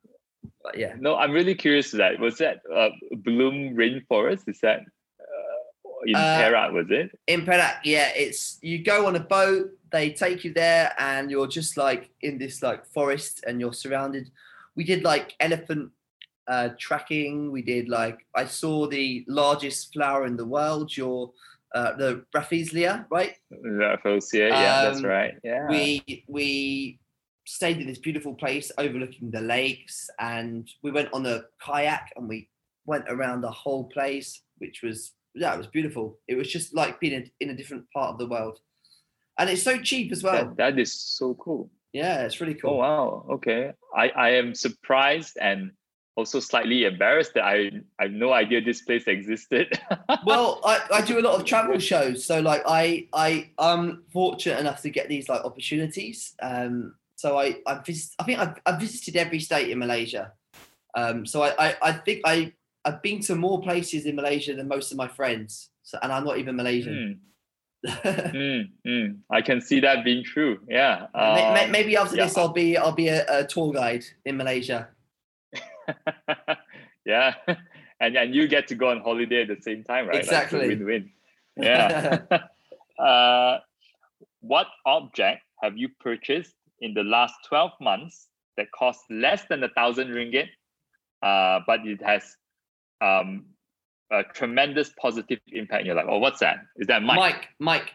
But 0.64 0.78
yeah, 0.78 0.94
No, 1.00 1.16
I'm 1.16 1.32
really 1.32 1.56
curious 1.56 1.92
to 1.92 1.98
that. 1.98 2.20
Was 2.20 2.38
that 2.40 2.62
uh, 2.74 2.90
Bloom 3.12 3.76
Rainforest? 3.76 4.50
Is 4.50 4.60
that 4.62 4.80
uh, 5.22 6.10
in 6.10 6.16
Uh, 6.16 6.38
Perak, 6.40 6.72
was 6.74 6.88
it? 6.90 7.12
in 7.28 7.46
Perak, 7.46 7.76
yeah, 7.84 8.10
it's 8.16 8.58
you 8.62 8.80
go 8.84 9.06
on 9.06 9.16
a 9.16 9.26
boat, 9.38 9.70
they 9.92 10.12
take 10.12 10.44
you 10.44 10.52
there, 10.54 10.94
and 10.98 11.30
you're 11.30 11.52
just 11.60 11.78
like 11.78 12.10
in 12.22 12.38
this 12.38 12.64
like 12.64 12.82
forest, 12.88 13.44
and 13.46 13.62
you're 13.62 13.78
surrounded. 13.84 14.32
We 14.76 14.84
did 14.84 15.04
like 15.04 15.36
elephant 15.40 15.92
uh, 16.48 16.70
tracking. 16.80 17.52
We 17.52 17.62
did 17.62 17.90
like 17.90 18.26
I 18.36 18.46
saw 18.46 18.88
the 18.88 19.26
largest 19.28 19.94
flower 19.94 20.26
in 20.26 20.38
the 20.38 20.46
world, 20.46 20.96
your 20.96 21.32
uh, 21.74 21.96
the 21.98 22.24
Rafflesia, 22.34 23.06
right? 23.10 23.34
Rafflesia, 23.52 24.50
yeah, 24.50 24.84
that's 24.84 25.00
Um, 25.00 25.06
right. 25.06 25.34
Yeah. 25.44 25.68
we 25.70 26.24
we 26.28 27.00
stayed 27.46 27.78
in 27.78 27.88
this 27.88 28.00
beautiful 28.00 28.34
place 28.34 28.72
overlooking 28.78 29.30
the 29.30 29.42
lakes 29.42 30.10
and 30.20 30.68
we 30.82 30.92
went 30.92 31.10
on 31.14 31.26
a 31.26 31.44
kayak 31.62 32.10
and 32.16 32.28
we 32.28 32.50
went 32.86 33.06
around 33.08 33.42
the 33.42 33.52
whole 33.52 33.84
place 33.90 34.42
which 34.58 34.82
was 34.82 35.14
yeah 35.36 35.54
it 35.54 35.58
was 35.58 35.68
beautiful 35.68 36.18
it 36.28 36.34
was 36.36 36.52
just 36.52 36.74
like 36.74 37.00
being 37.00 37.14
in, 37.14 37.30
in 37.40 37.50
a 37.52 37.56
different 37.56 37.86
part 37.94 38.10
of 38.14 38.18
the 38.18 38.26
world 38.26 38.58
and 39.38 39.48
it's 39.48 39.62
so 39.62 39.78
cheap 39.78 40.12
as 40.12 40.24
well 40.24 40.46
that, 40.46 40.58
that 40.58 40.80
is 40.80 40.92
so 40.94 41.36
cool. 41.36 41.70
yeah 41.94 42.24
it's 42.26 42.42
really 42.42 42.56
cool. 42.56 42.72
Oh 42.72 42.78
wow. 42.78 43.26
Okay. 43.36 43.72
I, 43.96 44.10
I 44.10 44.30
am 44.42 44.56
surprised 44.56 45.38
and 45.40 45.72
also 46.16 46.40
slightly 46.40 46.86
embarrassed 46.86 47.34
that 47.36 47.44
I 47.44 47.72
I 48.00 48.04
have 48.04 48.12
no 48.12 48.34
idea 48.34 48.62
this 48.62 48.82
place 48.82 49.08
existed. 49.08 49.80
well 50.26 50.62
I, 50.64 50.80
I 50.94 51.02
do 51.02 51.20
a 51.20 51.22
lot 51.22 51.40
of 51.40 51.46
travel 51.46 51.78
shows 51.80 52.26
so 52.26 52.40
like 52.40 52.64
i 52.66 53.08
i 53.14 53.50
i'm 53.58 54.04
fortunate 54.12 54.60
enough 54.60 54.82
to 54.82 54.90
get 54.90 55.10
these 55.10 55.30
like 55.30 55.44
opportunities 55.44 56.34
um 56.42 56.96
so 57.16 57.38
i 57.38 57.58
i 57.66 57.80
visit, 57.80 58.14
i 58.20 58.24
think 58.24 58.40
I've, 58.40 58.56
I've 58.66 58.80
visited 58.80 59.16
every 59.16 59.40
state 59.40 59.70
in 59.70 59.80
malaysia 59.80 60.32
um 60.96 61.26
so 61.26 61.44
I, 61.44 61.54
I 61.60 61.76
i 61.82 61.92
think 61.92 62.22
i 62.26 62.54
i've 62.84 63.02
been 63.02 63.20
to 63.22 63.36
more 63.36 63.62
places 63.62 64.06
in 64.06 64.16
malaysia 64.16 64.54
than 64.54 64.68
most 64.68 64.92
of 64.92 64.98
my 64.98 65.08
friends 65.08 65.70
so 65.84 65.98
and 66.02 66.12
i'm 66.12 66.26
not 66.26 66.38
even 66.38 66.56
malaysian 66.56 67.20
Hmm, 67.86 68.10
hmm, 68.10 68.62
hmm. 68.84 69.06
I 69.30 69.42
can 69.44 69.62
see 69.62 69.80
that 69.82 70.04
being 70.04 70.24
true. 70.24 70.58
Yeah. 70.68 71.06
Um, 71.14 71.72
maybe 71.72 71.96
after 71.96 72.16
yeah. 72.16 72.26
this 72.26 72.36
i'll 72.36 72.50
be 72.50 72.76
i'll 72.76 72.92
be 72.92 73.10
a, 73.10 73.24
a 73.30 73.46
tour 73.46 73.72
guide 73.72 74.04
in 74.26 74.38
malaysia 74.38 74.88
yeah. 77.06 77.34
And 78.02 78.18
and 78.18 78.36
you 78.36 78.46
get 78.50 78.68
to 78.68 78.76
go 78.76 78.90
on 78.90 79.00
holiday 79.00 79.44
at 79.44 79.48
the 79.48 79.62
same 79.62 79.82
time, 79.86 80.06
right? 80.08 80.16
Like, 80.16 80.24
Exactly. 80.26 80.68
win-win. 80.68 81.12
Yeah. 81.58 82.20
uh, 83.00 83.60
what 84.42 84.68
object 84.86 85.42
have 85.64 85.78
you 85.78 85.88
purchased 86.02 86.54
in 86.82 86.94
the 86.94 87.04
last 87.04 87.36
12 87.48 87.72
months 87.80 88.28
that 88.58 88.68
cost 88.78 89.00
less 89.10 89.46
than 89.50 89.64
a 89.64 89.70
thousand 89.70 90.10
ringgit, 90.10 90.50
uh, 91.24 91.62
but 91.66 91.88
it 91.88 92.02
has 92.04 92.36
um, 93.00 93.46
a 94.12 94.24
tremendous 94.24 94.92
positive 95.00 95.40
impact 95.54 95.82
in 95.82 95.86
your 95.88 95.96
life? 95.96 96.08
Or 96.10 96.20
what's 96.20 96.42
that? 96.42 96.58
Is 96.76 96.88
that 96.88 97.02
mic? 97.02 97.16
mike 97.16 97.48
mike 97.60 97.94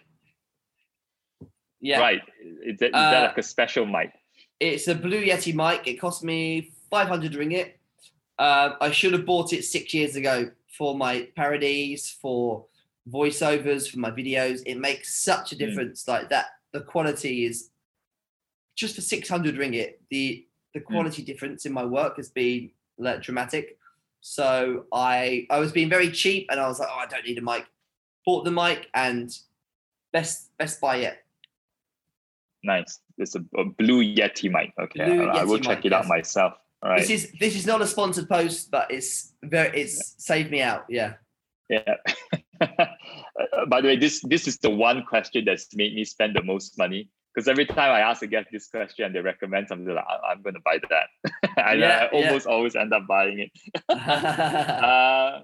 yeah 1.80 2.00
Right. 2.00 2.22
Is 2.64 2.78
that, 2.78 2.88
is 2.88 2.94
Uh, 2.94 3.10
that 3.10 3.22
like 3.28 3.38
a 3.38 3.42
special 3.42 3.84
mic? 3.84 4.12
It's 4.58 4.88
a 4.88 4.94
Blue 4.94 5.22
Yeti 5.22 5.54
mic. 5.54 5.86
It 5.86 6.00
cost 6.00 6.24
me 6.24 6.72
500 6.90 7.32
ringgit. 7.32 7.72
Uh, 8.40 8.74
I 8.80 8.90
should 8.90 9.12
have 9.12 9.26
bought 9.26 9.52
it 9.52 9.66
six 9.66 9.92
years 9.92 10.16
ago 10.16 10.50
for 10.66 10.96
my 10.96 11.28
parodies, 11.36 12.08
for 12.08 12.64
voiceovers, 13.06 13.90
for 13.90 13.98
my 13.98 14.10
videos. 14.10 14.62
It 14.64 14.78
makes 14.78 15.14
such 15.22 15.52
a 15.52 15.56
difference. 15.56 16.08
Like 16.08 16.30
that, 16.30 16.46
the 16.72 16.80
quality 16.80 17.44
is 17.44 17.68
just 18.76 18.94
for 18.94 19.02
600 19.02 19.56
ringgit. 19.56 19.96
The 20.08 20.46
the 20.72 20.80
quality 20.80 21.22
difference 21.22 21.66
in 21.66 21.72
my 21.72 21.84
work 21.84 22.16
has 22.16 22.30
been 22.30 22.70
like, 22.96 23.20
dramatic. 23.20 23.76
So 24.22 24.86
I 24.90 25.46
I 25.50 25.58
was 25.58 25.70
being 25.70 25.90
very 25.90 26.10
cheap, 26.10 26.46
and 26.50 26.58
I 26.58 26.66
was 26.66 26.80
like, 26.80 26.88
oh, 26.90 26.98
I 26.98 27.06
don't 27.06 27.26
need 27.26 27.36
a 27.36 27.42
mic. 27.42 27.66
Bought 28.24 28.46
the 28.46 28.50
mic, 28.50 28.88
and 28.94 29.36
best 30.14 30.56
best 30.56 30.80
buy 30.80 30.96
yet. 30.96 31.24
Nice. 32.62 33.00
It's 33.18 33.34
a, 33.34 33.44
a 33.58 33.64
blue 33.64 34.02
Yeti 34.02 34.50
mic. 34.50 34.72
Okay. 34.80 35.04
Blue 35.04 35.28
I, 35.28 35.40
I 35.40 35.44
will 35.44 35.58
check 35.58 35.80
mic, 35.80 35.86
it 35.86 35.92
out 35.92 36.04
yes. 36.04 36.08
myself. 36.08 36.54
Right. 36.82 37.00
This 37.00 37.10
is 37.10 37.32
this 37.38 37.56
is 37.56 37.66
not 37.66 37.82
a 37.82 37.86
sponsored 37.86 38.28
post, 38.28 38.70
but 38.70 38.90
it's 38.90 39.34
very 39.42 39.82
it's 39.82 40.14
saved 40.18 40.50
me 40.50 40.62
out. 40.62 40.84
Yeah. 40.88 41.14
Yeah. 41.68 41.96
By 43.68 43.80
the 43.80 43.88
way, 43.88 43.96
this 43.96 44.20
this 44.22 44.48
is 44.48 44.58
the 44.58 44.70
one 44.70 45.04
question 45.04 45.44
that's 45.44 45.74
made 45.74 45.94
me 45.94 46.04
spend 46.04 46.34
the 46.34 46.42
most 46.42 46.78
money 46.78 47.10
because 47.34 47.48
every 47.48 47.66
time 47.66 47.90
I 47.92 48.00
ask 48.00 48.22
a 48.22 48.26
guest 48.26 48.48
this 48.50 48.68
question 48.68 49.04
and 49.04 49.14
they 49.14 49.20
recommend 49.20 49.68
something, 49.68 49.94
like 49.94 50.04
I- 50.08 50.32
I'm 50.32 50.42
going 50.42 50.54
to 50.54 50.60
buy 50.64 50.78
that, 50.88 51.08
and 51.58 51.80
Yeah, 51.80 52.08
I 52.10 52.16
almost 52.16 52.46
always 52.46 52.74
end 52.74 52.92
up 52.92 53.06
buying 53.06 53.40
it. 53.40 53.52
Uh, 53.90 55.40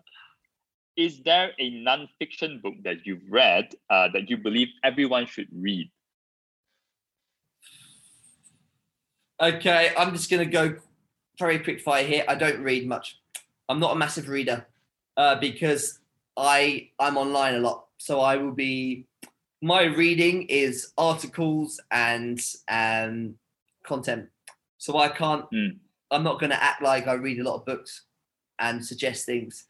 is 0.97 1.21
there 1.23 1.53
a 1.59 1.69
non-fiction 1.71 2.61
book 2.63 2.75
that 2.83 3.05
you've 3.05 3.23
read 3.31 3.69
uh, 3.91 4.09
that 4.15 4.31
you 4.31 4.39
believe 4.39 4.69
everyone 4.83 5.27
should 5.27 5.49
read? 5.53 5.91
okay, 9.41 9.93
I'm 9.97 10.13
just 10.13 10.31
gonna 10.31 10.47
go 10.47 10.77
very 11.39 11.59
quick 11.59 11.81
fire 11.81 12.05
here. 12.05 12.25
I 12.29 12.35
don't 12.35 12.61
read 12.63 12.87
much. 12.87 13.19
I'm 13.69 13.81
not 13.81 13.93
a 13.93 13.97
massive 13.97 14.29
reader 14.29 14.67
uh, 15.17 15.37
because 15.37 15.99
I 16.37 16.91
I'm 16.99 17.17
online 17.17 17.55
a 17.55 17.61
lot, 17.61 17.87
so 17.99 18.21
I 18.21 18.37
will 18.37 18.53
be. 18.53 19.07
My 19.63 19.85
reading 19.85 20.43
is 20.45 20.93
articles 20.99 21.81
and 21.91 22.41
and 22.69 23.35
content, 23.85 24.29
so 24.79 24.99
I 24.99 25.09
can't. 25.09 25.51
Mm. 25.51 25.79
I'm 26.11 26.23
not 26.23 26.39
going 26.39 26.51
to 26.51 26.63
act 26.63 26.83
like 26.83 27.09
I 27.09 27.15
read 27.15 27.41
a 27.41 27.43
lot 27.43 27.57
of 27.57 27.67
books 27.67 28.03
and 28.59 28.85
suggest 28.85 29.27
things. 29.27 29.65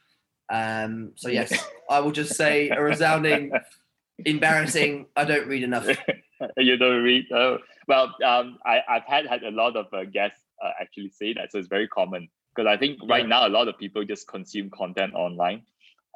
Um, 0.53 1.13
so 1.15 1.29
yes, 1.29 1.53
I 1.91 2.01
will 2.01 2.13
just 2.13 2.35
say 2.35 2.69
a 2.69 2.83
resounding 2.83 3.53
embarrassing. 4.25 5.07
I 5.17 5.25
don't 5.25 5.49
read 5.49 5.63
enough. 5.63 5.89
you 6.57 6.77
don't 6.77 7.03
read. 7.03 7.27
Oh, 7.33 7.59
well, 7.89 8.15
um, 8.25 8.59
I, 8.67 8.81
I've 8.89 9.05
had 9.05 9.27
had 9.27 9.45
a 9.45 9.51
lot 9.51 9.77
of 9.77 9.87
uh, 9.93 10.05
guests 10.05 10.41
uh, 10.63 10.73
actually 10.81 11.11
say 11.11 11.33
that, 11.35 11.53
so 11.53 11.59
it's 11.59 11.69
very 11.69 11.89
common 11.89 12.29
because 12.55 12.69
I 12.69 12.77
think 12.77 12.99
right 13.09 13.23
Yeah. 13.23 13.29
now 13.29 13.47
a 13.47 13.53
lot 13.53 13.69
of 13.69 13.79
people 13.79 14.05
just 14.05 14.27
consume 14.29 14.71
content 14.71 15.15
online. 15.15 15.63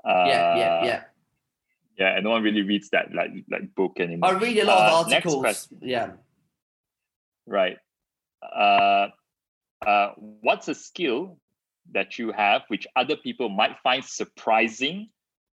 Uh, 0.04 0.24
yeah, 0.26 0.56
yeah, 0.56 0.84
yeah. 0.84 1.02
yeah, 1.98 2.14
and 2.16 2.24
no 2.24 2.30
one 2.30 2.42
really 2.42 2.62
reads 2.62 2.88
that 2.90 3.12
like 3.14 3.30
like 3.50 3.74
book 3.74 4.00
anymore. 4.00 4.30
I 4.30 4.38
read 4.38 4.58
a 4.58 4.64
lot 4.64 4.78
of 4.78 5.06
Uh, 5.06 5.10
next 5.10 5.26
articles. 5.26 5.68
Yeah. 5.80 6.12
Right. 7.46 7.78
Uh, 8.42 9.08
uh, 9.86 10.12
what's 10.16 10.68
a 10.68 10.74
skill 10.74 11.38
that 11.92 12.18
you 12.18 12.32
have 12.32 12.62
which 12.68 12.86
other 12.96 13.16
people 13.16 13.48
might 13.48 13.76
find 13.82 14.04
surprising, 14.04 15.10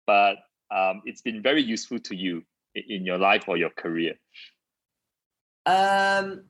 but 0.07 0.37
um, 0.71 1.03
it's 1.05 1.23
been 1.23 1.41
very 1.43 1.63
useful 1.63 1.99
to 2.01 2.17
you 2.17 2.43
in 2.75 3.05
your 3.05 3.19
life 3.19 3.49
or 3.49 3.57
your 3.57 3.71
career? 3.71 4.15
Um, 5.67 6.45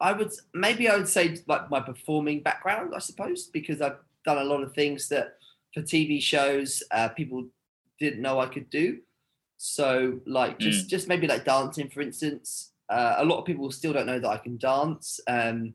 I 0.00 0.12
would 0.12 0.32
maybe 0.52 0.88
I 0.88 0.96
would 0.96 1.08
say 1.08 1.38
like 1.46 1.70
my 1.70 1.80
performing 1.80 2.42
background, 2.42 2.92
I 2.94 2.98
suppose, 2.98 3.46
because 3.46 3.80
I've 3.80 3.98
done 4.24 4.38
a 4.38 4.44
lot 4.44 4.62
of 4.62 4.74
things 4.74 5.08
that 5.08 5.36
for 5.72 5.82
TV 5.82 6.20
shows 6.20 6.82
uh, 6.90 7.08
people 7.10 7.46
didn't 7.98 8.20
know 8.20 8.38
I 8.40 8.46
could 8.46 8.68
do. 8.70 8.98
So 9.56 10.20
like 10.26 10.58
just 10.58 10.88
just 10.90 11.08
maybe 11.08 11.26
like 11.26 11.44
dancing, 11.44 11.88
for 11.88 12.02
instance. 12.02 12.72
Uh, 12.88 13.16
a 13.18 13.24
lot 13.24 13.38
of 13.38 13.44
people 13.44 13.70
still 13.72 13.92
don't 13.92 14.06
know 14.06 14.20
that 14.20 14.28
I 14.28 14.36
can 14.36 14.58
dance 14.58 15.18
um, 15.26 15.74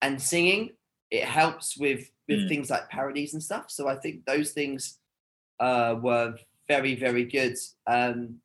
and 0.00 0.20
singing. 0.20 0.70
It 1.10 1.24
helps 1.24 1.76
with 1.76 2.08
with 2.28 2.40
Mm. 2.40 2.48
things 2.48 2.70
like 2.70 2.88
parodies 2.88 3.32
and 3.34 3.42
stuff. 3.42 3.64
So 3.68 3.88
I 3.88 3.96
think 3.96 4.24
those 4.26 4.52
things 4.52 4.98
uh, 5.60 5.96
were 6.00 6.36
very 6.68 6.94
very 6.94 7.24
good. 7.24 7.56
Um, 7.86 8.40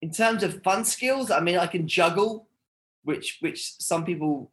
in 0.00 0.10
terms 0.10 0.42
of 0.42 0.62
fun 0.62 0.84
skills, 0.84 1.30
I 1.30 1.40
mean, 1.40 1.56
I 1.58 1.66
can 1.66 1.86
juggle, 1.88 2.48
which 3.04 3.38
which 3.40 3.74
some 3.78 4.04
people. 4.04 4.50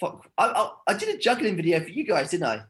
Fuck, 0.00 0.30
I, 0.38 0.46
I, 0.46 0.70
I 0.88 0.94
did 0.94 1.14
a 1.14 1.18
juggling 1.18 1.56
video 1.56 1.78
for 1.80 1.90
you 1.90 2.06
guys, 2.06 2.30
didn't 2.30 2.46
I? 2.46 2.62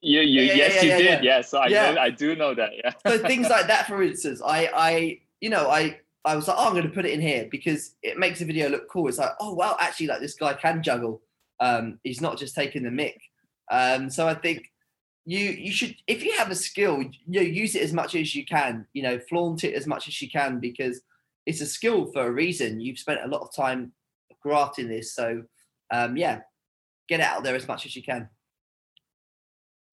You, 0.00 0.20
you, 0.20 0.42
Yeah, 0.42 0.54
yeah, 0.54 0.54
yes, 0.54 0.74
yeah, 0.76 0.82
you 0.82 0.88
yeah, 0.88 0.96
did. 0.98 1.24
yeah. 1.24 1.36
Yeah. 1.36 1.40
so 1.42 1.58
I 1.60 1.68
know, 1.68 1.96
I 2.00 2.10
do 2.10 2.34
know 2.34 2.54
that. 2.54 2.70
Yeah. 2.76 2.92
So 3.06 3.18
things 3.18 3.48
like 3.48 3.66
that, 3.68 3.86
for 3.86 4.02
instance, 4.10 4.40
I 4.44 4.68
I 4.74 5.18
you 5.40 5.50
know 5.50 5.70
I 5.70 6.00
I 6.24 6.36
was 6.36 6.48
like, 6.48 6.56
oh, 6.58 6.66
I'm 6.66 6.72
going 6.72 6.84
to 6.84 6.90
put 6.90 7.04
it 7.04 7.12
in 7.12 7.20
here 7.20 7.48
because 7.50 7.94
it 8.02 8.16
makes 8.18 8.38
the 8.38 8.44
video 8.44 8.68
look 8.68 8.88
cool. 8.88 9.08
It's 9.08 9.18
like, 9.18 9.30
oh 9.40 9.54
wow, 9.54 9.76
actually, 9.80 10.06
like 10.08 10.20
this 10.20 10.34
guy 10.34 10.54
can 10.54 10.82
juggle. 10.82 11.20
Um, 11.60 11.98
he's 12.04 12.20
not 12.20 12.38
just 12.38 12.54
taking 12.54 12.82
the 12.84 12.90
mic. 12.90 13.20
Um, 13.70 14.10
so 14.10 14.26
I 14.28 14.34
think 14.34 14.72
you 15.24 15.38
you 15.38 15.72
should 15.72 15.94
if 16.06 16.24
you 16.24 16.32
have 16.38 16.50
a 16.50 16.54
skill, 16.56 17.02
you 17.02 17.10
know, 17.26 17.40
use 17.40 17.74
it 17.76 17.82
as 17.82 17.92
much 17.92 18.14
as 18.14 18.34
you 18.34 18.44
can. 18.44 18.86
You 18.92 19.02
know, 19.02 19.18
flaunt 19.28 19.62
it 19.64 19.74
as 19.74 19.86
much 19.86 20.08
as 20.08 20.20
you 20.22 20.30
can 20.30 20.58
because 20.58 21.00
it's 21.46 21.60
a 21.60 21.66
skill 21.66 22.06
for 22.12 22.26
a 22.26 22.30
reason. 22.30 22.80
You've 22.80 22.98
spent 22.98 23.20
a 23.24 23.28
lot 23.28 23.42
of 23.42 23.54
time 23.54 23.92
grafting 24.42 24.88
this, 24.88 25.14
so 25.14 25.42
um, 25.92 26.16
yeah, 26.16 26.40
get 27.08 27.20
it 27.20 27.26
out 27.26 27.44
there 27.44 27.54
as 27.54 27.68
much 27.68 27.86
as 27.86 27.94
you 27.94 28.02
can. 28.02 28.28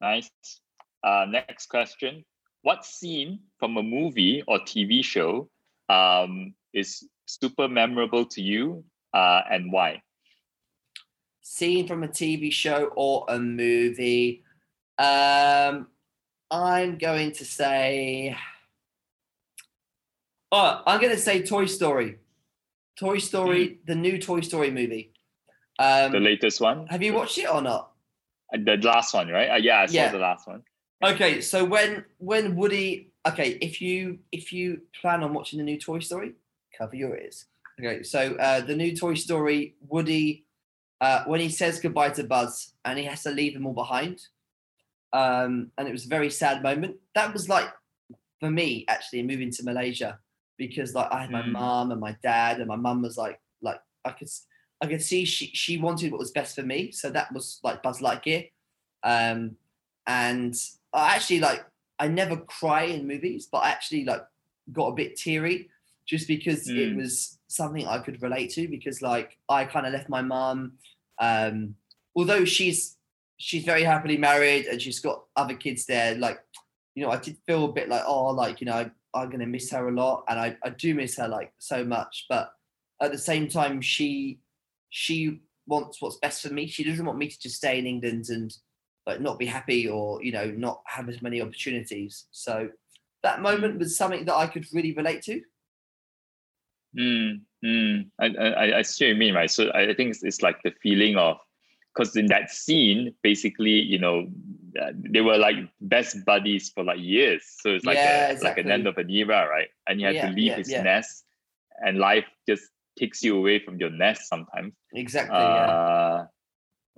Nice. 0.02 0.30
Uh, 1.04 1.26
next 1.30 1.68
question. 1.68 2.26
What 2.62 2.86
scene 2.86 3.39
from 3.58 3.78
a 3.78 3.84
movie 3.84 4.43
or 4.47 4.60
TV 4.60 5.04
show 5.04 5.50
um, 5.89 6.54
is 6.74 7.08
super 7.26 7.68
memorable 7.68 8.26
to 8.26 8.41
you 8.41 8.84
uh, 9.14 9.41
and 9.50 9.72
why? 9.72 10.02
Scene 11.41 11.88
from 11.88 12.04
a 12.04 12.08
TV 12.08 12.52
show 12.52 12.91
or 12.95 13.26
a 13.30 13.39
movie. 13.39 14.43
Um, 14.97 15.88
I'm 16.52 16.97
going 16.97 17.32
to 17.34 17.45
say. 17.45 18.36
Oh, 20.52 20.82
I'm 20.86 21.00
going 21.00 21.14
to 21.14 21.20
say 21.20 21.43
Toy 21.43 21.66
Story. 21.66 22.18
Toy 23.00 23.18
Story, 23.20 23.80
the 23.86 23.95
new 23.95 24.18
Toy 24.20 24.41
Story 24.41 24.72
movie. 24.72 25.14
Um, 25.80 26.12
The 26.12 26.20
latest 26.20 26.60
one? 26.60 26.88
have 26.88 27.02
you 27.02 27.14
watched 27.14 27.38
it 27.38 27.47
or 27.50 27.62
not? 27.62 27.91
Uh, 28.54 28.58
The 28.64 28.78
last 28.78 29.14
one, 29.14 29.30
right? 29.30 29.50
Uh, 29.50 29.56
yeah, 29.58 29.82
I 29.82 29.86
saw 29.86 29.93
Yeah. 29.93 30.12
the 30.12 30.20
last 30.20 30.47
one. 30.47 30.64
Okay, 31.02 31.39
so 31.39 31.64
when 31.64 32.04
when 32.18 32.56
Woody, 32.58 33.14
okay, 33.26 33.58
if 33.62 33.80
you 33.82 34.20
if 34.34 34.52
you 34.52 34.82
plan 35.00 35.24
on 35.24 35.34
watching 35.34 35.58
the 35.60 35.64
new 35.64 35.80
Toy 35.80 36.00
Story, 36.00 36.34
cover 36.78 36.95
your 36.97 37.16
ears. 37.16 37.45
Okay, 37.80 38.04
so 38.04 38.36
uh, 38.36 38.60
the 38.60 38.76
new 38.76 38.91
Toy 38.93 39.14
Story, 39.16 39.76
Woody, 39.88 40.43
uh, 41.00 41.24
when 41.24 41.39
he 41.39 41.47
says 41.47 41.80
goodbye 41.80 42.10
to 42.20 42.24
Buzz 42.26 42.74
and 42.84 43.00
he 43.00 43.06
has 43.06 43.24
to 43.24 43.32
leave 43.32 43.54
them 43.54 43.66
all 43.66 43.74
behind, 43.74 44.28
um, 45.14 45.72
and 45.78 45.88
it 45.88 45.91
was 45.93 46.06
a 46.06 46.10
very 46.10 46.30
sad 46.30 46.62
moment. 46.62 46.97
That 47.16 47.32
was 47.32 47.47
like 47.47 47.70
for 48.41 48.52
me 48.52 48.84
actually 48.89 49.24
moving 49.24 49.52
to 49.52 49.64
Malaysia 49.64 50.20
because 50.60 50.93
like 50.93 51.12
I 51.12 51.22
had 51.22 51.32
my 51.32 51.41
Mm. 51.41 51.53
mum 51.53 51.91
and 51.91 51.99
my 51.99 52.16
dad, 52.22 52.60
and 52.60 52.68
my 52.68 52.76
mum 52.76 53.01
was 53.01 53.18
like 53.18 53.39
like 53.64 53.82
I 54.05 54.12
could 54.12 54.30
I 54.82 54.86
could 54.88 55.01
see 55.01 55.26
she 55.26 55.47
she 55.47 55.78
wanted 55.80 56.12
what 56.12 56.20
was 56.20 56.32
best 56.32 56.55
for 56.55 56.62
me, 56.64 56.91
so 56.91 57.10
that 57.10 57.34
was 57.34 57.60
like 57.64 57.82
Buzz 57.82 57.99
Lightyear, 58.01 58.51
um, 59.03 59.55
and 60.05 60.53
I 60.93 61.16
actually 61.16 61.39
like 61.39 61.66
I 61.97 62.07
never 62.07 62.38
cry 62.38 62.84
in 62.84 63.07
movies, 63.07 63.47
but 63.51 63.60
I 63.60 63.70
actually 63.72 64.05
like 64.05 64.24
got 64.72 64.88
a 64.89 64.93
bit 64.95 65.16
teary 65.18 65.70
just 66.05 66.28
because 66.28 66.68
it 66.68 66.93
Mm. 66.93 66.97
was 66.97 67.39
something 67.47 67.86
I 67.88 67.99
could 67.99 68.22
relate 68.22 68.51
to 68.51 68.68
because 68.68 69.01
like 69.01 69.38
I 69.49 69.66
kind 69.66 69.86
of 69.88 69.93
left 69.93 70.10
my 70.10 70.22
mum, 70.22 70.74
um, 71.20 71.76
although 72.16 72.45
she's 72.45 72.97
she's 73.38 73.64
very 73.64 73.84
happily 73.84 74.18
married 74.18 74.66
and 74.66 74.82
she's 74.82 74.99
got 74.99 75.24
other 75.36 75.55
kids 75.55 75.86
there. 75.86 76.16
Like, 76.16 76.39
you 76.95 77.03
know, 77.03 77.10
I 77.12 77.18
did 77.18 77.38
feel 77.47 77.66
a 77.66 77.72
bit 77.72 77.88
like 77.89 78.03
oh, 78.05 78.32
like 78.32 78.60
you 78.62 78.66
know, 78.66 78.89
I'm 79.14 79.30
gonna 79.30 79.47
miss 79.47 79.72
her 79.72 79.88
a 79.88 79.91
lot, 79.91 80.24
and 80.28 80.39
I 80.39 80.57
I 80.64 80.70
do 80.70 80.93
miss 80.95 81.18
her 81.18 81.28
like 81.28 81.53
so 81.57 81.84
much, 81.84 82.26
but 82.30 82.51
at 83.01 83.12
the 83.12 83.18
same 83.18 83.47
time, 83.47 83.82
she 83.82 84.39
she 84.89 85.41
wants 85.68 86.01
what's 86.01 86.18
best 86.18 86.41
for 86.41 86.53
me. 86.53 86.68
She 86.68 86.84
doesn't 86.84 87.05
want 87.05 87.18
me 87.18 87.28
to 87.28 87.39
just 87.39 87.57
stay 87.57 87.80
in 87.80 87.86
England 87.86 88.30
and 88.30 88.55
like 89.05 89.22
not 89.22 89.39
be 89.39 89.45
happy 89.45 89.88
or 89.88 90.24
you 90.24 90.32
know 90.32 90.51
not 90.51 90.82
have 90.86 91.10
as 91.10 91.22
many 91.22 91.41
opportunities. 91.41 92.26
So 92.32 92.70
that 93.24 93.41
moment 93.41 93.80
was 93.80 93.97
something 93.97 94.26
that 94.26 94.36
I 94.36 94.47
could 94.47 94.66
really 94.74 94.93
relate 94.93 95.22
to. 95.24 95.41
Mm, 96.97 97.41
mm. 97.64 98.10
I, 98.20 98.26
I, 98.26 98.78
I 98.80 98.82
see 98.82 99.05
what 99.05 99.10
you 99.10 99.16
mean, 99.16 99.36
right? 99.36 99.51
So 99.51 99.70
I 99.70 99.89
I 99.89 99.93
think 99.93 100.12
it's, 100.12 100.24
it's 100.24 100.41
like 100.41 100.62
the 100.64 100.74
feeling 100.82 101.18
of, 101.18 101.38
because 101.94 102.16
in 102.16 102.28
that 102.28 102.52
scene, 102.52 103.14
basically, 103.24 103.72
you 103.72 104.00
know, 104.00 104.28
uh, 104.82 104.92
they 104.96 105.22
were 105.22 105.38
like 105.38 105.56
best 105.82 106.24
buddies 106.26 106.70
for 106.70 106.84
like 106.84 107.00
years. 107.00 107.44
So 107.62 107.72
it's 107.72 107.86
like 107.86 107.98
Yeah, 107.98 108.32
a, 108.32 108.44
like 108.44 108.58
an 108.58 108.72
end 108.72 108.88
of 108.88 108.98
an 108.98 109.10
era, 109.10 109.48
right? 109.50 109.68
And 109.88 110.00
you 110.00 110.08
had 110.08 110.16
Yeah, 110.16 110.28
to 110.28 110.34
leave 110.34 110.52
yeah, 110.52 110.58
his 110.58 110.78
nest, 110.78 111.26
and 111.86 111.98
life 111.98 112.26
just 112.48 112.64
takes 112.98 113.24
you 113.24 113.38
away 113.38 113.60
from 113.60 113.78
your 113.78 113.90
nest 113.90 114.28
sometimes. 114.28 114.74
Exactly. 114.94 115.58
Uh, 115.58 116.26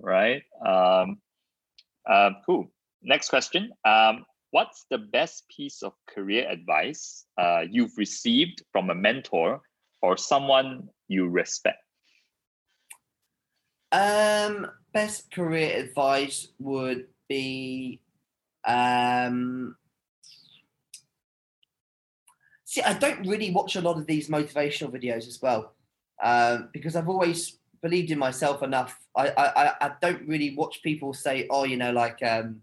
right. 0.00 0.42
Um, 0.64 1.18
uh, 2.08 2.30
cool. 2.46 2.70
Next 3.02 3.28
question. 3.28 3.72
Um, 3.84 4.24
what's 4.50 4.84
the 4.90 4.98
best 4.98 5.48
piece 5.48 5.82
of 5.82 5.92
career 6.06 6.48
advice 6.48 7.24
uh, 7.38 7.62
you've 7.68 7.96
received 7.96 8.62
from 8.72 8.90
a 8.90 8.94
mentor 8.94 9.62
or 10.02 10.16
someone 10.16 10.88
you 11.08 11.28
respect? 11.28 11.78
Um, 13.92 14.66
best 14.92 15.30
career 15.30 15.78
advice 15.78 16.48
would 16.58 17.06
be 17.28 18.00
um 18.66 19.74
see 22.64 22.82
I 22.82 22.92
don't 22.94 23.26
really 23.26 23.50
watch 23.50 23.76
a 23.76 23.80
lot 23.80 23.96
of 23.98 24.06
these 24.06 24.28
motivational 24.28 24.90
videos 24.92 25.26
as 25.26 25.40
well. 25.42 25.74
Um, 26.22 26.68
because 26.72 26.94
I've 26.96 27.08
always 27.08 27.58
believed 27.82 28.10
in 28.10 28.18
myself 28.18 28.62
enough. 28.62 28.98
I, 29.16 29.28
I 29.30 29.74
I- 29.86 29.92
don't 30.00 30.26
really 30.28 30.54
watch 30.56 30.82
people 30.82 31.12
say, 31.12 31.46
oh, 31.50 31.64
you 31.64 31.76
know, 31.76 31.92
like 31.92 32.22
um 32.22 32.62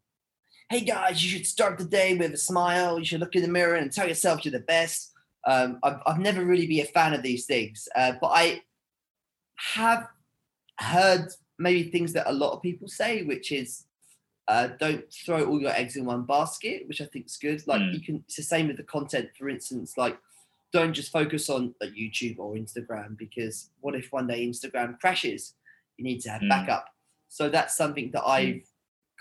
hey 0.70 0.82
guys, 0.82 1.24
you 1.24 1.30
should 1.30 1.48
start 1.48 1.78
the 1.80 1.86
day 1.86 2.16
with 2.16 2.34
a 2.34 2.38
smile, 2.38 3.00
you 3.00 3.06
should 3.06 3.20
look 3.20 3.36
in 3.36 3.42
the 3.42 3.48
mirror 3.48 3.76
and 3.76 3.92
tell 3.92 4.08
yourself 4.08 4.46
you're 4.46 4.52
the 4.52 4.60
best. 4.60 5.12
Um, 5.48 5.80
I've, 5.84 5.98
I've 6.06 6.20
never 6.20 6.46
really 6.46 6.68
been 6.68 6.86
a 6.86 6.90
fan 6.90 7.14
of 7.14 7.24
these 7.24 7.46
things, 7.48 7.88
uh, 7.96 8.14
but 8.22 8.28
I 8.28 8.62
have 9.76 10.08
heard 10.80 11.28
maybe 11.58 11.90
things 11.90 12.14
that 12.14 12.30
a 12.30 12.34
lot 12.34 12.54
of 12.54 12.62
people 12.62 12.88
say, 12.88 13.24
which 13.24 13.52
is 13.52 13.86
uh, 14.48 14.70
don't 14.80 15.06
throw 15.14 15.46
all 15.46 15.62
your 15.62 15.72
eggs 15.72 15.96
in 15.96 16.06
one 16.06 16.24
basket, 16.26 16.88
which 16.88 17.02
I 17.02 17.06
think 17.06 17.28
is 17.28 17.38
good. 17.38 17.62
Like 17.68 17.82
Mm. 17.82 17.94
you 17.94 18.00
can, 18.02 18.16
it's 18.26 18.36
the 18.38 18.42
same 18.44 18.68
with 18.68 18.78
the 18.78 18.84
content. 18.84 19.30
For 19.38 19.48
instance, 19.50 19.96
like 19.98 20.18
don't 20.74 20.94
just 20.94 21.12
focus 21.12 21.50
on 21.50 21.76
uh, 21.82 21.86
YouTube 21.86 22.40
or 22.40 22.56
Instagram 22.56 23.18
because 23.18 23.70
what 23.82 23.94
if 23.96 24.12
one 24.12 24.26
day 24.28 24.48
Instagram 24.48 25.00
crashes? 25.00 25.54
You 25.98 26.04
need 26.04 26.22
to 26.22 26.30
have 26.32 26.42
Mm. 26.42 26.50
backup. 26.50 26.86
So 27.28 27.48
that's 27.50 27.76
something 27.78 28.10
that 28.12 28.24
I've 28.26 28.64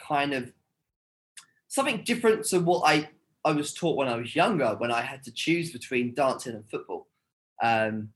kind 0.09 0.33
of 0.33 0.53
something 1.67 2.03
different 2.05 2.45
to 2.47 2.61
what 2.61 2.83
I 2.87 3.11
I 3.45 3.53
was 3.53 3.73
taught 3.73 3.97
when 3.97 4.09
I 4.09 4.17
was 4.17 4.35
younger, 4.35 4.75
when 4.79 4.91
I 4.91 5.01
had 5.03 5.23
to 5.25 5.33
choose 5.33 5.71
between 5.73 6.15
dancing 6.15 6.55
and 6.55 6.69
football. 6.71 7.07
Um, 7.63 8.13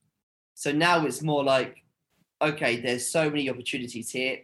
so 0.55 0.73
now 0.73 1.07
it's 1.07 1.23
more 1.23 1.45
like, 1.45 1.85
okay, 2.43 2.81
there's 2.81 3.09
so 3.09 3.31
many 3.31 3.49
opportunities 3.49 4.11
here. 4.11 4.41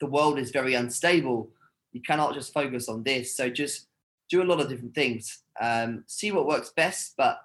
The 0.00 0.06
world 0.06 0.38
is 0.38 0.50
very 0.50 0.74
unstable. 0.74 1.50
You 1.92 2.00
cannot 2.00 2.34
just 2.34 2.52
focus 2.52 2.88
on 2.88 3.02
this. 3.02 3.36
So 3.36 3.50
just 3.50 3.86
do 4.28 4.42
a 4.42 4.44
lot 4.44 4.60
of 4.60 4.68
different 4.68 4.94
things. 4.94 5.42
Um, 5.60 6.04
see 6.06 6.32
what 6.32 6.46
works 6.46 6.70
best, 6.70 7.14
but 7.16 7.40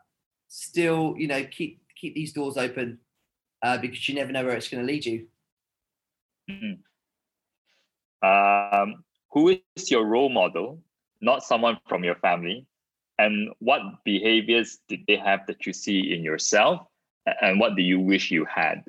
still, 0.48 1.16
you 1.18 1.28
know, 1.28 1.44
keep 1.46 1.82
keep 1.96 2.16
these 2.16 2.32
doors 2.32 2.58
open 2.58 3.00
uh, 3.62 3.78
because 3.78 4.08
you 4.08 4.16
never 4.16 4.32
know 4.32 4.46
where 4.46 4.56
it's 4.56 4.70
going 4.70 4.86
to 4.86 4.92
lead 4.92 5.06
you. 5.06 5.28
Mhm. 6.50 6.80
Um, 8.22 9.04
who 9.32 9.60
is 9.76 9.92
your 9.92 10.06
role 10.06 10.30
model, 10.30 10.82
not 11.22 11.44
someone 11.44 11.80
from 11.88 12.04
your 12.04 12.16
family? 12.16 12.66
And 13.20 13.50
what 13.60 13.82
behaviors 14.06 14.80
did 14.88 15.02
they 15.08 15.18
have 15.18 15.46
that 15.48 15.66
you 15.66 15.74
see 15.74 16.14
in 16.14 16.24
yourself? 16.24 16.88
And 17.42 17.60
what 17.60 17.76
do 17.76 17.82
you 17.82 18.00
wish 18.00 18.32
you 18.32 18.46
had? 18.46 18.84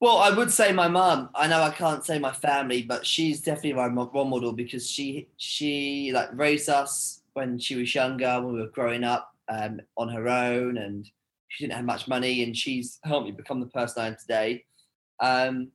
Well, 0.00 0.16
I 0.16 0.30
would 0.30 0.50
say 0.50 0.72
my 0.72 0.88
mum. 0.88 1.28
I 1.34 1.46
know 1.46 1.60
I 1.60 1.68
can't 1.70 2.02
say 2.04 2.18
my 2.18 2.32
family, 2.32 2.82
but 2.82 3.04
she's 3.06 3.42
definitely 3.42 3.74
my 3.74 3.86
role 3.86 4.24
model 4.24 4.52
because 4.54 4.88
she 4.88 5.28
she 5.36 6.10
like 6.14 6.30
raised 6.32 6.70
us 6.70 7.20
when 7.34 7.58
she 7.58 7.76
was 7.76 7.94
younger, 7.94 8.40
when 8.40 8.54
we 8.54 8.60
were 8.60 8.68
growing 8.68 9.04
up 9.04 9.34
um, 9.50 9.80
on 9.98 10.08
her 10.08 10.26
own, 10.26 10.78
and 10.78 11.04
she 11.48 11.64
didn't 11.64 11.76
have 11.76 11.84
much 11.84 12.08
money, 12.08 12.42
and 12.42 12.56
she's 12.56 12.98
helped 13.04 13.26
me 13.26 13.32
become 13.32 13.60
the 13.60 13.66
person 13.66 14.02
I 14.02 14.06
am 14.06 14.16
today. 14.18 14.64
Um, 15.20 15.68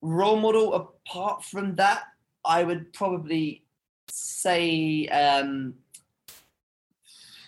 role 0.00 0.36
model 0.38 0.74
apart 0.74 1.44
from 1.44 1.74
that, 1.76 2.04
I 2.44 2.62
would 2.62 2.92
probably 2.92 3.64
say. 4.08 5.08
Um, 5.08 5.74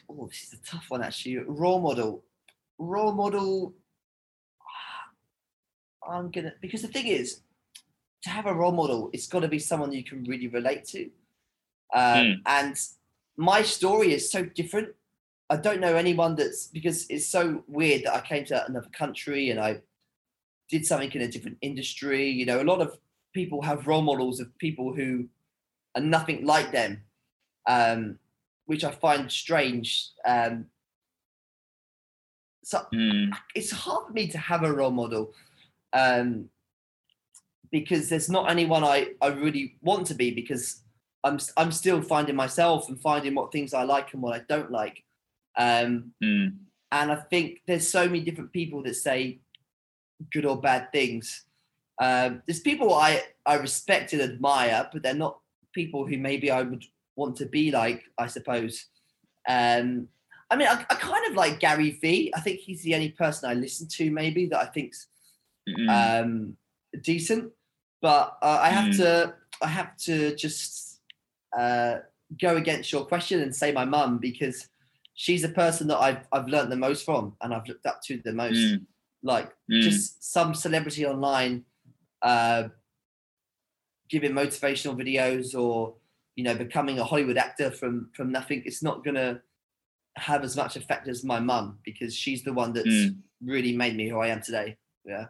oh, 0.09 0.27
this 0.27 0.43
is 0.43 0.55
a 0.55 0.63
tough 0.69 0.87
one 0.89 1.05
actually. 1.05 1.37
Role 1.37 1.81
model, 1.81 2.25
role 2.79 3.13
model. 3.13 3.75
I'm 6.09 6.31
gonna 6.31 6.55
because 6.61 6.83
the 6.83 6.89
thing 6.89 7.07
is, 7.07 7.41
to 8.23 8.31
have 8.31 8.47
a 8.47 8.55
role 8.55 8.73
model, 8.73 9.11
it's 9.13 9.27
got 9.27 9.41
to 9.41 9.49
be 9.49 9.59
someone 9.59 9.93
you 9.93 10.05
can 10.05 10.25
really 10.25 10.49
relate 10.49 10.85
to. 10.87 11.11
Um, 11.95 12.27
Hmm. 12.27 12.33
And 12.47 12.77
my 13.37 13.63
story 13.63 14.13
is 14.13 14.31
so 14.31 14.45
different. 14.45 14.89
I 15.49 15.57
don't 15.57 15.81
know 15.81 15.97
anyone 15.97 16.37
that's 16.37 16.69
because 16.69 17.07
it's 17.11 17.27
so 17.27 17.65
weird 17.67 18.05
that 18.05 18.15
I 18.15 18.21
came 18.21 18.45
to 18.47 18.65
another 18.67 18.91
country 18.93 19.51
and 19.51 19.59
I 19.59 19.81
did 20.69 20.87
something 20.87 21.11
in 21.13 21.23
a 21.23 21.29
different 21.29 21.59
industry. 21.61 22.31
You 22.31 22.47
know, 22.47 22.63
a 22.63 22.65
lot 22.65 22.81
of 22.81 22.97
people 23.33 23.63
have 23.63 23.87
role 23.87 24.03
models 24.03 24.39
of 24.41 24.57
people 24.59 24.95
who 24.95 25.27
are 25.97 26.03
nothing 26.03 26.45
like 26.47 26.71
them, 26.71 27.03
um, 27.67 28.19
which 28.67 28.85
I 28.85 28.93
find 28.93 29.31
strange. 29.31 30.11
Um, 30.25 30.67
so 32.63 32.87
Mm, 32.95 33.33
it's 33.55 33.73
hard 33.73 34.07
for 34.07 34.13
me 34.13 34.29
to 34.29 34.39
have 34.39 34.63
a 34.63 34.73
role 34.73 34.93
model 34.93 35.33
um, 35.93 36.49
because 37.71 38.09
there's 38.09 38.29
not 38.29 38.51
anyone 38.51 38.85
I, 38.85 39.13
I 39.21 39.29
really 39.29 39.77
want 39.83 40.07
to 40.09 40.15
be 40.15 40.31
because 40.31 40.83
I'm 41.23 41.39
I'm 41.57 41.73
still 41.73 42.03
finding 42.03 42.37
myself 42.37 42.89
and 42.89 43.01
finding 43.01 43.35
what 43.35 43.53
things 43.53 43.75
I 43.75 43.83
like 43.83 44.13
and 44.13 44.23
what 44.23 44.35
I 44.35 44.43
don't 44.49 44.71
like. 44.71 45.03
Um, 45.57 46.13
mm, 46.23 46.55
and 46.93 47.13
I 47.13 47.17
think 47.17 47.61
there's 47.67 47.89
so 47.89 48.07
many 48.07 48.21
different 48.21 48.53
people 48.53 48.83
that 48.85 48.95
say 48.97 49.41
good 50.33 50.47
or 50.47 50.61
bad 50.61 50.93
things. 50.93 51.45
Um, 52.01 52.43
there's 52.47 52.61
people 52.61 52.95
I 52.95 53.23
I 53.45 53.57
respect 53.57 54.13
and 54.13 54.23
admire, 54.23 54.89
but 54.93 55.03
they're 55.03 55.15
not 55.15 55.39
people 55.73 56.07
who 56.07 56.17
maybe 56.19 56.51
I 56.51 56.63
would 56.63 56.85
want 57.17 57.37
to 57.37 57.47
be 57.47 57.71
like. 57.71 58.05
I 58.19 58.27
suppose. 58.27 58.87
Um, 59.49 60.09
I 60.51 60.57
mean, 60.57 60.67
I, 60.69 60.85
I 60.91 60.95
kind 60.97 61.27
of 61.31 61.37
like 61.37 61.61
Gary 61.61 61.93
Vee. 61.93 62.33
I 62.35 62.41
think 62.41 62.61
he's 62.61 62.83
the 62.83 62.95
only 62.95 63.11
person 63.11 63.49
I 63.49 63.55
listen 63.55 63.87
to, 63.87 64.11
maybe 64.11 64.47
that 64.47 64.59
I 64.59 64.67
think's 64.67 65.07
Mm. 65.79 65.89
um, 66.25 66.57
decent. 67.03 67.53
But 68.03 68.37
uh, 68.43 68.59
I 68.61 68.71
have 68.71 68.91
Mm. 68.95 68.97
to, 68.99 69.35
I 69.63 69.67
have 69.69 69.97
to 69.99 70.35
just 70.37 71.01
uh, 71.57 71.99
go 72.41 72.57
against 72.57 72.91
your 72.93 73.05
question 73.05 73.41
and 73.43 73.55
say 73.55 73.73
my 73.73 73.85
mum 73.85 74.19
because 74.19 74.69
she's 75.15 75.43
the 75.43 75.51
person 75.51 75.89
that 75.89 75.99
I've 75.99 76.27
I've 76.33 76.49
learned 76.49 76.73
the 76.73 76.77
most 76.77 77.05
from 77.05 77.37
and 77.43 77.53
I've 77.53 77.67
looked 77.69 77.87
up 77.87 78.01
to 78.05 78.21
the 78.25 78.33
most. 78.33 78.59
Mm. 78.59 78.87
Like 79.23 79.53
Mm. 79.71 79.83
just 79.83 80.33
some 80.33 80.55
celebrity 80.55 81.05
online 81.07 81.65
uh, 82.23 82.69
giving 84.09 84.33
motivational 84.33 84.97
videos 84.97 85.55
or 85.59 85.95
you 86.37 86.45
know 86.45 86.55
becoming 86.55 86.99
a 86.99 87.05
Hollywood 87.05 87.37
actor 87.37 87.71
from 87.71 88.11
from 88.15 88.33
nothing. 88.33 88.63
It's 88.65 88.83
not 88.83 89.05
gonna 89.05 89.43
have 90.17 90.43
as 90.43 90.57
much 90.57 90.77
effect 90.77 91.07
as 91.09 91.23
my 91.25 91.39
mum 91.39 91.79
because 91.85 92.15
she's 92.15 92.43
the 92.43 92.53
one 92.53 92.73
that's 92.73 92.87
Mm. 92.89 93.19
really 93.45 93.77
made 93.77 93.97
me 93.97 94.09
who 94.09 94.19
I 94.19 94.29
am 94.29 94.43
today. 94.43 94.77
Yeah. 95.05 95.27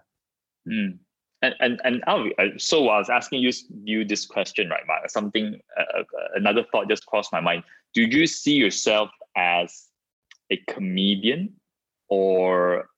Mm. 0.70 0.98
And 1.42 1.54
and 1.60 1.80
and 1.84 2.04
uh, 2.06 2.44
so 2.58 2.88
I 2.88 2.98
was 2.98 3.08
asking 3.08 3.40
you 3.40 3.50
you 3.82 4.04
this 4.04 4.26
question, 4.26 4.68
right, 4.68 4.86
Mark? 4.86 5.08
Something 5.08 5.58
uh, 5.78 6.00
uh, 6.00 6.04
another 6.34 6.64
thought 6.70 6.88
just 6.88 7.06
crossed 7.06 7.32
my 7.32 7.40
mind. 7.40 7.62
Do 7.94 8.02
you 8.02 8.26
see 8.26 8.54
yourself 8.54 9.10
as 9.36 9.86
a 10.50 10.58
comedian 10.68 11.54
or 12.08 12.90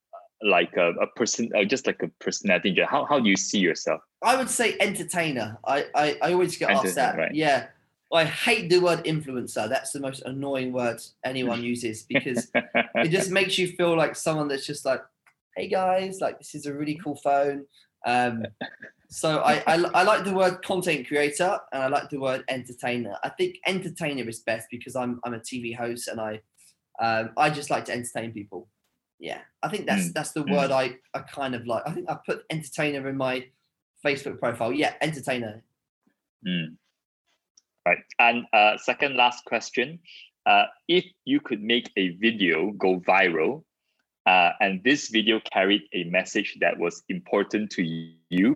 like 0.43 0.77
a, 0.77 0.91
a 0.95 1.07
person, 1.07 1.51
uh, 1.57 1.65
just 1.65 1.87
like 1.87 2.03
a 2.03 2.09
personality? 2.19 2.77
How 2.85 3.05
how 3.05 3.21
do 3.21 3.29
you 3.29 3.37
see 3.37 3.61
yourself? 3.61 4.01
I 4.23 4.37
would 4.37 4.51
say 4.51 4.77
entertainer. 4.81 5.59
I, 5.65 5.87
I, 5.95 6.19
I 6.23 6.33
always 6.33 6.57
get 6.57 6.71
asked 6.71 6.95
that. 6.97 7.17
Right. 7.17 7.35
Yeah. 7.35 7.67
I 8.13 8.25
hate 8.25 8.69
the 8.69 8.79
word 8.79 9.05
influencer. 9.05 9.69
That's 9.69 9.93
the 9.93 10.01
most 10.01 10.23
annoying 10.23 10.73
word 10.73 11.01
anyone 11.25 11.63
uses 11.75 12.03
because 12.03 12.51
it 12.55 13.09
just 13.09 13.31
makes 13.31 13.57
you 13.59 13.69
feel 13.69 13.97
like 13.97 14.17
someone 14.17 14.49
that's 14.49 14.67
just 14.67 14.85
like, 14.85 15.03
hey 15.57 15.69
guys, 15.69 16.21
like 16.21 16.39
this 16.39 16.55
is 16.55 16.67
a 16.67 16.75
really 16.75 16.99
cool 17.03 17.17
phone. 17.17 17.65
Um, 18.07 18.47
so 19.09 19.41
I, 19.41 19.63
I, 19.67 19.75
I 19.95 20.03
like 20.03 20.25
the 20.25 20.33
word 20.33 20.63
content 20.65 21.07
creator 21.07 21.59
and 21.73 21.83
I 21.83 21.89
like 21.89 22.11
the 22.11 22.19
word 22.19 22.45
entertainer. 22.49 23.17
I 23.23 23.29
think 23.31 23.57
entertainer 23.67 24.29
is 24.29 24.41
best 24.41 24.67
because 24.71 24.97
I'm 24.97 25.21
I'm 25.25 25.35
a 25.35 25.41
TV 25.41 25.77
host 25.77 26.09
and 26.09 26.21
I 26.21 26.41
um, 27.01 27.31
I 27.37 27.51
just 27.51 27.71
like 27.71 27.85
to 27.87 27.93
entertain 27.93 28.33
people. 28.33 28.69
Yeah, 29.19 29.41
I 29.63 29.69
think 29.69 29.87
that's 29.87 30.09
Mm, 30.09 30.13
that's 30.15 30.33
the 30.33 30.45
mm. 30.45 30.53
word 30.53 30.71
I, 30.71 30.97
I 31.15 31.21
kind 31.21 31.55
of 31.55 31.67
like. 31.67 31.85
I 31.87 31.93
think 31.93 32.11
I 32.11 32.17
put 32.27 32.45
entertainer 32.51 33.09
in 33.09 33.17
my 33.17 33.47
Facebook 34.05 34.39
profile. 34.39 34.73
Yeah, 34.73 34.95
entertainer. 35.01 35.63
Mm. 36.47 36.77
Right. 37.87 37.99
And 38.19 38.47
uh, 38.53 38.77
second 38.79 39.17
last 39.17 39.45
question. 39.45 40.01
Uh, 40.45 40.65
if 40.89 41.05
you 41.25 41.41
could 41.41 41.63
make 41.63 41.91
a 41.97 42.11
video 42.17 42.73
go 42.73 42.99
viral, 43.01 43.63
uh, 44.27 44.51
and 44.61 44.83
this 44.85 45.09
video 45.09 45.41
carried 45.41 45.83
a 45.93 46.05
message 46.05 46.57
that 46.61 46.79
was 46.79 47.03
important 47.09 47.71
to 47.73 47.83
you, 48.31 48.55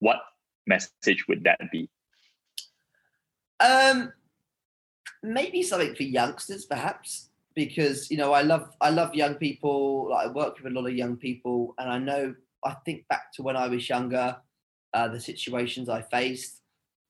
what 0.00 0.20
message 0.66 1.26
would 1.28 1.44
that 1.44 1.60
be? 1.70 1.88
Um, 3.60 4.12
maybe 5.22 5.62
something 5.62 5.94
for 5.94 6.02
youngsters, 6.02 6.64
perhaps, 6.64 7.30
because 7.54 8.10
you 8.10 8.16
know 8.16 8.32
I 8.32 8.42
love 8.42 8.74
I 8.80 8.90
love 8.90 9.14
young 9.14 9.36
people. 9.36 10.10
Like 10.10 10.26
I 10.26 10.30
work 10.30 10.58
with 10.58 10.72
a 10.72 10.74
lot 10.74 10.86
of 10.86 10.94
young 10.94 11.16
people, 11.16 11.74
and 11.78 11.90
I 11.90 11.98
know 11.98 12.34
I 12.64 12.74
think 12.84 13.06
back 13.08 13.32
to 13.34 13.42
when 13.42 13.56
I 13.56 13.68
was 13.68 13.88
younger, 13.88 14.36
uh, 14.92 15.08
the 15.08 15.20
situations 15.20 15.88
I 15.88 16.02
faced. 16.02 16.60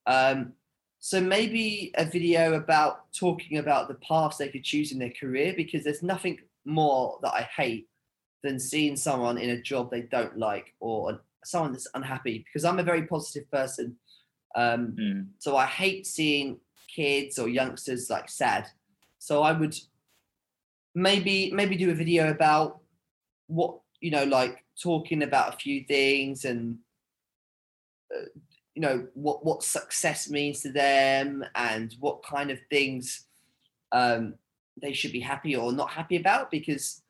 Um, 0.07 0.53
so 0.99 1.21
maybe 1.21 1.93
a 1.97 2.05
video 2.05 2.55
about 2.55 3.13
talking 3.13 3.59
about 3.59 3.89
the 3.89 3.95
paths 3.95 4.39
they 4.39 4.49
could 4.49 4.65
choose 4.65 4.93
in 4.93 4.99
their 4.99 5.13
career, 5.19 5.55
because 5.57 5.83
there's 5.83 6.03
nothing 6.03 6.39
more 6.67 7.19
that 7.23 7.33
I 7.33 7.49
hate 7.57 7.89
than 8.43 8.59
seeing 8.61 8.97
someone 8.97 9.39
in 9.39 9.51
a 9.51 9.63
job 9.63 9.91
they 9.91 10.03
don't 10.03 10.37
like 10.39 10.75
or 10.81 11.21
someone 11.45 11.73
that's 11.73 11.89
unhappy. 11.95 12.39
Because 12.39 12.65
I'm 12.65 12.79
a 12.79 12.85
very 12.85 13.07
positive 13.07 13.51
person. 13.51 13.97
Um, 14.55 14.97
Mm, 14.99 15.27
so 15.39 15.57
I 15.57 15.67
hate 15.67 16.07
seeing 16.07 16.59
kids 16.95 17.39
or 17.39 17.49
youngsters 17.49 18.11
like 18.11 18.29
sad. 18.29 18.67
So 19.19 19.43
I 19.43 19.53
would 19.53 19.77
maybe 20.95 21.51
maybe 21.53 21.77
do 21.77 21.91
a 21.91 21.95
video 21.95 22.31
about 22.31 22.81
what 23.49 23.81
you 24.01 24.11
know, 24.11 24.25
like 24.25 24.65
talking 24.81 25.23
about 25.23 25.55
a 25.55 25.57
few 25.57 25.85
things 25.85 26.45
and 26.45 26.79
uh, 28.15 28.27
you 28.75 28.83
know 28.83 29.07
what 29.15 29.45
what 29.45 29.63
success 29.63 30.29
means 30.31 30.61
to 30.61 30.71
them 30.71 31.45
and 31.55 31.95
what 31.99 32.23
kind 32.23 32.51
of 32.51 32.59
things 32.71 33.27
um, 33.93 34.35
they 34.81 34.93
should 34.93 35.13
be 35.13 35.21
happy 35.21 35.57
or 35.57 35.73
not 35.73 35.91
happy 35.91 36.17
about. 36.17 36.51
Because 36.51 37.03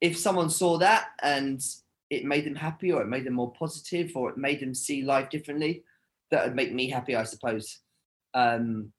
if 0.00 0.16
someone 0.16 0.50
saw 0.50 0.78
that 0.78 1.08
and 1.22 1.64
it 2.10 2.24
made 2.24 2.44
them 2.44 2.54
happy 2.54 2.92
or 2.92 3.02
it 3.02 3.08
made 3.08 3.24
them 3.24 3.34
more 3.34 3.52
positive 3.52 4.12
or 4.14 4.30
it 4.30 4.38
made 4.38 4.60
them 4.60 4.74
see 4.74 5.02
life 5.02 5.30
differently, 5.30 5.82
that 6.30 6.44
would 6.44 6.56
make 6.56 6.72
me 6.72 6.88
happy, 6.88 7.16
I 7.16 7.24
suppose. 7.24 7.80
Um, 8.34 8.92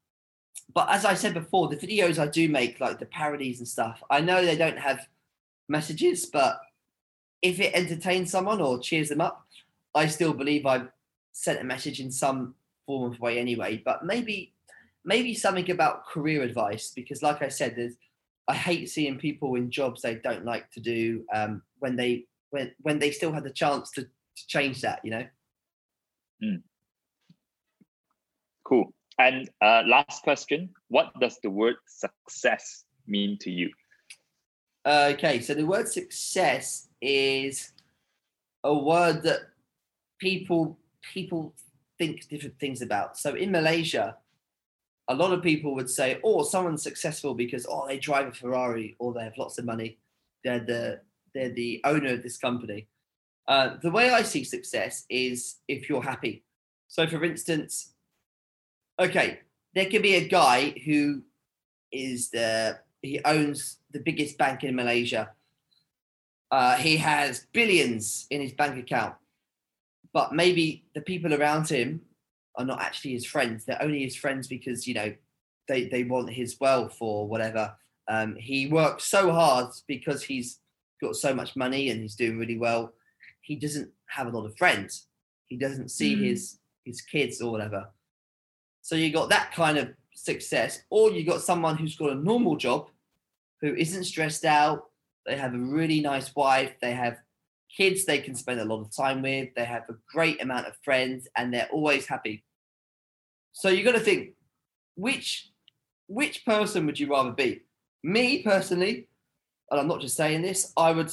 but 0.74 0.90
as 0.90 1.06
I 1.06 1.14
said 1.14 1.34
before, 1.34 1.68
the 1.68 1.78
videos 1.78 2.20
I 2.20 2.28
do 2.28 2.48
make, 2.48 2.80
like 2.80 3.00
the 3.00 3.06
parodies 3.06 3.60
and 3.60 3.68
stuff, 3.68 4.04
I 4.10 4.22
know 4.22 4.44
they 4.44 4.58
don't 4.58 4.78
have 4.78 5.08
messages, 5.68 6.26
but 6.26 6.60
if 7.42 7.60
it 7.60 7.74
entertains 7.74 8.32
someone 8.32 8.62
or 8.62 8.80
cheers 8.80 9.10
them 9.10 9.22
up, 9.22 9.46
I 9.96 10.08
still 10.08 10.34
believe 10.34 10.66
I've 10.66 10.90
sent 11.32 11.62
a 11.62 11.64
message 11.64 12.00
in 12.00 12.12
some 12.12 12.56
form 12.86 13.12
of 13.12 13.20
way 13.20 13.40
anyway. 13.40 13.82
But 13.84 14.06
maybe, 14.06 14.54
maybe 15.06 15.34
something 15.34 15.70
about 15.72 16.08
career 16.08 16.44
advice 16.44 16.92
because, 16.96 17.24
like 17.24 17.42
I 17.42 17.50
said, 17.50 17.76
there's 17.76 17.96
I 18.50 18.56
hate 18.56 18.90
seeing 18.90 19.20
people 19.20 19.54
in 19.56 19.70
jobs 19.70 20.02
they 20.02 20.16
don't 20.16 20.44
like 20.44 20.72
to 20.72 20.80
do 20.80 21.24
um, 21.32 21.62
when 21.78 21.96
they 21.96 22.26
when 22.50 22.72
when 22.82 22.98
they 22.98 23.12
still 23.12 23.32
had 23.32 23.44
the 23.44 23.52
chance 23.52 23.92
to, 23.92 24.02
to 24.02 24.48
change 24.48 24.82
that. 24.82 25.02
You 25.04 25.12
know. 25.12 25.26
cool. 28.66 28.92
And 29.20 29.48
uh, 29.62 29.84
last 29.86 30.24
question 30.24 30.70
What 30.88 31.12
does 31.22 31.38
the 31.44 31.52
word 31.52 31.76
success 31.88 32.86
mean 33.06 33.38
to 33.42 33.52
you? 33.52 33.70
Okay, 34.84 35.42
so 35.42 35.54
the 35.54 35.68
word 35.68 35.88
success 35.88 36.88
is 37.02 37.74
a 38.64 38.74
word 38.74 39.22
that 39.24 39.42
people 40.18 40.80
people 41.14 41.54
think 42.00 42.28
different 42.30 42.58
things 42.60 42.82
about. 42.82 43.16
So 43.16 43.36
in 43.36 43.52
Malaysia, 43.52 44.18
a 45.10 45.16
lot 45.16 45.34
of 45.34 45.42
people 45.42 45.74
would 45.76 45.90
say, 45.90 46.20
"Oh, 46.24 46.44
someone's 46.44 46.84
successful 46.84 47.34
because 47.34 47.66
oh, 47.68 47.88
they 47.88 47.98
drive 47.98 48.28
a 48.28 48.32
Ferrari 48.32 48.96
or 49.00 49.14
they 49.14 49.24
have 49.24 49.38
lots 49.38 49.58
of 49.58 49.66
money. 49.66 49.98
They're 50.44 50.64
the 50.64 51.02
they're 51.34 51.50
the 51.50 51.82
owner 51.84 52.14
of 52.14 52.24
this 52.24 52.38
company." 52.38 52.88
Uh, 53.48 53.78
the 53.82 53.90
way 53.90 54.12
I 54.12 54.22
see 54.22 54.44
success 54.44 55.06
is 55.10 55.58
if 55.68 55.90
you're 55.90 56.04
happy. 56.04 56.44
So, 56.88 57.08
for 57.08 57.24
instance, 57.24 57.94
okay, 59.00 59.40
there 59.74 59.90
could 59.90 60.04
be 60.04 60.16
a 60.16 60.28
guy 60.28 60.76
who 60.86 61.24
is 61.92 62.30
the 62.30 62.80
he 63.02 63.20
owns 63.26 63.78
the 63.92 64.00
biggest 64.00 64.38
bank 64.38 64.64
in 64.64 64.76
Malaysia. 64.76 65.32
Uh, 66.52 66.76
he 66.76 66.98
has 66.98 67.48
billions 67.52 68.28
in 68.30 68.42
his 68.42 68.54
bank 68.54 68.78
account, 68.78 69.16
but 70.14 70.34
maybe 70.34 70.84
the 70.94 71.02
people 71.02 71.34
around 71.34 71.68
him 71.68 72.02
are 72.60 72.66
not 72.66 72.82
actually 72.82 73.14
his 73.14 73.26
friends. 73.26 73.66
They're 73.66 73.82
only 73.82 74.04
his 74.04 74.16
friends 74.16 74.48
because 74.48 74.86
you 74.88 74.94
know 74.94 75.14
they 75.68 75.86
they 75.86 76.04
want 76.04 76.30
his 76.30 76.60
wealth 76.60 76.98
or 77.00 77.28
whatever. 77.28 77.74
Um, 78.08 78.36
he 78.36 78.68
works 78.68 79.06
so 79.06 79.32
hard 79.32 79.72
because 79.88 80.22
he's 80.24 80.60
got 81.02 81.16
so 81.16 81.34
much 81.34 81.56
money 81.56 81.90
and 81.90 82.02
he's 82.02 82.16
doing 82.16 82.38
really 82.38 82.58
well. 82.58 82.94
He 83.42 83.56
doesn't 83.56 83.90
have 84.08 84.28
a 84.28 84.32
lot 84.32 84.46
of 84.46 84.58
friends. 84.58 85.08
He 85.48 85.56
doesn't 85.58 85.90
see 85.90 86.16
Mm. 86.16 86.24
his 86.26 86.60
his 86.86 87.02
kids 87.02 87.42
or 87.42 87.52
whatever. 87.52 87.90
So 88.82 88.96
you 88.96 89.12
got 89.12 89.30
that 89.30 89.52
kind 89.54 89.78
of 89.78 89.90
success, 90.16 90.84
or 90.90 91.12
you 91.12 91.24
got 91.24 91.42
someone 91.42 91.78
who's 91.78 91.96
got 91.96 92.12
a 92.12 92.16
normal 92.16 92.58
job, 92.58 92.90
who 93.62 93.74
isn't 93.76 94.04
stressed 94.06 94.44
out. 94.46 94.86
They 95.26 95.38
have 95.38 95.54
a 95.54 95.58
really 95.58 96.02
nice 96.02 96.36
wife. 96.36 96.74
They 96.82 96.94
have 96.94 97.18
kids 97.78 98.04
they 98.06 98.20
can 98.20 98.34
spend 98.36 98.60
a 98.60 98.66
lot 98.66 98.82
of 98.82 98.96
time 98.96 99.22
with. 99.22 99.50
They 99.56 99.66
have 99.66 99.84
a 99.90 99.96
great 100.12 100.42
amount 100.42 100.66
of 100.68 100.74
friends, 100.84 101.28
and 101.38 101.54
they're 101.54 101.70
always 101.72 102.08
happy. 102.08 102.44
So 103.52 103.70
you've 103.70 103.86
got 103.86 103.94
to 103.94 104.00
think, 104.00 104.36
which 104.96 105.52
which 106.08 106.46
person 106.46 106.86
would 106.86 107.00
you 107.00 107.10
rather 107.10 107.32
be? 107.32 107.62
Me 108.04 108.42
personally, 108.42 109.08
and 109.70 109.80
I'm 109.80 109.88
not 109.88 110.02
just 110.02 110.16
saying 110.16 110.42
this, 110.42 110.74
I 110.76 110.92
would 110.92 111.12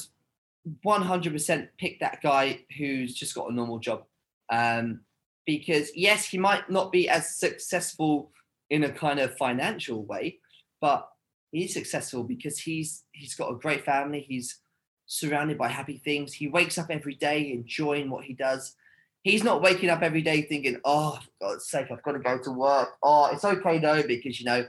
100% 0.85 1.67
pick 1.77 1.99
that 1.99 2.21
guy 2.21 2.61
who's 2.77 3.13
just 3.13 3.35
got 3.35 3.49
a 3.49 3.53
normal 3.53 3.79
job. 3.79 4.03
Um, 4.49 5.01
because 5.45 5.91
yes, 5.95 6.25
he 6.25 6.37
might 6.37 6.69
not 6.69 6.91
be 6.91 7.07
as 7.09 7.35
successful 7.35 8.31
in 8.69 8.83
a 8.83 8.91
kind 8.91 9.19
of 9.19 9.37
financial 9.37 10.03
way, 10.03 10.39
but 10.81 11.07
he's 11.51 11.73
successful 11.73 12.23
because 12.23 12.59
he's 12.59 13.03
he's 13.11 13.35
got 13.35 13.51
a 13.51 13.57
great 13.57 13.85
family. 13.85 14.25
He's 14.27 14.59
surrounded 15.05 15.57
by 15.57 15.69
happy 15.69 15.97
things. 15.97 16.33
He 16.33 16.47
wakes 16.47 16.77
up 16.77 16.87
every 16.89 17.15
day 17.15 17.51
enjoying 17.51 18.09
what 18.09 18.25
he 18.25 18.33
does. 18.33 18.75
He's 19.23 19.43
not 19.43 19.61
waking 19.61 19.89
up 19.89 20.01
every 20.01 20.21
day 20.21 20.41
thinking, 20.43 20.79
"Oh, 20.85 21.19
for 21.21 21.47
God's 21.47 21.69
sake, 21.69 21.87
I've 21.91 22.03
got 22.03 22.13
to 22.13 22.19
go 22.19 22.37
to 22.37 22.51
work." 22.51 22.89
Oh, 23.03 23.29
it's 23.31 23.45
okay 23.45 23.79
though 23.79 24.03
because 24.03 24.39
you 24.39 24.45
know 24.45 24.65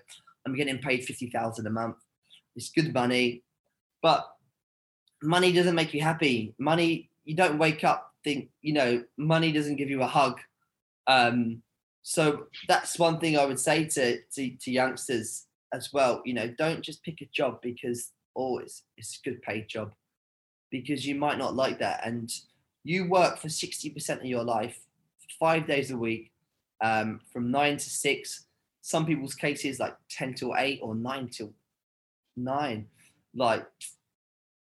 I'm 0.46 0.56
getting 0.56 0.78
paid 0.78 1.04
fifty 1.04 1.30
thousand 1.30 1.66
a 1.66 1.70
month. 1.70 1.96
It's 2.56 2.70
good 2.70 2.92
money, 2.92 3.42
but 4.02 4.28
money 5.22 5.52
doesn't 5.52 5.74
make 5.74 5.94
you 5.94 6.00
happy. 6.00 6.54
Money, 6.58 7.10
you 7.24 7.34
don't 7.34 7.58
wake 7.58 7.84
up 7.84 8.08
think 8.24 8.50
you 8.62 8.72
know 8.72 9.04
money 9.16 9.52
doesn't 9.52 9.76
give 9.76 9.90
you 9.90 10.02
a 10.02 10.06
hug. 10.06 10.40
Um, 11.06 11.62
so 12.02 12.46
that's 12.68 12.98
one 12.98 13.18
thing 13.18 13.38
I 13.38 13.44
would 13.44 13.60
say 13.60 13.84
to, 13.84 14.18
to 14.34 14.50
to 14.56 14.70
youngsters 14.70 15.46
as 15.72 15.92
well. 15.92 16.22
You 16.24 16.34
know, 16.34 16.48
don't 16.58 16.82
just 16.82 17.02
pick 17.02 17.20
a 17.20 17.28
job 17.32 17.60
because 17.62 18.12
oh, 18.36 18.58
it's 18.58 18.82
it's 18.96 19.18
a 19.18 19.28
good 19.28 19.42
paid 19.42 19.68
job 19.68 19.92
because 20.70 21.06
you 21.06 21.14
might 21.14 21.38
not 21.38 21.54
like 21.54 21.78
that 21.78 22.06
and 22.06 22.30
you 22.88 23.06
work 23.06 23.36
for 23.38 23.48
60% 23.48 24.16
of 24.16 24.24
your 24.24 24.42
life 24.42 24.80
five 25.38 25.66
days 25.66 25.90
a 25.90 25.96
week 25.96 26.32
um, 26.82 27.20
from 27.30 27.50
nine 27.50 27.76
to 27.76 27.90
six 27.90 28.46
some 28.80 29.04
people's 29.04 29.34
cases 29.34 29.78
like 29.78 29.94
10 30.08 30.32
to 30.32 30.54
8 30.56 30.80
or 30.82 30.94
9 30.94 31.28
to 31.28 31.52
9 32.38 32.86
like 33.34 33.66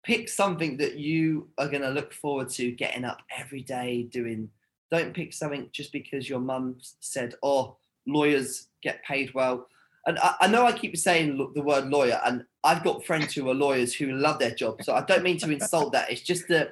pick 0.04 0.30
something 0.30 0.78
that 0.78 0.98
you 0.98 1.50
are 1.58 1.68
going 1.68 1.82
to 1.82 1.90
look 1.90 2.14
forward 2.14 2.50
to 2.50 2.70
getting 2.72 3.06
up 3.06 3.22
every 3.36 3.64
day 3.64 4.04
doing 4.04 4.48
don't 4.92 5.16
pick 5.16 5.34
something 5.34 5.68
just 5.72 5.92
because 5.92 6.30
your 6.30 6.40
mum 6.40 6.76
said 7.00 7.34
oh 7.42 7.76
lawyers 8.06 8.68
get 8.84 9.04
paid 9.04 9.34
well 9.34 9.68
and 10.06 10.20
I, 10.20 10.36
I, 10.42 10.48
know 10.48 10.66
I 10.66 10.74
keep 10.74 10.98
saying 10.98 11.38
the 11.54 11.62
word 11.62 11.90
lawyer, 11.90 12.20
and 12.26 12.44
I've 12.64 12.84
got 12.84 13.06
friends 13.06 13.36
who 13.36 13.48
are 13.52 13.54
lawyers 13.54 13.94
who 13.94 14.12
love 14.14 14.40
their 14.40 14.50
job. 14.50 14.82
So 14.82 14.96
I 14.96 15.02
don't 15.02 15.22
mean 15.22 15.38
to 15.38 15.52
insult 15.52 15.94
that. 15.94 16.10
It's 16.10 16.22
just 16.22 16.48
the 16.48 16.72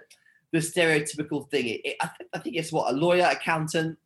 the 0.51 0.59
stereotypical 0.59 1.49
thing. 1.49 1.67
It, 1.67 1.81
it, 1.83 1.95
I, 2.01 2.09
th- 2.17 2.29
I, 2.33 2.39
think 2.39 2.55
it's 2.55 2.71
what 2.71 2.91
a 2.91 2.95
lawyer, 2.95 3.27
accountant. 3.29 3.97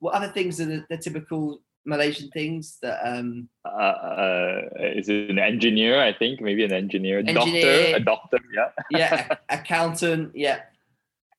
What 0.00 0.14
other 0.14 0.28
things 0.28 0.60
are 0.60 0.66
the, 0.66 0.84
the 0.90 0.96
typical 0.96 1.60
Malaysian 1.84 2.30
things 2.30 2.78
that? 2.82 3.00
um 3.04 3.48
uh, 3.64 3.68
uh, 3.68 4.60
Is 4.80 5.08
it 5.08 5.30
an 5.30 5.38
engineer? 5.38 6.00
I 6.00 6.12
think 6.12 6.40
maybe 6.40 6.64
an 6.64 6.72
engineer, 6.72 7.18
engineer 7.18 7.92
doctor, 7.92 7.96
a 7.96 8.00
doctor. 8.00 8.38
Yeah. 8.54 8.68
yeah, 8.90 9.28
accountant. 9.48 10.32
Yeah 10.34 10.60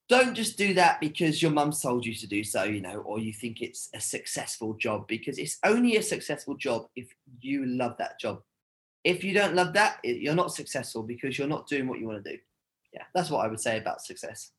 don't 0.10 0.36
just 0.36 0.58
do 0.58 0.74
that 0.74 1.00
because 1.00 1.42
your 1.42 1.52
mum 1.52 1.72
told 1.72 2.06
you 2.06 2.14
to 2.14 2.28
do 2.28 2.44
so, 2.44 2.64
you 2.64 2.82
know, 2.82 2.98
or 3.00 3.20
you 3.20 3.34
think 3.34 3.62
it's 3.62 3.90
a 3.94 4.00
successful 4.00 4.74
job 4.74 5.08
because 5.08 5.38
it's 5.38 5.58
only 5.64 5.98
a 5.98 6.04
successful 6.04 6.56
job 6.56 6.88
if 6.96 7.08
you 7.42 7.66
love 7.66 7.96
that 7.98 8.20
job. 8.20 8.42
If 9.04 9.24
you 9.24 9.34
don't 9.34 9.56
love 9.56 9.74
that, 9.74 9.98
you're 10.04 10.36
not 10.36 10.54
successful 10.54 11.04
because 11.04 11.38
you're 11.38 11.48
not 11.48 11.68
doing 11.68 11.88
what 11.88 12.00
you 12.00 12.08
want 12.08 12.24
to 12.24 12.32
do. 12.32 12.38
Yeah, 12.94 13.04
that's 13.14 13.30
what 13.30 13.46
I 13.46 13.48
would 13.48 13.60
say 13.60 13.78
about 13.78 14.02
success. 14.02 14.52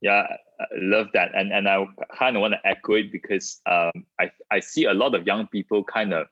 Yeah, 0.00 0.26
I 0.60 0.64
love 0.76 1.08
that, 1.14 1.30
and 1.34 1.52
and 1.52 1.68
I 1.68 1.86
kind 2.18 2.36
of 2.36 2.40
want 2.40 2.54
to 2.54 2.68
echo 2.68 2.94
it 2.94 3.12
because 3.12 3.60
um, 3.66 3.92
I 4.20 4.30
I 4.50 4.60
see 4.60 4.84
a 4.84 4.94
lot 4.94 5.14
of 5.14 5.26
young 5.26 5.46
people 5.46 5.84
kind 5.84 6.12
of, 6.12 6.26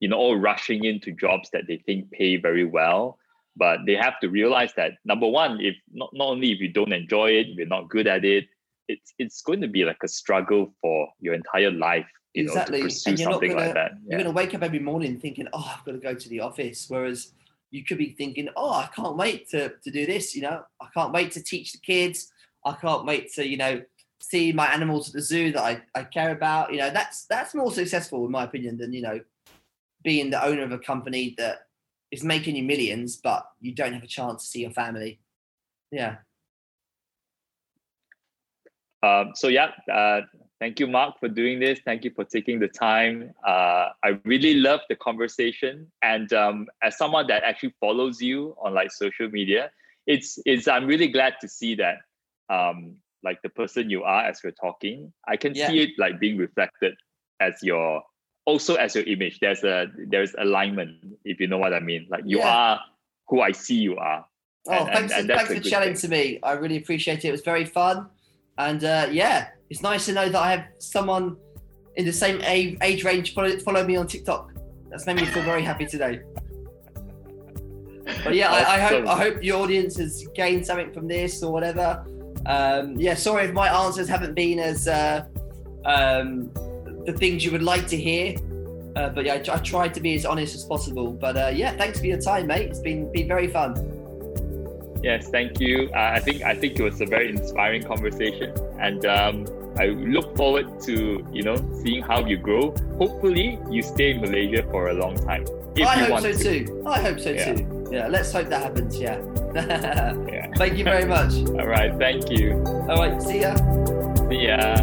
you 0.00 0.08
know, 0.08 0.16
all 0.16 0.36
rushing 0.36 0.84
into 0.84 1.12
jobs 1.12 1.48
that 1.52 1.68
they 1.68 1.76
think 1.76 2.10
pay 2.10 2.36
very 2.36 2.64
well, 2.64 3.18
but 3.56 3.80
they 3.86 3.94
have 3.94 4.18
to 4.20 4.28
realize 4.28 4.72
that 4.76 4.92
number 5.04 5.28
one 5.28 5.60
if 5.60 5.76
not, 5.92 6.10
not 6.12 6.28
only 6.28 6.52
if 6.52 6.60
you 6.60 6.68
don't 6.68 6.92
enjoy 6.92 7.30
it 7.30 7.48
you're 7.48 7.66
not 7.66 7.88
good 7.88 8.06
at 8.06 8.24
it 8.24 8.46
it's 8.88 9.14
it's 9.18 9.42
going 9.42 9.60
to 9.60 9.68
be 9.68 9.84
like 9.84 10.02
a 10.02 10.08
struggle 10.08 10.74
for 10.80 11.08
your 11.20 11.34
entire 11.34 11.70
life 11.70 12.06
you 12.34 12.44
exactly. 12.44 12.78
know 12.78 12.88
to 12.88 12.88
pursue 12.88 13.16
something 13.16 13.50
gonna, 13.50 13.66
like 13.66 13.74
that 13.74 13.92
yeah. 13.92 14.16
you're 14.16 14.22
going 14.22 14.34
to 14.34 14.36
wake 14.36 14.54
up 14.54 14.62
every 14.62 14.78
morning 14.78 15.18
thinking 15.18 15.48
oh 15.52 15.74
i've 15.76 15.84
got 15.84 15.92
to 15.92 15.98
go 15.98 16.14
to 16.14 16.28
the 16.28 16.40
office 16.40 16.86
whereas 16.88 17.32
you 17.74 17.84
could 17.84 17.98
be 17.98 18.14
thinking 18.16 18.48
oh 18.56 18.72
i 18.72 18.88
can't 18.94 19.16
wait 19.16 19.48
to, 19.48 19.70
to 19.82 19.90
do 19.90 20.06
this 20.06 20.34
you 20.34 20.42
know 20.42 20.62
i 20.80 20.86
can't 20.94 21.12
wait 21.12 21.32
to 21.32 21.42
teach 21.42 21.72
the 21.72 21.78
kids 21.78 22.30
i 22.64 22.72
can't 22.72 23.04
wait 23.04 23.32
to 23.32 23.46
you 23.46 23.56
know 23.56 23.80
see 24.20 24.52
my 24.52 24.66
animals 24.68 25.08
at 25.08 25.14
the 25.14 25.20
zoo 25.20 25.52
that 25.52 25.62
I, 25.62 25.82
I 25.94 26.04
care 26.04 26.30
about 26.30 26.72
you 26.72 26.78
know 26.78 26.90
that's 26.90 27.26
that's 27.26 27.54
more 27.54 27.72
successful 27.72 28.24
in 28.24 28.30
my 28.30 28.44
opinion 28.44 28.78
than 28.78 28.92
you 28.92 29.02
know 29.02 29.20
being 30.04 30.30
the 30.30 30.44
owner 30.44 30.62
of 30.62 30.72
a 30.72 30.78
company 30.78 31.34
that 31.38 31.62
is 32.14 32.22
making 32.22 32.54
you 32.54 32.62
millions, 32.62 33.16
but 33.16 33.44
you 33.60 33.74
don't 33.74 33.92
have 33.92 34.04
a 34.04 34.06
chance 34.06 34.44
to 34.44 34.48
see 34.48 34.60
your 34.60 34.70
family. 34.70 35.18
Yeah. 35.90 36.16
Um, 39.02 39.32
so 39.34 39.48
yeah, 39.48 39.70
uh, 39.92 40.20
thank 40.60 40.80
you, 40.80 40.86
Mark, 40.86 41.18
for 41.20 41.28
doing 41.28 41.60
this. 41.60 41.80
Thank 41.84 42.04
you 42.04 42.10
for 42.14 42.24
taking 42.24 42.58
the 42.58 42.68
time. 42.68 43.32
Uh, 43.46 43.88
I 44.02 44.18
really 44.24 44.54
love 44.54 44.80
the 44.88 44.96
conversation, 44.96 45.90
and 46.02 46.32
um, 46.32 46.68
as 46.82 46.96
someone 46.98 47.26
that 47.28 47.42
actually 47.44 47.74
follows 47.80 48.20
you 48.20 48.56
on 48.62 48.74
like 48.74 48.90
social 48.92 49.28
media, 49.28 49.70
it's 50.06 50.38
it's 50.46 50.68
I'm 50.68 50.86
really 50.86 51.08
glad 51.08 51.34
to 51.40 51.48
see 51.48 51.74
that 51.76 51.98
um, 52.48 52.96
like 53.22 53.40
the 53.42 53.48
person 53.48 53.90
you 53.90 54.02
are 54.02 54.24
as 54.24 54.40
we're 54.44 54.52
talking. 54.52 55.12
I 55.26 55.36
can 55.36 55.54
yeah. 55.54 55.68
see 55.68 55.82
it 55.82 55.90
like 55.98 56.20
being 56.20 56.36
reflected 56.36 56.94
as 57.40 57.62
your 57.62 58.02
also 58.46 58.74
as 58.74 58.94
your 58.94 59.04
image 59.04 59.40
there's 59.40 59.64
a 59.64 59.86
there's 60.08 60.34
alignment 60.38 60.96
if 61.24 61.40
you 61.40 61.46
know 61.46 61.58
what 61.58 61.72
i 61.72 61.80
mean 61.80 62.06
like 62.10 62.22
you 62.26 62.38
yeah. 62.38 62.48
are 62.48 62.80
who 63.28 63.40
i 63.40 63.50
see 63.50 63.76
you 63.76 63.96
are 63.96 64.24
oh 64.68 64.72
and, 64.72 64.88
thanks, 64.88 65.12
and, 65.12 65.30
and 65.30 65.38
thanks 65.38 65.54
for 65.54 65.68
chatting 65.68 65.94
to 65.94 66.08
me 66.08 66.38
i 66.42 66.52
really 66.52 66.76
appreciate 66.76 67.24
it 67.24 67.28
it 67.28 67.32
was 67.32 67.42
very 67.42 67.64
fun 67.64 68.06
and 68.58 68.84
uh, 68.84 69.08
yeah 69.10 69.48
it's 69.74 69.82
nice 69.82 70.06
to 70.06 70.12
know 70.12 70.28
that 70.28 70.40
i 70.40 70.50
have 70.50 70.64
someone 70.78 71.36
in 71.96 72.04
the 72.04 72.12
same 72.12 72.40
age, 72.42 72.76
age 72.82 73.04
range 73.04 73.34
follow, 73.34 73.56
follow 73.58 73.84
me 73.84 73.96
on 73.96 74.06
tiktok 74.06 74.52
that's 74.90 75.06
made 75.06 75.16
me 75.16 75.24
feel 75.26 75.42
very 75.42 75.62
happy 75.62 75.86
today 75.86 76.20
but 78.22 78.34
yeah 78.34 78.50
I, 78.52 78.76
I, 78.76 78.80
hope 78.80 79.06
i 79.06 79.16
hope 79.16 79.40
the 79.40 79.52
audience 79.52 79.96
has 79.98 80.26
gained 80.34 80.66
something 80.66 80.92
from 80.92 81.08
this 81.08 81.42
or 81.42 81.52
whatever 81.52 82.04
um, 82.46 82.96
yeah 82.96 83.14
sorry 83.14 83.44
if 83.46 83.52
my 83.52 83.68
answers 83.84 84.08
haven't 84.08 84.34
been 84.34 84.58
as 84.58 84.86
uh, 84.86 85.24
um, 85.84 86.50
the 87.06 87.12
things 87.12 87.44
you 87.44 87.50
would 87.52 87.62
like 87.62 87.86
to 87.88 87.96
hear. 87.96 88.36
Uh, 88.96 89.08
but 89.08 89.24
yeah, 89.24 89.34
I, 89.34 89.54
I 89.54 89.58
tried 89.58 89.92
to 89.94 90.00
be 90.00 90.14
as 90.14 90.24
honest 90.24 90.54
as 90.54 90.64
possible. 90.64 91.12
But 91.12 91.36
uh, 91.36 91.50
yeah, 91.54 91.76
thanks 91.76 91.98
for 91.98 92.06
your 92.06 92.20
time, 92.20 92.46
mate. 92.46 92.70
It's 92.70 92.80
been 92.80 93.10
been 93.12 93.28
very 93.28 93.48
fun. 93.48 93.74
Yes, 95.02 95.28
thank 95.28 95.60
you. 95.60 95.90
Uh, 95.94 96.12
I 96.14 96.20
think 96.20 96.42
I 96.42 96.54
think 96.54 96.78
it 96.78 96.82
was 96.82 97.00
a 97.00 97.06
very 97.06 97.28
inspiring 97.28 97.82
conversation, 97.82 98.54
and 98.78 99.04
um, 99.04 99.44
I 99.76 99.86
look 99.86 100.36
forward 100.36 100.80
to 100.82 101.26
you 101.32 101.42
know 101.42 101.56
seeing 101.82 102.02
how 102.02 102.24
you 102.24 102.36
grow. 102.36 102.74
Hopefully, 102.98 103.58
you 103.70 103.82
stay 103.82 104.12
in 104.12 104.20
Malaysia 104.20 104.62
for 104.70 104.88
a 104.88 104.94
long 104.94 105.16
time. 105.16 105.46
I 105.82 106.04
hope 106.04 106.20
so 106.20 106.32
to. 106.32 106.64
too. 106.64 106.82
I 106.86 107.00
hope 107.00 107.18
so 107.18 107.30
yeah. 107.30 107.54
too. 107.54 107.88
Yeah, 107.90 108.06
let's 108.08 108.32
hope 108.32 108.48
that 108.48 108.62
happens. 108.62 108.98
Yeah. 108.98 109.20
yeah. 109.54 110.46
Thank 110.56 110.78
you 110.78 110.84
very 110.84 111.04
much. 111.04 111.34
All 111.58 111.66
right. 111.66 111.96
Thank 111.98 112.30
you. 112.30 112.62
All 112.88 112.98
right. 112.98 113.20
See 113.20 113.40
ya. 113.40 113.56
See 114.28 114.46
ya. 114.46 114.76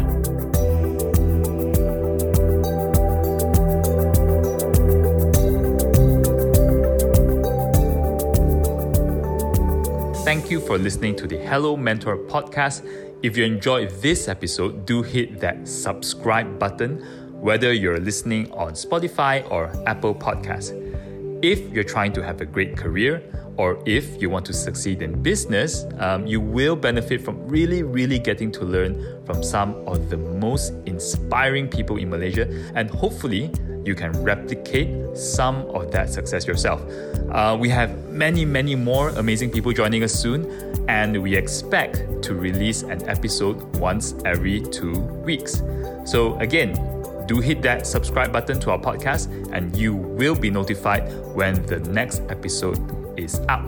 Thank 10.24 10.50
you 10.50 10.60
for 10.60 10.78
listening 10.78 11.16
to 11.16 11.26
the 11.26 11.36
Hello 11.36 11.76
Mentor 11.76 12.16
podcast. 12.16 12.84
If 13.22 13.36
you 13.36 13.44
enjoyed 13.44 13.90
this 14.02 14.26
episode, 14.26 14.84
do 14.84 15.00
hit 15.00 15.38
that 15.38 15.68
subscribe 15.68 16.58
button, 16.58 16.98
whether 17.40 17.72
you're 17.72 18.00
listening 18.00 18.50
on 18.50 18.72
Spotify 18.72 19.48
or 19.48 19.70
Apple 19.86 20.12
Podcasts. 20.12 20.74
If 21.40 21.72
you're 21.72 21.84
trying 21.84 22.12
to 22.14 22.22
have 22.24 22.40
a 22.40 22.44
great 22.44 22.76
career, 22.76 23.22
or 23.56 23.80
if 23.86 24.20
you 24.20 24.28
want 24.28 24.44
to 24.46 24.52
succeed 24.52 25.02
in 25.02 25.22
business, 25.22 25.84
um, 26.00 26.26
you 26.26 26.40
will 26.40 26.74
benefit 26.74 27.22
from 27.22 27.46
really, 27.46 27.84
really 27.84 28.18
getting 28.18 28.50
to 28.50 28.64
learn 28.64 29.21
from 29.32 29.42
some 29.42 29.74
of 29.88 30.10
the 30.10 30.16
most 30.16 30.74
inspiring 30.84 31.66
people 31.66 31.96
in 31.96 32.10
Malaysia, 32.10 32.46
and 32.74 32.90
hopefully, 32.90 33.50
you 33.84 33.94
can 33.94 34.12
replicate 34.22 35.16
some 35.16 35.64
of 35.70 35.90
that 35.90 36.10
success 36.10 36.46
yourself. 36.46 36.82
Uh, 37.30 37.56
we 37.58 37.68
have 37.70 38.10
many, 38.10 38.44
many 38.44 38.74
more 38.74 39.08
amazing 39.10 39.50
people 39.50 39.72
joining 39.72 40.04
us 40.04 40.12
soon, 40.12 40.44
and 40.86 41.22
we 41.22 41.34
expect 41.34 42.22
to 42.22 42.34
release 42.34 42.82
an 42.82 43.08
episode 43.08 43.56
once 43.76 44.14
every 44.26 44.60
two 44.60 45.00
weeks. 45.24 45.62
So, 46.04 46.36
again, 46.38 46.76
do 47.26 47.40
hit 47.40 47.62
that 47.62 47.86
subscribe 47.86 48.32
button 48.32 48.60
to 48.60 48.72
our 48.72 48.78
podcast, 48.78 49.32
and 49.52 49.74
you 49.74 49.94
will 49.94 50.34
be 50.34 50.50
notified 50.50 51.10
when 51.34 51.64
the 51.66 51.78
next 51.78 52.20
episode 52.28 52.78
is 53.18 53.40
up. 53.48 53.64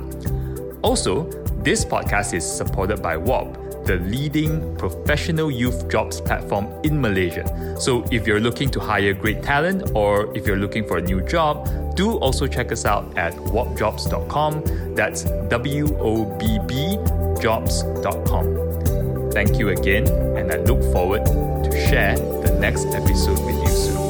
Also, 0.82 1.24
this 1.62 1.86
podcast 1.86 2.35
is 2.35 2.45
supported 2.45 3.01
by 3.01 3.16
WOBB 3.16 3.64
the 3.85 3.97
leading 3.97 4.77
professional 4.77 5.51
youth 5.51 5.89
jobs 5.89 6.20
platform 6.20 6.66
in 6.85 7.01
Malaysia. 7.01 7.44
So 7.78 8.05
if 8.11 8.27
you're 8.27 8.40
looking 8.40 8.70
to 8.70 8.81
hire 8.81 9.15
great 9.15 9.43
talent 9.43 9.90
or 9.94 10.35
if 10.36 10.47
you're 10.47 10.56
looking 10.56 10.86
for 10.86 10.98
a 10.98 11.02
new 11.02 11.20
job, 11.23 11.69
do 11.94 12.16
also 12.19 12.47
check 12.47 12.73
us 12.73 12.85
out 12.85 13.16
at 13.16 13.35
wobbjobs.com. 13.35 14.94
That's 14.94 15.24
W 15.48 15.97
O 15.98 16.24
B 16.39 16.59
B 16.66 16.98
jobs.com. 17.40 19.31
Thank 19.32 19.59
you 19.59 19.70
again, 19.70 20.06
and 20.36 20.52
I 20.52 20.59
look 20.59 20.81
forward 20.93 21.24
to 21.27 21.89
share 21.89 22.16
the 22.16 22.56
next 22.61 22.86
episode 22.94 23.44
with 23.44 23.56
you 23.56 23.69
soon. 23.69 24.04